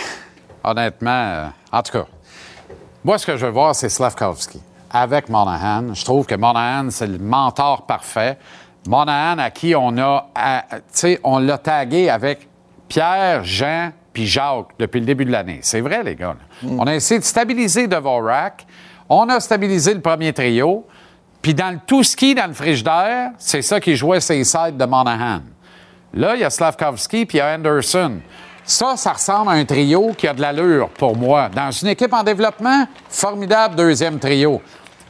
honnêtement, 0.64 1.11
euh, 1.11 1.47
en 1.70 1.83
tout 1.83 1.93
cas, 1.93 2.07
moi, 3.05 3.18
ce 3.18 3.26
que 3.26 3.37
je 3.37 3.47
veux 3.47 3.53
voir, 3.53 3.74
c'est 3.74 3.89
Slavkovski 3.89 4.61
avec 4.91 5.28
Monahan. 5.28 5.95
Je 5.95 6.05
trouve 6.05 6.26
que 6.26 6.35
Monahan, 6.35 6.91
c'est 6.91 7.07
le 7.07 7.18
mentor 7.18 7.87
parfait. 7.87 8.39
Monahan, 8.87 9.39
à 9.39 9.51
qui 9.51 9.74
on 9.74 9.97
a, 9.99 10.26
tu 10.70 10.76
sais, 10.93 11.20
on 11.24 11.39
l'a 11.39 11.59
tagué 11.59 12.11
avec 12.11 12.49
Pierre, 12.89 13.45
Jean 13.45 13.93
puis 14.12 14.26
Jacques 14.26 14.68
depuis 14.78 15.01
le 15.01 15.07
début 15.07 15.24
de 15.24 15.33
l'année. 15.33 15.61
C'est 15.62 15.80
vrai, 15.80 16.03
les 16.03 16.14
gars. 16.14 16.35
là. 16.62 16.68
On 16.78 16.87
a 16.87 16.95
essayé 16.95 17.18
de 17.18 17.24
stabiliser 17.24 17.87
Dvorak. 17.87 18.66
On 19.09 19.28
a 19.28 19.40
stabilisé 19.40 19.94
le 19.94 20.00
premier 20.00 20.32
trio. 20.32 20.86
Puis 21.40 21.55
dans 21.55 21.70
le 21.70 21.80
tout 21.86 22.03
ski, 22.03 22.34
dans 22.34 22.46
le 22.46 22.55
frigidaire, 22.55 23.32
c'est 23.38 23.62
ça 23.62 23.80
qui 23.80 23.96
jouait 23.96 24.20
ses 24.20 24.44
sides 24.44 24.76
de 24.76 24.84
Monahan. 24.84 25.40
Là, 26.14 26.34
il 26.34 26.40
y 26.40 26.44
a 26.44 26.50
Slavkovski 26.50 27.26
puis 27.26 27.38
il 27.38 27.40
y 27.40 27.42
a 27.42 27.55
Anderson. 27.55 28.20
Ça, 28.64 28.96
ça 28.96 29.12
ressemble 29.12 29.50
à 29.50 29.55
un 29.55 29.64
trio 29.64 30.12
qui 30.16 30.28
a 30.28 30.34
de 30.34 30.40
l'allure 30.40 30.88
pour 30.90 31.16
moi. 31.16 31.48
Dans 31.48 31.70
une 31.70 31.88
équipe 31.88 32.12
en 32.12 32.22
développement, 32.22 32.86
formidable 33.09 33.74
deuxième 33.74 34.18
trio. 34.20 34.62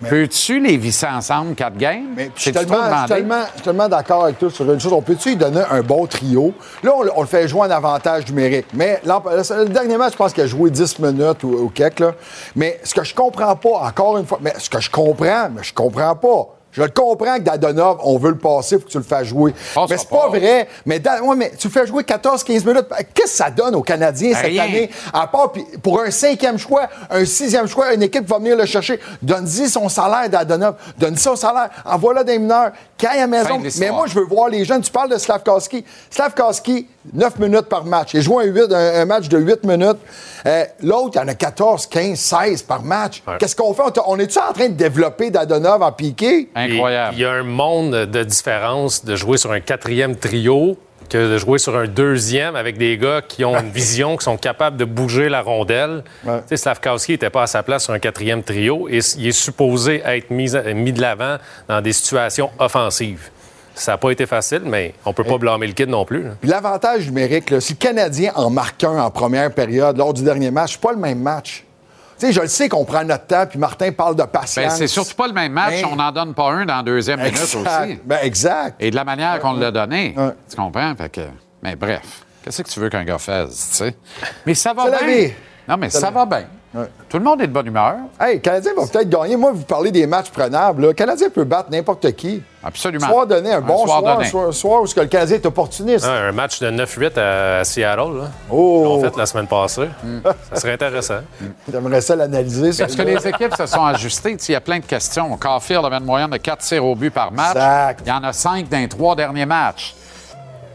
Peux-tu 0.09 0.61
les 0.61 0.77
visser 0.77 1.07
ensemble, 1.07 1.55
quatre 1.55 1.77
games? 1.77 2.15
Je 2.37 2.41
suis 2.43 2.53
tellement, 2.53 2.77
je 2.93 2.99
suis 2.99 3.09
tellement- 3.09 3.43
je 3.47 3.53
suis 3.55 3.63
tellement 3.63 3.89
d'accord 3.89 4.25
avec 4.25 4.39
toi 4.39 4.51
sur 4.51 4.71
une 4.73 4.81
chose. 4.81 4.93
On 4.93 5.03
peut-tu 5.03 5.31
lui 5.31 5.37
donner 5.37 5.63
un 5.71 5.81
bon 5.83 6.07
trio? 6.07 6.53
Là, 6.83 6.93
on, 6.97 7.03
le- 7.03 7.13
on 7.17 7.21
le 7.23 7.27
fait 7.27 7.47
jouer 7.49 7.61
en 7.63 7.71
avantage 7.71 8.27
numérique. 8.29 8.67
Mais 8.75 9.01
le 9.05 9.69
dernier 9.69 9.97
match, 9.97 10.13
je 10.13 10.17
pense 10.19 10.33
qu'il 10.33 10.43
a 10.45 10.47
joué 10.47 10.71
10 10.71 10.99
minutes 10.99 11.43
ou, 11.45 11.49
ou 11.53 11.69
quelques. 11.69 12.01
Là. 12.01 12.13
Mais 12.57 12.81
ce 12.85 12.95
que 12.95 13.05
je 13.05 13.15
comprends 13.15 13.57
pas, 13.57 13.71
encore 13.87 14.19
une 14.19 14.27
fois, 14.27 14.39
mais 14.41 14.55
ce 14.59 14.69
que 14.71 14.81
je 14.81 14.91
comprends, 14.91 15.49
mais 15.55 15.63
je 15.63 15.73
comprends 15.75 16.15
pas. 16.17 16.49
Je 16.73 16.83
le 16.83 16.89
comprends 16.89 17.37
que 17.37 17.43
Dadonov, 17.43 17.99
on 18.03 18.17
veut 18.19 18.31
le 18.31 18.39
passer, 18.39 18.79
faut 18.79 18.87
que 18.87 18.91
tu 18.91 18.97
le 18.99 19.05
fasses 19.05 19.27
jouer. 19.27 19.55
mais 19.91 19.97
c'est 19.99 20.09
pas, 20.09 20.29
vrai. 20.29 20.69
Mais, 20.87 20.99
Da- 20.99 21.23
ouais, 21.23 21.37
mais 21.37 21.53
tu 21.59 21.69
le 21.69 21.73
fais 21.73 21.87
jouer 21.87 22.03
14-15 22.03 22.65
minutes. 22.67 22.87
Qu'est-ce 23.15 23.33
que 23.33 23.37
ça 23.37 23.51
donne 23.51 23.75
aux 23.75 23.83
Canadiens 23.83 24.35
cette 24.35 24.47
Rien. 24.47 24.65
année? 24.65 24.91
À 25.13 25.27
part, 25.27 25.53
pour 25.83 26.01
un 26.01 26.11
cinquième 26.11 26.59
choix, 26.59 26.89
un 27.11 27.25
sixième 27.27 27.67
choix, 27.69 27.93
une 27.93 28.03
équipe 28.03 28.27
va 28.27 28.39
venir 28.39 28.57
le 28.57 28.65
chercher. 28.65 28.99
Donne-y 29.21 29.69
son 29.69 29.89
salaire 29.89 30.29
d'Adonov. 30.31 30.77
Donne-y 30.99 31.19
son 31.19 31.37
salaire. 31.37 31.69
Envoie-le 31.85 32.25
des 32.25 32.39
mineurs. 32.39 32.71
Qu'il 32.97 33.09
aille 33.09 33.21
à 33.21 33.27
maison. 33.27 33.59
Mais 33.81 33.91
moi, 33.91 34.07
je 34.07 34.15
veux 34.15 34.25
voir 34.25 34.49
les 34.49 34.65
jeunes. 34.65 34.81
Tu 34.81 34.91
parles 34.91 35.11
de 35.11 35.19
Slavkowski. 35.19 35.85
Slavkowski, 36.11 36.87
9 37.13 37.39
minutes 37.39 37.63
par 37.69 37.85
match. 37.85 38.15
Il 38.15 38.23
joue 38.23 38.39
un, 38.39 38.47
un- 38.47 39.01
un 39.01 39.05
match 39.05 39.29
de 39.29 39.39
8 39.39 39.65
minutes. 39.65 39.99
Euh, 40.47 40.65
L'autre, 40.83 41.11
il 41.15 41.19
y 41.19 41.21
en 41.25 41.29
a 41.29 41.35
14, 41.35 41.87
15, 41.87 42.19
16 42.19 42.63
par 42.63 42.83
match. 42.83 43.23
Qu'est-ce 43.39 43.57
qu'on 43.57 43.75
fait? 43.75 43.83
On, 43.83 44.13
on 44.15 44.19
est-tu 44.19 44.39
en 44.39 44.53
train 44.53 44.69
de 44.69 44.75
développer 44.75 45.31
Dadonov 45.31 45.83
en 45.83 45.93
piqué? 45.93 46.49
Incroyable. 46.71 47.15
Il 47.17 47.21
y 47.21 47.25
a 47.25 47.33
un 47.33 47.43
monde 47.43 47.93
de 48.07 48.23
différence 48.23 49.05
de 49.05 49.17
jouer 49.17 49.39
sur 49.39 49.53
un 49.53 49.61
quatrième 49.61 50.17
trio 50.17 50.77
que 51.09 51.33
de 51.33 51.37
jouer 51.37 51.59
sur 51.59 51.77
un 51.77 51.87
deuxième 51.87 52.57
avec 52.57 52.79
des 52.79 52.97
gars 52.97 53.21
qui 53.27 53.45
ont 53.45 53.59
une 53.59 53.71
vision, 53.75 54.17
qui 54.17 54.25
sont 54.25 54.37
capables 54.37 54.77
de 54.77 54.85
bouger 54.85 55.29
la 55.29 55.43
rondelle. 55.43 56.05
Tu 56.25 56.31
sais, 56.47 56.57
Slavkowski 56.57 57.13
n'était 57.13 57.31
pas 57.31 57.43
à 57.43 57.47
sa 57.47 57.63
place 57.63 57.85
sur 57.85 57.93
un 57.93 57.99
quatrième 57.99 58.43
trio 58.43 58.89
et 58.89 59.01
il 59.19 59.27
est 59.27 59.33
supposé 59.33 60.03
être 60.05 60.31
mis, 60.31 60.53
mis 60.75 60.93
de 60.93 61.01
l'avant 61.01 61.37
dans 61.69 61.81
des 61.81 61.93
situations 61.93 62.51
offensives. 62.59 63.31
Ça 63.75 63.93
n'a 63.93 63.99
pas 63.99 64.11
été 64.11 64.27
facile, 64.27 64.63
mais 64.65 64.95
on 65.05 65.13
peut 65.13 65.25
pas 65.25 65.39
blâmer 65.39 65.67
le 65.67 65.73
kid 65.73 65.89
non 65.89 66.05
plus. 66.05 66.27
l'avantage 66.43 67.07
numérique, 67.07 67.51
là, 67.51 67.61
si 67.61 67.73
le 67.73 67.79
Canadien 67.79 68.33
en 68.35 68.51
marque 68.51 68.85
un 68.85 68.99
en 68.99 69.11
première 69.11 69.51
période 69.53 69.97
lors 69.97 70.13
du 70.13 70.23
dernier 70.23 70.51
match, 70.51 70.73
c'est 70.73 70.81
pas 70.81 70.93
le 70.93 70.99
même 70.99 71.21
match. 71.21 71.65
Tu 72.23 72.29
sais, 72.29 72.33
je 72.35 72.41
le 72.41 72.47
sais 72.47 72.69
qu'on 72.69 72.85
prend 72.85 73.03
notre 73.03 73.27
temps, 73.27 73.47
puis 73.51 73.59
Martin 73.59 73.91
parle 73.91 74.15
de 74.15 74.23
patience. 74.23 74.65
Ben, 74.65 74.71
c'est 74.71 74.87
surtout 74.87 75.17
pas 75.17 75.27
le 75.27 75.33
même 75.33 75.51
match. 75.51 75.73
Mais- 75.83 75.85
On 75.91 75.97
n'en 75.97 76.13
donne 76.13 76.35
pas 76.35 76.53
un 76.53 76.65
dans 76.65 76.77
la 76.77 76.83
deuxième 76.85 77.19
minute 77.21 77.37
aussi. 77.37 77.99
Ben, 78.05 78.19
exact. 78.23 78.77
Et 78.79 78.93
de 78.93 78.95
la 78.95 79.03
manière 79.03 79.41
qu'on 79.41 79.55
l'a 79.55 79.73
donné. 79.73 80.15
Tu 80.49 80.55
comprends? 80.55 80.95
Fait 80.95 81.09
que, 81.09 81.23
mais 81.65 81.75
bref, 81.75 82.25
qu'est-ce 82.45 82.63
que 82.63 82.69
tu 82.69 82.79
veux 82.79 82.89
qu'un 82.91 83.03
gars 83.03 83.19
fasse, 83.19 83.71
tu 83.71 83.77
sais? 83.79 83.97
Mais 84.47 84.55
ça 84.55 84.73
va 84.73 84.89
la 84.89 84.99
bien. 84.99 85.07
vie. 85.09 85.33
Non, 85.67 85.77
mais 85.77 85.91
ça 85.91 86.11
va 86.13 86.25
bien. 86.25 86.45
Tout 87.09 87.19
le 87.19 87.25
monde 87.25 87.43
est 87.43 87.47
de 87.47 87.53
bonne 87.53 87.67
humeur. 87.67 87.97
Hey, 88.19 88.37
le 88.37 88.41
Canadien 88.41 88.73
va 88.75 88.87
peut-être 88.87 89.09
gagner. 89.11 89.37
Moi, 89.37 89.53
vous 89.53 89.65
parlez 89.65 89.91
des 89.91 90.07
matchs 90.07 90.31
prenables. 90.31 90.83
là. 90.83 90.89
Le 90.89 90.95
Canadien 90.95 91.29
peut 91.29 91.45
battre 91.45 91.71
n'importe 91.71 92.11
qui. 92.13 92.43
Absolument. 92.65 93.07
Soir 93.09 93.27
donné, 93.27 93.53
un 93.53 93.61
bon 93.61 93.85
soir 93.85 94.01
soir, 94.01 94.25
soir, 94.25 94.55
soir 94.55 94.83
où 94.83 94.87
ce 94.87 94.95
que 94.95 95.01
le 95.01 95.07
Canadien 95.09 95.37
est 95.37 95.45
opportuniste. 95.47 96.07
Ah, 96.09 96.29
un 96.29 96.33
match 96.33 96.61
de 96.61 96.71
9-8 96.71 97.19
à 97.19 97.65
Seattle, 97.65 98.17
là. 98.19 98.31
Oh! 98.51 98.99
Ils 99.03 99.05
fait 99.11 99.17
la 99.17 99.27
semaine 99.27 99.47
passée. 99.49 99.89
Ça 100.53 100.61
serait 100.61 100.73
intéressant. 100.73 101.21
J'aimerais 101.71 102.01
ça 102.01 102.17
l'analyser. 102.17 102.73
ça. 102.73 102.85
Est-ce 102.85 102.97
que 102.97 103.03
les 103.03 103.27
équipes 103.27 103.55
se 103.55 103.67
sont 103.67 103.85
ajustées? 103.85 104.37
Il 104.49 104.53
y 104.53 104.55
a 104.55 104.61
plein 104.61 104.79
de 104.79 104.85
questions. 104.87 105.37
Caulfield 105.37 105.85
avait 105.85 105.97
une 105.97 106.05
moyenne 106.05 106.31
de 106.31 106.39
4 106.39 106.59
tirs 106.65 106.85
au 106.87 106.95
but 106.95 107.11
par 107.11 107.33
match. 107.33 107.57
Il 108.05 108.09
y 108.09 108.13
en 108.13 108.25
a 108.25 108.33
5 108.33 108.69
dans 108.69 108.79
les 108.79 108.89
trois 108.89 109.15
derniers 109.15 109.47
matchs. 109.47 109.95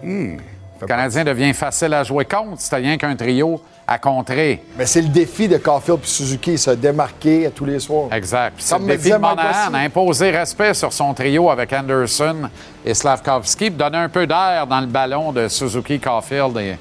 Hmm. 0.03 0.37
Le 0.79 0.85
Canadien 0.85 1.23
devient 1.23 1.53
facile 1.53 1.93
à 1.95 2.03
jouer 2.03 2.25
contre. 2.25 2.61
C'était 2.61 2.75
rien 2.75 2.97
qu'un 2.97 3.15
trio 3.15 3.59
à 3.87 3.97
contrer. 3.97 4.61
Mais 4.77 4.85
c'est 4.85 5.01
le 5.01 5.07
défi 5.07 5.47
de 5.47 5.57
Caulfield 5.57 5.99
et 6.03 6.07
Suzuki, 6.07 6.57
se 6.57 6.71
démarquer 6.71 7.45
à 7.47 7.51
tous 7.51 7.63
les 7.65 7.79
soirs. 7.79 8.09
Exact. 8.11 8.55
C'est 8.57 8.77
le 8.77 8.85
défi 8.85 9.11
de 9.11 9.15
Monahan, 9.15 9.73
imposer 9.73 10.31
respect 10.31 10.73
sur 10.73 10.91
son 10.91 11.13
trio 11.13 11.49
avec 11.49 11.71
Anderson 11.71 12.49
et 12.85 12.93
Slavkovski, 12.93 13.71
donner 13.71 13.97
un 13.99 14.09
peu 14.09 14.27
d'air 14.27 14.67
dans 14.67 14.81
le 14.81 14.87
ballon 14.87 15.31
de 15.31 15.47
Suzuki, 15.47 15.99
Caulfield 15.99 16.57
et 16.57 16.77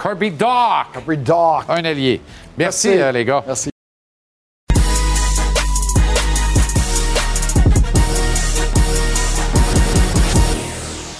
Kirby 0.00 0.30
Doc. 0.32 0.48
Kirby 0.92 1.16
Doc. 1.16 1.64
Un 1.70 1.84
allié. 1.84 2.20
Merci, 2.58 2.88
Merci. 2.88 3.02
euh, 3.02 3.12
les 3.12 3.24
gars. 3.24 3.42
Merci. 3.46 3.70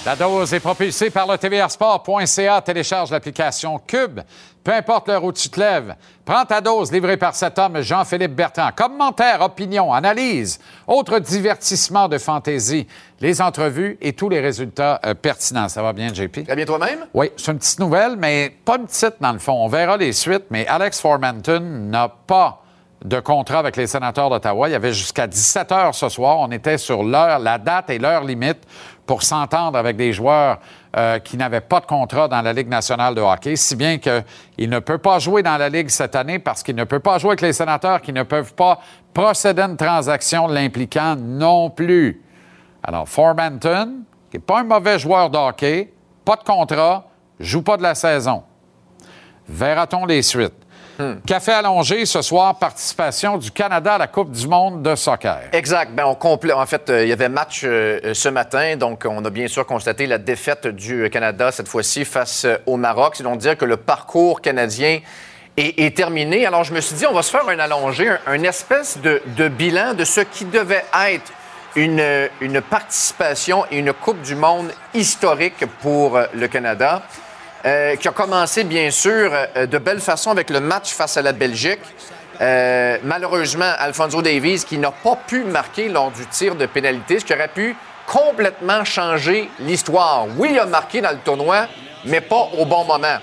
La 0.06 0.16
dose 0.16 0.52
est 0.54 0.60
propulsée 0.60 1.10
par 1.10 1.26
le 1.26 1.36
tvrsport.ca. 1.36 2.60
Télécharge 2.62 3.10
l'application 3.10 3.78
Cube. 3.86 4.20
Peu 4.70 4.76
importe 4.76 5.08
l'heure 5.08 5.24
où 5.24 5.32
tu 5.32 5.48
te 5.48 5.58
lèves, 5.58 5.96
prends 6.24 6.44
ta 6.44 6.60
dose 6.60 6.92
livrée 6.92 7.16
par 7.16 7.34
cet 7.34 7.58
homme, 7.58 7.80
Jean-Philippe 7.80 8.36
Bertrand. 8.36 8.70
Commentaires, 8.72 9.40
opinions, 9.40 9.92
analyses, 9.92 10.60
autres 10.86 11.18
divertissements 11.18 12.06
de 12.06 12.18
fantaisie, 12.18 12.86
les 13.20 13.42
entrevues 13.42 13.98
et 14.00 14.12
tous 14.12 14.28
les 14.28 14.38
résultats 14.38 15.00
euh, 15.04 15.14
pertinents. 15.14 15.68
Ça 15.68 15.82
va 15.82 15.92
bien, 15.92 16.14
JP? 16.14 16.44
Très 16.44 16.54
bien 16.54 16.66
toi-même? 16.66 17.06
Oui, 17.12 17.32
c'est 17.36 17.50
une 17.50 17.58
petite 17.58 17.80
nouvelle, 17.80 18.14
mais 18.14 18.54
pas 18.64 18.76
une 18.76 18.86
petite 18.86 19.16
dans 19.20 19.32
le 19.32 19.40
fond. 19.40 19.54
On 19.54 19.66
verra 19.66 19.96
les 19.96 20.12
suites, 20.12 20.44
mais 20.50 20.64
Alex 20.68 21.00
Formanton 21.00 21.88
n'a 21.90 22.08
pas 22.08 22.62
de 23.04 23.18
contrat 23.18 23.58
avec 23.58 23.76
les 23.76 23.88
sénateurs 23.88 24.30
d'Ottawa. 24.30 24.68
Il 24.68 24.72
y 24.72 24.76
avait 24.76 24.92
jusqu'à 24.92 25.26
17 25.26 25.72
heures 25.72 25.94
ce 25.96 26.08
soir. 26.08 26.38
On 26.38 26.52
était 26.52 26.78
sur 26.78 27.02
l'heure, 27.02 27.40
la 27.40 27.58
date 27.58 27.90
et 27.90 27.98
l'heure 27.98 28.22
limite 28.22 28.60
pour 29.04 29.24
s'entendre 29.24 29.76
avec 29.76 29.96
des 29.96 30.12
joueurs 30.12 30.58
euh, 30.96 31.18
qui 31.20 31.36
n'avaient 31.36 31.60
pas 31.60 31.78
de 31.78 31.86
contrat 31.86 32.26
dans 32.26 32.42
la 32.42 32.52
Ligue 32.52 32.68
nationale 32.68 33.14
de 33.14 33.20
hockey, 33.20 33.54
si 33.54 33.76
bien 33.76 33.98
qu'il 33.98 34.68
ne 34.68 34.80
peut 34.80 34.98
pas 34.98 35.20
jouer 35.20 35.42
dans 35.42 35.56
la 35.56 35.68
Ligue 35.68 35.88
cette 35.88 36.16
année 36.16 36.40
parce 36.40 36.64
qu'il 36.64 36.74
ne 36.74 36.82
peut 36.82 36.98
pas 36.98 37.18
jouer 37.18 37.30
avec 37.30 37.42
les 37.42 37.52
sénateurs 37.52 38.00
qui 38.00 38.12
ne 38.12 38.24
peuvent 38.24 38.54
pas 38.54 38.80
procéder 39.14 39.62
à 39.62 39.66
une 39.66 39.76
transaction 39.76 40.48
l'impliquant 40.48 41.14
non 41.16 41.70
plus. 41.70 42.20
Alors, 42.82 43.08
Formanton, 43.08 44.02
qui 44.30 44.36
n'est 44.36 44.42
pas 44.42 44.60
un 44.60 44.64
mauvais 44.64 44.98
joueur 44.98 45.30
de 45.30 45.38
hockey, 45.38 45.92
pas 46.24 46.36
de 46.36 46.42
contrat, 46.42 47.06
joue 47.38 47.62
pas 47.62 47.76
de 47.76 47.82
la 47.82 47.94
saison. 47.94 48.42
Verra-t-on 49.48 50.06
les 50.06 50.22
suites? 50.22 50.54
Café 51.26 51.52
allongé 51.52 52.06
ce 52.06 52.22
soir, 52.22 52.58
participation 52.58 53.36
du 53.38 53.50
Canada 53.50 53.94
à 53.94 53.98
la 53.98 54.06
Coupe 54.06 54.30
du 54.30 54.46
monde 54.46 54.82
de 54.82 54.94
soccer. 54.94 55.40
Exact. 55.52 55.92
Ben, 55.92 56.04
on 56.04 56.16
En 56.16 56.66
fait, 56.66 56.90
euh, 56.90 57.04
il 57.04 57.08
y 57.08 57.12
avait 57.12 57.28
match 57.28 57.62
euh, 57.64 58.14
ce 58.14 58.28
matin, 58.28 58.76
donc 58.76 59.04
on 59.08 59.24
a 59.24 59.30
bien 59.30 59.48
sûr 59.48 59.66
constaté 59.66 60.06
la 60.06 60.18
défaite 60.18 60.66
du 60.66 61.08
Canada 61.10 61.50
cette 61.52 61.68
fois-ci 61.68 62.04
face 62.04 62.44
euh, 62.44 62.56
au 62.66 62.76
Maroc. 62.76 63.14
C'est 63.16 63.22
donc 63.22 63.38
dire 63.38 63.56
que 63.56 63.64
le 63.64 63.76
parcours 63.76 64.40
canadien 64.40 65.00
est, 65.56 65.78
est 65.78 65.96
terminé. 65.96 66.46
Alors 66.46 66.64
je 66.64 66.72
me 66.72 66.80
suis 66.80 66.96
dit, 66.96 67.06
on 67.06 67.14
va 67.14 67.22
se 67.22 67.30
faire 67.30 67.48
un 67.48 67.58
allongé, 67.58 68.08
un, 68.08 68.18
un 68.26 68.42
espèce 68.42 68.98
de, 69.00 69.22
de 69.36 69.48
bilan 69.48 69.94
de 69.94 70.04
ce 70.04 70.20
qui 70.20 70.44
devait 70.44 70.84
être 71.08 71.32
une, 71.76 72.28
une 72.40 72.60
participation 72.60 73.64
et 73.70 73.78
une 73.78 73.92
Coupe 73.92 74.20
du 74.22 74.34
monde 74.34 74.72
historique 74.94 75.64
pour 75.82 76.16
euh, 76.16 76.26
le 76.34 76.48
Canada. 76.48 77.02
Euh, 77.66 77.96
qui 77.96 78.08
a 78.08 78.12
commencé, 78.12 78.64
bien 78.64 78.90
sûr, 78.90 79.30
euh, 79.32 79.66
de 79.66 79.76
belle 79.76 80.00
façon 80.00 80.30
avec 80.30 80.48
le 80.48 80.60
match 80.60 80.94
face 80.94 81.18
à 81.18 81.22
la 81.22 81.32
Belgique. 81.32 81.80
Euh, 82.40 82.96
malheureusement, 83.04 83.70
Alfonso 83.78 84.22
Davies, 84.22 84.64
qui 84.66 84.78
n'a 84.78 84.90
pas 84.90 85.16
pu 85.26 85.44
marquer 85.44 85.90
lors 85.90 86.10
du 86.10 86.24
tir 86.26 86.54
de 86.54 86.64
pénalité, 86.64 87.18
ce 87.18 87.24
qui 87.26 87.34
aurait 87.34 87.48
pu 87.48 87.76
complètement 88.06 88.82
changer 88.84 89.50
l'histoire. 89.58 90.26
Oui, 90.38 90.48
il 90.52 90.58
a 90.58 90.64
marqué 90.64 91.02
dans 91.02 91.10
le 91.10 91.18
tournoi, 91.18 91.66
mais 92.06 92.22
pas 92.22 92.48
au 92.56 92.64
bon 92.64 92.84
moment. 92.84 93.18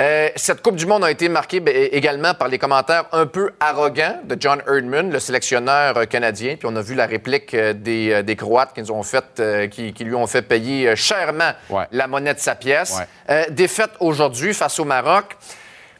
Euh, 0.00 0.28
cette 0.36 0.62
Coupe 0.62 0.76
du 0.76 0.86
Monde 0.86 1.04
a 1.04 1.10
été 1.10 1.28
marquée 1.28 1.60
ben, 1.60 1.74
également 1.92 2.34
par 2.34 2.48
les 2.48 2.58
commentaires 2.58 3.04
un 3.12 3.26
peu 3.26 3.50
arrogants 3.60 4.18
de 4.24 4.36
John 4.38 4.60
Erdman, 4.66 5.10
le 5.10 5.20
sélectionneur 5.20 5.96
euh, 5.96 6.04
canadien. 6.04 6.56
Puis 6.56 6.68
on 6.70 6.76
a 6.76 6.82
vu 6.82 6.94
la 6.94 7.06
réplique 7.06 7.54
euh, 7.54 7.72
des, 7.72 8.22
des 8.22 8.36
Croates 8.36 8.72
qui, 8.74 8.80
nous 8.80 8.90
ont 8.90 9.02
fait, 9.02 9.70
qui, 9.70 9.92
qui 9.92 10.04
lui 10.04 10.14
ont 10.14 10.26
fait 10.26 10.42
payer 10.42 10.96
chèrement 10.96 11.52
la 11.92 12.06
monnaie 12.06 12.34
de 12.34 12.40
sa 12.40 12.54
pièce. 12.54 12.98
Euh, 13.30 13.44
défaite 13.50 13.90
aujourd'hui 14.00 14.54
face 14.54 14.78
au 14.78 14.84
Maroc. 14.84 15.36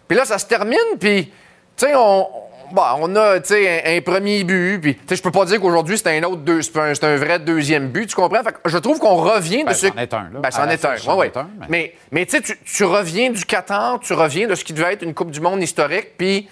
Puis 0.06 0.16
là, 0.16 0.24
ça 0.24 0.38
se 0.38 0.46
termine, 0.46 0.98
puis, 1.00 1.32
tu 1.76 1.86
sais, 1.86 1.94
on, 1.96 2.28
bon, 2.74 2.82
on 3.00 3.16
a, 3.16 3.36
un, 3.38 3.96
un 3.96 4.00
premier 4.02 4.44
but, 4.44 4.78
puis, 4.80 4.98
je 5.10 5.22
peux 5.22 5.30
pas 5.30 5.44
dire 5.44 5.60
qu'aujourd'hui, 5.60 5.96
c'est 5.96 6.16
un 6.18 6.22
autre 6.24 6.42
deux, 6.42 6.60
c'est 6.62 6.76
un, 7.04 7.16
vrai 7.16 7.38
deuxième 7.38 7.88
but, 7.88 8.06
tu 8.08 8.14
comprends? 8.16 8.42
Fait 8.42 8.52
que 8.52 8.58
je 8.68 8.78
trouve 8.78 8.98
qu'on 8.98 9.14
revient 9.16 9.64
Ben, 9.64 9.70
de 9.72 9.76
ce... 9.76 9.86
c'en 9.88 9.96
est 9.96 10.12
un, 10.14 10.30
là. 10.32 10.40
Ben, 10.42 10.50
c'en 10.50 10.68
est 10.68 10.84
un, 10.84 10.96
c'en 10.96 11.16
ouais, 11.16 11.28
est 11.28 11.36
ouais. 11.36 11.42
un, 11.42 11.48
mais- 11.60 11.66
Mais, 11.68 11.94
mais 12.12 12.26
tu 12.26 12.36
sais, 12.36 12.42
tu- 12.42 12.84
reviens 12.84 13.30
du 13.30 13.44
Qatar, 13.44 14.00
tu 14.00 14.12
reviens 14.12 14.46
de 14.46 14.54
ce 14.54 14.64
qui 14.64 14.72
devait 14.72 14.92
être 14.92 15.02
une 15.02 15.14
Coupe 15.14 15.30
du 15.30 15.40
Monde 15.40 15.62
historique, 15.62 16.16
puis 16.18 16.48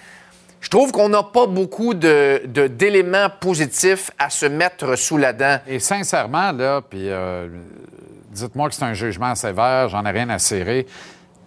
je 0.60 0.68
trouve 0.70 0.92
qu'on 0.92 1.08
n'a 1.08 1.24
pas 1.24 1.46
beaucoup 1.46 1.92
de- 1.94 2.42
de- 2.46 2.68
d'éléments 2.68 3.28
positifs 3.40 4.10
à 4.18 4.30
se 4.30 4.46
mettre 4.46 4.96
sous 4.96 5.16
la 5.18 5.32
dent. 5.32 5.58
Et 5.66 5.80
sincèrement, 5.80 6.52
là, 6.52 6.80
puis 6.88 7.08
euh, 7.10 7.48
dites-moi 8.30 8.68
que 8.68 8.74
c'est 8.76 8.84
un 8.84 8.94
jugement 8.94 9.34
sévère, 9.34 9.88
j'en 9.88 10.04
ai 10.06 10.10
rien 10.10 10.28
à 10.30 10.38
serrer. 10.38 10.86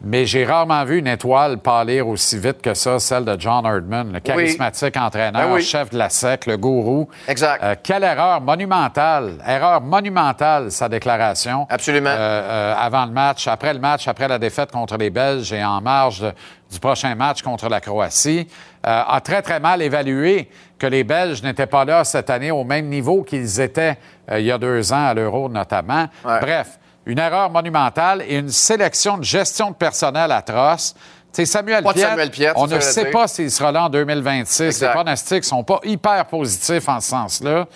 Mais 0.01 0.25
j'ai 0.25 0.45
rarement 0.45 0.83
vu 0.85 0.99
une 0.99 1.07
étoile 1.07 1.57
pâlir 1.57 2.07
aussi 2.07 2.37
vite 2.37 2.61
que 2.61 2.73
ça, 2.75 2.99
celle 2.99 3.26
de 3.26 3.35
John 3.39 3.65
Erdman, 3.65 4.11
le 4.13 4.19
charismatique 4.19 4.95
entraîneur, 4.97 5.47
Ben 5.47 5.53
oui. 5.53 5.61
chef 5.63 5.89
de 5.89 5.97
la 5.97 6.09
SEC, 6.09 6.45
le 6.45 6.57
gourou. 6.57 7.09
Exact. 7.27 7.63
Euh, 7.63 7.76
quelle 7.81 8.03
erreur 8.03 8.39
monumentale, 8.41 9.38
erreur 9.47 9.81
monumentale, 9.81 10.69
sa 10.69 10.89
déclaration. 10.89 11.65
Absolument. 11.69 12.09
Euh, 12.11 12.13
euh, 12.13 12.76
avant 12.77 13.05
le 13.05 13.11
match, 13.13 13.47
après 13.47 13.73
le 13.73 13.80
match, 13.80 14.07
après 14.07 14.27
la 14.27 14.38
défaite 14.38 14.72
contre 14.72 14.95
les 14.97 15.09
Belges 15.09 15.51
et 15.53 15.63
en 15.63 15.81
marge 15.81 16.19
de- 16.22 16.34
du 16.72 16.80
prochain 16.80 17.15
match 17.15 17.41
contre 17.41 17.67
la 17.69 17.80
Croatie, 17.80 18.47
a 18.84 19.19
très, 19.23 19.41
très 19.41 19.59
mal 19.59 19.81
évalué 19.81 20.49
que 20.77 20.85
les 20.85 21.03
Belges 21.03 21.41
n'étaient 21.41 21.65
pas 21.65 21.85
là 21.85 22.03
cette 22.03 22.30
année 22.30 22.51
au 22.51 22.63
même 22.63 22.88
niveau 22.88 23.23
qu'ils 23.23 23.59
étaient 23.59 23.97
il 24.31 24.41
y 24.45 24.51
a 24.51 24.57
deux 24.59 24.93
ans 24.93 25.07
à 25.07 25.13
l'Euro 25.15 25.49
notamment. 25.49 26.05
Bref, 26.23 26.77
une 27.06 27.19
erreur 27.19 27.49
monumentale 27.49 28.23
et 28.27 28.38
une 28.38 28.49
sélection 28.49 29.18
de 29.18 29.23
gestion 29.23 29.72
de 29.72 29.76
personnel 29.76 30.32
atroce. 30.32 30.95
Sais, 31.32 31.45
Samuel 31.45 31.84
Samuel 31.84 32.32
on 32.56 32.65
ne 32.65 32.80
sait 32.80 33.03
dire. 33.03 33.11
pas 33.11 33.27
s'il 33.27 33.52
sera 33.52 33.69
là 33.69 33.84
en 33.84 33.90
2026. 33.90 34.82
Les 34.82 34.88
pronostics 34.88 35.44
sont 35.44 35.64
pas 35.65 35.82
hyper 35.84 36.26
positifs 36.27 36.88
en 36.88 37.02
ce 37.02 37.10
sens-là. 37.10 37.68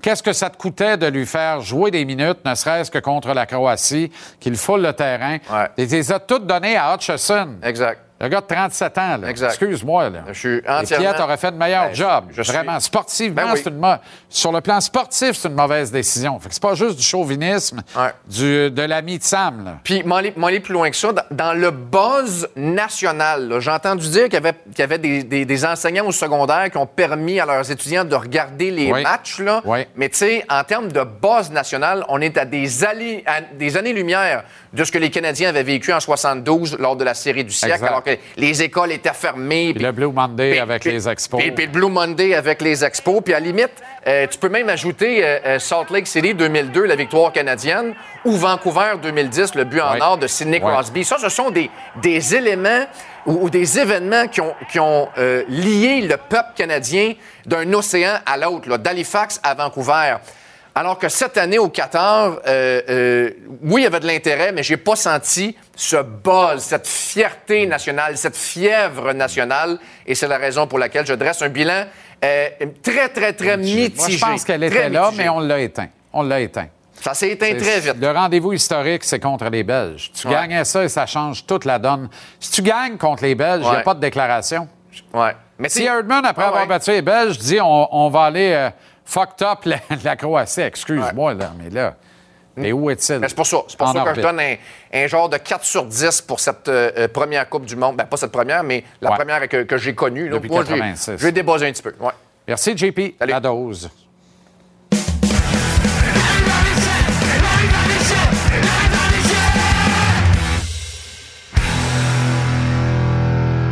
Qu'est-ce 0.00 0.22
que 0.22 0.32
ça 0.32 0.48
te 0.48 0.56
coûtait 0.56 0.96
de 0.96 1.06
lui 1.06 1.26
faire 1.26 1.60
jouer 1.60 1.90
des 1.90 2.04
minutes, 2.04 2.38
ne 2.44 2.54
serait-ce 2.54 2.90
que 2.90 2.98
contre 2.98 3.32
la 3.32 3.46
Croatie, 3.46 4.12
qu'il 4.38 4.54
foule 4.56 4.82
le 4.82 4.92
terrain? 4.92 5.38
Et 5.76 5.86
tu 5.88 5.94
les 5.94 6.12
as 6.12 6.20
toutes 6.20 6.46
données 6.46 6.76
à 6.76 6.94
Hutchison. 6.94 7.56
Exact. 7.62 8.00
Le 8.24 8.28
gars 8.30 8.40
de 8.40 8.46
37 8.46 8.98
ans, 8.98 9.16
là. 9.18 9.28
Exact. 9.28 9.48
Excuse-moi, 9.50 10.08
là. 10.10 10.20
Je 10.28 10.38
suis 10.38 10.48
Et 10.56 10.68
entièrement... 10.68 11.12
Piet 11.12 11.22
aurait 11.22 11.36
fait 11.36 11.50
le 11.50 11.56
meilleur 11.58 11.84
Ben, 11.88 11.94
job. 11.94 12.24
je 12.30 12.42
suis- 12.42 12.52
Vraiment. 12.52 12.80
Sportivement, 12.80 13.34
Ben 13.42 13.50
oui. 13.52 13.60
c'est 13.62 13.68
une 13.70 13.98
sur 14.30 14.50
le 14.52 14.60
plan 14.60 14.80
sportif, 14.80 15.32
c'est 15.36 15.48
une 15.48 15.54
mauvaise 15.54 15.92
décision. 15.92 16.38
Fait 16.40 16.48
que 16.48 16.54
c'est 16.54 16.62
pas 16.62 16.74
juste 16.74 16.96
du 16.96 17.02
chauvinisme 17.04 17.82
du, 18.26 18.70
de 18.70 18.82
l'ami 18.82 19.18
de 19.18 19.22
Sam, 19.24 19.64
là. 19.64 19.72
Puis, 19.84 20.02
m'en 20.04 20.16
aller, 20.16 20.60
plus 20.60 20.72
loin 20.72 20.88
que 20.90 20.96
ça, 20.96 21.10
dans, 21.30 21.52
le 21.52 21.70
buzz 21.70 22.48
national, 22.56 23.56
j'ai 23.60 23.70
entendu 23.70 24.08
dire 24.08 24.24
qu'il 24.24 24.34
y 24.34 24.36
avait, 24.38 24.54
qu'il 24.70 24.78
y 24.78 24.82
avait 24.82 24.98
des, 24.98 25.22
des- 25.22 25.44
des 25.44 25.64
enseignants 25.64 26.06
au 26.06 26.12
secondaire 26.12 26.70
qui 26.70 26.76
ont 26.78 26.86
permis 26.86 27.40
à 27.40 27.46
leurs 27.46 27.70
étudiants 27.70 28.04
de 28.04 28.14
regarder 28.16 28.70
les 28.70 28.90
Oui. 28.92 29.02
matchs. 29.02 29.40
Là. 29.40 29.62
Mais 29.96 30.08
tu 30.08 30.16
sais, 30.18 30.44
en 30.48 30.64
termes 30.64 30.90
de 30.90 31.02
buzz 31.02 31.50
national, 31.50 32.04
on 32.08 32.20
est 32.20 32.38
à 32.38 32.44
des, 32.44 32.84
allées- 32.84 33.22
à 33.26 33.40
des 33.42 33.76
années-lumière 33.76 34.44
de 34.72 34.82
ce 34.84 34.90
que 34.90 34.98
les 34.98 35.10
Canadiens 35.10 35.50
avaient 35.50 35.62
vécu 35.62 35.92
en 35.92 36.00
72 36.00 36.76
lors 36.78 36.96
de 36.96 37.04
la 37.04 37.14
série 37.14 37.44
du 37.44 37.52
siècle, 37.52 37.74
Exact. 37.74 37.86
alors 37.88 38.02
que 38.02 38.13
les 38.36 38.62
écoles 38.62 38.92
étaient 38.92 39.12
fermées. 39.12 39.72
Puis 39.74 39.82
le 39.82 39.92
Blue 39.92 40.12
Monday 40.12 40.58
avec 40.58 40.82
puis- 40.82 40.90
les 40.92 41.08
expos. 41.08 41.40
Puis, 41.40 41.50
puis 41.52 41.66
le 41.66 41.72
Blue 41.72 41.88
Monday 41.90 42.34
avec 42.34 42.60
les 42.62 42.84
expos. 42.84 43.20
Puis 43.24 43.34
à 43.34 43.40
la 43.40 43.46
limite, 43.46 43.72
euh, 44.06 44.26
tu 44.30 44.38
peux 44.38 44.48
même 44.48 44.68
ajouter 44.68 45.24
euh, 45.24 45.38
euh, 45.46 45.58
Salt 45.58 45.90
Lake 45.90 46.06
City 46.06 46.34
2002, 46.34 46.84
la 46.84 46.96
victoire 46.96 47.32
canadienne, 47.32 47.94
ou 48.24 48.32
Vancouver 48.32 48.92
2010, 49.02 49.54
le 49.54 49.64
but 49.64 49.80
en 49.80 49.92
Ouais. 49.94 49.98
or 50.02 50.18
de 50.18 50.26
Sidney 50.26 50.62
Ouais. 50.62 50.72
Crosby. 50.72 51.04
Ça, 51.04 51.18
ce 51.18 51.28
sont 51.28 51.50
des, 51.50 51.70
des 52.02 52.34
éléments 52.34 52.86
ou, 53.26 53.44
ou 53.46 53.50
des 53.50 53.78
événements 53.78 54.26
qui 54.28 54.40
ont, 54.40 54.54
qui 54.70 54.78
ont 54.80 55.08
euh, 55.18 55.42
lié 55.48 56.00
le 56.02 56.16
peuple 56.16 56.50
canadien 56.56 57.14
d'un 57.46 57.72
océan 57.72 58.18
à 58.26 58.36
l'autre, 58.36 58.76
d'Halifax 58.78 59.40
à 59.42 59.54
Vancouver. 59.54 60.16
Alors 60.76 60.98
que 60.98 61.08
cette 61.08 61.38
année 61.38 61.58
au 61.58 61.68
Qatar, 61.68 62.38
euh, 62.48 62.80
euh, 62.88 63.30
oui, 63.62 63.82
il 63.82 63.84
y 63.84 63.86
avait 63.86 64.00
de 64.00 64.06
l'intérêt, 64.08 64.50
mais 64.50 64.64
j'ai 64.64 64.76
pas 64.76 64.96
senti 64.96 65.56
ce 65.76 65.96
buzz, 66.02 66.60
cette 66.62 66.88
fierté 66.88 67.64
nationale, 67.66 68.16
cette 68.16 68.36
fièvre 68.36 69.12
nationale, 69.12 69.78
et 70.04 70.16
c'est 70.16 70.26
la 70.26 70.36
raison 70.38 70.66
pour 70.66 70.80
laquelle 70.80 71.06
je 71.06 71.14
dresse 71.14 71.42
un 71.42 71.48
bilan 71.48 71.84
euh, 72.24 72.48
très, 72.82 73.08
très, 73.08 73.32
très 73.34 73.56
mitigé. 73.56 73.92
Moi, 73.96 74.08
je 74.08 74.18
pense 74.18 74.44
qu'elle 74.44 74.64
était 74.64 74.88
là, 74.88 75.06
mitigé. 75.10 75.22
mais 75.22 75.28
on 75.28 75.38
l'a 75.40 75.60
éteint. 75.60 75.88
On 76.12 76.22
l'a 76.22 76.40
éteint. 76.40 76.66
Ça 77.00 77.14
s'est 77.14 77.28
éteint 77.30 77.54
très 77.56 77.80
vite. 77.80 77.96
Le 78.00 78.10
rendez-vous 78.10 78.52
historique, 78.54 79.04
c'est 79.04 79.20
contre 79.20 79.44
les 79.50 79.62
Belges. 79.62 80.10
Tu 80.12 80.26
Ouais. 80.26 80.32
gagnais 80.34 80.64
ça 80.64 80.82
et 80.82 80.88
ça 80.88 81.06
change 81.06 81.44
toute 81.46 81.66
la 81.66 81.78
donne. 81.78 82.08
Si 82.40 82.50
tu 82.50 82.62
gagnes 82.62 82.96
contre 82.96 83.22
les 83.24 83.34
Belges, 83.36 83.62
il 83.64 83.70
n'y 83.70 83.76
a 83.76 83.80
pas 83.80 83.94
de 83.94 84.00
déclaration. 84.00 84.66
Ouais. 85.12 85.32
Mais 85.58 85.68
si 85.68 85.84
Herdman, 85.84 86.24
après 86.24 86.44
Ah 86.44 86.48
avoir 86.48 86.66
battu 86.66 86.90
les 86.90 87.02
Belges, 87.02 87.38
dit 87.38 87.60
on, 87.60 87.88
on 87.94 88.08
va 88.08 88.22
aller 88.24 88.52
euh, 88.52 88.70
fucked 89.04 89.42
up 89.46 89.64
la, 89.64 89.76
la 90.04 90.16
Croatie, 90.16 90.60
excuse-moi, 90.62 91.34
là, 91.34 91.52
mais 91.58 91.70
là, 91.70 91.94
mais 92.56 92.72
où 92.72 92.88
est-il? 92.90 93.20
C'est 93.28 93.34
pour 93.34 93.46
ça. 93.46 93.58
C'est 93.68 93.76
pour 93.76 93.88
En 93.88 93.92
ça 93.92 94.02
que 94.04 94.14
je 94.14 94.20
donne 94.20 94.38
un, 94.40 94.54
un 94.92 95.06
genre 95.08 95.28
de 95.28 95.36
4 95.38 95.64
sur 95.64 95.84
10 95.84 96.20
pour 96.22 96.38
cette 96.38 96.68
euh, 96.68 96.90
euh, 96.96 97.08
première 97.08 97.48
Coupe 97.48 97.64
du 97.66 97.74
Monde. 97.74 97.96
Ben, 97.96 98.04
pas 98.04 98.16
cette 98.16 98.30
première, 98.30 98.62
mais 98.62 98.84
la 99.00 99.10
Ouais. 99.10 99.16
première 99.16 99.48
que, 99.48 99.64
que 99.64 99.76
j'ai 99.76 99.94
connue. 99.94 100.28
là. 100.28 100.36
Depuis 100.36 100.50
Moi, 100.50 100.62
j'ai- 100.64 100.74
86. 100.78 101.16
j'ai 101.20 101.32
débossé 101.32 101.66
un 101.66 101.72
petit 101.72 101.82
peu. 101.82 101.92
Ouais. 101.98 102.12
Merci, 102.46 102.76
JP. 102.76 103.16
La 103.26 103.40
dose. 103.40 103.90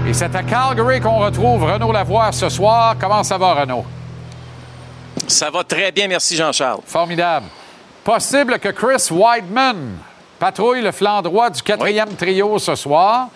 Et 0.09 0.13
c'est 0.13 0.35
à 0.35 0.43
Calgary 0.43 1.01
qu'on 1.01 1.19
retrouve 1.19 1.63
Renaud 1.65 1.93
Lavoie 1.93 2.33
ce 2.33 2.49
soir. 2.49 2.97
Comment 3.01 3.23
ça 3.23 3.39
va, 3.39 3.55
Renaud? 3.55 3.85
Ça 5.33 5.49
va 5.49 5.65
très 5.65 5.91
bien, 5.91 6.09
merci 6.09 6.37
Jean-Charles. 6.37 6.83
Formidable. 6.85 7.47
Possible 8.05 8.59
que 8.59 8.69
Chris 8.69 9.09
Weidman 9.11 9.97
patrouille 10.39 10.83
le 10.83 10.93
flanc 10.93 11.23
droit 11.23 11.49
du 11.49 11.63
quatrième 11.63 12.15
trio 12.17 12.59
ce 12.59 12.75
soir, 12.75 13.29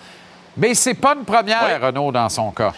mais 0.55 0.75
c'est 0.75 0.93
pas 0.93 1.15
une 1.15 1.25
première, 1.25 1.81
Renaud, 1.81 2.11
dans 2.11 2.29
son 2.29 2.51
cas. 2.51 2.71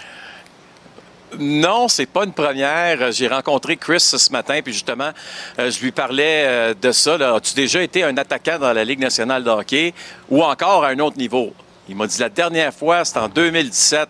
Non, 1.38 1.90
c'est 1.90 2.06
pas 2.06 2.24
une 2.24 2.32
première. 2.32 3.12
J'ai 3.12 3.28
rencontré 3.28 3.76
Chris 3.76 4.00
ce 4.00 4.32
matin, 4.32 4.62
puis 4.64 4.72
justement, 4.72 5.12
euh, 5.60 5.70
je 5.70 5.82
lui 5.82 5.92
parlais 5.92 6.46
euh, 6.48 6.74
de 6.82 6.92
ça. 6.94 7.16
As-tu 7.36 7.54
déjà 7.56 7.84
été 7.84 8.06
un 8.06 8.16
attaquant 8.16 8.58
dans 8.58 8.72
la 8.72 8.86
Ligue 8.86 9.00
nationale 9.00 9.44
de 9.44 9.50
hockey 9.50 9.94
ou 10.30 10.44
encore 10.44 10.86
à 10.86 10.90
un 10.90 11.00
autre 11.00 11.18
niveau? 11.18 11.54
Il 11.90 11.98
m'a 11.98 12.08
dit 12.08 12.20
la 12.20 12.30
dernière 12.30 12.74
fois, 12.74 13.04
c'était 13.04 13.20
en 13.20 13.28
2017. 13.28 14.08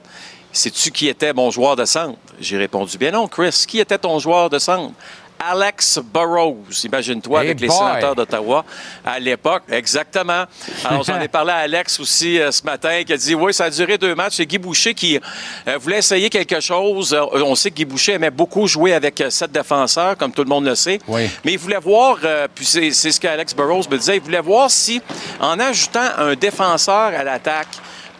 Sais-tu 0.51 0.91
qui 0.91 1.07
était 1.07 1.33
mon 1.33 1.51
joueur 1.51 1.75
de 1.75 1.85
centre? 1.85 2.17
J'ai 2.39 2.57
répondu, 2.57 2.97
bien 2.97 3.11
non, 3.11 3.27
Chris. 3.27 3.65
Qui 3.67 3.79
était 3.79 3.97
ton 3.97 4.19
joueur 4.19 4.49
de 4.49 4.59
centre? 4.59 4.93
Alex 5.39 5.99
Burrows, 6.13 6.65
imagine-toi, 6.83 7.39
Hey 7.39 7.47
avec 7.47 7.61
les 7.61 7.69
sénateurs 7.69 8.13
d'Ottawa 8.13 8.65
à 9.05 9.19
l'époque. 9.19 9.63
Exactement. 9.71 10.43
Alors, 10.83 11.03
j'en 11.03 11.19
ai 11.21 11.29
parlé 11.29 11.51
à 11.51 11.57
Alex 11.59 11.97
aussi 12.01 12.37
euh, 12.37 12.51
ce 12.51 12.61
matin, 12.63 13.03
qui 13.05 13.13
a 13.13 13.17
dit 13.17 13.35
Oui, 13.35 13.53
ça 13.53 13.65
a 13.65 13.69
duré 13.69 13.97
deux 13.97 14.13
matchs. 14.15 14.35
C'est 14.35 14.45
Guy 14.45 14.57
Boucher 14.57 14.93
qui 14.93 15.17
euh, 15.67 15.77
voulait 15.77 15.99
essayer 15.99 16.29
quelque 16.29 16.59
chose. 16.59 17.13
Euh, 17.13 17.25
on 17.45 17.55
sait 17.55 17.71
que 17.71 17.75
Guy 17.75 17.85
Boucher 17.85 18.13
aimait 18.13 18.31
beaucoup 18.31 18.67
jouer 18.67 18.93
avec 18.93 19.23
sept 19.29 19.51
défenseurs, 19.51 20.17
comme 20.17 20.33
tout 20.33 20.43
le 20.43 20.49
monde 20.49 20.65
le 20.65 20.75
sait. 20.75 20.99
Oui. 21.07 21.29
Mais 21.45 21.53
il 21.53 21.59
voulait 21.59 21.79
voir, 21.79 22.17
puis 22.53 22.65
c'est 22.65 22.91
ce 22.91 23.19
qu'Alex 23.19 23.55
Burrows 23.55 23.83
me 23.89 23.97
disait, 23.97 24.17
il 24.17 24.21
voulait 24.21 24.41
voir 24.41 24.69
si, 24.69 25.01
en 25.39 25.57
ajoutant 25.59 26.09
un 26.17 26.35
défenseur 26.35 27.13
à 27.17 27.23
l'attaque, 27.23 27.67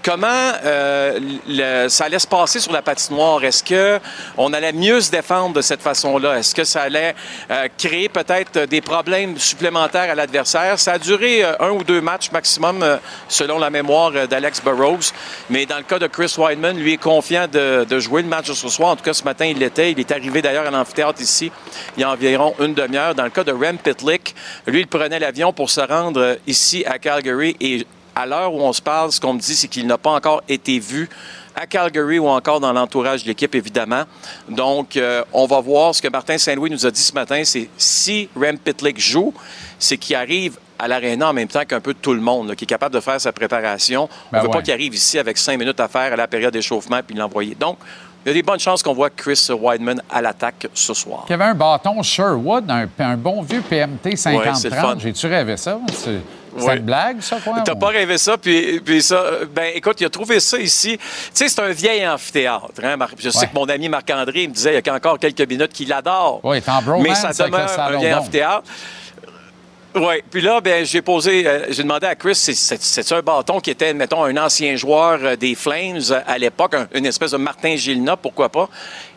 Comment 0.02 0.52
euh, 0.64 1.90
ça 1.90 2.06
allait 2.06 2.20
se 2.20 2.28
passer 2.28 2.60
sur 2.60 2.72
la 2.72 2.82
patinoire? 2.82 3.44
Est-ce 3.44 3.64
que 3.64 4.00
on 4.38 4.54
allait 4.54 4.72
mieux 4.72 5.02
se 5.02 5.12
défendre 5.12 5.56
de 5.56 5.62
cette 5.62 5.82
façon-là? 5.82 6.38
Est-ce 6.38 6.56
que 6.56 6.64
ça 6.64 6.84
allait 6.84 7.16
euh, 7.52 7.68
créer 7.78 8.08
peut-être 8.08 8.66
des 8.66 8.82
problèmes 8.82 9.38
supplémentaires 9.38 10.10
à 10.10 10.16
l'adversaire? 10.16 10.80
Ça 10.80 10.94
a 10.94 11.00
duré 11.00 11.44
euh, 11.44 11.54
un 11.60 11.72
ou 11.72 11.84
deux 11.84 12.02
matchs 12.02 12.32
maximum, 12.32 12.82
euh, 12.82 12.98
selon 13.28 13.60
la 13.60 13.70
mémoire 13.70 14.12
euh, 14.16 14.26
d'Alex 14.28 14.62
Burrows. 14.64 15.12
Mais 15.50 15.66
dans 15.66 15.78
le 15.78 15.84
cas 15.84 16.00
de 16.00 16.08
Chris 16.08 16.34
Weidman, 16.38 16.78
lui 16.78 16.94
est 16.94 16.98
confiant 16.98 17.48
de, 17.52 17.84
de 17.84 18.00
jouer 18.00 18.22
le 18.22 18.30
match 18.30 18.48
de 18.48 18.54
ce 18.54 18.70
soir. 18.70 18.92
En 18.92 18.96
tout 18.96 19.04
cas, 19.04 19.14
ce 19.14 19.24
matin, 19.24 19.46
il 19.46 19.58
l'était. 19.58 19.92
Il 19.92 20.00
est 20.00 20.12
arrivé 20.12 20.42
d'ailleurs 20.42 20.68
à 20.68 20.72
l'amphithéâtre 20.72 21.22
ici 21.22 21.52
il 21.98 22.02
y 22.02 22.04
a 22.04 22.12
environ 22.12 22.56
une 22.60 22.74
demi-heure. 22.74 23.16
Dans 23.16 23.24
le 23.24 23.30
cas 23.30 23.44
de 23.44 23.52
Rem 23.52 23.78
Pitlick, 23.78 24.36
lui, 24.68 24.82
il 24.82 24.88
prenait 24.88 25.20
l'avion 25.20 25.54
pour 25.54 25.70
se 25.70 25.82
rendre 25.82 26.22
euh, 26.22 26.36
ici 26.48 26.84
à 26.86 27.00
Calgary 27.00 27.56
et 27.60 27.86
à 28.20 28.26
l'heure 28.26 28.54
où 28.54 28.62
on 28.62 28.74
se 28.74 28.82
parle, 28.82 29.12
ce 29.12 29.20
qu'on 29.20 29.34
me 29.34 29.40
dit, 29.40 29.56
c'est 29.56 29.68
qu'il 29.68 29.88
n'a 29.88 29.98
pas 29.98 30.12
encore 30.12 30.42
été 30.50 30.78
vu 30.78 31.10
à 31.56 31.66
Calgary 31.66 32.20
ou 32.20 32.28
encore 32.28 32.60
dans 32.60 32.74
l'entourage 32.74 33.24
de 33.24 33.30
l'équipe, 33.30 33.54
évidemment. 33.56 34.04
Donc, 34.50 34.98
euh, 34.98 35.24
on 35.34 35.46
va 35.46 35.60
voir 35.62 35.96
ce 35.96 36.02
que 36.02 36.08
Martin 36.10 36.38
Saint-Louis 36.38 36.70
nous 36.70 36.86
a 36.86 36.92
dit 36.92 37.02
ce 37.02 37.14
matin, 37.14 37.42
c'est 37.44 37.70
si 37.78 38.30
Rem 38.36 38.58
Pitlick 38.58 39.00
joue, 39.00 39.34
c'est 39.78 39.98
qu'il 39.98 40.16
arrive 40.16 40.58
à 40.78 40.88
l'aréna 40.88 41.30
en 41.30 41.34
même 41.34 41.48
temps 41.48 41.64
qu'un 41.66 41.80
peu 41.80 41.94
tout 41.94 42.14
le 42.14 42.22
monde, 42.22 42.50
là, 42.50 42.56
qui 42.56 42.66
est 42.66 42.68
capable 42.68 42.96
de 42.96 43.00
faire 43.00 43.20
sa 43.20 43.32
préparation. 43.32 44.08
Ben 44.32 44.38
on 44.38 44.38
ne 44.38 44.42
veut 44.42 44.48
ouais. 44.48 44.54
pas 44.54 44.62
qu'il 44.62 44.74
arrive 44.74 44.94
ici 44.94 45.18
avec 45.18 45.38
cinq 45.38 45.58
minutes 45.58 45.80
à 45.80 45.88
faire 45.88 46.14
à 46.14 46.16
la 46.16 46.28
période 46.28 46.54
d'échauffement 46.54 47.00
puis 47.06 47.16
l'envoyer. 47.16 47.56
Donc, 47.56 47.78
il 48.26 48.30
y 48.30 48.32
a 48.32 48.34
des 48.34 48.44
bonnes 48.44 48.60
chances 48.60 48.84
qu'on 48.84 48.94
voit 48.94 49.10
Chris 49.10 49.48
Weidman 49.50 50.02
à 50.10 50.22
l'attaque 50.22 50.68
ce 50.74 50.94
soir. 50.94 51.24
Il 51.28 51.32
y 51.32 51.34
avait 51.36 51.46
un 51.46 51.56
bâton 51.56 52.02
Sherwood, 52.04 52.70
un, 52.70 52.88
un 53.00 53.18
bon 53.18 53.42
vieux 53.42 53.62
PMT 53.62 54.06
Ouais, 54.06 54.16
c'est 54.18 54.32
le 54.34 54.40
fun. 54.42 54.56
5030. 54.56 55.00
J'ai-tu 55.02 55.28
rêvé 55.28 55.56
ça? 55.56 55.80
C'est 56.58 56.78
une 56.78 56.84
blague, 56.84 57.22
ça, 57.22 57.38
quoi? 57.44 57.62
T'as 57.66 57.74
ou- 57.74 57.80
pas 57.80 57.88
rêvé 57.88 58.18
ça, 58.18 58.38
puis, 58.38 58.80
puis 58.84 59.02
ça, 59.02 59.24
ben 59.54 59.72
écoute, 59.76 60.00
il 60.02 60.06
a 60.06 60.10
trouvé 60.10 60.40
ça 60.40 60.58
ici. 60.58 60.98
Tu 60.98 61.04
sais, 61.34 61.50
c'est 61.50 61.62
un 61.62 61.70
vieil 61.72 62.08
amphithéâtre. 62.08 62.68
Hein? 62.84 62.96
Je 63.18 63.30
sais 63.30 63.40
Ouais. 63.40 63.48
que 63.48 63.54
mon 63.56 63.66
ami 63.70 63.90
Marc-André 63.90 64.48
me 64.48 64.54
disait 64.54 64.78
il 64.80 64.86
y 64.86 64.90
a 64.90 64.94
encore 64.94 65.20
quelques 65.20 65.48
minutes 65.48 65.72
qu'il 65.74 65.92
adore. 65.94 66.40
Oui, 66.44 66.62
Mais 67.02 67.16
ça 67.16 67.32
demeure 67.46 67.80
un 67.80 67.98
vieil 67.98 68.14
amphithéâtre. 68.14 68.64
Oui, 69.96 70.22
puis 70.30 70.42
là, 70.42 70.62
ben, 70.62 70.86
j'ai 70.86 71.02
posé, 71.02 71.48
euh, 71.48 71.66
j'ai 71.70 71.82
demandé 71.82 72.06
à 72.06 72.14
Chris, 72.14 72.36
c'est- 72.36 73.12
un 73.12 73.22
bâton 73.22 73.60
qui 73.60 73.72
était, 73.72 73.92
mettons, 73.96 74.24
un 74.24 74.38
ancien 74.38 74.76
joueur 74.76 75.20
euh, 75.24 75.36
des 75.36 75.56
Flames 75.56 76.00
euh, 76.12 76.22
à 76.28 76.38
l'époque, 76.38 76.76
un- 76.76 76.88
une 76.94 77.08
espèce 77.08 77.32
de 77.32 77.38
Martin 77.38 77.76
Gilna, 77.76 78.16
pourquoi 78.16 78.50
pas? 78.50 78.70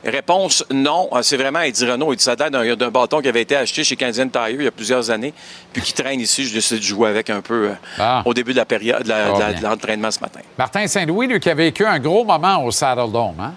Réponse 0.02 0.64
non. 0.70 1.10
Euh, 1.12 1.20
C'est 1.22 1.36
vraiment, 1.36 1.60
dit 1.68 1.84
Renault, 1.84 2.14
il 2.14 2.16
dit 2.16 2.24
ça 2.24 2.36
date 2.36 2.52
d'un 2.52 2.90
bâton 2.90 3.20
qui 3.20 3.28
avait 3.28 3.42
été 3.42 3.54
acheté 3.54 3.84
chez 3.84 3.96
Canadian 3.96 4.28
Tire 4.28 4.48
il 4.48 4.62
y 4.64 4.66
a 4.66 4.70
plusieurs 4.70 5.10
années, 5.10 5.34
puis 5.74 5.82
qui 5.82 5.92
traîne 5.92 6.20
ici. 6.20 6.46
Je 6.46 6.54
décide 6.54 6.78
de 6.78 6.82
jouer 6.82 7.10
avec 7.10 7.28
un 7.28 7.42
peu 7.42 7.72
Ah. 7.98 8.22
au 8.24 8.32
début 8.32 8.52
de 8.52 8.58
la 8.58 8.64
période, 8.64 9.02
de 9.04 9.62
l'entraînement 9.62 10.10
ce 10.10 10.20
matin. 10.20 10.40
Martin 10.56 10.86
Saint-Louis, 10.86 11.26
lui, 11.26 11.38
qui 11.38 11.50
a 11.50 11.54
vécu 11.54 11.84
un 11.84 11.98
gros 11.98 12.24
moment 12.24 12.64
au 12.64 12.70
Saddle 12.70 13.12
Dome, 13.12 13.36
hein? 13.40 13.52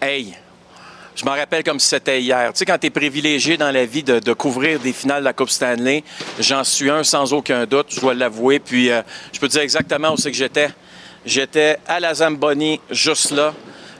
Hey, 0.00 0.34
je 1.18 1.24
m'en 1.24 1.32
rappelle 1.32 1.64
comme 1.64 1.80
c'était 1.80 2.20
hier. 2.20 2.52
Tu 2.52 2.58
sais, 2.58 2.64
quand 2.64 2.78
tu 2.78 2.86
es 2.86 2.90
privilégié 2.90 3.56
dans 3.56 3.72
la 3.72 3.84
vie 3.84 4.04
de, 4.04 4.32
couvrir 4.34 4.78
des 4.78 4.92
finales 4.92 5.20
de 5.20 5.24
la 5.24 5.32
Coupe 5.32 5.50
Stanley, 5.50 6.04
j'en 6.38 6.62
suis 6.62 6.88
un 6.90 7.02
sans 7.02 7.32
aucun 7.32 7.66
doute, 7.66 7.86
je 7.88 8.00
dois 8.00 8.14
l'avouer. 8.14 8.60
Puis 8.60 8.88
euh, 8.88 9.02
je 9.32 9.40
peux 9.40 9.48
te 9.48 9.52
dire 9.54 9.62
exactement 9.62 10.12
où 10.12 10.16
c'est 10.16 10.30
que 10.30 10.36
j'étais. 10.36 10.68
J'étais 11.26 11.78
à 11.88 11.98
la 11.98 12.14
Zamboni, 12.14 12.80
juste 12.90 13.32
là. 13.32 13.52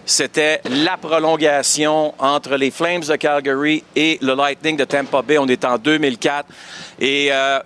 C'était 0.06 0.62
la 0.70 0.96
prolongation 0.96 2.14
entre 2.20 2.54
les 2.54 2.70
Flames 2.70 3.02
de 3.02 3.16
Calgary 3.16 3.82
et 3.96 4.18
le 4.22 4.34
Lightning 4.34 4.76
de 4.76 4.84
Tampa 4.84 5.20
Bay. 5.20 5.38
On 5.38 5.48
est 5.48 5.64
en 5.64 5.76
2004. 5.76 6.46
Et 7.00 7.30
euh, 7.32 7.58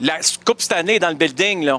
la 0.00 0.18
Coupe 0.44 0.60
Stanley 0.60 0.98
dans 0.98 1.08
le 1.08 1.14
building. 1.14 1.70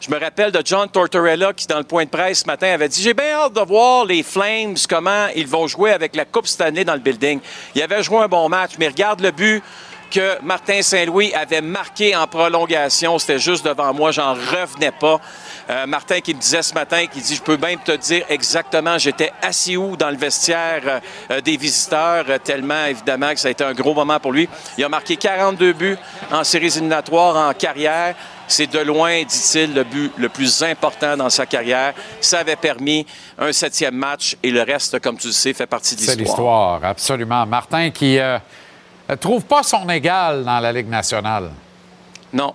Je 0.00 0.10
me 0.10 0.18
rappelle 0.18 0.52
de 0.52 0.62
John 0.64 0.88
Tortorella 0.88 1.52
qui, 1.52 1.66
dans 1.66 1.78
le 1.78 1.84
point 1.84 2.04
de 2.04 2.10
presse 2.10 2.40
ce 2.40 2.46
matin, 2.46 2.68
avait 2.68 2.88
dit 2.88 3.02
J'ai 3.02 3.14
bien 3.14 3.32
hâte 3.32 3.54
de 3.54 3.60
voir 3.60 4.04
les 4.04 4.22
Flames, 4.22 4.76
comment 4.88 5.26
ils 5.34 5.46
vont 5.46 5.66
jouer 5.66 5.92
avec 5.92 6.14
la 6.16 6.24
Coupe 6.24 6.46
Stanley 6.46 6.84
dans 6.84 6.94
le 6.94 7.00
building. 7.00 7.40
Il 7.74 7.82
avait 7.82 8.02
joué 8.02 8.18
un 8.18 8.28
bon 8.28 8.48
match, 8.48 8.72
mais 8.78 8.88
regarde 8.88 9.20
le 9.20 9.30
but 9.30 9.62
que 10.10 10.42
Martin 10.42 10.82
Saint-Louis 10.82 11.32
avait 11.34 11.60
marqué 11.60 12.14
en 12.16 12.26
prolongation. 12.26 13.18
C'était 13.18 13.38
juste 13.38 13.64
devant 13.64 13.94
moi, 13.94 14.10
j'en 14.10 14.34
revenais 14.34 14.90
pas. 14.92 15.20
Euh, 15.70 15.86
Martin 15.86 16.20
qui 16.20 16.34
me 16.34 16.40
disait 16.40 16.62
ce 16.62 16.74
matin, 16.74 17.06
qui 17.06 17.20
dit, 17.20 17.36
je 17.36 17.42
peux 17.42 17.56
même 17.56 17.78
te 17.78 17.92
dire 17.92 18.24
exactement, 18.28 18.98
j'étais 18.98 19.32
assis 19.40 19.76
où 19.76 19.96
dans 19.96 20.10
le 20.10 20.16
vestiaire 20.16 20.82
euh, 20.84 21.00
euh, 21.30 21.40
des 21.40 21.56
visiteurs, 21.56 22.24
euh, 22.28 22.38
tellement 22.38 22.86
évidemment 22.86 23.32
que 23.32 23.38
ça 23.40 23.48
a 23.48 23.50
été 23.52 23.62
un 23.64 23.72
gros 23.72 23.94
moment 23.94 24.18
pour 24.18 24.32
lui. 24.32 24.48
Il 24.76 24.84
a 24.84 24.88
marqué 24.88 25.16
42 25.16 25.72
buts 25.72 25.96
en 26.32 26.42
séries 26.44 26.66
éliminatoires 26.66 27.36
en 27.48 27.54
carrière. 27.54 28.14
C'est 28.48 28.66
de 28.66 28.80
loin, 28.80 29.22
dit-il, 29.22 29.74
le 29.74 29.84
but 29.84 30.10
le 30.16 30.28
plus 30.28 30.62
important 30.64 31.16
dans 31.16 31.30
sa 31.30 31.46
carrière. 31.46 31.94
Ça 32.20 32.40
avait 32.40 32.56
permis 32.56 33.06
un 33.38 33.52
septième 33.52 33.94
match 33.94 34.36
et 34.42 34.50
le 34.50 34.62
reste, 34.62 34.98
comme 34.98 35.16
tu 35.18 35.28
le 35.28 35.32
sais, 35.32 35.52
fait 35.52 35.66
partie 35.68 35.94
de 35.94 36.00
C'est 36.00 36.16
l'histoire. 36.16 36.78
l'histoire, 36.80 36.84
absolument. 36.90 37.46
Martin 37.46 37.90
qui 37.90 38.18
trouve 39.16 39.44
pas 39.44 39.62
son 39.62 39.88
égal 39.88 40.44
dans 40.44 40.60
la 40.60 40.72
Ligue 40.72 40.88
nationale. 40.88 41.50
Non, 42.32 42.54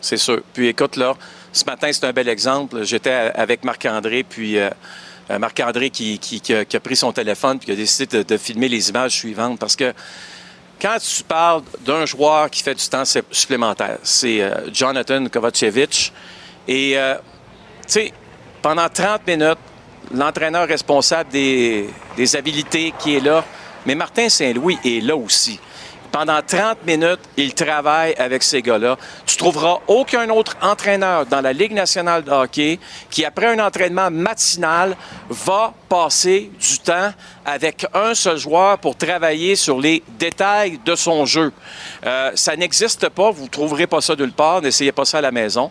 c'est 0.00 0.16
sûr. 0.16 0.40
Puis 0.52 0.68
écoute, 0.68 0.96
là, 0.96 1.14
ce 1.52 1.64
matin, 1.64 1.88
c'est 1.92 2.04
un 2.04 2.12
bel 2.12 2.28
exemple. 2.28 2.82
J'étais 2.84 3.10
avec 3.34 3.64
Marc-André, 3.64 4.22
puis 4.22 4.58
euh, 4.58 4.70
euh, 5.30 5.38
Marc-André 5.38 5.90
qui, 5.90 6.18
qui- 6.18 6.54
a, 6.54 6.80
pris 6.80 6.96
son 6.96 7.12
téléphone 7.12 7.58
puis 7.58 7.66
qui 7.66 7.72
a 7.72 7.76
décidé 7.76 8.22
de, 8.24 8.36
filmer 8.36 8.68
les 8.68 8.90
images 8.90 9.12
suivantes. 9.12 9.58
Parce 9.58 9.76
que 9.76 9.92
quand 10.80 10.96
tu 10.98 11.22
parles 11.24 11.62
d'un 11.80 12.06
joueur 12.06 12.50
qui 12.50 12.62
fait 12.62 12.74
du 12.74 12.86
temps 12.88 13.04
sup- 13.04 13.26
supplémentaire, 13.32 13.98
c'est 14.02 14.40
euh, 14.40 14.70
Jonathan 14.72 15.26
Kovacevic. 15.26 16.12
Et, 16.68 16.96
tu 17.86 17.88
sais, 17.88 18.12
pendant 18.62 18.88
30 18.88 19.26
minutes, 19.26 19.58
l'entraîneur 20.14 20.68
responsable 20.68 21.30
des, 21.30 21.88
des 22.16 22.36
habilités 22.36 22.94
qui 23.00 23.16
est 23.16 23.20
là, 23.20 23.44
mais 23.84 23.96
Martin 23.96 24.28
Saint-Louis 24.28 24.78
est 24.84 25.02
là 25.02 25.16
aussi. 25.16 25.58
Pendant 26.12 26.42
30 26.42 26.84
minutes, 26.86 27.20
il 27.38 27.54
travaille 27.54 28.12
avec 28.18 28.42
ces 28.42 28.60
gars-là. 28.60 28.98
Tu 29.24 29.38
trouveras 29.38 29.78
aucun 29.86 30.28
autre 30.28 30.58
entraîneur 30.60 31.24
dans 31.24 31.40
la 31.40 31.54
Ligue 31.54 31.72
nationale 31.72 32.22
de 32.22 32.30
hockey 32.30 32.78
qui, 33.10 33.24
après 33.24 33.46
un 33.46 33.58
entraînement 33.58 34.10
matinal, 34.10 34.94
va 35.30 35.72
passer 35.88 36.50
du 36.60 36.78
temps 36.80 37.14
avec 37.46 37.86
un 37.94 38.14
seul 38.14 38.36
joueur 38.36 38.76
pour 38.76 38.94
travailler 38.94 39.56
sur 39.56 39.80
les 39.80 40.02
détails 40.18 40.78
de 40.84 40.94
son 40.94 41.24
jeu. 41.24 41.50
Euh, 42.04 42.30
ça 42.34 42.56
n'existe 42.56 43.08
pas, 43.08 43.30
vous 43.30 43.44
ne 43.44 43.48
trouverez 43.48 43.86
pas 43.86 44.02
ça 44.02 44.14
nulle 44.14 44.32
part, 44.32 44.60
n'essayez 44.60 44.92
pas 44.92 45.06
ça 45.06 45.16
à 45.16 45.22
la 45.22 45.32
maison. 45.32 45.70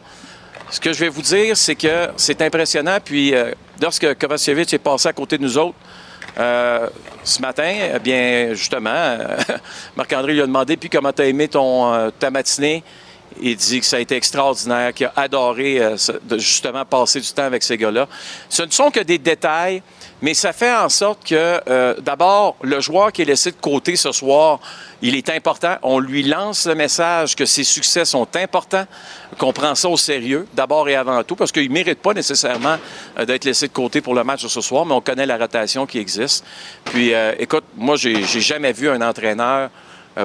Ce 0.72 0.80
que 0.80 0.92
je 0.92 1.02
vais 1.02 1.10
vous 1.10 1.22
dire, 1.22 1.56
c'est 1.56 1.76
que 1.76 2.10
c'est 2.18 2.42
impressionnant. 2.42 2.98
Puis, 3.04 3.36
euh, 3.36 3.52
lorsque 3.80 4.18
Kovacevic 4.18 4.74
est 4.74 4.80
passé 4.80 5.08
à 5.08 5.14
côté 5.14 5.38
de 5.38 5.44
nous 5.44 5.60
autres, 5.60 5.76
euh, 6.38 6.88
ce 7.24 7.42
matin, 7.42 7.74
eh 7.96 8.00
bien, 8.00 8.54
justement, 8.54 8.90
euh, 8.90 9.38
Marc-André 9.96 10.34
lui 10.34 10.42
a 10.42 10.48
demandé 10.48 10.78
Puis 10.78 10.90
comment 10.90 11.12
tu 11.12 11.22
as 11.22 11.26
aimé 11.26 11.48
ton, 11.48 11.94
euh, 11.94 12.10
ta 12.18 12.32
matinée? 12.32 12.84
Il 13.42 13.56
dit 13.56 13.80
que 13.80 13.86
ça 13.86 13.96
a 13.96 14.00
été 14.00 14.16
extraordinaire, 14.16 14.94
qu'il 14.94 15.06
a 15.06 15.14
adoré 15.16 15.82
justement 16.38 16.84
passer 16.84 17.22
du 17.22 17.32
temps 17.32 17.46
avec 17.46 17.64
ces 17.64 17.78
gars-là. 17.78 18.08
Ce 18.50 18.62
ne 18.64 18.72
sont 18.72 18.92
que 18.92 19.00
des 19.00 19.18
détails, 19.18 19.82
mais 20.22 20.36
ça 20.36 20.54
fait 20.54 20.74
en 20.74 20.88
sorte 20.88 21.28
que, 21.28 21.60
euh, 21.68 21.96
d'abord, 22.00 22.56
le 22.62 22.80
joueur 22.80 23.12
qui 23.12 23.24
est 23.24 23.26
laissé 23.26 23.52
de 23.52 23.56
côté 23.56 23.96
ce 23.96 24.12
soir, 24.12 24.60
il 25.02 25.16
est 25.16 25.30
important. 25.30 25.78
On 25.82 26.00
lui 26.00 26.22
lance 26.22 26.68
le 26.68 26.76
message 26.76 27.36
que 27.36 27.46
ses 27.46 27.64
succès 27.64 28.06
sont 28.06 28.28
importants, 28.36 28.86
qu'on 29.40 29.52
prend 29.52 29.74
ça 29.74 29.90
au 29.90 29.98
sérieux, 29.98 30.48
d'abord 30.54 30.88
et 30.90 30.96
avant 30.96 31.24
tout, 31.24 31.36
parce 31.36 31.52
qu'il 31.52 31.68
ne 31.68 31.74
mérite 31.74 32.00
pas 32.00 32.14
nécessairement 32.14 32.78
euh, 33.18 33.26
d'être 33.26 33.46
laissé 33.46 33.68
de 33.68 33.74
côté 33.74 34.02
pour 34.02 34.14
le 34.14 34.24
match 34.24 34.44
de 34.44 34.48
ce 34.48 34.62
soir, 34.62 34.86
mais 34.86 34.94
on 34.94 35.02
connaît 35.02 35.26
la 35.26 35.38
rotation 35.38 35.88
qui 35.88 35.98
existe. 35.98 36.46
Puis, 36.86 37.14
euh, 37.14 37.34
écoute, 37.40 37.64
moi, 37.76 37.96
j'ai 37.96 38.24
j'ai 38.24 38.42
jamais 38.42 38.74
vu 38.74 38.90
un 38.90 39.02
entraîneur 39.02 39.70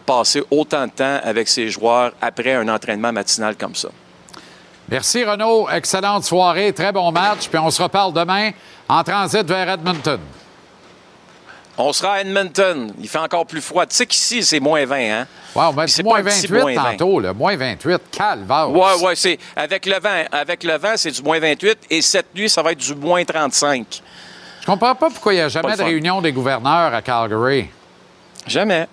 passer 0.05 0.43
autant 0.51 0.87
de 0.87 0.91
temps 0.91 1.21
avec 1.23 1.47
ses 1.49 1.69
joueurs 1.69 2.13
après 2.21 2.55
un 2.55 2.69
entraînement 2.69 3.13
matinal 3.13 3.57
comme 3.57 3.77
ça. 3.77 3.89
Merci, 4.89 5.25
Renaud. 5.25 5.69
Excellente 5.69 6.23
soirée, 6.23 6.73
très 6.73 6.93
bon 6.93 7.11
match. 7.11 7.49
Puis 7.49 7.59
on 7.59 7.71
se 7.71 7.83
reparle 7.83 8.13
demain 8.13 8.53
en 8.89 9.03
transit 9.05 9.47
vers 9.47 9.69
Edmonton. 9.71 10.21
On 11.79 11.93
sera 11.93 12.15
à 12.15 12.21
Edmonton. 12.23 12.91
Il 12.99 13.07
fait 13.09 13.19
encore 13.19 13.45
plus 13.47 13.61
froid. 13.61 13.85
Tu 13.85 13.95
sais 13.97 14.07
qu'ici, 14.07 14.43
c'est 14.43 14.61
moins 14.61 14.87
20, 14.87 14.97
hein? 14.97 15.27
Wow, 15.55 15.75
C'est 15.87 16.03
moins 16.03 16.21
un 16.21 16.23
petit 16.25 16.47
28 16.47 16.61
moins 16.63 16.75
20. 16.75 16.83
tantôt. 16.97 17.35
Moins 17.35 17.57
28. 17.57 18.01
Calvaire. 18.11 18.71
Oui, 18.71 18.89
oui, 19.03 19.13
c'est 19.15 19.39
avec 19.55 19.85
le 19.85 19.99
vent. 20.01 20.25
Avec 20.33 20.65
le 20.65 20.79
vent, 20.79 20.95
c'est 20.97 21.11
du 21.11 21.23
moins 21.23 21.39
28 21.39 21.79
et 21.91 22.01
cette 22.01 22.35
nuit, 22.35 22.49
ça 22.49 22.63
va 22.63 22.73
être 22.73 22.79
du 22.79 22.95
moins 22.95 23.23
35. 23.25 24.03
Je 24.63 24.67
comprends 24.67 24.95
pas 24.95 25.11
pourquoi 25.11 25.35
il 25.35 25.37
n'y 25.37 25.43
a 25.43 25.49
jamais 25.49 25.77
de 25.77 25.83
réunion 25.83 26.23
des 26.23 26.33
gouverneurs 26.33 26.95
à 26.95 27.03
Calgary. 27.03 27.69
Jamais. 28.47 28.87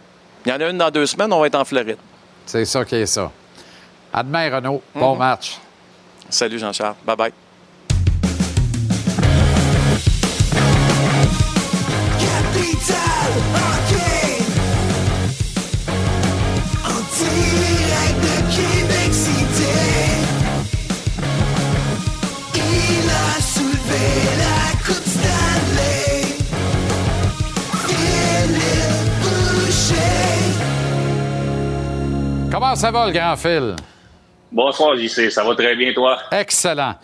Il 0.45 0.52
y 0.52 0.53
en 0.56 0.60
a 0.60 0.70
une 0.70 0.78
dans 0.78 0.91
deux 0.91 1.06
semaines, 1.06 1.32
on 1.32 1.40
va 1.40 1.48
être 1.48 1.56
en 1.56 1.64
Floride. 1.64 1.98
C'est 2.45 2.65
ça 2.65 2.84
qui 2.84 2.95
est 2.95 3.06
ça. 3.06 3.32
À 4.11 4.22
demain, 4.24 4.53
Renaud. 4.53 4.82
Bon 4.94 5.14
Mhm. 5.14 5.20
match. 5.20 5.57
Salut 6.30 6.60
Jean-Charles. 6.60 6.95
Bye 7.06 7.34
ça 32.84 32.91
va, 32.91 33.05
le 33.05 33.14
grand 33.14 33.38
fil? 33.38 33.77
Bonsoir, 34.51 34.97
JC. 34.97 35.31
Ça 35.31 35.41
va 35.41 35.55
très 35.55 35.73
bien, 35.73 35.93
toi? 35.93 36.18
Excellent. 36.31 36.95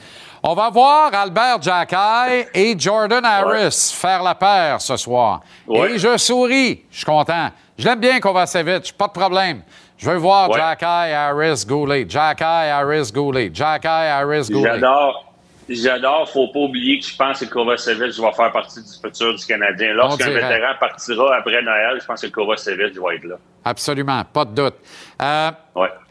On 0.43 0.53
va 0.53 0.69
voir 0.69 1.13
Albert 1.13 1.61
Jacquet 1.61 2.49
et 2.53 2.77
Jordan 2.77 3.23
Harris 3.23 3.93
faire 3.95 4.21
la 4.21 4.35
paire 4.35 4.81
ce 4.81 4.97
soir. 4.97 5.39
Ouais. 5.65 5.93
Et 5.93 5.97
je 5.97 6.17
souris. 6.17 6.83
Je 6.91 6.97
suis 6.97 7.05
content. 7.05 7.47
Je 7.77 7.85
l'aime 7.85 8.01
bien 8.01 8.19
Kovacevic. 8.19 8.91
Pas 8.97 9.07
de 9.07 9.13
problème. 9.13 9.61
Je 9.97 10.09
veux 10.09 10.17
voir 10.17 10.49
Ouais. 10.49 10.57
Jacquet, 10.57 11.13
Harris, 11.13 11.63
Goulet. 11.65 12.05
Jacquet, 12.09 12.43
Harris, 12.43 13.11
Goulet. 13.13 13.49
Jacquet, 13.53 13.87
Harris, 13.87 14.47
Goulet. 14.49 14.71
J'adore. 14.73 15.28
J'adore. 15.69 16.29
Faut 16.29 16.47
pas 16.47 16.59
oublier 16.59 16.99
que 16.99 17.05
je 17.05 17.15
pense 17.15 17.39
que 17.39 17.45
Kovacevic 17.45 18.19
va 18.19 18.31
faire 18.31 18.51
partie 18.51 18.81
du 18.81 18.89
futur 19.01 19.35
du 19.35 19.45
Canadien. 19.45 19.93
Lorsqu'un 19.93 20.25
vétéran 20.49 20.73
partira 20.79 21.35
après 21.37 21.61
Noël, 21.61 21.97
je 22.01 22.05
pense 22.05 22.21
que 22.21 22.27
Kovacevic 22.27 22.97
va 22.97 23.13
être 23.15 23.23
là. 23.25 23.35
Absolument, 23.63 24.23
pas 24.25 24.45
de 24.45 24.55
doute. 24.55 24.75
Euh, 25.21 25.51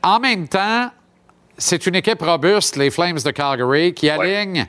En 0.03 0.21
même 0.21 0.47
temps, 0.49 0.91
c'est 1.57 1.87
une 1.87 1.97
équipe 1.97 2.23
robuste, 2.23 2.77
les 2.77 2.91
Flames 2.91 3.19
de 3.19 3.31
Calgary, 3.31 3.93
qui 3.95 4.09
aligne 4.09 4.67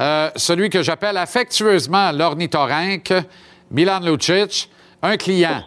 euh, 0.00 0.30
celui 0.36 0.68
que 0.68 0.82
j'appelle 0.82 1.16
affectueusement 1.16 2.12
l'ornithorynque, 2.12 3.14
Milan 3.70 4.00
Lucic, 4.00 4.68
un 5.02 5.16
client. 5.16 5.62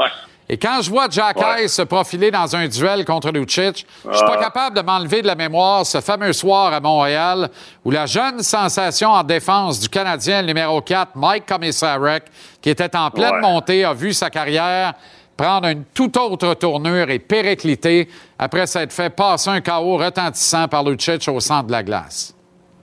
Et 0.51 0.57
quand 0.57 0.81
je 0.81 0.89
vois 0.89 1.07
Jack 1.11 1.37
Ouais. 1.37 1.61
Hayes 1.63 1.69
se 1.69 1.83
profiler 1.83 2.31
dans 2.31 2.55
un 2.55 2.67
duel 2.67 3.05
contre 3.05 3.29
Lucic, 3.31 3.85
je 4.09 4.15
suis 4.17 4.25
pas 4.25 4.35
Ah. 4.39 4.43
capable 4.43 4.75
de 4.77 4.81
m'enlever 4.81 5.21
de 5.21 5.27
la 5.27 5.35
mémoire 5.35 5.85
ce 5.85 6.01
fameux 6.01 6.33
soir 6.33 6.73
à 6.73 6.79
Montréal 6.79 7.49
où 7.85 7.91
la 7.91 8.07
jeune 8.07 8.41
sensation 8.41 9.11
en 9.11 9.23
défense 9.23 9.79
du 9.79 9.89
Canadien, 9.89 10.41
numéro 10.41 10.81
4, 10.81 11.11
Mike 11.15 11.45
Komisarek, 11.45 12.23
qui 12.61 12.69
était 12.71 12.95
en 12.97 13.11
pleine 13.11 13.35
Ouais. 13.35 13.41
montée, 13.41 13.83
a 13.85 13.93
vu 13.93 14.11
sa 14.11 14.31
carrière 14.31 14.93
prendre 15.37 15.67
une 15.67 15.83
toute 15.93 16.17
autre 16.17 16.55
tournure 16.55 17.09
et 17.11 17.19
péricliter 17.19 18.09
après 18.37 18.65
s'être 18.67 18.91
fait 18.91 19.09
passer 19.11 19.51
un 19.51 19.61
chaos 19.61 19.97
retentissant 19.97 20.67
par 20.67 20.83
Lucic 20.83 21.25
au 21.29 21.39
centre 21.39 21.67
de 21.67 21.71
la 21.71 21.83
glace. 21.83 22.33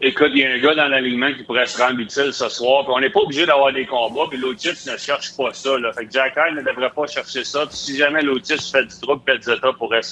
Écoute, 0.02 0.32
il 0.34 0.40
y 0.40 0.44
a 0.44 0.50
un 0.50 0.58
gars 0.58 0.74
dans 0.74 0.88
l'alignement 0.88 1.32
qui 1.32 1.42
pourrait 1.42 1.64
se 1.64 1.80
rendre 1.80 1.98
utile 1.98 2.30
ce 2.30 2.50
soir, 2.50 2.84
puis 2.84 2.92
on 2.94 3.00
n'est 3.00 3.08
pas 3.08 3.20
obligé 3.20 3.46
d'avoir 3.46 3.72
des 3.72 3.86
combats, 3.86 4.26
puis 4.28 4.38
Lotis 4.38 4.86
ne 4.86 4.96
cherche 4.98 5.34
pas 5.34 5.54
ça. 5.54 5.70
Fait 5.96 6.04
que 6.04 6.12
Jack 6.12 6.36
Hine 6.36 6.56
ne 6.56 6.62
devrait 6.62 6.90
pas 6.90 7.06
chercher 7.06 7.44
ça. 7.44 7.64
Si 7.70 7.96
jamais 7.96 8.20
Lotis 8.20 8.70
fait 8.70 8.84
du 8.84 9.00
trouble, 9.00 9.22
Pezzetta 9.24 9.72
pourrait, 9.72 10.02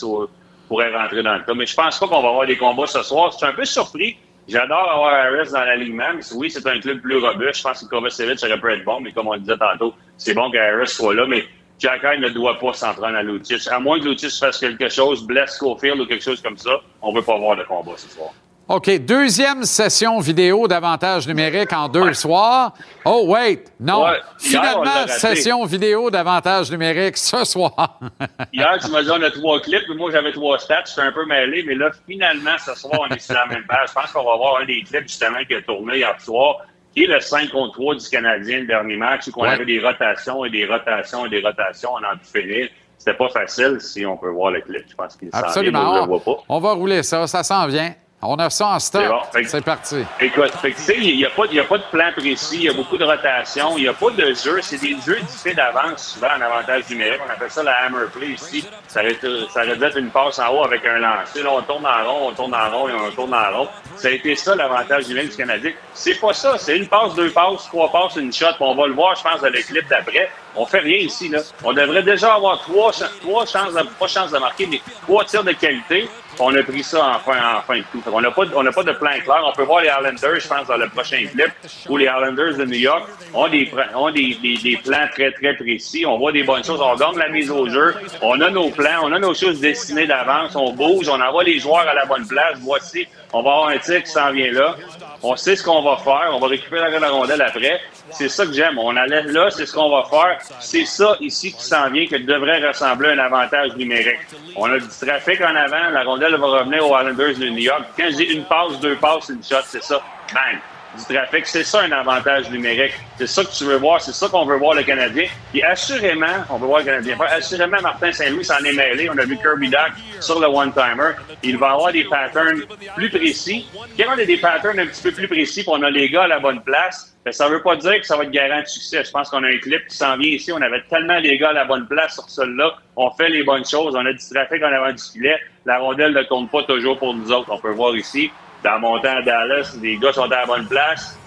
pourrait 0.69 0.97
rentrer 0.97 1.23
dans 1.23 1.35
le 1.35 1.45
tas. 1.45 1.53
Mais 1.55 1.67
je 1.67 1.75
pense 1.75 1.99
pas 1.99 2.09
qu'on 2.09 2.23
va 2.23 2.29
avoir 2.31 2.47
des 2.47 2.57
combats 2.57 2.87
ce 2.87 3.03
soir. 3.03 3.31
Je 3.33 3.37
suis 3.37 3.47
un 3.47 3.53
peu 3.53 3.67
surpris. 3.67 4.17
J'adore 4.49 4.91
avoir 4.91 5.13
Harris 5.13 5.51
dans 5.53 5.65
l'alignement, 5.65 6.15
mais 6.15 6.23
oui, 6.35 6.51
c'est 6.51 6.67
un 6.67 6.81
club 6.81 7.03
plus 7.03 7.19
robuste. 7.19 7.59
Je 7.59 7.63
pense 7.63 7.83
que 7.83 7.89
Kovacevic 7.89 8.43
aurait 8.43 8.61
pu 8.61 8.73
être 8.73 8.85
bon, 8.85 9.01
mais 9.01 9.13
comme 9.13 9.29
on 9.29 9.35
le 9.35 9.41
disait 9.41 9.59
tantôt, 9.59 9.93
c'est 10.17 10.35
bon 10.35 10.51
qu'Harris 10.51 10.89
soit 10.89 11.15
là, 11.15 11.27
mais 11.27 11.45
Jack 11.79 12.01
Hine 12.05 12.23
ne 12.23 12.29
doit 12.31 12.59
pas 12.59 12.73
s'en 12.73 12.95
prendre 12.95 13.17
à 13.17 13.23
Lotis. 13.23 13.69
À 13.71 13.79
moins 13.81 14.01
que 14.01 14.07
Lotis 14.07 14.39
fasse 14.39 14.59
quelque 14.59 14.89
chose, 14.89 15.27
blesse 15.27 15.59
Schofield 15.59 16.01
ou 16.01 16.07
quelque 16.07 16.25
chose 16.25 16.41
comme 16.41 16.57
ça, 16.57 16.81
on 17.03 17.13
ne 17.13 17.19
veut 17.19 17.25
pas 17.25 17.35
avoir 17.35 17.57
de 17.57 17.65
combat 17.65 17.93
ce 17.97 18.09
soir. 18.09 18.31
OK, 18.67 18.91
deuxième 19.05 19.65
session 19.65 20.21
vidéo 20.21 20.67
d'avantage 20.67 21.29
numérique 21.29 21.71
en 21.75 21.87
deux 21.87 22.15
soirs. 22.15 22.73
Oh, 23.05 23.25
wait, 23.27 23.63
non. 23.79 24.05
Ouais, 24.05 24.13
hier, 24.43 24.61
on 24.79 24.83
Finalement, 24.85 25.07
session 25.09 25.65
vidéo 25.67 26.11
d'avantage 26.11 26.71
numérique 26.71 27.19
ce 27.19 27.45
soir. 27.45 28.01
Hier, 28.55 28.79
tu 28.83 28.91
m'as 28.91 29.03
dit 29.03 29.11
on 29.11 29.23
a 29.23 29.31
trois 29.31 29.61
clips, 29.61 29.83
mais 29.91 29.95
moi 29.97 30.11
j'avais 30.11 30.33
trois 30.33 30.59
stats, 30.59 30.85
j'étais 30.87 31.03
un 31.03 31.13
peu 31.13 31.27
mêlé, 31.27 31.63
mais 31.67 31.75
là, 31.75 31.91
finalement, 32.09 32.57
ce 32.65 32.75
soir, 32.75 32.99
on 33.03 33.15
est 33.15 33.19
sur 33.19 33.35
la 33.35 33.45
même 33.47 33.65
page. 33.67 33.89
Je 33.91 33.93
pense 34.01 34.11
qu'on 34.13 34.25
va 34.25 34.33
avoir 34.33 34.63
un 34.63 34.65
des 34.65 34.83
clips 34.83 35.09
justement 35.09 35.45
qui 35.47 35.55
a 35.57 35.61
tourné 35.61 35.99
hier 35.99 36.15
soir, 36.23 36.57
qui 36.95 37.05
est 37.05 37.07
le 37.07 37.21
5 37.21 37.51
contre 37.51 37.75
3 37.75 37.97
du 37.97 38.09
Canadien, 38.09 38.61
le 38.61 38.67
dernier 38.67 38.97
match, 38.97 39.29
où 39.29 39.33
on 39.37 39.43
Ouais. 39.43 39.49
avait 39.51 39.67
des 39.67 39.81
rotations 39.81 40.43
et 40.47 40.49
des 40.49 40.65
rotations 40.65 41.27
et 41.27 41.29
des 41.29 41.43
rotations, 41.43 41.91
on 41.93 42.03
a 42.03 42.17
pu 42.17 42.41
finir. 42.41 42.69
c'était 42.97 43.19
pas 43.19 43.29
facile 43.29 43.77
si 43.81 44.07
on 44.07 44.17
peut 44.17 44.31
voir 44.31 44.53
le 44.53 44.63
clip. 44.63 44.85
Je 44.89 44.95
pense 44.95 45.15
qu'il 45.19 45.29
s'en 45.31 45.41
vient, 45.43 45.53
je 45.53 45.61
le 46.01 46.07
vois 46.07 46.21
pas. 46.21 46.43
On 46.49 46.61
va 46.61 46.73
rouler 46.73 47.03
ça, 47.03 47.27
ça 47.27 47.43
s'en 47.43 47.67
vient. 47.67 47.93
On 48.27 48.37
a 48.37 48.49
ça 48.51 48.69
en 48.69 48.79
stock. 48.79 49.03
C'est 49.03 49.09
bon. 49.09 49.63
Parti. 49.63 50.05
Écoute, 50.21 50.53
il 50.97 51.17
n'y 51.17 51.25
a, 51.25 51.31
pas- 51.31 51.45
a 51.45 51.47
de 51.79 51.83
plan 51.91 52.11
précis, 52.17 52.57
il 52.57 52.63
y 52.65 52.69
a 52.69 52.73
beaucoup 52.73 52.97
de 52.97 53.05
rotation, 53.05 53.77
il 53.77 53.83
n'y 53.83 53.89
a 53.89 53.93
pas 53.93 54.11
de 54.11 54.35
jeu. 54.35 54.61
C'est 54.63 54.79
des 54.81 54.97
jeux 55.05 55.21
dictés 55.21 55.55
d'avance, 55.55 56.15
souvent 56.15 56.29
en 56.37 56.41
avantage 56.41 56.89
numérique. 56.91 57.21
On 57.27 57.31
appelle 57.31 57.51
ça 57.51 57.63
la 57.63 57.73
hammer 57.85 58.07
play 58.13 58.29
ici. 58.29 58.67
Ça 58.89 59.01
aurait, 59.01 59.17
ça 59.53 59.63
aurait 59.63 59.77
dû 59.77 59.85
être 59.85 59.99
une 59.99 60.11
passe 60.11 60.39
en 60.39 60.49
haut 60.55 60.65
avec 60.65 60.85
un 60.87 60.99
lancer. 60.99 61.43
Là, 61.43 61.51
on 61.53 61.63
tourne 61.63 61.87
en 61.87 62.05
rond, 62.11 62.29
on 62.29 62.33
tourne 62.33 62.55
en 62.55 62.71
rond 62.71 62.89
et 62.89 62.93
on 62.95 63.11
tourne 63.11 63.35
en 63.35 63.59
rond. 63.59 63.69
Ça 63.97 64.09
a 64.09 64.11
été 64.13 64.35
ça 64.37 64.55
l'avantage 64.55 65.07
numérique 65.09 65.31
du 65.33 65.37
Canadien. 65.37 65.73
C'est 65.93 66.19
pas 66.21 66.33
ça. 66.33 66.57
C'est 66.59 66.77
une 66.77 66.89
passe, 66.89 67.15
deux 67.15 67.31
passes, 67.31 67.67
trois 67.69 67.91
passes, 67.93 68.17
une 68.17 68.33
shot. 68.33 68.47
On 68.61 68.75
va 68.75 68.87
le 68.87 68.95
voir, 68.95 69.15
je 69.17 69.23
pense, 69.23 69.41
dans 69.41 69.49
le 69.49 69.63
clip 69.63 69.87
d'après. 69.89 70.31
On 70.57 70.65
fait 70.67 70.81
rien 70.81 70.99
ici. 70.99 71.29
Là. 71.29 71.41
On 71.63 71.73
devrait 71.73 72.03
déjà 72.03 72.35
avoir 72.35 72.61
trois, 72.61 72.93
trois 73.21 73.45
chances, 73.45 73.75
de, 73.75 73.83
pas 73.99 74.07
chances 74.07 74.31
de 74.31 74.39
marquer, 74.39 74.67
mais 74.67 74.81
trois 75.03 75.25
tirs 75.25 75.43
de 75.45 75.53
qualité. 75.53 76.09
On 76.39 76.55
a 76.55 76.63
pris 76.63 76.83
ça 76.83 77.17
en 77.17 77.19
fin, 77.21 77.39
en 77.57 77.63
fin 77.63 77.79
de 77.79 77.85
tout. 77.93 78.01
Qu'on 78.01 78.21
n'a 78.21 78.31
pas, 78.31 78.43
on 78.55 78.65
pas 78.65 78.83
de 78.83 78.93
plan 78.93 79.11
clair. 79.23 79.43
On 79.47 79.53
peut 79.53 79.63
voir 79.63 79.83
les 79.83 79.89
Islanders, 79.89 80.41
je 80.41 80.49
pense, 80.49 80.67
dans 80.67 80.77
le 80.77 80.89
prochain 80.89 81.25
clip, 81.27 81.53
où 81.89 81.97
les 81.97 82.07
Islanders 82.07 82.57
de 82.57 82.65
New 82.65 82.79
York 82.79 83.09
ont 83.33 83.49
des, 83.49 83.71
ont 83.95 84.11
des, 84.11 84.37
des, 84.43 84.77
plans 84.83 85.07
très, 85.13 85.31
très 85.33 85.55
précis. 85.55 86.05
On 86.07 86.19
voit 86.19 86.33
des 86.33 86.43
bonnes 86.43 86.65
choses. 86.65 86.81
On 86.81 86.97
gagne 86.97 87.19
la 87.19 87.29
mise 87.29 87.51
au 87.51 87.69
jeu. 87.69 87.95
On 88.23 88.41
a 88.41 88.51
nos 88.51 88.71
plans. 88.71 89.01
On 89.05 89.13
a 89.13 89.19
nos 89.19 89.35
choses 89.35 89.61
dessinées 89.61 90.07
d'avance. 90.07 90.57
On 90.57 90.73
bouge. 90.73 91.09
On 91.09 91.21
envoie 91.21 91.45
les 91.45 91.59
joueurs 91.59 91.89
à 91.89 91.95
la 91.95 92.07
bonne 92.07 92.27
place. 92.27 92.59
Voici, 92.61 93.07
on 93.35 93.43
va 93.43 93.51
avoir 93.51 93.69
un 93.69 93.79
tir 93.79 94.01
qui 94.03 94.11
s'en 94.11 94.31
vient 94.31 94.53
là. 94.53 94.77
On 95.23 95.35
sait 95.35 95.57
ce 95.57 95.65
qu'on 95.65 95.83
va 95.83 95.97
faire. 95.97 96.31
On 96.33 96.39
va 96.39 96.47
récupérer 96.47 97.01
la 97.01 97.09
rondelle 97.09 97.43
après. 97.43 97.81
C'est 98.11 98.29
ça 98.29 98.47
que 98.47 98.53
j'aime. 98.53 98.79
On 98.79 98.97
allait 98.97 99.25
là, 99.25 99.51
c'est 99.51 99.67
ce 99.67 99.73
qu'on 99.73 99.91
va 99.91 100.05
faire. 100.05 100.39
C'est 100.61 100.85
ça 100.85 101.17
ici 101.21 101.53
qui 101.53 101.65
s'en 101.65 101.91
vient 101.91 102.07
que 102.07 102.17
devrait 102.17 102.65
ressembler 102.65 103.09
à 103.09 103.13
un 103.13 103.19
avantage 103.19 103.75
numérique. 103.75 104.21
On 104.55 104.71
a 104.71 104.79
du 104.79 104.87
trafic 104.87 105.41
en 105.41 105.57
avant. 105.57 105.91
La 105.91 106.05
rondelle 106.05 106.37
va 106.37 106.47
revenir 106.47 106.89
aux 106.89 106.97
Islanders 106.97 107.39
de 107.39 107.49
New 107.49 107.59
York. 107.59 107.83
Quand 107.97 108.07
je 108.09 108.17
dis 108.17 108.25
une 108.25 108.45
passe, 108.45 108.79
deux 108.81 108.97
passes, 108.97 109.31
une 109.31 109.43
shot, 109.43 109.65
c'est 109.67 109.83
ça. 109.83 110.01
Bang! 110.33 110.61
Du 110.97 111.15
trafic, 111.15 111.47
c'est 111.47 111.65
ça 111.65 111.83
un 111.83 111.91
avantage 111.91 112.51
numérique. 112.51 112.93
C'est 113.19 113.27
ça 113.27 113.45
que 113.45 113.51
tu 113.51 113.65
veux 113.65 113.77
voir, 113.77 114.01
c'est 114.01 114.13
ça 114.13 114.29
qu'on 114.29 114.45
veut 114.45 114.57
voir 114.57 114.75
le 114.75 114.85
Canadien. 114.85 115.27
Et 115.53 115.65
assurément, 115.65 116.45
on 116.51 116.57
veut 116.57 116.67
voir 116.67 116.81
le 116.81 116.85
Canadien. 116.85 117.17
Assurément, 117.31 117.79
Martin 117.83 118.13
Saint-Louis 118.13 118.45
s'en 118.45 118.59
est 118.59 118.73
mêlé. 118.73 119.11
On 119.11 119.19
a 119.19 119.25
vu 119.25 119.37
Kirby 119.37 119.71
Duck 119.71 119.93
sur 120.21 120.39
le 120.39 120.47
one-timer. 120.47 121.13
Il 121.43 121.59
va 121.59 121.73
avoir 121.73 121.93
des 121.93 122.05
patterns 122.05 122.63
plus 122.97 123.11
précis. 123.11 123.67
Quand 123.99 124.15
on 124.15 124.19
a 124.19 124.25
des 124.25 124.37
patterns 124.37 124.79
un 124.79 124.87
petit 124.87 125.03
peu 125.03 125.13
plus 125.13 125.27
précis, 125.27 125.63
puis 125.63 125.73
on 125.73 125.83
a 125.83 125.91
les 125.91 126.09
gars 126.09 126.25
à 126.25 126.29
la 126.29 126.39
bonne 126.39 126.63
place, 126.63 127.15
ben, 127.25 127.33
ça 127.33 127.49
veut 127.49 127.63
pas 127.63 127.75
dire 127.77 128.01
que 128.01 128.07
ça 128.07 128.17
va 128.17 128.25
être 128.25 128.31
garant 128.31 128.61
de 128.61 128.67
succès. 128.67 129.03
Je 129.03 129.11
pense 129.11 129.31
qu'on 129.31 129.43
a 129.43 129.49
un 129.49 129.59
clip 129.59 129.87
qui 129.89 129.97
s'en 129.97 130.17
vient 130.17 130.31
ici. 130.31 130.53
On 130.53 130.61
avait 130.61 130.83
tellement 130.91 131.19
les 131.19 131.39
gars 131.39 131.51
à 131.51 131.55
la 131.55 131.65
bonne 131.65 131.89
place 131.89 132.15
sur 132.15 132.29
celui-là. 132.29 132.75
On 132.97 133.11
fait 133.11 133.31
les 133.31 133.43
bonnes 133.43 133.65
choses. 133.65 133.97
On 133.97 134.05
a 134.05 134.13
du 134.13 134.19
trafic 134.31 134.63
en 134.63 134.73
avant 134.73 134.93
du 134.93 135.03
filet. 135.03 135.39
La 135.65 135.79
rondelle 135.79 136.13
ne 136.13 136.23
compte 136.25 136.51
pas 136.51 136.63
toujours 136.65 136.99
pour 136.99 137.15
nous 137.15 137.33
autres. 137.33 137.51
On 137.51 137.59
peut 137.59 137.73
voir 137.73 137.97
ici, 137.97 138.31
dans 138.65 138.79
mon 138.81 138.99
temps 139.01 139.17
à 139.19 139.23
Dallas, 139.23 139.77
les 139.83 139.97
gars 139.99 140.13
sont 140.13 140.25
à 140.25 140.41
la 140.41 140.47
bonne 140.47 140.67
place. 140.67 141.19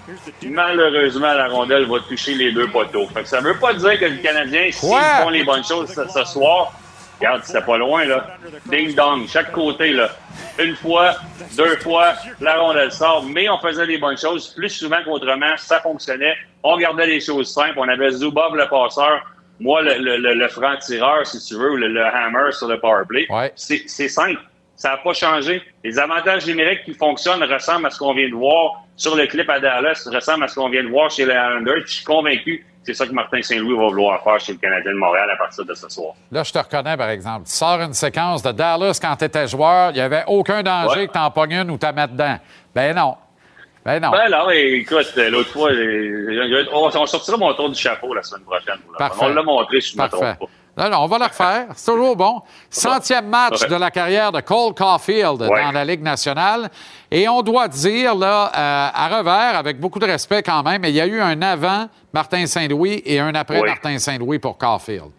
Malheureusement, 0.44 1.34
la 1.34 1.48
rondelle 1.48 1.86
va 1.86 2.00
toucher 2.08 2.34
les 2.36 2.52
deux 2.52 2.68
poteaux. 2.68 3.08
Fait 3.14 3.22
que 3.24 3.28
ça 3.28 3.42
veut 3.42 3.58
pas 3.58 3.74
dire 3.74 4.00
que 4.00 4.06
le 4.06 4.18
Canadien, 4.18 4.72
s'ils 4.72 4.90
font 5.24 5.30
les 5.30 5.44
bonnes 5.44 5.64
choses 5.64 5.90
ce, 5.94 6.08
ce 6.08 6.24
soir, 6.26 6.74
regarde, 7.20 7.42
c'était 7.44 7.62
pas 7.62 7.78
loin, 7.78 8.06
là. 8.06 8.26
Ding 8.66 8.96
dong, 8.96 9.28
chaque 9.28 9.52
côté, 9.52 9.92
là. 9.92 10.10
Une 10.60 10.76
fois, 10.76 11.16
deux 11.56 11.76
fois, 11.78 12.14
la 12.42 12.56
rondelle 12.60 12.92
sort, 12.92 13.24
mais 13.24 13.50
on 13.50 13.60
faisait 13.60 13.86
les 13.86 13.98
bonnes 13.98 14.18
choses 14.18 14.48
plus 14.56 14.70
souvent 14.70 14.98
qu'autrement, 15.04 15.56
ça 15.58 15.80
fonctionnait. 15.82 16.36
On 16.64 16.78
gardait 16.78 17.08
les 17.08 17.20
choses 17.20 17.52
simples. 17.54 17.76
On 17.78 17.88
avait 17.88 18.12
Zubov, 18.12 18.56
le 18.56 18.68
passeur, 18.68 19.22
moi, 19.60 19.82
le, 19.82 19.96
le, 20.00 20.18
le- 20.18 20.34
le 20.36 20.48
franc-tireur, 20.48 21.26
si 21.26 21.44
tu 21.46 21.56
veux, 21.56 21.72
ou 21.72 21.76
le, 21.76 22.04
hammer 22.06 22.52
sur 22.52 22.68
le 22.68 22.80
powerplay. 22.80 23.26
C'est 23.56 23.84
c'est 23.88 24.10
simple. 24.10 24.40
Ça 24.78 24.92
n'a 24.92 24.98
pas 24.98 25.14
changé. 25.14 25.62
Les 25.84 25.98
avantages 26.00 26.46
numériques 26.46 26.84
qui 26.86 26.94
fonctionnent 26.94 27.44
ressemblent 27.44 27.88
à 27.88 27.90
ce 27.90 27.98
qu'on 27.98 28.14
vient 28.14 28.30
de 28.30 28.36
voir 28.36 28.84
sur 28.96 29.16
le 29.16 29.26
clip 29.26 29.50
à 29.50 29.60
Dallas, 29.60 30.08
ressemblent 30.14 30.44
à 30.44 30.48
ce 30.48 30.56
qu'on 30.56 30.70
vient 30.70 30.84
de 30.84 30.90
voir 30.90 31.10
chez 31.12 31.26
les 31.26 31.34
Islanders. 31.34 31.82
Je 31.86 31.92
suis 31.96 32.06
convaincu 32.06 32.60
que 32.60 32.64
c'est 32.84 32.94
ça 32.94 33.06
que 33.08 33.12
Martin 33.12 33.42
Saint-Louis 33.42 33.76
va 33.76 33.88
vouloir 33.88 34.24
faire 34.24 34.40
chez 34.40 34.54
le 34.54 34.60
Canadien 34.60 34.92
de 34.94 34.98
Montréal 34.98 35.30
à 35.34 35.36
partir 35.36 35.66
de 35.66 35.74
ce 35.74 35.90
soir. 35.90 36.14
Là, 36.32 36.44
je 36.44 36.54
te 36.54 36.60
reconnais, 36.60 36.96
par 36.96 37.10
exemple. 37.10 37.48
Tu 37.48 37.54
sors 37.54 37.82
une 37.82 37.94
séquence 37.94 38.44
de 38.44 38.52
Dallas 38.52 39.00
quand 39.02 39.16
tu 39.16 39.26
étais 39.26 39.48
joueur, 39.48 39.90
il 39.90 39.96
n'y 39.96 40.00
avait 40.02 40.24
aucun 40.28 40.62
danger 40.64 41.00
Ouais. 41.02 41.08
que 41.08 41.12
tu 41.14 41.20
en 41.20 41.32
pognes 41.32 41.54
une 41.54 41.72
ou 41.72 41.78
tu 41.78 41.86
mettes 41.94 42.12
dedans. 42.14 42.38
Ben 42.74 42.96
non. 42.96 43.16
Ben 43.84 44.00
non. 44.02 44.12
Ben 44.12 44.28
là, 44.30 44.46
écoute, 44.54 45.12
l'autre 45.16 45.50
fois, 45.50 45.72
on, 45.74 47.06
sortira 47.08 47.38
mon 47.38 47.54
tour 47.56 47.70
du 47.70 47.80
chapeau 47.80 48.14
la 48.14 48.22
semaine 48.22 48.44
prochaine. 48.44 48.80
Parfait. 48.98 49.26
On 49.26 49.30
l'a 49.30 49.42
montré, 49.42 49.82
je 49.82 49.98
ne 49.98 50.04
me 50.04 50.08
Parfait. 50.10 50.36
trompe 50.36 50.40
pas. 50.40 50.46
Non, 50.78 50.90
non, 50.92 50.98
on 51.00 51.08
va 51.08 51.18
le 51.18 51.24
refaire. 51.26 51.66
C'est 51.76 51.92
toujours 51.92 52.16
bon. 52.16 52.42
Centième 52.70 53.28
match 53.28 53.64
Ouais. 53.64 53.68
de 53.68 53.76
la 53.76 53.90
carrière 53.90 54.32
de 54.32 54.42
Cole 54.42 54.74
Caulfield 54.76 55.42
Ouais. 55.42 55.64
dans 55.64 55.72
la 55.72 55.84
Ligue 55.84 56.04
nationale. 56.04 56.70
Et 57.10 57.28
on 57.28 57.42
doit 57.42 57.68
dire, 57.68 58.14
là, 58.14 58.52
euh, 58.56 58.90
à 58.94 59.18
revers, 59.18 59.58
avec 59.58 59.80
beaucoup 59.80 59.98
de 60.00 60.06
respect 60.06 60.44
quand 60.44 60.62
même, 60.64 60.84
il 60.86 60.92
y 60.92 61.02
a 61.02 61.08
eu 61.08 61.20
un 61.20 61.42
avant 61.42 61.88
Martin 62.14 62.46
Saint-Louis 62.46 63.02
et 63.06 63.20
un 63.20 63.34
après. 63.34 63.62
Martin 63.62 63.98
Saint-Louis 63.98 64.38
pour 64.40 64.58
Caulfield. 64.58 65.10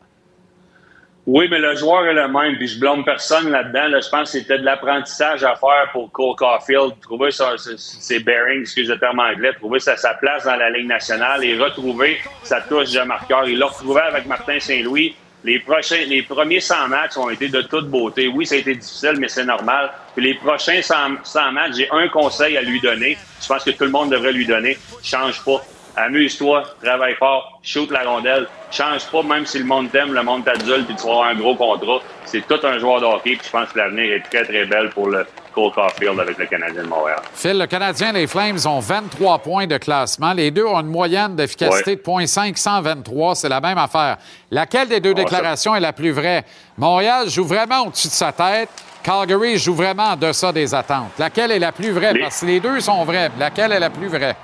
Oui, 1.30 1.46
mais 1.50 1.58
le 1.58 1.74
joueur 1.74 2.06
est 2.06 2.14
le 2.14 2.26
même, 2.28 2.56
puis 2.56 2.68
je 2.68 2.80
blâme 2.80 3.04
personne 3.04 3.50
là-dedans. 3.50 3.88
Là, 3.88 4.00
je 4.00 4.08
pense 4.08 4.32
que 4.32 4.38
c'était 4.38 4.58
de 4.58 4.64
l'apprentissage 4.64 5.44
à 5.44 5.56
faire 5.56 5.90
pour 5.92 6.10
Cole 6.10 6.36
Caulfield, 6.36 6.98
trouver 7.02 7.30
ses, 7.32 7.44
ses 7.76 8.20
bearings, 8.20 8.62
excusez 8.62 8.94
le 8.94 8.98
terme 8.98 9.18
anglais, 9.18 9.52
trouver 9.54 9.78
sa, 9.78 9.96
sa 9.98 10.14
place 10.14 10.44
dans 10.44 10.56
la 10.56 10.70
Ligue 10.70 10.86
nationale 10.88 11.44
et 11.44 11.58
retrouver 11.58 12.16
sa 12.44 12.62
touche 12.62 12.92
de 12.92 13.02
marqueur. 13.02 13.46
Il 13.46 13.58
l'a 13.58 13.66
retrouvé 13.66 14.00
avec 14.00 14.24
Martin 14.24 14.58
Saint-Louis. 14.58 15.14
Les, 15.44 15.60
prochains, 15.60 16.04
les 16.06 16.22
premiers 16.22 16.60
100 16.60 16.88
matchs 16.88 17.16
ont 17.16 17.30
été 17.30 17.48
de 17.48 17.62
toute 17.62 17.88
beauté. 17.88 18.26
Oui, 18.26 18.44
ça 18.44 18.56
a 18.56 18.58
été 18.58 18.74
difficile, 18.74 19.14
mais 19.18 19.28
c'est 19.28 19.44
normal. 19.44 19.90
Puis 20.14 20.24
les 20.24 20.34
prochains 20.34 20.82
100, 20.82 21.24
100 21.24 21.52
matchs, 21.52 21.72
j'ai 21.76 21.88
un 21.90 22.08
conseil 22.08 22.56
à 22.56 22.62
lui 22.62 22.80
donner. 22.80 23.16
Je 23.40 23.46
pense 23.46 23.62
que 23.62 23.70
tout 23.70 23.84
le 23.84 23.90
monde 23.90 24.10
devrait 24.10 24.32
lui 24.32 24.46
donner. 24.46 24.76
Change 25.02 25.44
pas. 25.44 25.64
Amuse-toi, 26.06 26.62
travaille 26.82 27.14
fort, 27.16 27.58
shoot 27.62 27.90
la 27.90 28.04
rondelle. 28.04 28.46
Change 28.70 29.06
pas, 29.10 29.22
même 29.22 29.44
si 29.46 29.58
le 29.58 29.64
monde 29.64 29.90
t'aime, 29.90 30.12
le 30.14 30.22
monde 30.22 30.44
t'adulte, 30.44 30.86
puis 30.86 30.94
tu 30.94 31.04
vas 31.06 31.12
avoir 31.12 31.28
un 31.28 31.34
gros 31.34 31.56
contrat. 31.56 31.98
C'est 32.24 32.46
tout 32.46 32.60
un 32.64 32.78
joueur 32.78 33.00
de 33.00 33.06
hockey, 33.06 33.36
puis 33.36 33.40
je 33.44 33.50
pense 33.50 33.70
que 33.72 33.78
l'avenir 33.78 34.12
est 34.12 34.20
très, 34.30 34.44
très 34.44 34.64
belle 34.66 34.90
pour 34.90 35.08
le 35.08 35.26
Cole 35.54 35.72
Caulfield 35.72 36.20
avec 36.20 36.38
le 36.38 36.46
Canadien 36.46 36.82
de 36.82 36.88
Montréal. 36.88 37.18
Phil, 37.34 37.58
le 37.58 37.66
Canadien, 37.66 38.12
les 38.12 38.26
Flames 38.28 38.58
ont 38.66 38.78
23 38.78 39.38
points 39.38 39.66
de 39.66 39.76
classement. 39.78 40.32
Les 40.34 40.50
deux 40.50 40.64
ont 40.64 40.78
une 40.80 40.86
moyenne 40.86 41.34
d'efficacité 41.34 41.90
Ouais. 41.92 41.96
de 41.96 42.00
0.5, 42.02 42.56
123. 42.56 43.34
C'est 43.34 43.48
la 43.48 43.60
même 43.60 43.78
affaire. 43.78 44.18
Laquelle 44.52 44.88
des 44.88 45.00
deux 45.00 45.14
Ah, 45.16 45.18
ça- 45.18 45.24
déclarations 45.24 45.74
est 45.74 45.80
la 45.80 45.92
plus 45.92 46.12
vraie? 46.12 46.44
Montréal 46.76 47.28
joue 47.28 47.44
vraiment 47.44 47.86
au-dessus 47.86 48.08
de 48.08 48.12
sa 48.12 48.30
tête. 48.30 48.68
Calgary 49.02 49.56
joue 49.58 49.74
vraiment 49.74 50.10
en 50.10 50.16
deçà 50.16 50.52
des 50.52 50.74
attentes. 50.74 51.12
Laquelle 51.18 51.50
est 51.52 51.58
la 51.58 51.72
plus 51.72 51.90
vraie? 51.90 52.12
Les- 52.12 52.20
Parce 52.20 52.40
que 52.40 52.46
les 52.46 52.60
deux 52.60 52.78
sont 52.80 53.04
vraies. 53.04 53.30
Laquelle 53.38 53.72
est 53.72 53.80
la 53.80 53.90
plus 53.90 54.08
vraie? 54.08 54.36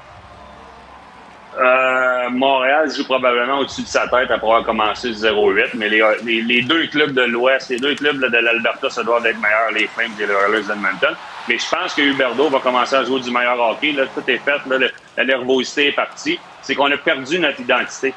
Euh, 1.57 2.31
Montréal 2.31 2.91
joue 2.91 3.05
probablement 3.05 3.59
au-dessus 3.61 3.83
de 3.83 3.87
sa 3.87 4.03
tête 4.09 4.29
après 4.31 4.35
avoir 4.47 4.65
commencé 4.65 5.11
0-8, 5.13 5.71
mais 5.75 5.89
les, 5.89 6.03
les- 6.25 6.43
les 6.43 6.63
deux 6.63 6.87
clubs 6.89 7.13
de 7.13 7.23
l'Ouest, 7.23 7.71
les 7.71 7.79
deux 7.79 7.95
clubs 7.95 8.19
de 8.21 8.37
l'Alberta, 8.39 8.91
ça 8.91 9.05
doit 9.05 9.19
être 9.25 9.41
meilleur, 9.41 9.71
les 9.73 9.87
Flames 9.87 10.11
et 10.21 10.27
les 10.27 10.33
Oilers 10.33 10.67
d'Edmonton. 10.67 11.15
Mais 11.49 11.57
je 11.59 11.65
pense 11.69 11.95
que 11.95 12.03
Huberdeau 12.03 12.49
va 12.49 12.59
commencer 12.59 12.97
à 12.97 13.05
jouer 13.05 13.21
du 13.21 13.31
meilleur 13.31 13.61
hockey. 13.61 13.93
Là, 13.93 14.05
tout 14.13 14.29
est 14.29 14.39
fait, 14.39 14.51
là, 14.67 14.79
le- 14.79 14.91
la 15.17 15.25
nervosité 15.25 15.89
est 15.89 15.93
partie. 15.93 16.41
C'est 16.63 16.75
qu'on 16.75 16.91
a 16.91 16.97
perdu 16.97 17.39
notre 17.39 17.61
identité 17.61 18.13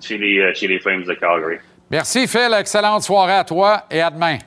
chez 0.00 0.18
les, 0.18 0.38
euh, 0.40 0.52
chez 0.54 0.66
les 0.66 0.80
Flames 0.80 1.04
de 1.04 1.14
Calgary. 1.14 1.58
Merci, 1.90 2.26
Phil. 2.26 2.52
Excellente 2.58 3.02
soirée 3.02 3.34
à 3.34 3.44
toi 3.44 3.82
et 3.90 4.00
à 4.00 4.10
demain. 4.10 4.38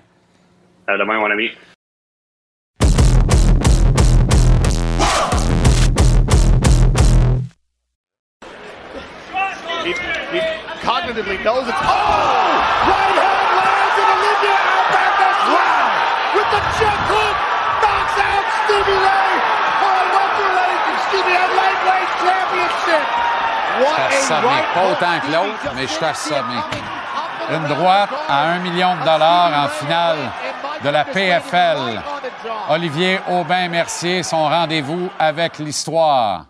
À 0.87 0.97
demain, 0.97 1.19
mon 1.19 1.29
ami. 1.31 1.51
Cognitively 10.85 11.41
knows 11.43 11.65
it's. 11.67 11.81
Oh! 11.81 12.45
Right 12.85 13.17
hand 13.17 13.49
lands 13.57 13.97
and 13.97 14.09
Olivia 14.15 14.57
Albakas 14.69 15.39
wow! 15.49 16.37
with 16.37 16.49
the 16.53 16.61
check 16.77 16.99
hook 17.09 17.37
knocks 17.81 18.17
out 18.21 18.45
Stevie 18.63 18.99
Ray 19.01 19.31
for 19.81 19.93
a 19.97 20.05
welterweight, 20.13 20.81
excuse 20.93 21.25
me, 21.25 21.35
a 21.41 21.47
lightweight 21.57 22.11
championship. 22.21 23.03
Je 23.75 23.83
What 23.83 23.97
suis 23.97 24.05
a 24.05 24.37
assommé. 24.37 24.47
right 24.47 24.73
Pas 24.73 24.85
autant 24.91 25.19
que 25.25 25.31
l'autre, 25.33 25.65
mais 25.75 25.81
je 25.87 25.93
suis 25.93 26.05
assommé. 26.05 26.59
Une 27.51 27.67
droite 27.67 28.09
à 28.29 28.49
un 28.53 28.59
million 28.59 28.95
de 28.95 29.01
dollars 29.03 29.65
en 29.65 29.67
finale 29.67 30.17
de 30.83 30.89
la 30.89 31.03
PFL. 31.05 32.01
Olivier 32.69 33.19
Aubin-Mercier, 33.29 34.23
son 34.23 34.47
rendez-vous 34.49 35.09
avec 35.19 35.59
l'histoire. 35.59 36.45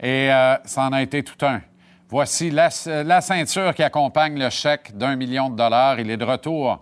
Et 0.00 0.32
euh, 0.32 0.56
ça 0.64 0.82
en 0.82 0.92
a 0.92 1.02
été 1.02 1.22
tout 1.22 1.44
un. 1.44 1.60
Voici 2.12 2.50
la, 2.50 2.68
la 3.04 3.22
ceinture 3.22 3.74
qui 3.74 3.82
accompagne 3.82 4.38
le 4.38 4.50
chèque 4.50 4.94
d'un 4.94 5.16
million 5.16 5.48
de 5.48 5.56
dollars. 5.56 5.98
Il 5.98 6.10
est 6.10 6.18
de 6.18 6.26
retour 6.26 6.78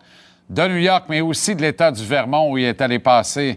de 0.48 0.66
New 0.66 0.78
York, 0.78 1.05
mais 1.09 1.20
aussi 1.20 1.55
de 1.55 1.62
l'État 1.62 1.93
du 1.93 2.05
Vermont 2.05 2.51
où 2.51 2.59
il 2.59 2.65
est 2.65 2.81
allé 2.81 2.98
passer 2.98 3.57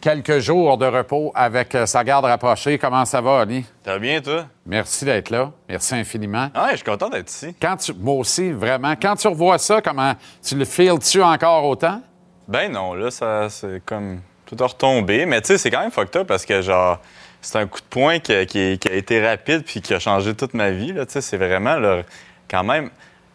quelques 0.00 0.38
jours 0.38 0.78
de 0.78 0.86
repos 0.86 1.30
avec 1.34 1.74
euh, 1.74 1.84
sa 1.84 2.02
garde 2.02 2.24
rapprochée. 2.24 2.78
Comment 2.78 3.04
ça 3.04 3.20
va, 3.20 3.40
Ali? 3.40 3.62
Ça 3.84 3.92
va 3.92 3.98
bien, 3.98 4.22
toi? 4.22 4.46
Merci 4.64 5.04
d'être 5.04 5.28
là. 5.28 5.52
Merci 5.68 5.96
infiniment. 5.96 6.48
Ah, 6.54 6.68
je 6.70 6.76
suis 6.76 6.84
content 6.86 7.10
d'être 7.10 7.28
ici. 7.28 7.54
Quand 7.60 7.76
tu, 7.76 7.92
moi 7.92 8.14
aussi, 8.14 8.50
vraiment. 8.50 8.94
Quand 8.98 9.14
tu 9.14 9.28
revois 9.28 9.58
ça, 9.58 9.82
comment 9.82 10.14
tu 10.42 10.56
le 10.56 10.64
files-tu 10.64 11.22
encore 11.22 11.66
autant? 11.66 12.00
Ben 12.48 12.72
non, 12.72 12.94
là, 12.94 13.10
ça, 13.10 13.50
c'est 13.50 13.84
comme 13.84 14.22
tout 14.46 14.56
a 14.64 14.66
retombé. 14.66 15.26
Mais 15.26 15.42
tu 15.42 15.48
sais, 15.48 15.58
c'est 15.58 15.70
quand 15.70 15.80
même 15.80 15.90
fucked 15.90 16.22
up 16.22 16.26
parce 16.26 16.46
que, 16.46 16.62
genre, 16.62 17.00
c'est 17.42 17.58
un 17.58 17.66
coup 17.66 17.80
de 17.80 17.86
poing 17.90 18.20
qui 18.20 18.32
a, 18.32 18.40
été 18.40 19.26
rapide 19.26 19.64
puis 19.64 19.82
qui 19.82 19.92
a 19.92 19.98
changé 19.98 20.34
toute 20.34 20.54
ma 20.54 20.70
vie. 20.70 20.94
C'est 21.08 21.36
vraiment, 21.36 21.76
là, 21.76 22.02
quand 22.48 22.64
même... 22.64 22.90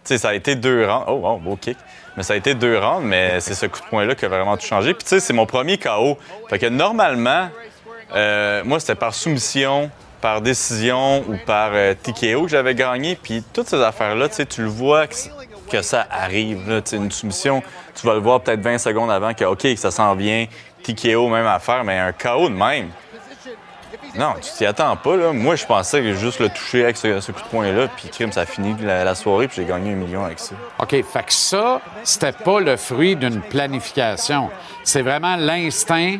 Ça 0.05 0.29
a 0.29 0.33
été 0.33 0.55
deux 0.55 0.85
rounds. 0.85 1.03
Oh, 1.07 1.15
wow, 1.15 1.37
beau 1.37 1.57
kick. 1.57 1.77
Mais 2.15 2.23
ça 2.23 2.33
a 2.33 2.35
été 2.37 2.55
deux 2.55 2.77
rounds, 2.77 3.05
mais 3.05 3.41
c'est 3.41 3.53
ce 3.53 3.65
coup 3.65 3.81
de 3.81 3.85
poing-là 3.87 4.15
qui 4.15 4.23
a 4.23 4.29
vraiment 4.29 4.55
tout 4.55 4.65
changé. 4.65 4.93
Puis 4.93 5.03
tu 5.03 5.09
sais, 5.09 5.19
c'est 5.19 5.33
mon 5.33 5.45
premier 5.45 5.77
KO. 5.77 6.17
Fait 6.49 6.57
que 6.57 6.67
normalement, 6.67 7.49
euh, 8.15 8.63
moi, 8.63 8.79
c'était 8.79 8.95
par 8.95 9.13
soumission, 9.13 9.91
par 10.21 10.39
décision 10.41 11.25
ou 11.27 11.35
par 11.45 11.71
euh, 11.73 11.93
TKO 11.93 12.43
que 12.43 12.47
j'avais 12.47 12.73
gagné. 12.73 13.17
Puis 13.21 13.43
toutes 13.53 13.67
ces 13.67 13.81
affaires-là, 13.81 14.29
tu 14.29 14.61
le 14.61 14.69
vois 14.69 15.07
que, 15.07 15.81
ça 15.81 16.07
arrive. 16.09 16.81
Une 16.93 17.11
soumission, 17.11 17.61
tu 17.93 18.07
vas 18.07 18.13
le 18.13 18.21
voir 18.21 18.39
peut-être 18.39 18.61
20 18.61 18.77
secondes 18.77 19.11
avant 19.11 19.33
que, 19.33 19.43
OK, 19.43 19.67
ça 19.75 19.91
s'en 19.91 20.15
vient. 20.15 20.45
TKO, 20.83 21.27
même 21.27 21.47
affaire, 21.47 21.83
mais 21.83 21.97
un 21.97 22.13
KO 22.13 22.47
de 22.47 22.55
même. 22.55 22.87
Non, 24.17 24.33
tu 24.41 24.51
t'y 24.51 24.65
attends 24.65 24.95
pas. 24.95 25.15
Là. 25.15 25.31
Moi, 25.31 25.55
je 25.55 25.65
pensais 25.65 26.01
que 26.01 26.13
juste 26.13 26.39
le 26.39 26.49
toucher 26.49 26.83
avec 26.83 26.97
ce, 26.97 27.19
ce 27.19 27.31
coup 27.31 27.41
de 27.41 27.47
poing-là, 27.47 27.87
puis 27.95 28.09
crime, 28.09 28.31
ça 28.31 28.41
a 28.41 28.45
fini 28.45 28.75
la, 28.81 29.03
la 29.03 29.15
soirée, 29.15 29.47
puis 29.47 29.57
j'ai 29.57 29.65
gagné 29.65 29.91
un 29.93 29.95
million 29.95 30.25
avec 30.25 30.39
ça. 30.39 30.55
OK, 30.79 30.89
fait 30.89 31.23
que 31.23 31.33
ça, 31.33 31.79
c'était 32.03 32.31
pas 32.31 32.59
le 32.59 32.75
fruit 32.77 33.15
d'une 33.15 33.41
planification. 33.41 34.49
C'est 34.83 35.01
vraiment 35.01 35.35
l'instinct 35.35 36.17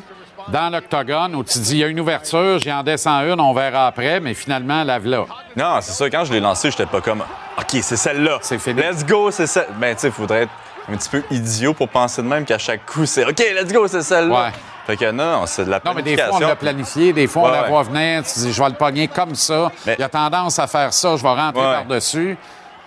dans 0.49 0.71
l'octogone 0.71 1.35
où 1.35 1.43
tu 1.43 1.59
dis, 1.59 1.73
il 1.73 1.77
y 1.79 1.83
a 1.83 1.87
une 1.87 1.99
ouverture, 1.99 2.59
j'y 2.59 2.71
en 2.71 2.83
descends 2.83 3.19
une, 3.21 3.39
on 3.41 3.53
verra 3.53 3.87
après, 3.87 4.19
mais 4.19 4.33
finalement, 4.33 4.83
lave-la. 4.83 5.25
Non, 5.55 5.79
c'est 5.81 5.91
ça. 5.91 6.09
Quand 6.09 6.23
je 6.23 6.33
l'ai 6.33 6.39
lancé, 6.39 6.71
j'étais 6.71 6.85
pas 6.85 7.01
comme 7.01 7.21
OK, 7.57 7.79
c'est 7.81 7.97
celle-là. 7.97 8.39
C'est 8.41 8.59
fini. 8.59 8.81
Let's 8.81 9.05
go, 9.05 9.31
c'est 9.31 9.47
celle. 9.47 9.67
Ben, 9.79 9.93
tu 9.95 10.01
sais, 10.01 10.07
il 10.07 10.13
faudrait 10.13 10.43
être 10.43 10.51
un 10.89 10.95
petit 10.95 11.09
peu 11.09 11.23
idiot 11.31 11.73
pour 11.73 11.89
penser 11.89 12.21
de 12.21 12.27
même 12.27 12.45
qu'à 12.45 12.57
chaque 12.57 12.85
coup, 12.85 13.05
c'est 13.05 13.25
OK, 13.25 13.39
let's 13.39 13.73
go, 13.73 13.87
c'est 13.87 14.03
celle-là. 14.03 14.45
Ouais. 14.45 14.51
Fait 14.87 14.95
que 14.97 15.11
non, 15.11 15.45
c'est 15.45 15.65
de 15.65 15.69
la 15.69 15.81
Non, 15.85 15.93
mais 15.93 16.01
des 16.01 16.15
planification. 16.15 16.37
fois, 16.37 16.45
on 16.45 16.49
l'a 16.49 16.55
planifié, 16.55 17.13
des 17.13 17.27
fois, 17.27 17.41
on 17.43 17.45
Ouais, 17.51 17.61
la 17.61 17.67
voit 17.67 17.83
venir, 17.83 18.23
tu 18.23 18.39
dis, 18.39 18.53
je 18.53 18.63
vais 18.63 18.69
le 18.69 18.75
pogner 18.75 19.07
comme 19.09 19.35
ça. 19.35 19.69
Il 19.85 20.01
a 20.01 20.09
tendance 20.09 20.57
à 20.59 20.65
faire 20.67 20.93
ça, 20.93 21.15
je 21.17 21.21
vais 21.21 21.29
rentrer 21.29 21.61
par-dessus. 21.61 22.37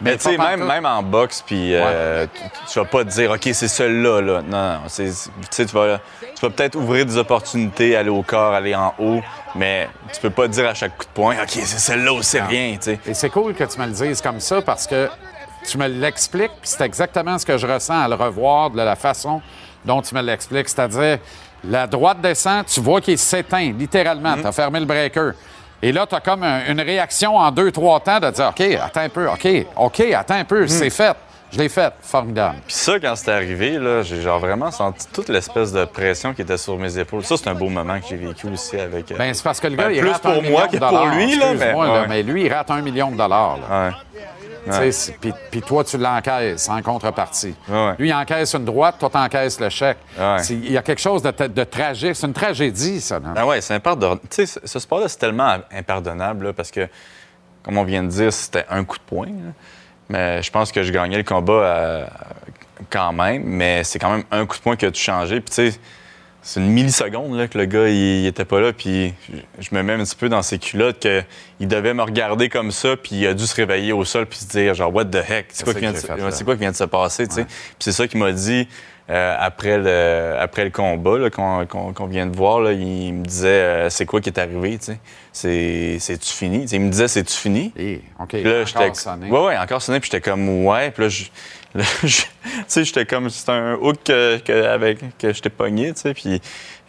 Mais 0.03 0.17
tu 0.17 0.31
sais, 0.31 0.39
même, 0.39 0.65
même 0.65 0.87
en 0.87 1.03
boxe, 1.03 1.45
puis 1.47 1.75
euh, 1.75 2.27
tu, 2.35 2.73
tu 2.73 2.79
vas 2.79 2.87
pas 2.87 3.05
te 3.05 3.11
dire, 3.11 3.33
OK, 3.33 3.43
c'est 3.53 3.69
celle-là, 3.69 4.23
là. 4.23 4.41
Non, 4.41 4.73
non, 4.73 4.81
tu 4.87 5.13
sais, 5.51 5.67
tu 5.67 5.75
vas, 5.75 5.99
tu 6.21 6.41
vas 6.41 6.49
peut-être 6.49 6.75
ouvrir 6.77 7.05
des 7.05 7.19
opportunités, 7.19 7.95
aller 7.97 8.09
au 8.09 8.23
corps, 8.23 8.55
aller 8.55 8.75
en 8.75 8.95
haut, 8.99 9.21
mais 9.55 9.91
tu 10.11 10.19
peux 10.23 10.31
pas 10.31 10.45
te 10.45 10.53
dire 10.53 10.67
à 10.67 10.73
chaque 10.73 10.97
coup 10.97 11.05
de 11.05 11.11
poing, 11.11 11.35
OK, 11.43 11.51
c'est 11.51 11.67
celle-là 11.67 12.15
ou 12.15 12.23
c'est 12.23 12.41
rien, 12.41 12.77
tu 12.77 12.93
sais. 12.93 13.01
Et 13.05 13.13
c'est 13.13 13.29
cool 13.29 13.53
que 13.53 13.65
tu 13.65 13.79
me 13.79 13.85
le 13.85 13.93
dises 13.93 14.23
comme 14.23 14.41
ça 14.41 14.63
parce 14.63 14.87
que 14.87 15.11
tu 15.69 15.77
me 15.77 15.87
l'expliques, 15.87 16.53
puis 16.63 16.71
c'est 16.71 16.81
exactement 16.83 17.37
ce 17.37 17.45
que 17.45 17.59
je 17.59 17.67
ressens 17.67 18.01
à 18.01 18.09
le 18.09 18.15
revoir 18.15 18.71
de 18.71 18.79
la 18.81 18.97
façon 18.97 19.43
dont 19.85 20.01
tu 20.01 20.15
me 20.15 20.23
l'expliques. 20.23 20.71
C'est-à-dire, 20.71 21.19
la 21.65 21.87
droite 21.87 22.21
descend, 22.21 22.65
tu 22.67 22.81
vois 22.81 23.01
qu'il 23.01 23.19
s'éteint, 23.19 23.73
littéralement. 23.73 24.37
Mm-hmm. 24.37 24.41
Tu 24.43 24.47
as 24.47 24.53
fermé 24.53 24.81
le 24.81 24.87
breaker. 24.87 25.33
Et 25.83 25.93
là, 25.93 26.07
tu 26.07 26.15
as 26.15 26.21
comme 26.21 26.43
un- 26.43 26.67
une 26.69 26.81
réaction 26.81 27.37
en 27.37 27.51
deux, 27.51 27.71
trois 27.73 28.01
temps 28.01 28.21
de 28.21 28.31
dire 28.31 28.49
OK, 28.51 28.61
attends 28.61 29.01
un 29.01 29.09
peu, 29.09 29.29
OK, 29.29 29.49
OK, 29.77 30.01
attends 30.15 30.35
un 30.35 30.45
peu, 30.45 30.67
c'est 30.67 30.91
fait. 30.91 31.17
Je 31.53 31.59
l'ai 31.59 31.69
fait. 31.69 31.93
Formidable. 32.01 32.59
Puis 32.65 32.77
ça, 32.77 33.01
quand 33.01 33.17
c'est 33.17 33.33
arrivé, 33.33 33.71
là, 33.77 34.03
j'ai 34.03 34.21
genre 34.23 34.39
vraiment 34.39 34.71
senti 34.71 35.09
toute 35.13 35.29
l'espèce 35.29 35.73
de 35.73 35.85
pression 35.85 36.33
qui 36.33 36.43
était 36.43 36.57
sur 36.57 36.77
mes 36.77 36.97
épaules. 36.97 37.25
Ça, 37.25 37.37
c'est 37.37 37.49
un 37.49 37.55
beau 37.55 37.69
moment 37.69 37.99
que 37.99 38.07
j'ai 38.09 38.15
vécu 38.17 38.47
aussi 38.47 38.79
avec. 38.79 39.11
euh, 39.11 39.17
Ben, 39.19 39.35
c'est 39.35 39.43
parce 39.43 39.59
que 39.59 39.67
le 39.67 39.75
gars, 39.75 39.87
ben, 39.89 39.93
il 39.95 40.01
plus 40.01 40.11
rate 40.11 40.23
pour 40.23 40.31
un 40.31 40.41
moi 40.49 40.69
que 40.69 40.77
pour 40.77 41.07
lui, 41.07 41.37
là, 41.37 41.47
mais. 41.59 41.73
Là, 41.73 42.23
lui, 42.23 42.45
il 42.45 42.53
rate 42.53 42.71
un 42.71 42.83
million 42.83 43.11
de 43.11 43.17
dollars. 43.17 43.59
là. 43.69 43.87
Ouais. 43.89 43.93
Puis 45.51 45.63
toi, 45.63 45.85
tu 45.85 45.99
l'encaisses 45.99 46.69
en 46.69 46.81
contrepartie. 46.83 47.55
Ouais. 47.69 47.95
Lui, 47.99 48.09
il 48.09 48.13
encaisse 48.15 48.55
une 48.55 48.65
droite, 48.65 48.97
toi, 48.99 49.11
t'encaisses 49.11 49.59
le 49.61 49.69
chèque. 49.69 49.99
Ouais. 50.19 50.37
Il 50.51 50.73
y 50.73 50.77
a 50.77 50.83
quelque 50.83 51.01
chose 51.01 51.23
de, 51.23 51.31
de 51.47 51.65
tragique. 51.65 52.15
C'est 52.17 52.27
une 52.27 52.33
tragédie, 52.33 53.01
ça. 53.01 53.19
non? 53.21 53.31
Ah 53.37 53.47
ouais, 53.47 53.61
c'est 53.61 53.75
impardonnable. 53.75 54.21
Tu 54.31 54.47
sais, 54.47 54.47
ce- 54.47 54.61
ce 54.67 54.79
sport-là, 54.79 55.09
c'est 55.09 55.19
tellement 55.19 55.57
impardonnable 55.73 56.47
là, 56.47 56.53
parce 56.53 56.71
que, 56.71 56.89
comme 57.63 57.79
on 57.79 57.85
vient 57.85 58.03
de 58.03 58.09
dire, 58.09 58.33
c'était 58.33 58.67
un 58.71 58.85
coup 58.85 58.97
de 58.99 59.03
poing. 59.03 59.27
là. 59.27 59.53
Mais 60.09 60.43
je 60.43 60.51
pense 60.51 60.73
que 60.73 60.83
je 60.83 60.91
gagnais 60.93 61.19
le 61.19 61.23
combat 61.25 61.53
euh, 61.53 62.07
quand 62.91 63.13
même, 63.13 63.43
mais 63.45 63.85
c'est 63.85 63.99
quand 63.99 64.11
même 64.11 64.25
un 64.31 64.45
coup 64.47 64.57
de 64.57 64.63
poing 64.63 64.77
qui 64.77 64.87
a 64.87 64.91
tout 64.91 64.99
changé. 64.99 65.41
Puis 65.41 65.55
tu 65.55 65.71
sais, 65.73 65.79
c'est 66.43 66.61
une 66.61 66.71
milliseconde 66.71 67.37
là, 67.37 67.49
que 67.49 67.59
le 67.59 67.67
gars, 67.67 67.89
il, 67.89 68.23
il 68.23 68.27
était 68.27 68.45
pas 68.45 68.61
là. 68.61 68.73
Puis 68.73 69.15
je, 69.29 69.37
je 69.61 69.75
me 69.75 69.83
mets 69.83 69.93
un 69.93 70.05
petit 70.05 70.17
peu 70.17 70.29
dans 70.29 70.43
ses 70.43 70.59
culottes 70.59 71.01
qu'il 71.59 71.69
devait 71.69 71.95
me 71.95 72.03
regarder 72.03 72.49
comme 72.49 72.71
ça, 72.71 72.97
puis 72.97 73.17
il 73.17 73.27
a 73.27 73.35
dû 73.35 73.47
se 73.47 73.55
réveiller 73.55 73.93
au 73.93 74.05
sol 74.05 74.27
puis 74.27 74.39
se 74.39 74.47
dire 74.47 74.75
genre, 74.75 74.95
what 74.95 75.07
the 75.07 75.17
heck, 75.17 75.47
c'est 75.51 75.65
quoi, 75.65 75.75
qui 75.75 75.81
vient 75.81 75.93
de 75.93 75.97
fait, 75.99 76.45
quoi 76.45 76.55
qui 76.55 76.61
vient 76.61 76.71
de 76.71 76.77
se 76.77 76.85
passer, 76.85 77.29
tu 77.29 77.35
sais? 77.35 77.45
Puis 77.45 77.77
c'est 77.81 77.93
ça 77.93 78.09
qu'il 78.09 78.19
m'a 78.21 78.33
dit 78.33 78.69
euh, 79.11 79.37
après, 79.41 79.77
le, 79.77 80.37
après 80.39 80.63
le 80.63 80.71
combat 80.71 81.31
qu'on, 81.31 82.07
vient 82.07 82.27
de 82.27 82.37
voir. 82.37 82.61
Là, 82.61 82.73
il 82.73 83.13
me 83.13 83.25
disait, 83.25 83.49
euh, 83.49 83.91
c'est 83.91 84.07
quoi 84.07 84.21
qui 84.21 84.29
est 84.29 84.39
arrivé, 84.39 84.79
tu 84.79 84.85
sais? 84.87 84.99
C'est, 85.33 85.97
c'est-tu 85.99 86.33
fini? 86.33 86.65
Il 86.71 86.81
me 86.81 86.91
disait, 86.91 87.09
c'est-tu 87.09 87.35
fini? 87.35 87.73
OK, 88.21 88.29
Puis 88.29 88.43
là, 88.45 88.63
encore 88.63 88.97
sonné. 88.97 89.29
Ouais, 89.31 89.47
ouais, 89.47 89.59
encore 89.59 89.83
sonné, 89.83 89.99
puis 89.99 90.11
j'étais 90.13 90.21
comme, 90.21 90.65
ouais. 90.65 90.93
Puis 90.93 91.03
là, 91.03 91.09
je- 91.09 91.25
tu 92.01 92.27
sais, 92.67 92.85
j'étais 92.85 93.07
comme, 93.07 93.31
c'était 93.31 93.53
un 93.53 93.75
hook 93.75 93.99
que, 94.05 94.65
avec, 94.67 95.19
que 95.19 95.33
j'étais 95.33 95.51
pogné, 95.51 95.93
tu 95.95 96.01
sais. 96.01 96.15
Puis, 96.15 96.41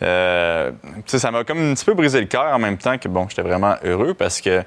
euh, 0.01 0.71
ça 1.05 1.29
m'a 1.31 1.43
comme 1.43 1.71
un 1.71 1.73
petit 1.75 1.85
peu 1.85 1.93
brisé 1.93 2.19
le 2.19 2.25
cœur 2.25 2.53
en 2.53 2.59
même 2.59 2.77
temps 2.77 2.97
que, 2.97 3.07
bon, 3.07 3.27
j'étais 3.29 3.43
vraiment 3.43 3.75
heureux 3.83 4.13
parce 4.13 4.41
que 4.41 4.63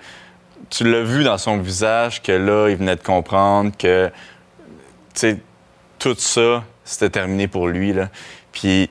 tu 0.71 0.85
l'as 0.91 1.03
vu 1.03 1.25
dans 1.25 1.39
son 1.39 1.59
visage 1.59 2.23
que 2.23 2.33
là, 2.33 2.69
il 2.69 2.77
venait 2.77 2.97
de 2.97 3.03
comprendre 3.03 3.73
que, 3.77 4.09
tu 5.15 5.21
sais, 5.21 5.39
tout 5.99 6.15
ça, 6.17 6.63
c'était 6.85 7.11
terminé 7.11 7.49
pour 7.49 7.67
lui, 7.67 7.93
là. 7.93 8.09
Puis, 8.53 8.91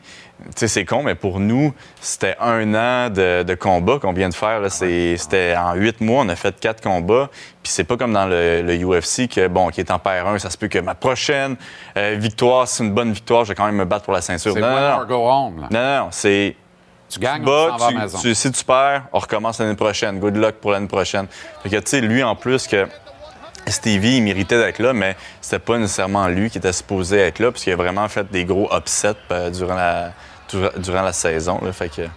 c'est 0.55 0.85
con, 0.85 1.03
mais 1.03 1.15
pour 1.15 1.39
nous, 1.39 1.73
c'était 2.01 2.35
un 2.39 2.73
an 2.75 3.09
de, 3.09 3.43
de 3.43 3.55
combat 3.55 3.99
qu'on 3.99 4.13
vient 4.13 4.29
de 4.29 4.33
faire. 4.33 4.59
C'était 4.71 5.55
en 5.57 5.73
huit 5.75 6.01
mois, 6.01 6.23
on 6.25 6.29
a 6.29 6.35
fait 6.35 6.59
quatre 6.59 6.81
combats. 6.81 7.29
Puis 7.61 7.71
c'est 7.71 7.83
pas 7.83 7.95
comme 7.97 8.13
dans 8.13 8.25
le, 8.25 8.61
le 8.61 8.75
UFC 8.85 9.27
que, 9.29 9.47
bon, 9.47 9.69
qui 9.69 9.79
est 9.79 9.91
en 9.91 9.99
paire 9.99 10.27
1, 10.27 10.39
ça 10.39 10.49
se 10.49 10.57
peut 10.57 10.67
que 10.67 10.79
ma 10.79 10.95
prochaine 10.95 11.55
euh, 11.97 12.15
victoire, 12.17 12.67
c'est 12.67 12.83
une 12.83 12.91
bonne 12.93 13.13
victoire, 13.13 13.45
je 13.45 13.49
vais 13.49 13.55
quand 13.55 13.65
même 13.65 13.75
me 13.75 13.85
battre 13.85 14.03
pour 14.05 14.13
la 14.13 14.21
ceinture. 14.21 14.53
C'est 14.53 14.59
Non, 14.59 14.69
non, 14.69 14.75
or 14.77 14.99
non. 15.01 15.05
go 15.07 15.29
home. 15.29 15.61
là? 15.61 15.67
Non, 15.71 15.79
non, 15.79 16.05
non, 16.05 16.11
c'est. 16.11 16.55
Tu 17.09 17.19
gagnes, 17.19 17.43
tu 17.43 18.21
tu- 18.21 18.33
si 18.35 18.51
tu 18.51 18.63
perds, 18.65 19.03
on 19.13 19.19
recommence 19.19 19.59
l'année 19.59 19.75
prochaine. 19.75 20.19
Good 20.19 20.35
luck 20.35 20.55
pour 20.55 20.71
l'année 20.71 20.87
prochaine. 20.87 21.27
Fait 21.61 21.69
que, 21.69 21.75
tu 21.75 21.83
sais, 21.85 22.01
lui, 22.01 22.23
en 22.23 22.35
plus, 22.35 22.65
que 22.65 22.87
Stevie, 23.67 24.17
il 24.17 24.23
méritait 24.23 24.57
d'être 24.57 24.79
là, 24.79 24.93
mais 24.93 25.15
c'était 25.39 25.59
pas 25.59 25.77
nécessairement 25.77 26.27
lui 26.27 26.49
qui 26.49 26.57
était 26.57 26.73
supposé 26.73 27.19
être 27.19 27.39
là, 27.39 27.51
parce 27.51 27.63
qu'il 27.63 27.71
a 27.71 27.75
vraiment 27.75 28.07
fait 28.09 28.29
des 28.31 28.45
gros 28.45 28.67
upsets 28.75 29.13
euh, 29.31 29.49
durant, 29.51 29.75
la, 29.75 30.11
durant, 30.77 31.01
la 31.01 31.13
saison. 31.13 31.59
Là, 31.63 31.71
fait 31.73 31.89
que, 31.89 32.01
ouais. 32.01 32.09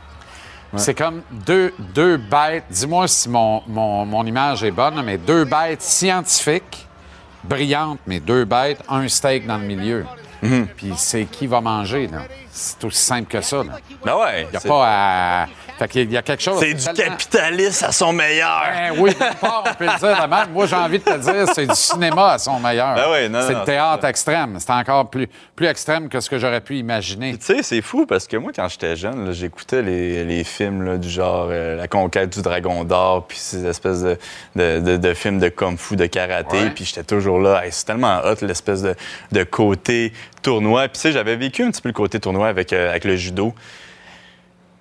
C'est 0.76 0.94
comme 0.94 1.22
deux, 1.30 1.72
deux 1.94 2.16
bêtes, 2.16 2.64
dis-moi 2.70 3.08
si 3.08 3.28
mon, 3.28 3.62
mon, 3.66 4.04
mon 4.06 4.24
image 4.26 4.64
est 4.64 4.70
bonne, 4.70 5.00
mais 5.02 5.18
deux 5.18 5.44
bêtes 5.44 5.82
scientifiques, 5.82 6.86
brillantes, 7.44 8.00
mais 8.06 8.20
deux 8.20 8.44
bêtes, 8.44 8.80
un 8.88 9.06
steak 9.08 9.46
dans 9.46 9.58
le 9.58 9.64
milieu. 9.64 10.04
Mhm. 10.42 10.66
Puis 10.76 10.92
c'est 10.96 11.24
qui 11.24 11.46
va 11.46 11.60
manger, 11.60 12.08
là? 12.08 12.18
C'est 12.52 12.84
aussi 12.84 13.02
simple 13.02 13.28
que 13.28 13.40
ça, 13.40 13.58
là. 13.58 13.78
Ben 14.04 14.16
ouais. 14.16 14.42
Il 14.44 14.50
n'y 14.50 14.56
a 14.56 14.60
c'est- 14.60 14.68
pas 14.68 14.84
à... 14.86 15.46
Fait 15.78 15.88
qu'il 15.88 16.10
y 16.10 16.16
a 16.16 16.22
quelque 16.22 16.42
chose... 16.42 16.58
C'est 16.60 16.72
du 16.72 16.82
tellement- 16.84 17.16
capitalisme 17.16 17.84
à 17.84 17.92
son 17.92 18.12
meilleur. 18.12 18.62
Ben 18.72 18.94
oui, 18.98 19.12
part, 19.40 19.62
on 19.66 19.74
peut 19.74 19.84
le 19.84 19.98
dire 19.98 20.22
de 20.22 20.26
même. 20.28 20.50
Moi, 20.52 20.66
j'ai 20.66 20.76
envie 20.76 20.98
de 20.98 21.04
te 21.04 21.18
dire, 21.18 21.46
c'est 21.54 21.66
du 21.66 21.74
cinéma 21.74 22.32
à 22.32 22.38
son 22.38 22.58
meilleur. 22.58 22.94
Ben 22.94 23.04
oui, 23.10 23.42
c'est 23.46 23.52
le 23.54 23.64
théâtre 23.64 24.04
extrême. 24.06 24.56
C'est 24.58 24.70
encore 24.72 25.10
plus, 25.10 25.28
plus 25.54 25.66
extrême 25.66 26.08
que 26.08 26.18
ce 26.20 26.30
que 26.30 26.38
j'aurais 26.38 26.60
pu 26.62 26.76
imaginer. 26.78 27.36
Tu 27.36 27.44
sais, 27.44 27.62
c'est 27.62 27.82
fou 27.82 28.06
parce 28.06 28.26
que 28.26 28.36
moi, 28.38 28.52
quand 28.56 28.68
j'étais 28.68 28.96
jeune, 28.96 29.32
j'écoutais 29.32 29.82
les, 29.82 30.24
les 30.24 30.44
films 30.44 30.82
là, 30.84 30.96
du 30.96 31.10
genre 31.10 31.48
euh, 31.50 31.76
La 31.76 31.88
conquête 31.88 32.30
du 32.34 32.40
dragon 32.42 32.84
d'or, 32.84 33.26
puis 33.26 33.36
ces 33.38 33.66
espèces 33.66 34.02
de, 34.02 34.16
de, 34.56 34.80
de- 34.80 34.96
de 34.96 35.14
films 35.14 35.38
de 35.38 35.48
kung-fu, 35.48 35.96
de 35.96 36.06
karaté, 36.06 36.56
Ouais. 36.58 36.70
puis 36.70 36.84
j'étais 36.86 37.04
toujours 37.04 37.38
là. 37.38 37.64
Hey, 37.64 37.70
c'est 37.72 37.84
tellement 37.84 38.20
hot, 38.24 38.36
l'espèce 38.42 38.80
de, 38.82 38.94
de 39.32 39.42
côté 39.44 40.12
tournoi. 40.42 40.82
Puis, 40.88 40.92
tu 40.94 41.00
sais, 41.00 41.12
j'avais 41.12 41.36
vécu 41.36 41.62
un 41.64 41.70
petit 41.70 41.82
peu 41.82 41.90
le 41.90 41.92
côté 41.94 42.18
tournoi 42.18 42.48
avec, 42.48 42.72
euh, 42.72 42.88
avec 42.90 43.04
le 43.04 43.16
judo. 43.16 43.54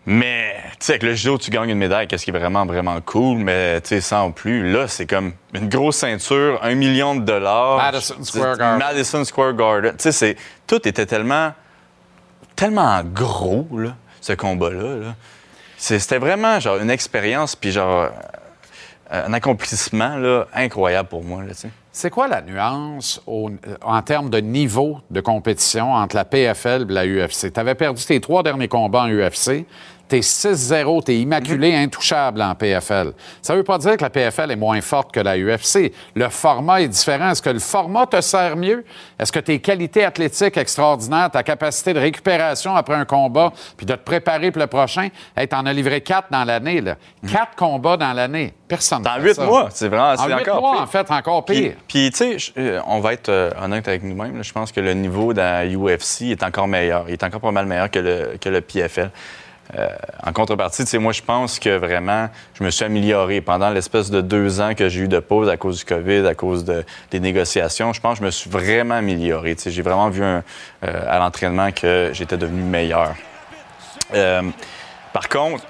Mais, 0.07 0.55
tu 0.71 0.75
sais, 0.81 0.91
avec 0.93 1.03
le 1.03 1.15
judo, 1.15 1.37
tu 1.39 1.49
gagnes 1.49 1.69
une 1.71 1.79
médaille, 1.79 2.07
qu'est-ce 2.07 2.25
qui 2.25 2.29
est 2.31 2.37
vraiment, 2.37 2.65
vraiment 2.65 2.99
cool, 3.01 3.37
mais, 3.39 3.81
tu 3.81 3.89
sais, 3.89 4.01
sans 4.01 4.31
plus. 4.31 4.71
Là, 4.71 4.87
c'est 4.87 5.07
comme 5.07 5.33
une 5.53 5.67
grosse 5.67 5.95
ceinture, 5.97 6.59
un 6.61 6.75
million 6.75 7.15
de 7.15 7.21
dollars. 7.25 7.77
Madison 7.77 8.23
Square 8.23 8.57
Garden. 8.57 8.77
Madison 8.79 9.23
Square 9.23 9.53
Garden. 9.53 9.91
Tu 9.97 10.03
sais, 10.03 10.11
c'est- 10.11 10.35
tout 10.67 10.87
était 10.87 11.05
tellement 11.07 11.53
tellement 12.55 13.01
gros, 13.03 13.67
là, 13.77 13.95
ce 14.21 14.33
combat-là. 14.33 14.95
là. 14.97 15.15
C'était 15.77 16.19
vraiment 16.19 16.59
genre 16.59 16.77
une 16.77 16.89
expérience, 16.89 17.55
puis 17.55 17.71
genre 17.71 18.03
euh, 19.11 19.23
un 19.27 19.33
accomplissement 19.33 20.15
là, 20.17 20.45
incroyable 20.53 21.09
pour 21.09 21.23
moi. 21.23 21.41
Là, 21.43 21.49
tu 21.49 21.61
sais. 21.61 21.69
C'est 21.91 22.09
quoi 22.09 22.27
la 22.27 22.41
nuance 22.41 23.21
au- 23.27 23.49
euh, 23.49 23.75
en 23.81 24.01
termes 24.01 24.29
de 24.29 24.39
niveau 24.39 24.99
de 25.11 25.19
compétition 25.21 25.93
entre 25.93 26.15
la 26.15 26.25
PFL 26.25 26.85
et 26.89 26.93
la 26.93 27.05
UFC? 27.05 27.51
Tu 27.53 27.59
avais 27.59 27.75
perdu 27.75 28.03
tes 28.05 28.19
trois 28.21 28.41
derniers 28.41 28.67
combats 28.69 29.01
en 29.03 29.09
UFC. 29.09 29.65
T'es 30.07 30.19
6-0, 30.19 31.03
t'es 31.03 31.17
immaculé, 31.17 31.73
intouchable 31.75 32.41
en 32.41 32.53
PFL. 32.53 33.13
Ça 33.41 33.55
veut 33.55 33.63
pas 33.63 33.77
dire 33.79 33.97
que 33.97 34.03
la 34.03 34.09
PFL 34.09 34.51
est 34.51 34.55
moins 34.55 34.79
forte 34.81 35.11
que 35.11 35.19
la 35.19 35.35
UFC. 35.37 35.91
Le 36.15 36.29
format 36.29 36.81
est 36.81 36.87
différent. 36.87 37.31
Est-ce 37.31 37.41
que 37.41 37.49
le 37.49 37.59
format 37.59 38.05
te 38.05 38.21
sert 38.21 38.55
mieux? 38.55 38.85
Est-ce 39.17 39.31
que 39.31 39.39
tes 39.39 39.59
qualités 39.59 40.05
athlétiques 40.05 40.57
extraordinaires, 40.57 41.31
ta 41.31 41.41
capacité 41.41 41.93
de 41.93 41.99
récupération 41.99 42.75
après 42.75 42.95
un 42.95 43.05
combat, 43.05 43.51
puis 43.77 43.85
de 43.85 43.93
te 43.95 43.99
préparer 43.99 44.51
pour 44.51 44.61
le 44.61 44.67
prochain, 44.67 45.09
hey, 45.35 45.47
t'en 45.47 45.65
as 45.65 45.73
livré 45.73 46.01
quatre 46.01 46.27
dans 46.31 46.43
l'année, 46.43 46.81
là. 46.81 46.97
Quatre 47.31 47.55
combats 47.55 47.97
dans 47.97 48.13
l'année. 48.13 48.53
Personne 48.67 49.01
Dans 49.03 49.17
ne 49.17 49.23
huit 49.23 49.37
mois, 49.39 49.69
c'est 49.71 49.87
vraiment 49.87 50.13
En 50.19 50.27
huit 50.27 50.47
mois, 50.47 50.71
pire. 50.73 50.81
en 50.81 50.87
fait, 50.87 51.11
encore 51.11 51.45
pire. 51.45 51.73
Puis, 51.87 52.11
tu 52.11 52.39
sais, 52.39 52.53
euh, 52.57 52.79
on 52.87 52.99
va 52.99 53.13
être 53.13 53.29
euh, 53.29 53.51
honnête 53.61 53.87
avec 53.87 54.03
nous-mêmes. 54.03 54.43
Je 54.43 54.51
pense 54.51 54.71
que 54.71 54.79
le 54.79 54.93
niveau 54.93 55.33
de 55.33 55.39
la 55.39 55.65
UFC 55.65 56.31
est 56.31 56.43
encore 56.43 56.67
meilleur. 56.67 57.05
Il 57.07 57.13
est 57.13 57.23
encore 57.23 57.41
pas 57.41 57.51
mal 57.51 57.65
meilleur 57.65 57.89
que 57.91 57.99
le, 57.99 58.37
que 58.39 58.49
le 58.49 58.61
PFL. 58.61 59.11
Euh, 59.77 59.87
en 60.23 60.31
contrepartie, 60.31 60.83
tu 60.83 60.89
sais, 60.91 60.97
moi, 60.99 61.11
je 61.11 61.23
pense 61.23 61.57
que 61.57 61.75
vraiment, 61.77 62.29
je 62.53 62.63
me 62.63 62.69
suis 62.69 62.85
amélioré 62.85 63.41
pendant 63.41 63.71
l'espèce 63.71 64.11
de 64.11 64.21
deux 64.21 64.61
ans 64.61 64.75
que 64.75 64.89
j'ai 64.89 65.01
eu 65.01 65.07
de 65.07 65.19
pause 65.19 65.49
à 65.49 65.57
cause 65.57 65.79
du 65.79 65.85
COVID, 65.85 66.27
à 66.27 66.35
cause 66.35 66.63
de- 66.63 66.85
des 67.09 67.19
négociations. 67.19 67.91
Je 67.91 67.99
pense 67.99 68.13
que 68.13 68.19
je 68.19 68.25
me 68.25 68.31
suis 68.31 68.49
vraiment 68.49 68.95
amélioré. 68.95 69.55
Tu 69.55 69.63
sais, 69.63 69.71
j'ai 69.71 69.81
vraiment 69.81 70.09
vu 70.09 70.23
un- 70.23 70.43
euh, 70.83 71.01
à 71.09 71.17
l'entraînement 71.17 71.71
que 71.71 72.11
j'étais 72.13 72.37
devenu 72.37 72.61
meilleur. 72.61 73.15
Euh, 74.13 74.43
par 75.13 75.27
contre, 75.29 75.63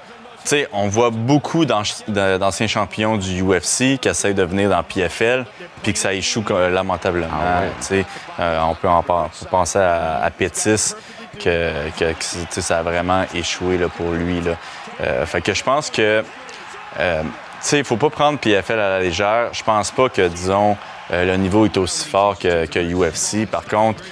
tu 0.44 0.50
sais, 0.50 0.68
on 0.74 0.88
voit 0.88 1.10
beaucoup 1.10 1.66
d'anciens 1.66 2.68
champions 2.68 3.18
du 3.18 3.42
UFC 3.42 3.98
qui 3.98 4.10
essayent 4.10 4.36
de 4.36 4.44
venir 4.44 4.70
dans 4.70 4.84
PFL 4.84 5.46
puis 5.82 5.94
que 5.94 6.00
ça 6.00 6.14
échoue 6.14 6.44
lamentablement. 6.50 7.28
Tu 7.80 7.86
sais, 7.86 8.06
on 8.38 8.76
peut 8.76 8.90
en 8.90 9.04
penser 9.50 9.80
à, 9.80 10.22
à 10.24 10.30
Pétis 10.30 10.94
que, 11.36 11.72
ça 12.50 12.80
a 12.80 12.84
vraiment 12.84 13.26
échoué 13.34 13.78
là, 13.78 13.88
pour 13.90 14.12
lui. 14.12 14.42
Là. 14.42 14.58
Euh, 15.02 15.26
fait 15.26 15.42
que 15.42 15.54
je 15.54 15.64
pense 15.64 15.90
que 15.90 16.24
euh, 17.00 17.24
tu 17.24 17.30
sais, 17.62 17.80
il 17.80 17.86
faut 17.86 17.98
pas 17.98 18.10
prendre 18.10 18.40
PFL 18.40 18.80
à 18.80 18.90
la 18.90 19.00
légère. 19.00 19.50
Je 19.54 19.64
pense 19.64 19.92
pas 19.92 20.10
que, 20.10 20.28
disons, 20.28 20.78
euh, 21.12 21.26
le 21.26 21.38
niveau 21.38 21.66
est 21.66 21.78
aussi 21.78 22.08
fort 22.08 22.38
que, 22.38 22.66
UFC. 22.94 23.48
Par 23.50 23.66
contre, 23.66 24.04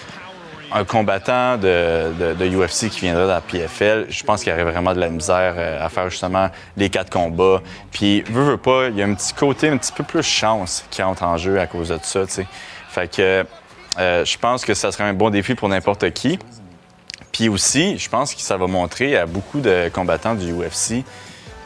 un 0.72 0.86
combattant 0.86 1.58
de, 1.58 2.34
UFC 2.42 2.90
qui 2.90 3.02
viendrait 3.02 3.28
dans 3.28 3.34
la 3.34 3.42
PFL, 3.42 4.08
je 4.10 4.24
pense 4.24 4.44
qu'il 4.44 4.52
aurait 4.52 4.64
vraiment 4.64 4.94
de 4.94 5.00
la 5.00 5.10
misère 5.10 5.54
euh, 5.56 5.86
à 5.86 5.90
faire 5.90 6.10
justement 6.10 6.50
les 6.78 6.90
quatre 6.90 7.12
combats. 7.12 7.62
Puis, 7.92 8.22
veut, 8.22 8.44
veut 8.44 8.58
pas, 8.58 8.88
il 8.88 8.98
y 8.98 9.04
a 9.04 9.06
un 9.06 9.14
petit 9.14 9.34
côté 9.34 9.70
un 9.70 9.78
petit 9.78 9.92
peu 9.92 10.04
plus 10.04 10.24
chance 10.24 10.84
qui 10.90 11.04
entre 11.04 11.24
en 11.24 11.38
jeu 11.38 11.60
à 11.60 11.68
cause 11.68 11.90
de 11.90 12.00
ça, 12.02 12.26
tu 12.26 12.34
sais. 12.34 12.48
Fait 12.90 13.12
que 13.12 13.46
je 13.98 14.38
pense 14.38 14.66
que 14.66 14.74
ça 14.74 14.92
serait 14.92 15.04
un 15.04 15.14
bon 15.14 15.30
défi 15.30 15.54
pour 15.54 15.70
n'importe 15.70 16.12
qui. 16.12 16.40
Puis 17.34 17.50
aussi, 17.50 17.98
je 17.98 18.08
pense 18.10 18.34
que 18.34 18.42
ça 18.42 18.56
va 18.56 18.68
montrer 18.68 19.18
à 19.18 19.26
beaucoup 19.26 19.60
de 19.60 19.90
combattants 19.94 20.36
du 20.36 20.54
UFC 20.54 21.04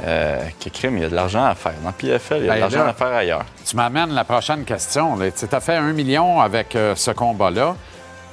euh, 0.03 0.39
que 0.63 0.69
crime, 0.69 0.97
il 0.97 1.01
y 1.03 1.05
a 1.05 1.09
de 1.09 1.15
l'argent 1.15 1.43
à 1.43 1.53
faire. 1.55 1.73
Dans 1.83 1.91
PFL, 1.91 2.37
il 2.39 2.45
y 2.45 2.49
a 2.49 2.53
Ben 2.53 2.55
de 2.55 2.59
l'argent 2.61 2.83
là, 2.83 2.89
à 2.89 2.93
faire 2.93 3.07
ailleurs. 3.13 3.45
Tu 3.65 3.75
m'amènes 3.75 4.13
la 4.13 4.23
prochaine 4.23 4.63
question. 4.63 5.15
Tu 5.17 5.45
as 5.55 5.59
fait 5.59 5.75
un 5.75 5.91
million 5.93 6.39
avec 6.39 6.75
euh, 6.75 6.95
ce 6.95 7.11
combat-là. 7.11 7.75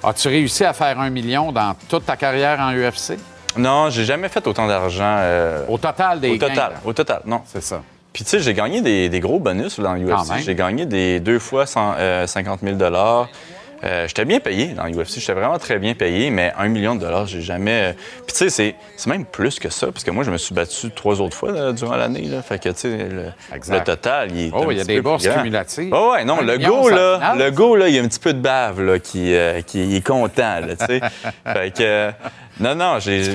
As-tu 0.02 0.28
réussi 0.28 0.64
à 0.64 0.72
faire 0.74 1.00
un 1.00 1.10
million 1.10 1.50
dans 1.52 1.74
toute 1.88 2.06
ta 2.06 2.16
carrière 2.16 2.60
en 2.60 2.72
UFC? 2.74 3.18
Non, 3.56 3.88
j'ai 3.90 4.04
jamais 4.04 4.28
fait 4.28 4.46
autant 4.46 4.66
d'argent. 4.66 5.16
euh, 5.18 5.64
Au 5.68 5.78
total 5.78 6.20
des 6.20 6.30
Au 6.32 6.36
total, 6.38 6.72
au 6.84 6.92
total, 6.92 7.22
non. 7.24 7.40
C'est 7.46 7.62
ça. 7.62 7.80
Puis 8.12 8.22
tu 8.24 8.30
sais, 8.30 8.40
j'ai 8.40 8.54
gagné 8.54 8.80
des, 8.80 9.08
des 9.08 9.20
gros 9.20 9.40
bonus 9.40 9.80
dans 9.80 9.94
Quand 9.94 10.22
UFC. 10.22 10.30
même. 10.30 10.38
J'ai 10.42 10.54
gagné 10.54 10.86
des 10.86 11.18
deux 11.18 11.38
fois 11.40 11.66
cent- 11.66 11.94
euh, 11.98 12.26
50 12.28 12.60
000 12.62 12.76
euh, 13.84 14.08
J'étais 14.08 14.24
bien 14.24 14.40
payé 14.40 14.68
dans 14.68 14.86
UFC. 14.88 15.18
J'étais 15.20 15.32
vraiment 15.34 15.58
très 15.58 15.78
bien 15.78 15.94
payé, 15.94 16.30
mais 16.30 16.52
un 16.58 16.68
million 16.68 16.94
de 16.94 17.00
dollars, 17.00 17.26
j'ai 17.26 17.42
jamais... 17.42 17.90
euh, 17.90 17.92
Puis 18.26 18.32
tu 18.32 18.34
sais, 18.36 18.50
c'est- 18.50 18.74
c'est 18.96 19.10
même 19.10 19.24
plus 19.26 19.58
que 19.58 19.68
ça, 19.68 19.88
parce 19.88 20.04
que 20.04 20.10
moi, 20.10 20.24
je 20.24 20.30
me 20.30 20.38
suis 20.38 20.54
battu 20.54 20.90
trois 20.90 21.20
autres 21.20 21.36
fois 21.36 21.52
là, 21.52 21.72
durant 21.72 21.96
l'année. 21.96 22.22
là. 22.22 22.40
Fait 22.42 22.58
que 22.58 22.68
tu 22.70 22.74
sais, 22.76 23.08
le, 23.08 23.80
total, 23.84 24.30
il 24.32 24.46
est 24.46 24.50
Oh, 24.54 24.70
il 24.70 24.78
y 24.78 24.80
a 24.80 24.84
des 24.84 25.00
bourses 25.00 25.26
cumulatives. 25.28 25.92
Oh, 25.92 26.12
ouais, 26.12 26.24
non, 26.24 26.38
Un 26.40 26.42
le 26.42 26.58
go, 26.58 26.88
là, 26.88 27.14
finale. 27.18 27.38
le 27.38 27.50
go, 27.50 27.76
là, 27.76 27.88
il 27.88 27.94
y 27.94 27.98
a 27.98 28.02
un 28.02 28.08
petit 28.08 28.20
peu 28.20 28.32
de 28.32 28.40
bave, 28.40 28.80
là, 28.80 28.98
qui, 28.98 29.34
euh, 29.34 29.60
qui 29.62 29.96
est 29.96 30.06
content, 30.06 30.60
là, 30.60 30.76
tu 30.76 30.86
sais. 30.86 31.00
fait 31.52 31.74
que... 31.76 32.10
non, 32.60 32.74
non, 32.74 32.98
j'ai... 33.00 33.34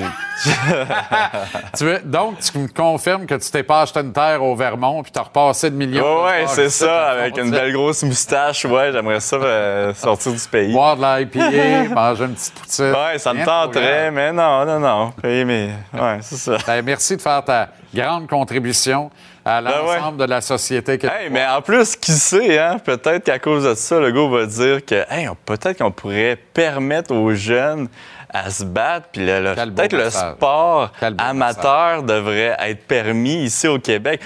Tu 1.76 1.84
veux- 1.84 2.00
donc, 2.02 2.38
tu 2.40 2.58
me 2.58 2.68
confirmes 2.68 3.26
que 3.26 3.34
tu 3.34 3.50
t'es 3.50 3.62
pas 3.62 3.82
acheté 3.82 4.00
une 4.00 4.12
terre 4.12 4.42
au 4.42 4.56
Vermont 4.56 5.02
puis 5.02 5.12
tu 5.12 5.18
as 5.18 5.22
repassé 5.22 5.70
de 5.70 5.76
millions. 5.76 6.24
Ouais, 6.24 6.42
ouais, 6.42 6.46
c'est 6.46 6.70
ça, 6.70 7.08
avec 7.10 7.36
une 7.36 7.50
belle 7.50 7.72
grosse 7.72 8.02
moustache. 8.02 8.64
Ouais, 8.64 8.90
j'aimerais 8.92 9.20
ça 9.20 9.36
euh, 9.36 9.92
sortir 9.94 10.32
du 10.32 10.40
pays. 10.50 10.72
Boire 10.72 10.96
de 10.96 11.02
l'IPA, 11.02 11.94
manger 11.94 12.24
une 12.24 12.34
petite 12.34 12.54
poutine. 12.54 12.92
Ouais, 12.92 13.18
ça 13.18 13.34
me 13.34 13.44
tenterait, 13.44 14.10
mais 14.10 14.32
non, 14.32 14.64
non, 14.64 14.80
non. 14.80 15.12
Oui, 15.22 15.44
mais 15.44 15.70
ouais, 15.92 16.18
c'est 16.22 16.36
ça. 16.36 16.56
Ben, 16.66 16.82
merci 16.82 17.16
de 17.16 17.22
faire 17.22 17.44
ta 17.44 17.68
grande 17.94 18.26
contribution 18.28 19.10
à 19.44 19.60
Ben 19.60 19.70
ouais. 19.70 19.96
l'ensemble 19.98 20.18
de 20.18 20.24
la 20.24 20.40
société. 20.40 20.96
Que 20.98 21.06
Hey, 21.06 21.28
mais 21.30 21.46
en 21.46 21.60
plus, 21.60 21.96
qui 21.96 22.12
sait, 22.12 22.58
hein? 22.58 22.78
Peut-être 22.82 23.24
qu'à 23.24 23.38
cause 23.38 23.64
de 23.64 23.74
ça, 23.74 23.98
le 23.98 24.10
gars 24.10 24.28
va 24.28 24.46
dire 24.46 24.84
que 24.84 25.04
hey, 25.10 25.28
peut-être 25.44 25.78
qu'on 25.78 25.90
pourrait 25.90 26.36
permettre 26.54 27.14
aux 27.14 27.34
jeunes 27.34 27.88
à 28.32 28.50
se 28.50 28.64
battre, 28.64 29.08
puis 29.12 29.26
peut-être 29.26 29.92
le 29.92 30.10
sport 30.10 30.90
amateur 31.18 32.02
devrait 32.02 32.56
être 32.60 32.86
permis 32.86 33.44
ici 33.44 33.68
au 33.68 33.78
Québec. 33.78 34.22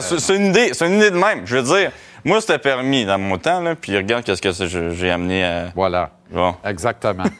C'est 0.00 0.36
une 0.36 0.46
idée, 0.46 0.70
c'est 0.72 0.86
une 0.86 0.96
idée 0.96 1.10
de 1.10 1.16
même. 1.16 1.46
Je 1.46 1.56
veux 1.56 1.78
dire, 1.78 1.90
moi, 2.24 2.40
c'était 2.40 2.58
permis 2.58 3.04
dans 3.04 3.18
mon 3.18 3.38
temps, 3.38 3.60
là, 3.60 3.74
puis 3.74 3.96
regarde 3.96 4.24
qu'est-ce 4.24 4.42
que 4.42 4.92
j'ai 4.92 5.10
amené 5.10 5.44
à... 5.44 5.66
Voilà. 5.74 6.10
Bon. 6.30 6.54
Exactement. 6.64 7.24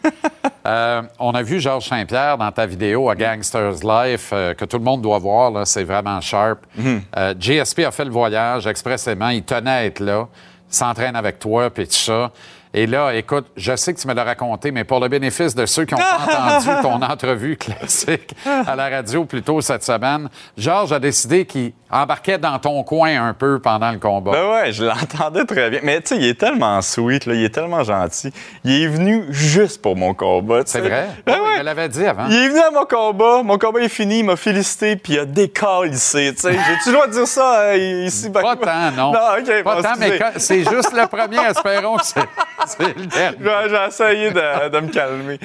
Euh, 0.67 1.01
on 1.19 1.31
a 1.31 1.43
vu 1.43 1.61
Georges 1.61 1.89
Saint-Pierre 1.89 2.37
dans 2.37 2.53
ta 2.53 2.67
vidéo 2.67 3.09
à 3.09 3.15
Gangster's 3.15 3.83
Life, 3.83 4.31
euh, 4.35 4.53
que 4.53 4.67
tout 4.67 4.77
le 4.77 4.85
monde 4.85 5.01
doit 5.01 5.19
voir. 5.19 5.67
C'est 5.67 5.85
vraiment 5.85 6.21
sharp. 6.21 6.59
Mhm. 6.77 7.01
Euh, 7.17 7.35
GSP 7.39 7.87
a 7.87 7.91
fait 7.91 8.05
le 8.05 8.11
voyage 8.11 8.67
expressément. 8.67 9.31
Il 9.31 9.45
tenait 9.45 9.71
à 9.71 9.85
être 9.87 10.01
là, 10.01 10.29
s'entraîne 10.69 11.17
avec 11.17 11.39
toi, 11.39 11.71
puis 11.71 11.87
tout 11.87 11.95
ça. 11.95 12.31
Et 12.79 12.87
là, 12.87 13.13
écoute, 13.13 13.47
je 13.57 13.75
sais 13.75 13.93
que 13.93 13.99
tu 13.99 14.07
me 14.07 14.15
l'as 14.15 14.23
raconté, 14.23 14.71
mais 14.71 14.85
pour 14.85 15.01
le 15.01 15.09
bénéfice 15.09 15.53
de 15.53 15.67
ceux 15.67 15.85
qui 15.85 15.95
n'ont 15.95 16.01
pas 16.01 16.59
entendu 16.61 16.81
ton 16.81 17.03
entrevue 17.03 17.57
classique 17.57 18.37
à 18.47 18.77
la 18.77 18.89
radio 18.89 19.25
plus 19.25 19.43
tôt 19.43 19.61
cette 19.61 19.83
semaine, 19.83 20.29
Georges 20.57 20.93
a 20.93 21.01
décidé 21.01 21.45
qu'il 21.45 21.73
embarquait 21.91 22.39
dans 22.39 22.57
ton 22.61 22.85
coin 22.85 23.21
un 23.21 23.35
peu 23.35 23.59
pendant 23.59 23.91
le 23.91 23.99
combat. 23.99 24.31
Ben 24.31 24.49
ouais, 24.49 24.73
je 24.73 24.85
l'entendais 24.85 25.45
très 25.45 25.71
bien. 25.71 25.81
Mais 25.83 26.01
tu 26.03 26.15
sais, 26.15 26.17
il 26.19 26.27
est 26.27 26.39
tellement 26.39 26.81
sweet, 26.81 27.27
là, 27.27 27.35
il 27.35 27.43
est 27.43 27.53
tellement 27.53 27.83
gentil. 27.83 28.33
Il 28.63 28.81
est 28.85 28.87
venu 28.87 29.25
juste 29.31 29.83
pour 29.83 29.97
mon 29.97 30.15
combat. 30.15 30.61
C'est 30.65 30.81
vrai? 30.81 31.09
Ben 31.27 31.35
Oui, 31.35 31.41
ouais. 31.41 31.55
Il 31.55 31.59
me 31.59 31.65
l'avait 31.65 31.89
dit 31.89 32.07
avant. 32.07 32.27
Il 32.29 32.37
est 32.37 32.49
venu 32.49 32.61
à 32.61 32.71
mon 32.71 32.85
combat, 32.85 33.43
mon 33.43 33.59
combat 33.59 33.81
est 33.81 33.89
fini, 33.89 34.21
il 34.21 34.25
m'a 34.25 34.37
félicité, 34.37 34.95
puis 34.95 35.15
il 35.15 35.19
a 35.19 35.27
tu 35.27 35.97
sais. 35.97 36.33
J'ai-tu 36.33 36.91
le 36.91 36.93
droit 36.93 37.09
de 37.09 37.13
dire 37.13 37.27
ça 37.27 37.61
euh, 37.61 38.05
ici? 38.07 38.31
Pas 38.31 38.55
tant, 38.55 38.93
non. 38.97 39.13
Non, 39.19 39.21
OK, 39.41 39.65
Pas 39.65 39.75
bon, 39.75 39.83
tant, 39.83 39.95
mais 39.99 40.17
c'est 40.37 40.61
juste 40.61 40.93
le 40.93 41.09
premier. 41.09 41.39
Espérons 41.51 41.97
que 41.97 42.05
c'est 42.05 42.21
c'est 42.69 42.97
le 42.97 43.07
dernier. 43.07 43.69
J'ai 43.71 43.87
essayé 43.89 44.31
de, 44.31 44.69
de 44.69 44.81
me 44.81 44.89
calmer. 44.89 45.39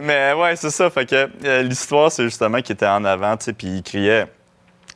Mais 0.00 0.32
ouais, 0.32 0.56
c'est 0.56 0.70
ça. 0.70 0.90
Fait 0.90 1.06
que 1.06 1.28
euh, 1.44 1.62
l'histoire, 1.62 2.10
c'est 2.10 2.24
justement 2.24 2.60
qu'il 2.60 2.74
était 2.74 2.86
en 2.86 3.04
avant, 3.04 3.36
tu 3.36 3.44
sais, 3.46 3.52
puis 3.52 3.68
il 3.68 3.82
criait. 3.82 4.26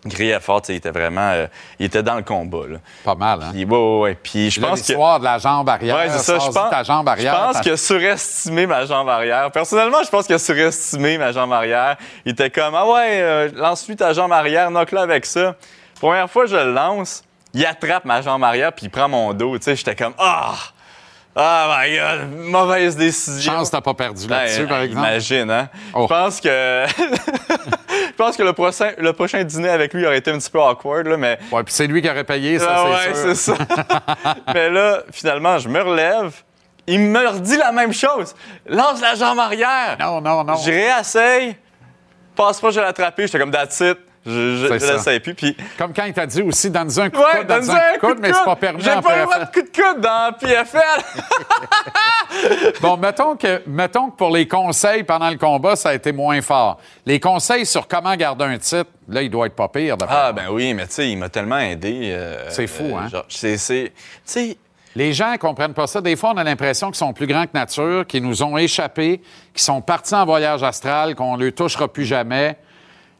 Il 0.06 0.12
criait 0.12 0.38
fort, 0.38 0.60
il 0.68 0.74
était 0.74 0.90
vraiment. 0.90 1.30
euh, 1.32 1.46
il 1.78 1.86
était 1.86 2.02
dans 2.02 2.16
le 2.16 2.22
combat, 2.22 2.66
là. 2.68 2.76
Pas 3.04 3.14
mal, 3.14 3.40
hein? 3.42 3.50
Puis, 3.52 3.64
ouais, 3.64 3.70
ouais, 3.76 4.00
ouais. 4.00 4.18
Puis 4.22 4.50
je 4.50 4.60
pense 4.60 4.82
que. 4.82 4.86
l'histoire 4.88 5.18
de 5.18 5.24
la 5.24 5.38
jambe 5.38 5.66
arrière. 5.66 5.96
Ouais, 5.96 6.10
c'est 6.10 6.18
ça. 6.18 6.34
Je 6.38 6.50
pense, 6.50 6.70
ta 6.70 6.82
jambe 6.82 7.08
arrière. 7.08 7.34
je 7.34 7.40
pense 7.46 7.54
ta- 7.54 7.60
qu'il 7.62 7.72
a 7.72 7.76
surestimé 7.78 8.66
ma 8.66 8.84
jambe 8.84 9.08
arrière. 9.08 9.50
Personnellement, 9.50 10.02
je 10.04 10.10
pense 10.10 10.26
qu'il 10.26 10.34
a 10.34 10.38
surestimé 10.38 11.16
ma 11.16 11.32
jambe 11.32 11.54
arrière. 11.54 11.96
Il 12.26 12.32
était 12.32 12.50
comme, 12.50 12.74
ah 12.74 12.86
ouais, 12.86 13.22
euh, 13.22 13.48
lance-lui 13.54 13.96
ta 13.96 14.12
jambe 14.12 14.30
arrière, 14.32 14.70
knock-le 14.70 14.98
avec 14.98 15.24
ça. 15.24 15.54
Première 15.98 16.28
fois 16.28 16.44
que 16.44 16.50
je 16.50 16.56
le 16.56 16.72
lance, 16.74 17.24
il 17.54 17.64
attrape 17.64 18.04
ma 18.04 18.20
jambe 18.20 18.44
arrière 18.44 18.74
puis 18.74 18.86
il 18.86 18.90
prend 18.90 19.08
mon 19.08 19.32
dos. 19.32 19.56
Tu 19.56 19.64
sais, 19.64 19.74
j'étais 19.76 19.94
comme, 19.96 20.12
ah! 20.18 20.52
Ah 21.36 21.78
my 21.80 21.96
God, 21.96 22.50
mauvaise 22.50 22.96
décision. 22.96 23.52
Chance 23.54 23.70
t'as 23.70 23.80
pas 23.80 23.94
perdu 23.94 24.28
là-dessus, 24.28 24.60
Ben, 24.62 24.68
par 24.68 24.78
euh, 24.78 24.84
exemple. 24.84 25.06
Imagine, 25.08 25.50
hein? 25.50 25.68
Oh. 25.92 26.02
Je 26.08 26.14
pense 26.14 26.40
que. 26.40 26.84
Je 28.06 28.16
pense 28.16 28.36
que 28.36 28.42
le 28.44 28.52
prochain, 28.52 28.92
le 28.98 29.12
prochain 29.12 29.42
dîner 29.42 29.68
avec 29.68 29.92
lui 29.92 30.06
aurait 30.06 30.18
été 30.18 30.30
un 30.30 30.38
petit 30.38 30.50
peu 30.50 30.60
awkward, 30.60 31.08
là, 31.08 31.16
mais. 31.16 31.38
Ouais, 31.50 31.64
puis 31.64 31.74
c'est 31.74 31.88
lui 31.88 32.00
qui 32.00 32.08
aurait 32.08 32.22
payé, 32.22 32.60
ça, 32.60 32.66
Ah 32.70 32.84
c'est 33.02 33.08
ouais, 33.08 33.14
sûr. 33.14 33.24
c'est 33.24 33.34
ça. 33.34 34.36
mais 34.54 34.70
là, 34.70 35.02
finalement, 35.10 35.58
je 35.58 35.68
me 35.68 35.80
relève. 35.80 36.32
Il 36.86 37.00
me 37.00 37.26
redit 37.26 37.56
la 37.56 37.72
même 37.72 37.92
chose. 37.92 38.34
Lance 38.66 39.00
la 39.00 39.14
jambe 39.14 39.38
arrière. 39.38 39.96
Non, 39.98 40.20
non, 40.20 40.44
non. 40.44 40.54
Je 40.56 40.70
réessaye. 40.70 41.56
Passe 42.36 42.60
pas, 42.60 42.70
je 42.70 42.78
l'ai 42.80 42.86
attrapé. 42.86 43.26
J'étais 43.26 43.38
comme 43.38 43.50
that's 43.50 43.80
it. 43.80 43.98
Je, 44.26 44.72
l'essaye 44.72 45.20
plus. 45.20 45.34
Puis, 45.34 45.56
Comme 45.76 45.92
quand 45.92 46.04
il 46.04 46.14
t'a 46.14 46.26
dit 46.26 46.42
aussi, 46.42 46.70
donne-nous 46.70 47.00
un 47.00 47.10
coup 47.10 47.18
de 47.18 47.38
coude, 47.38 47.46
donne-nous 47.46 47.72
un 47.72 47.76
coup 47.76 48.06
de 48.06 48.12
coude, 48.12 48.18
mais 48.20 48.32
c'est 48.32 48.44
pas 48.44 48.56
permis 48.56 48.82
J'ai 48.82 48.90
pas 49.00 49.16
le 49.18 49.22
droit 49.24 49.38
de 49.38 49.44
coup 49.52 49.62
de 49.62 49.82
coude 49.82 50.00
dans 50.00 50.32
PFL. 50.38 50.80
Bon, 52.80 52.96
mettons 52.96 53.36
que, 53.36 53.62
mettons 53.66 54.10
que 54.10 54.16
pour 54.16 54.30
les 54.30 54.48
conseils 54.48 55.04
pendant 55.04 55.30
le 55.30 55.36
combat, 55.36 55.76
ça 55.76 55.90
a 55.90 55.94
été 55.94 56.12
moins 56.12 56.40
fort. 56.42 56.78
Les 57.06 57.20
conseils 57.20 57.64
sur 57.64 57.86
comment 57.86 58.14
garder 58.16 58.44
un 58.44 58.58
titre, 58.58 58.90
là, 59.08 59.22
il 59.22 59.30
doit 59.30 59.46
être 59.46 59.54
pas 59.54 59.68
pire. 59.68 59.96
Ah, 60.08 60.32
ben 60.32 60.46
oui, 60.50 60.74
mais 60.74 60.86
tu 60.86 60.94
sais, 60.94 61.10
il 61.10 61.16
m'a 61.16 61.28
tellement 61.28 61.58
aidé. 61.58 62.10
euh, 62.12 62.50
C'est 62.50 62.66
fou, 62.66 62.96
hein? 62.98 63.08
genre, 63.08 63.24
c'est, 63.28 63.56
c'est- 63.56 63.92
tu 63.94 64.00
sais, 64.24 64.58
Les 64.96 65.12
gens 65.12 65.32
ne 65.32 65.36
comprennent 65.36 65.74
pas 65.74 65.86
ça. 65.86 66.00
Des 66.00 66.16
fois, 66.16 66.32
on 66.34 66.36
a 66.36 66.44
l'impression 66.44 66.88
qu'ils 66.88 66.96
sont 66.98 67.12
plus 67.12 67.26
grands 67.26 67.44
que 67.44 67.54
nature, 67.54 68.06
qu'ils 68.06 68.22
nous 68.22 68.42
ont 68.42 68.56
échappé, 68.56 69.20
qu'ils 69.52 69.62
sont 69.62 69.80
partis 69.80 70.14
en 70.14 70.24
voyage 70.24 70.62
astral, 70.62 71.14
qu'on 71.14 71.36
ne 71.36 71.44
les 71.44 71.52
touchera 71.52 71.88
plus 71.88 72.04
jamais. 72.04 72.56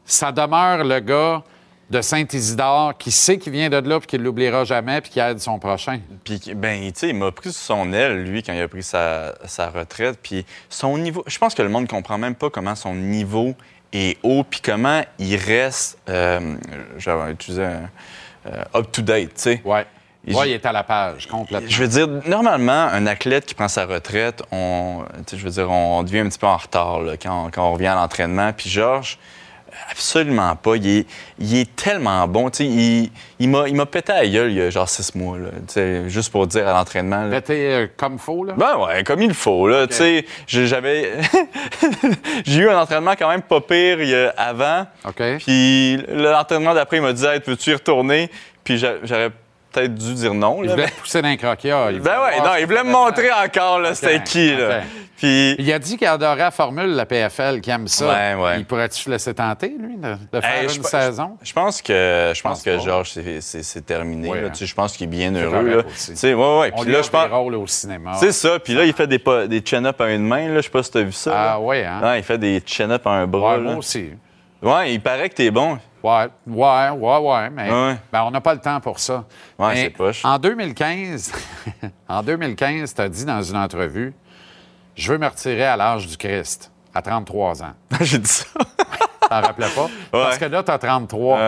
Ça 0.05 0.31
demeure 0.31 0.83
le 0.83 0.99
gars 0.99 1.43
de 1.89 2.01
Saint-Isidore 2.01 2.97
qui 2.97 3.11
sait 3.11 3.37
qu'il 3.37 3.51
vient 3.53 3.69
de 3.69 3.77
là 3.77 3.99
puis 3.99 4.07
qu'il 4.07 4.19
ne 4.19 4.25
l'oubliera 4.25 4.63
jamais 4.63 5.01
puis 5.01 5.11
qui 5.11 5.19
aide 5.19 5.39
son 5.39 5.59
prochain. 5.59 5.99
Puis, 6.23 6.41
ben, 6.55 6.91
tu 6.91 6.99
sais, 6.99 7.09
il 7.09 7.15
m'a 7.15 7.31
pris 7.31 7.51
sous 7.51 7.59
son 7.63 7.93
aile, 7.93 8.23
lui, 8.23 8.41
quand 8.41 8.53
il 8.53 8.61
a 8.61 8.67
pris 8.67 8.83
sa, 8.83 9.35
sa 9.45 9.69
retraite. 9.69 10.19
Puis, 10.21 10.45
son 10.69 10.97
niveau. 10.97 11.23
Je 11.27 11.37
pense 11.37 11.53
que 11.53 11.61
le 11.61 11.69
monde 11.69 11.87
comprend 11.87 12.17
même 12.17 12.35
pas 12.35 12.49
comment 12.49 12.75
son 12.75 12.95
niveau 12.95 13.53
est 13.93 14.17
haut, 14.23 14.43
puis 14.43 14.61
comment 14.61 15.01
il 15.19 15.35
reste. 15.37 15.99
Euh, 16.09 16.55
J'avais 16.97 17.31
utilisé 17.31 17.63
un. 17.63 17.89
euh, 18.47 18.63
up-to-date, 18.75 19.29
tu 19.35 19.41
sais. 19.41 19.61
Ouais. 19.63 19.85
Ouais, 20.27 20.49
il 20.49 20.53
est 20.53 20.65
à 20.65 20.71
la 20.71 20.83
page, 20.83 21.27
complètement. 21.27 21.69
Je 21.69 21.83
veux 21.83 21.87
dire, 21.87 22.07
normalement, 22.27 22.71
un 22.71 23.05
athlète 23.05 23.45
qui 23.45 23.53
prend 23.53 23.67
sa 23.67 23.85
retraite, 23.85 24.41
on, 24.51 25.03
tu 25.17 25.35
sais, 25.35 25.37
je 25.37 25.43
veux 25.45 25.51
dire, 25.51 25.69
on 25.69 26.01
devient 26.01 26.21
un 26.21 26.29
petit 26.29 26.39
peu 26.39 26.47
en 26.47 26.57
retard 26.57 27.01
là, 27.01 27.15
quand, 27.15 27.51
quand 27.53 27.69
on 27.69 27.73
revient 27.73 27.85
à 27.85 27.93
l'entraînement. 27.95 28.51
Puis 28.51 28.67
Georges, 28.71 29.19
absolument 29.91 30.55
pas. 30.55 30.75
Il 30.75 30.87
est, 30.87 31.07
il 31.39 31.57
est 31.57 31.75
tellement 31.75 32.27
bon. 32.27 32.49
Il, 32.59 33.09
il 33.39 33.49
m'a 33.49 33.67
il 33.67 33.75
m'a 33.75 33.85
pété 33.85 34.11
à 34.11 34.23
la 34.23 34.27
gueule 34.29 34.51
il 34.51 34.57
y 34.57 34.61
a 34.61 34.69
genre 34.69 34.87
six 34.89 35.13
mois, 35.15 35.37
là, 35.37 35.49
juste 36.07 36.31
pour 36.31 36.47
dire 36.47 36.67
à 36.67 36.73
l'entraînement. 36.73 37.29
Pété 37.29 37.73
euh, 37.73 37.87
comme 37.97 38.17
faux, 38.19 38.43
là? 38.43 38.53
Ben 38.57 38.77
ouais, 38.77 39.03
comme 39.03 39.21
il 39.21 39.33
faut, 39.33 39.67
là. 39.67 39.85
J'avais. 40.47 41.11
j'ai 42.45 42.61
eu 42.61 42.69
un 42.69 42.79
entraînement 42.79 43.13
quand 43.17 43.29
même 43.29 43.41
pas 43.41 43.61
pire 43.61 44.31
avant. 44.37 44.85
OK. 45.07 45.21
Puis 45.39 45.97
l'entraînement 46.09 46.73
d'après, 46.73 46.97
il 46.97 47.03
m'a 47.03 47.13
dit, 47.13 47.25
hey, 47.25 47.39
peux-tu 47.39 47.71
y 47.71 47.73
retourner? 47.73 48.29
Puis 48.63 48.77
j'a- 48.77 48.95
j'aurais 49.03 49.31
peut-être 49.75 49.93
dû 49.95 50.13
dire 50.13 50.33
non. 50.33 50.63
Il 50.63 50.69
voulait 50.69 50.87
pousser 50.99 51.21
d'un 51.21 51.35
croquia. 51.37 51.91
Il 51.91 51.99
Ben 51.99 52.19
ouais, 52.23 52.39
non, 52.39 52.51
il 52.59 52.65
voulait 52.65 52.83
me 52.83 52.91
montrer 52.91 53.29
encore, 53.31 53.79
là, 53.79 53.93
c'était 53.95 54.15
OK, 54.17 54.23
qui, 54.23 54.55
là. 54.55 54.81
Puis. 55.17 55.55
Il 55.59 55.71
a 55.71 55.79
dit 55.79 55.95
qu'il 55.97 56.07
adorait 56.07 56.35
la 56.35 56.51
formule, 56.51 56.87
la 56.93 57.05
PFL, 57.05 57.61
qu'il 57.61 57.71
aime 57.71 57.87
ça. 57.87 58.07
Ouais, 58.07 58.41
ouais. 58.43 58.59
Il 58.59 58.65
pourrait-tu 58.65 59.09
laisser 59.09 59.33
tenter, 59.33 59.69
lui, 59.79 59.95
de, 59.95 60.15
de 60.33 60.41
faire 60.41 60.55
Hey, 60.57 60.63
une 60.63 60.69
je, 60.83 60.87
saison? 60.87 61.37
Je 61.41 61.53
pense 61.53 61.81
que 61.81 62.33
je 62.35 62.41
pense 62.41 62.61
que. 62.61 62.79
Georges 62.79 63.11
c'est- 63.39 63.85
terminé. 63.85 64.29
Ouais, 64.29 64.41
là. 64.41 64.47
hein. 64.47 64.51
Tu 64.51 64.59
sais, 64.59 64.65
je 64.65 64.75
pense 64.75 64.95
qu'il 64.97 65.05
est 65.05 65.09
bien 65.09 65.33
heureux. 65.33 65.63
Là. 65.63 65.83
aussi. 65.87 66.11
Ouais, 66.25 66.33
ouais. 66.33 66.71
On 66.73 66.77
Puis 66.79 66.85
lui 66.87 66.91
là, 66.93 66.99
offre 66.99 67.07
je 67.07 67.11
pense. 67.11 67.27
des 67.29 67.33
rôles 67.33 67.55
au 67.55 67.67
cinéma. 67.67 68.13
C'est 68.19 68.31
ça. 68.33 68.59
Puis 68.59 68.73
là, 68.73 68.83
il 68.83 68.93
fait 68.93 69.07
des, 69.07 69.21
des 69.47 69.61
chin-up 69.65 69.99
à 70.01 70.09
une 70.11 70.27
main. 70.27 70.49
Là. 70.49 70.57
Je 70.57 70.61
sais 70.63 70.69
pas 70.69 70.83
si 70.83 70.91
tu 70.91 70.97
as 70.97 71.03
vu 71.03 71.11
ça. 71.13 71.31
Ah 71.53 71.59
ouais, 71.59 71.85
hein? 71.85 72.15
Il 72.17 72.23
fait 72.23 72.37
des 72.37 72.61
chin-up 72.65 73.05
à 73.07 73.11
un 73.11 73.27
bras. 73.27 73.57
Moi 73.57 73.75
aussi. 73.75 74.09
Ouais, 74.61 74.93
il 74.93 75.01
paraît 75.01 75.29
que 75.29 75.35
t'es 75.35 75.51
bon. 75.51 75.77
Ouais, 76.03 76.27
ouais, 76.47 76.89
ouais, 76.89 77.17
ouais, 77.17 77.49
mais 77.49 77.71
Ouais. 77.71 77.95
ben, 78.11 78.23
on 78.23 78.31
n'a 78.31 78.41
pas 78.41 78.53
le 78.53 78.59
temps 78.61 78.79
pour 78.79 78.99
ça. 78.99 79.25
Ouais, 79.57 79.75
c'est 79.75 79.89
poche. 79.89 80.23
En 80.23 80.37
2015, 80.37 81.31
en 82.07 82.23
2015, 82.23 82.93
tu 82.93 83.01
as 83.01 83.09
dit 83.09 83.25
dans 83.25 83.41
une 83.41 83.57
entrevue, 83.57 84.13
je 84.95 85.11
veux 85.11 85.17
me 85.17 85.27
retirer 85.27 85.65
à 85.65 85.75
l'âge 85.75 86.07
du 86.07 86.15
Christ, 86.17 86.71
à 86.93 87.01
33 87.01 87.63
ans. 87.63 87.73
J'ai 88.01 88.19
dit 88.19 88.29
ça. 88.29 88.45
T'en 89.29 89.41
rappelais 89.41 89.69
pas? 89.69 89.87
Parce 90.11 90.37
que 90.37 90.45
là, 90.45 90.61
tu 90.63 90.71
as 90.71 90.77
33. 90.77 91.39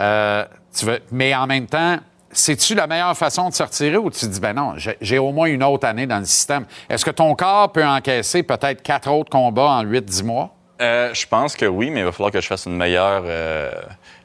Euh, 0.00 0.44
tu 0.76 0.84
veux... 0.86 1.00
Mais 1.10 1.34
en 1.34 1.46
même 1.48 1.66
temps, 1.66 1.96
c'est-tu 2.30 2.74
la 2.76 2.86
meilleure 2.86 3.16
façon 3.16 3.48
de 3.48 3.54
se 3.54 3.62
retirer 3.62 3.96
ou 3.96 4.10
tu 4.10 4.20
te 4.20 4.26
dis, 4.26 4.40
ben 4.40 4.52
non, 4.54 4.74
j'ai- 4.76 4.96
j'ai 5.00 5.18
au 5.18 5.32
moins 5.32 5.46
une 5.46 5.64
autre 5.64 5.86
année 5.88 6.06
dans 6.06 6.18
le 6.20 6.24
système? 6.26 6.64
Est-ce 6.88 7.04
que 7.04 7.10
ton 7.10 7.34
corps 7.34 7.72
peut 7.72 7.84
encaisser 7.84 8.42
peut-être 8.44 8.82
quatre 8.82 9.10
autres 9.10 9.30
combats 9.30 9.70
en 9.70 9.84
8-10 9.84 10.22
mois? 10.24 10.54
Euh, 10.80 11.14
je 11.14 11.26
pense 11.26 11.56
que 11.56 11.64
oui, 11.66 11.90
mais 11.90 12.00
il 12.00 12.04
va 12.04 12.12
falloir 12.12 12.30
que 12.30 12.40
je 12.40 12.46
fasse 12.46 12.66
une 12.66 12.76
meilleure, 12.76 13.22
euh, 13.26 13.70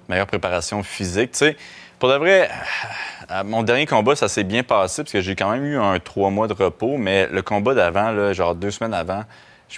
meilleure 0.09 0.27
préparation 0.27 0.83
physique. 0.83 1.31
Tu 1.31 1.37
sais, 1.39 1.57
pour 1.97 2.09
de 2.09 2.15
vrai, 2.15 2.49
euh, 3.31 3.43
mon 3.45 3.63
dernier 3.63 3.85
combat, 3.85 4.15
ça 4.15 4.27
s'est 4.27 4.43
bien 4.43 4.63
passé 4.63 5.03
parce 5.03 5.13
que 5.13 5.21
j'ai 5.21 5.35
quand 5.35 5.49
même 5.51 5.63
eu 5.65 5.77
un 5.77 5.97
trois 5.99 6.29
mois 6.29 6.47
de 6.47 6.53
repos, 6.53 6.97
mais 6.97 7.27
le 7.31 7.41
combat 7.41 7.73
d'avant, 7.73 8.33
genre 8.33 8.53
deux 8.55 8.71
semaines 8.71 8.93
avant, 8.93 9.23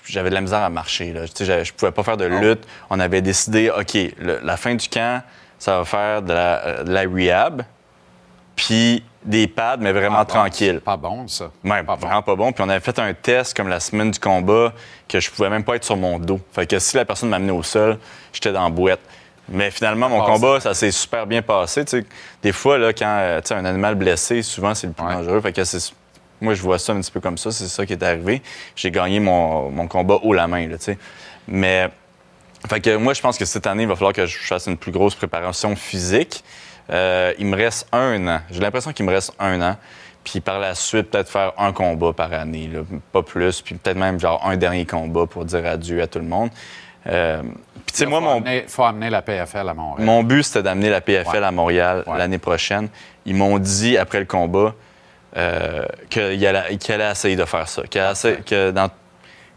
j'avais 0.08 0.30
de 0.30 0.36
la 0.36 0.42
misère 0.42 0.62
à 0.64 0.70
marcher. 0.70 1.14
Là. 1.14 1.28
Tu 1.28 1.34
sais, 1.36 1.46
j'avais- 1.46 1.66
je 1.66 1.74
pouvais 1.74 1.92
pas 1.92 2.02
faire 2.04 2.18
de 2.18 2.26
lutte. 2.26 2.66
On 2.90 3.00
avait 3.00 3.22
décidé, 3.22 3.70
OK, 3.70 3.94
le- 4.20 4.40
la 4.42 4.58
fin 4.58 4.74
du 4.74 4.88
camp, 4.90 5.22
ça 5.60 5.78
va 5.78 5.86
faire 5.86 6.22
de 6.24 6.34
la, 6.34 6.66
euh, 6.66 6.84
de 6.84 6.92
la 6.92 7.02
rehab, 7.02 7.62
puis 8.56 9.04
des 9.26 9.48
pads, 9.48 9.78
mais 9.80 9.92
vraiment 9.92 10.18
Ah, 10.20 10.26
tranquille. 10.26 10.82
Pas 10.84 10.98
bon, 10.98 11.28
ça. 11.28 11.52
Ouais, 11.64 11.82
vraiment 11.82 12.22
pas 12.22 12.36
bon. 12.36 12.52
Puis 12.52 12.64
on 12.64 12.70
avait 12.70 12.80
fait 12.80 12.98
un 13.00 13.14
test 13.14 13.56
comme 13.56 13.68
la 13.70 13.80
semaine 13.80 14.12
du 14.12 14.20
combat 14.20 14.74
que 15.08 15.20
je 15.20 15.32
pouvais 15.32 15.50
même 15.50 15.64
pas 15.64 15.76
être 15.76 15.84
sur 15.86 15.98
mon 15.98 16.20
dos. 16.20 16.40
Fait 16.52 16.68
que 16.68 16.80
si 16.80 16.96
la 16.98 17.06
personne 17.06 17.30
m'amenait 17.30 17.52
au 17.52 17.64
sol, 17.64 17.98
j'étais 18.34 18.52
dans 18.52 18.64
la 18.64 18.70
boîte. 18.70 19.00
Mais 19.50 19.72
finalement, 19.72 20.08
mon 20.10 20.22
combat, 20.24 20.60
ça 20.62 20.74
s'est 20.74 20.92
super 20.92 21.28
bien 21.28 21.42
passé. 21.42 21.84
Tu 21.86 22.00
sais, 22.00 22.06
des 22.42 22.52
fois, 22.54 22.78
là, 22.78 22.94
quand 22.94 23.18
euh, 23.20 23.42
un 23.52 23.66
animal 23.66 23.96
blessé, 23.96 24.42
souvent, 24.42 24.74
c'est 24.74 24.88
le 24.88 24.94
plus 24.94 25.06
dangereux. 25.06 25.42
Fait 25.42 25.52
que 25.52 25.64
c'est- 25.66 25.94
moi, 26.40 26.54
je 26.54 26.62
vois 26.62 26.80
ça 26.80 26.94
un 26.94 27.02
petit 27.02 27.12
peu 27.12 27.20
comme 27.20 27.38
ça. 27.38 27.52
C'est 27.52 27.68
ça 27.68 27.86
qui 27.86 27.94
est 27.94 28.04
arrivé. 28.04 28.42
J'ai 28.76 28.90
gagné 28.92 29.20
mon, 29.20 29.70
mon 29.70 29.88
combat 29.88 30.20
haut 30.24 30.34
la 30.34 30.48
main. 30.48 30.68
Là. 30.68 30.78
Mais 31.48 31.90
fait 32.70 32.80
que 32.80 32.96
moi, 32.96 33.14
je 33.14 33.22
pense 33.22 33.38
que 33.38 33.46
cette 33.46 33.68
année, 33.68 33.84
il 33.84 33.90
va 33.90 33.96
falloir 33.96 34.14
que 34.14 34.26
je 34.26 34.38
fasse 34.38 34.68
une 34.68 34.78
plus 34.78 34.92
grosse 34.92 35.16
préparation 35.16 35.76
physique. 35.76 36.44
Euh, 36.92 37.34
il 37.40 37.46
me 37.46 37.56
reste 37.56 37.88
un 37.92 38.28
an. 38.28 38.42
J'ai 38.52 38.60
l'impression 38.60 38.92
qu'il 38.94 39.06
me 39.06 39.12
reste 39.12 39.34
un 39.40 39.62
an. 39.62 39.76
Puis 40.24 40.40
par 40.40 40.60
la 40.60 40.74
suite, 40.76 41.12
peut-être 41.12 41.30
faire 41.30 41.52
un 41.58 41.74
combat 41.74 42.14
par 42.14 42.32
année, 42.34 42.68
là, 42.72 42.80
pas 43.12 43.24
plus. 43.24 43.62
Puis 43.62 43.76
peut-être 43.76 43.98
même 43.98 44.20
genre 44.20 44.42
un 44.46 44.56
dernier 44.58 44.86
combat 44.86 45.26
pour 45.26 45.44
dire 45.46 45.66
adieu 45.66 46.02
à 46.02 46.08
tout 46.08 46.20
le 46.20 46.26
monde. 46.26 46.50
Euh, 47.08 47.42
puis 47.42 47.52
tu 47.92 47.98
sais, 47.98 48.06
moi, 48.06 48.20
faut 48.20 48.26
mon, 48.26 48.38
amener- 48.38 48.64
faut 48.68 48.84
amener 48.86 49.10
la 49.10 49.22
PFL 49.22 49.68
à 49.68 49.74
Montréal. 49.74 50.06
mon 50.06 50.24
but, 50.24 50.44
c'était 50.44 50.64
d'amener 50.64 50.90
la 50.90 51.02
PFL 51.02 51.40
Ouais. 51.42 51.44
à 51.44 51.52
Montréal 51.52 52.04
Ouais. 52.08 52.18
l'année 52.18 52.38
prochaine. 52.38 52.88
Ils 53.26 53.36
m'ont 53.36 53.60
dit, 53.60 53.98
après 53.98 54.20
le 54.20 54.26
combat, 54.26 54.74
euh, 55.36 55.84
qu'il 56.10 56.46
allait, 56.46 57.12
essayer 57.12 57.36
de 57.36 57.44
faire 57.46 57.68
ça. 57.68 57.84
Qu'il 57.84 58.00
allait, 58.00 58.72
dans- 58.72 58.90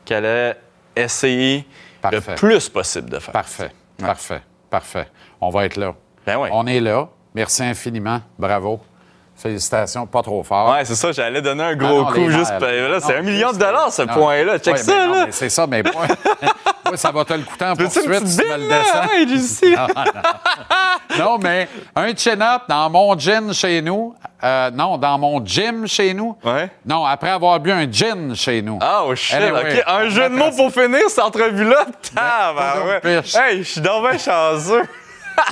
qu'il 0.05 0.17
allait 0.17 0.57
essayer 0.97 1.65
le 2.11 2.21
plus 2.21 2.69
possible 2.69 3.11
de 3.11 3.19
faire 3.21 3.33
Parfait. 3.33 3.71
Parfait. 3.99 4.41
Parfait. 4.71 5.07
On 5.41 5.51
va 5.51 5.65
être 5.67 5.77
là. 5.77 5.95
Ben 6.27 6.39
oui. 6.39 6.49
On 6.51 6.67
est 6.67 6.81
là. 6.81 7.09
Merci 7.37 7.63
infiniment. 7.65 8.21
Bravo. 8.39 8.81
Félicitations. 9.37 10.07
Pas 10.07 10.23
trop 10.23 10.43
fort. 10.43 10.71
Ouais, 10.73 10.87
c'est 10.87 10.95
ça, 10.95 11.13
j'allais 11.13 11.43
donner 11.43 11.63
un 11.63 11.77
gros 11.77 12.05
non, 12.05 12.07
coup 12.07 12.31
juste. 12.31 12.55
ben 12.59 12.91
là, 12.91 12.99
c'est 13.01 13.17
un 13.17 13.21
million 13.21 13.53
de 13.53 13.59
dollars, 13.59 13.93
ce 13.93 14.01
point-là. 14.03 14.59
Check 14.59 14.77
Ouais, 14.77 14.83
ça, 14.83 14.93
ben 14.93 15.07
non, 15.09 15.15
là. 15.15 15.27
mais 15.27 15.33
C'est 15.33 15.51
ça, 15.51 15.67
mais 15.67 15.83
moi, 15.83 16.07
moi, 16.87 16.97
ça 16.97 17.13
va 17.13 17.23
te 17.27 17.35
le 17.35 17.43
coûter 17.43 17.67
en 17.67 17.75
une 17.75 17.77
poursuite 17.77 18.07
petite 18.07 18.27
si 18.29 18.37
tu 18.39 18.45
me 18.49 18.57
le 18.57 19.67
descends. 19.67 19.77
Non, 21.19 21.39
mais 21.39 21.69
un 21.95 22.15
chin-up 22.15 22.63
dans 22.69 22.91
mon 22.91 23.17
gin 23.19 23.53
chez 23.53 23.81
nous. 23.83 24.15
euh, 24.43 24.71
non, 24.71 24.97
dans 24.99 25.19
mon 25.19 25.45
gym 25.45 25.87
chez 25.87 26.13
nous. 26.15 26.37
Ouais. 26.45 26.71
Non, 26.85 27.05
après 27.05 27.31
avoir 27.31 27.61
bu 27.61 27.71
un 27.73 27.91
gin 27.91 28.35
chez 28.35 28.61
nous. 28.63 28.79
Ah, 28.83 29.03
oh 29.07 29.15
shit, 29.15 29.35
Anyway, 29.37 29.79
OK. 29.81 29.85
Un 29.87 30.09
jeu 30.09 30.29
de 30.29 30.35
mots 30.35 30.51
pour 30.57 30.71
finir 30.73 31.09
cette 31.09 31.21
entrevue-là? 31.25 31.87
Ah, 32.17 32.53
pas 32.57 33.09
ouais. 33.09 33.21
Hey, 33.35 33.59
je 33.59 33.63
suis 33.63 33.81
donc 33.81 34.09
bien 34.09 34.19
chanceux. 34.19 34.83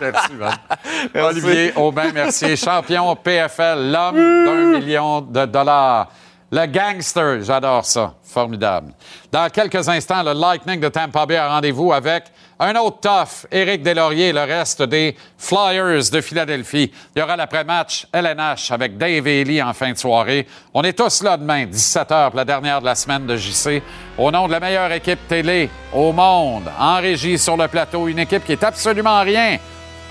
Olivier 1.15 1.73
Aubin, 1.77 2.13
merci. 2.13 2.57
Champion 2.57 3.15
PFL, 3.17 3.91
l'homme 3.91 4.17
d'un 4.17 4.79
million 4.79 5.21
de 5.21 5.45
dollars. 5.47 6.09
Le 6.51 6.67
gangster, 6.67 7.43
j'adore 7.43 7.85
ça. 7.85 8.15
Formidable. 8.23 8.93
Dans 9.31 9.49
quelques 9.49 9.89
instants, 9.89 10.23
le 10.23 10.33
Lightning 10.33 10.81
de 10.81 10.89
Tampa 10.89 11.27
Bay 11.27 11.37
a 11.37 11.49
rendez-vous 11.49 11.93
avec 11.93 12.25
un 12.59 12.75
autre 12.77 13.01
tough, 13.01 13.47
Éric 13.51 13.83
Deslauriers, 13.83 14.33
le 14.33 14.43
reste 14.43 14.83
des 14.83 15.17
Flyers 15.37 16.11
de 16.13 16.21
Philadelphie. 16.21 16.93
Il 17.15 17.19
y 17.19 17.23
aura 17.23 17.37
l'après-match 17.37 18.07
LNH 18.13 18.71
avec 18.71 18.97
Dave 18.97 19.27
Ely 19.27 19.61
en 19.63 19.73
fin 19.73 19.93
de 19.93 19.99
soirée. 19.99 20.47
On 20.73 20.83
est 20.83 20.93
tous 20.93 21.23
là 21.23 21.37
demain, 21.37 21.67
17h, 21.67 22.31
pour 22.31 22.37
la 22.37 22.45
dernière 22.45 22.81
de 22.81 22.87
la 22.87 22.95
semaine 22.95 23.27
de 23.27 23.37
JC. 23.37 23.83
Au 24.17 24.31
nom 24.31 24.47
de 24.47 24.53
la 24.53 24.61
meilleure 24.61 24.93
équipe 24.93 25.27
télé 25.27 25.69
au 25.93 26.13
monde, 26.13 26.71
en 26.79 26.97
régie 26.97 27.39
sur 27.39 27.57
le 27.57 27.67
plateau, 27.67 28.07
une 28.07 28.21
équipe 28.21 28.45
qui 28.45 28.53
est 28.53 28.65
absolument 28.65 29.21
rien 29.23 29.59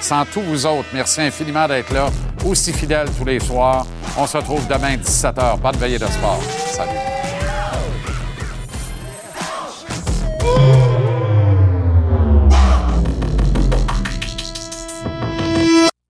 sans 0.03 0.25
tous 0.25 0.41
vous 0.41 0.65
autres. 0.65 0.89
Merci 0.93 1.21
infiniment 1.21 1.67
d'être 1.67 1.93
là, 1.93 2.09
aussi 2.45 2.73
fidèles 2.73 3.09
tous 3.17 3.25
les 3.25 3.39
soirs. 3.39 3.85
On 4.17 4.27
se 4.27 4.37
retrouve 4.37 4.67
demain, 4.67 4.97
17h. 4.97 5.59
Bonne 5.59 5.77
veillée 5.77 5.99
de 5.99 6.05
sport. 6.05 6.39
Salut. 6.67 6.91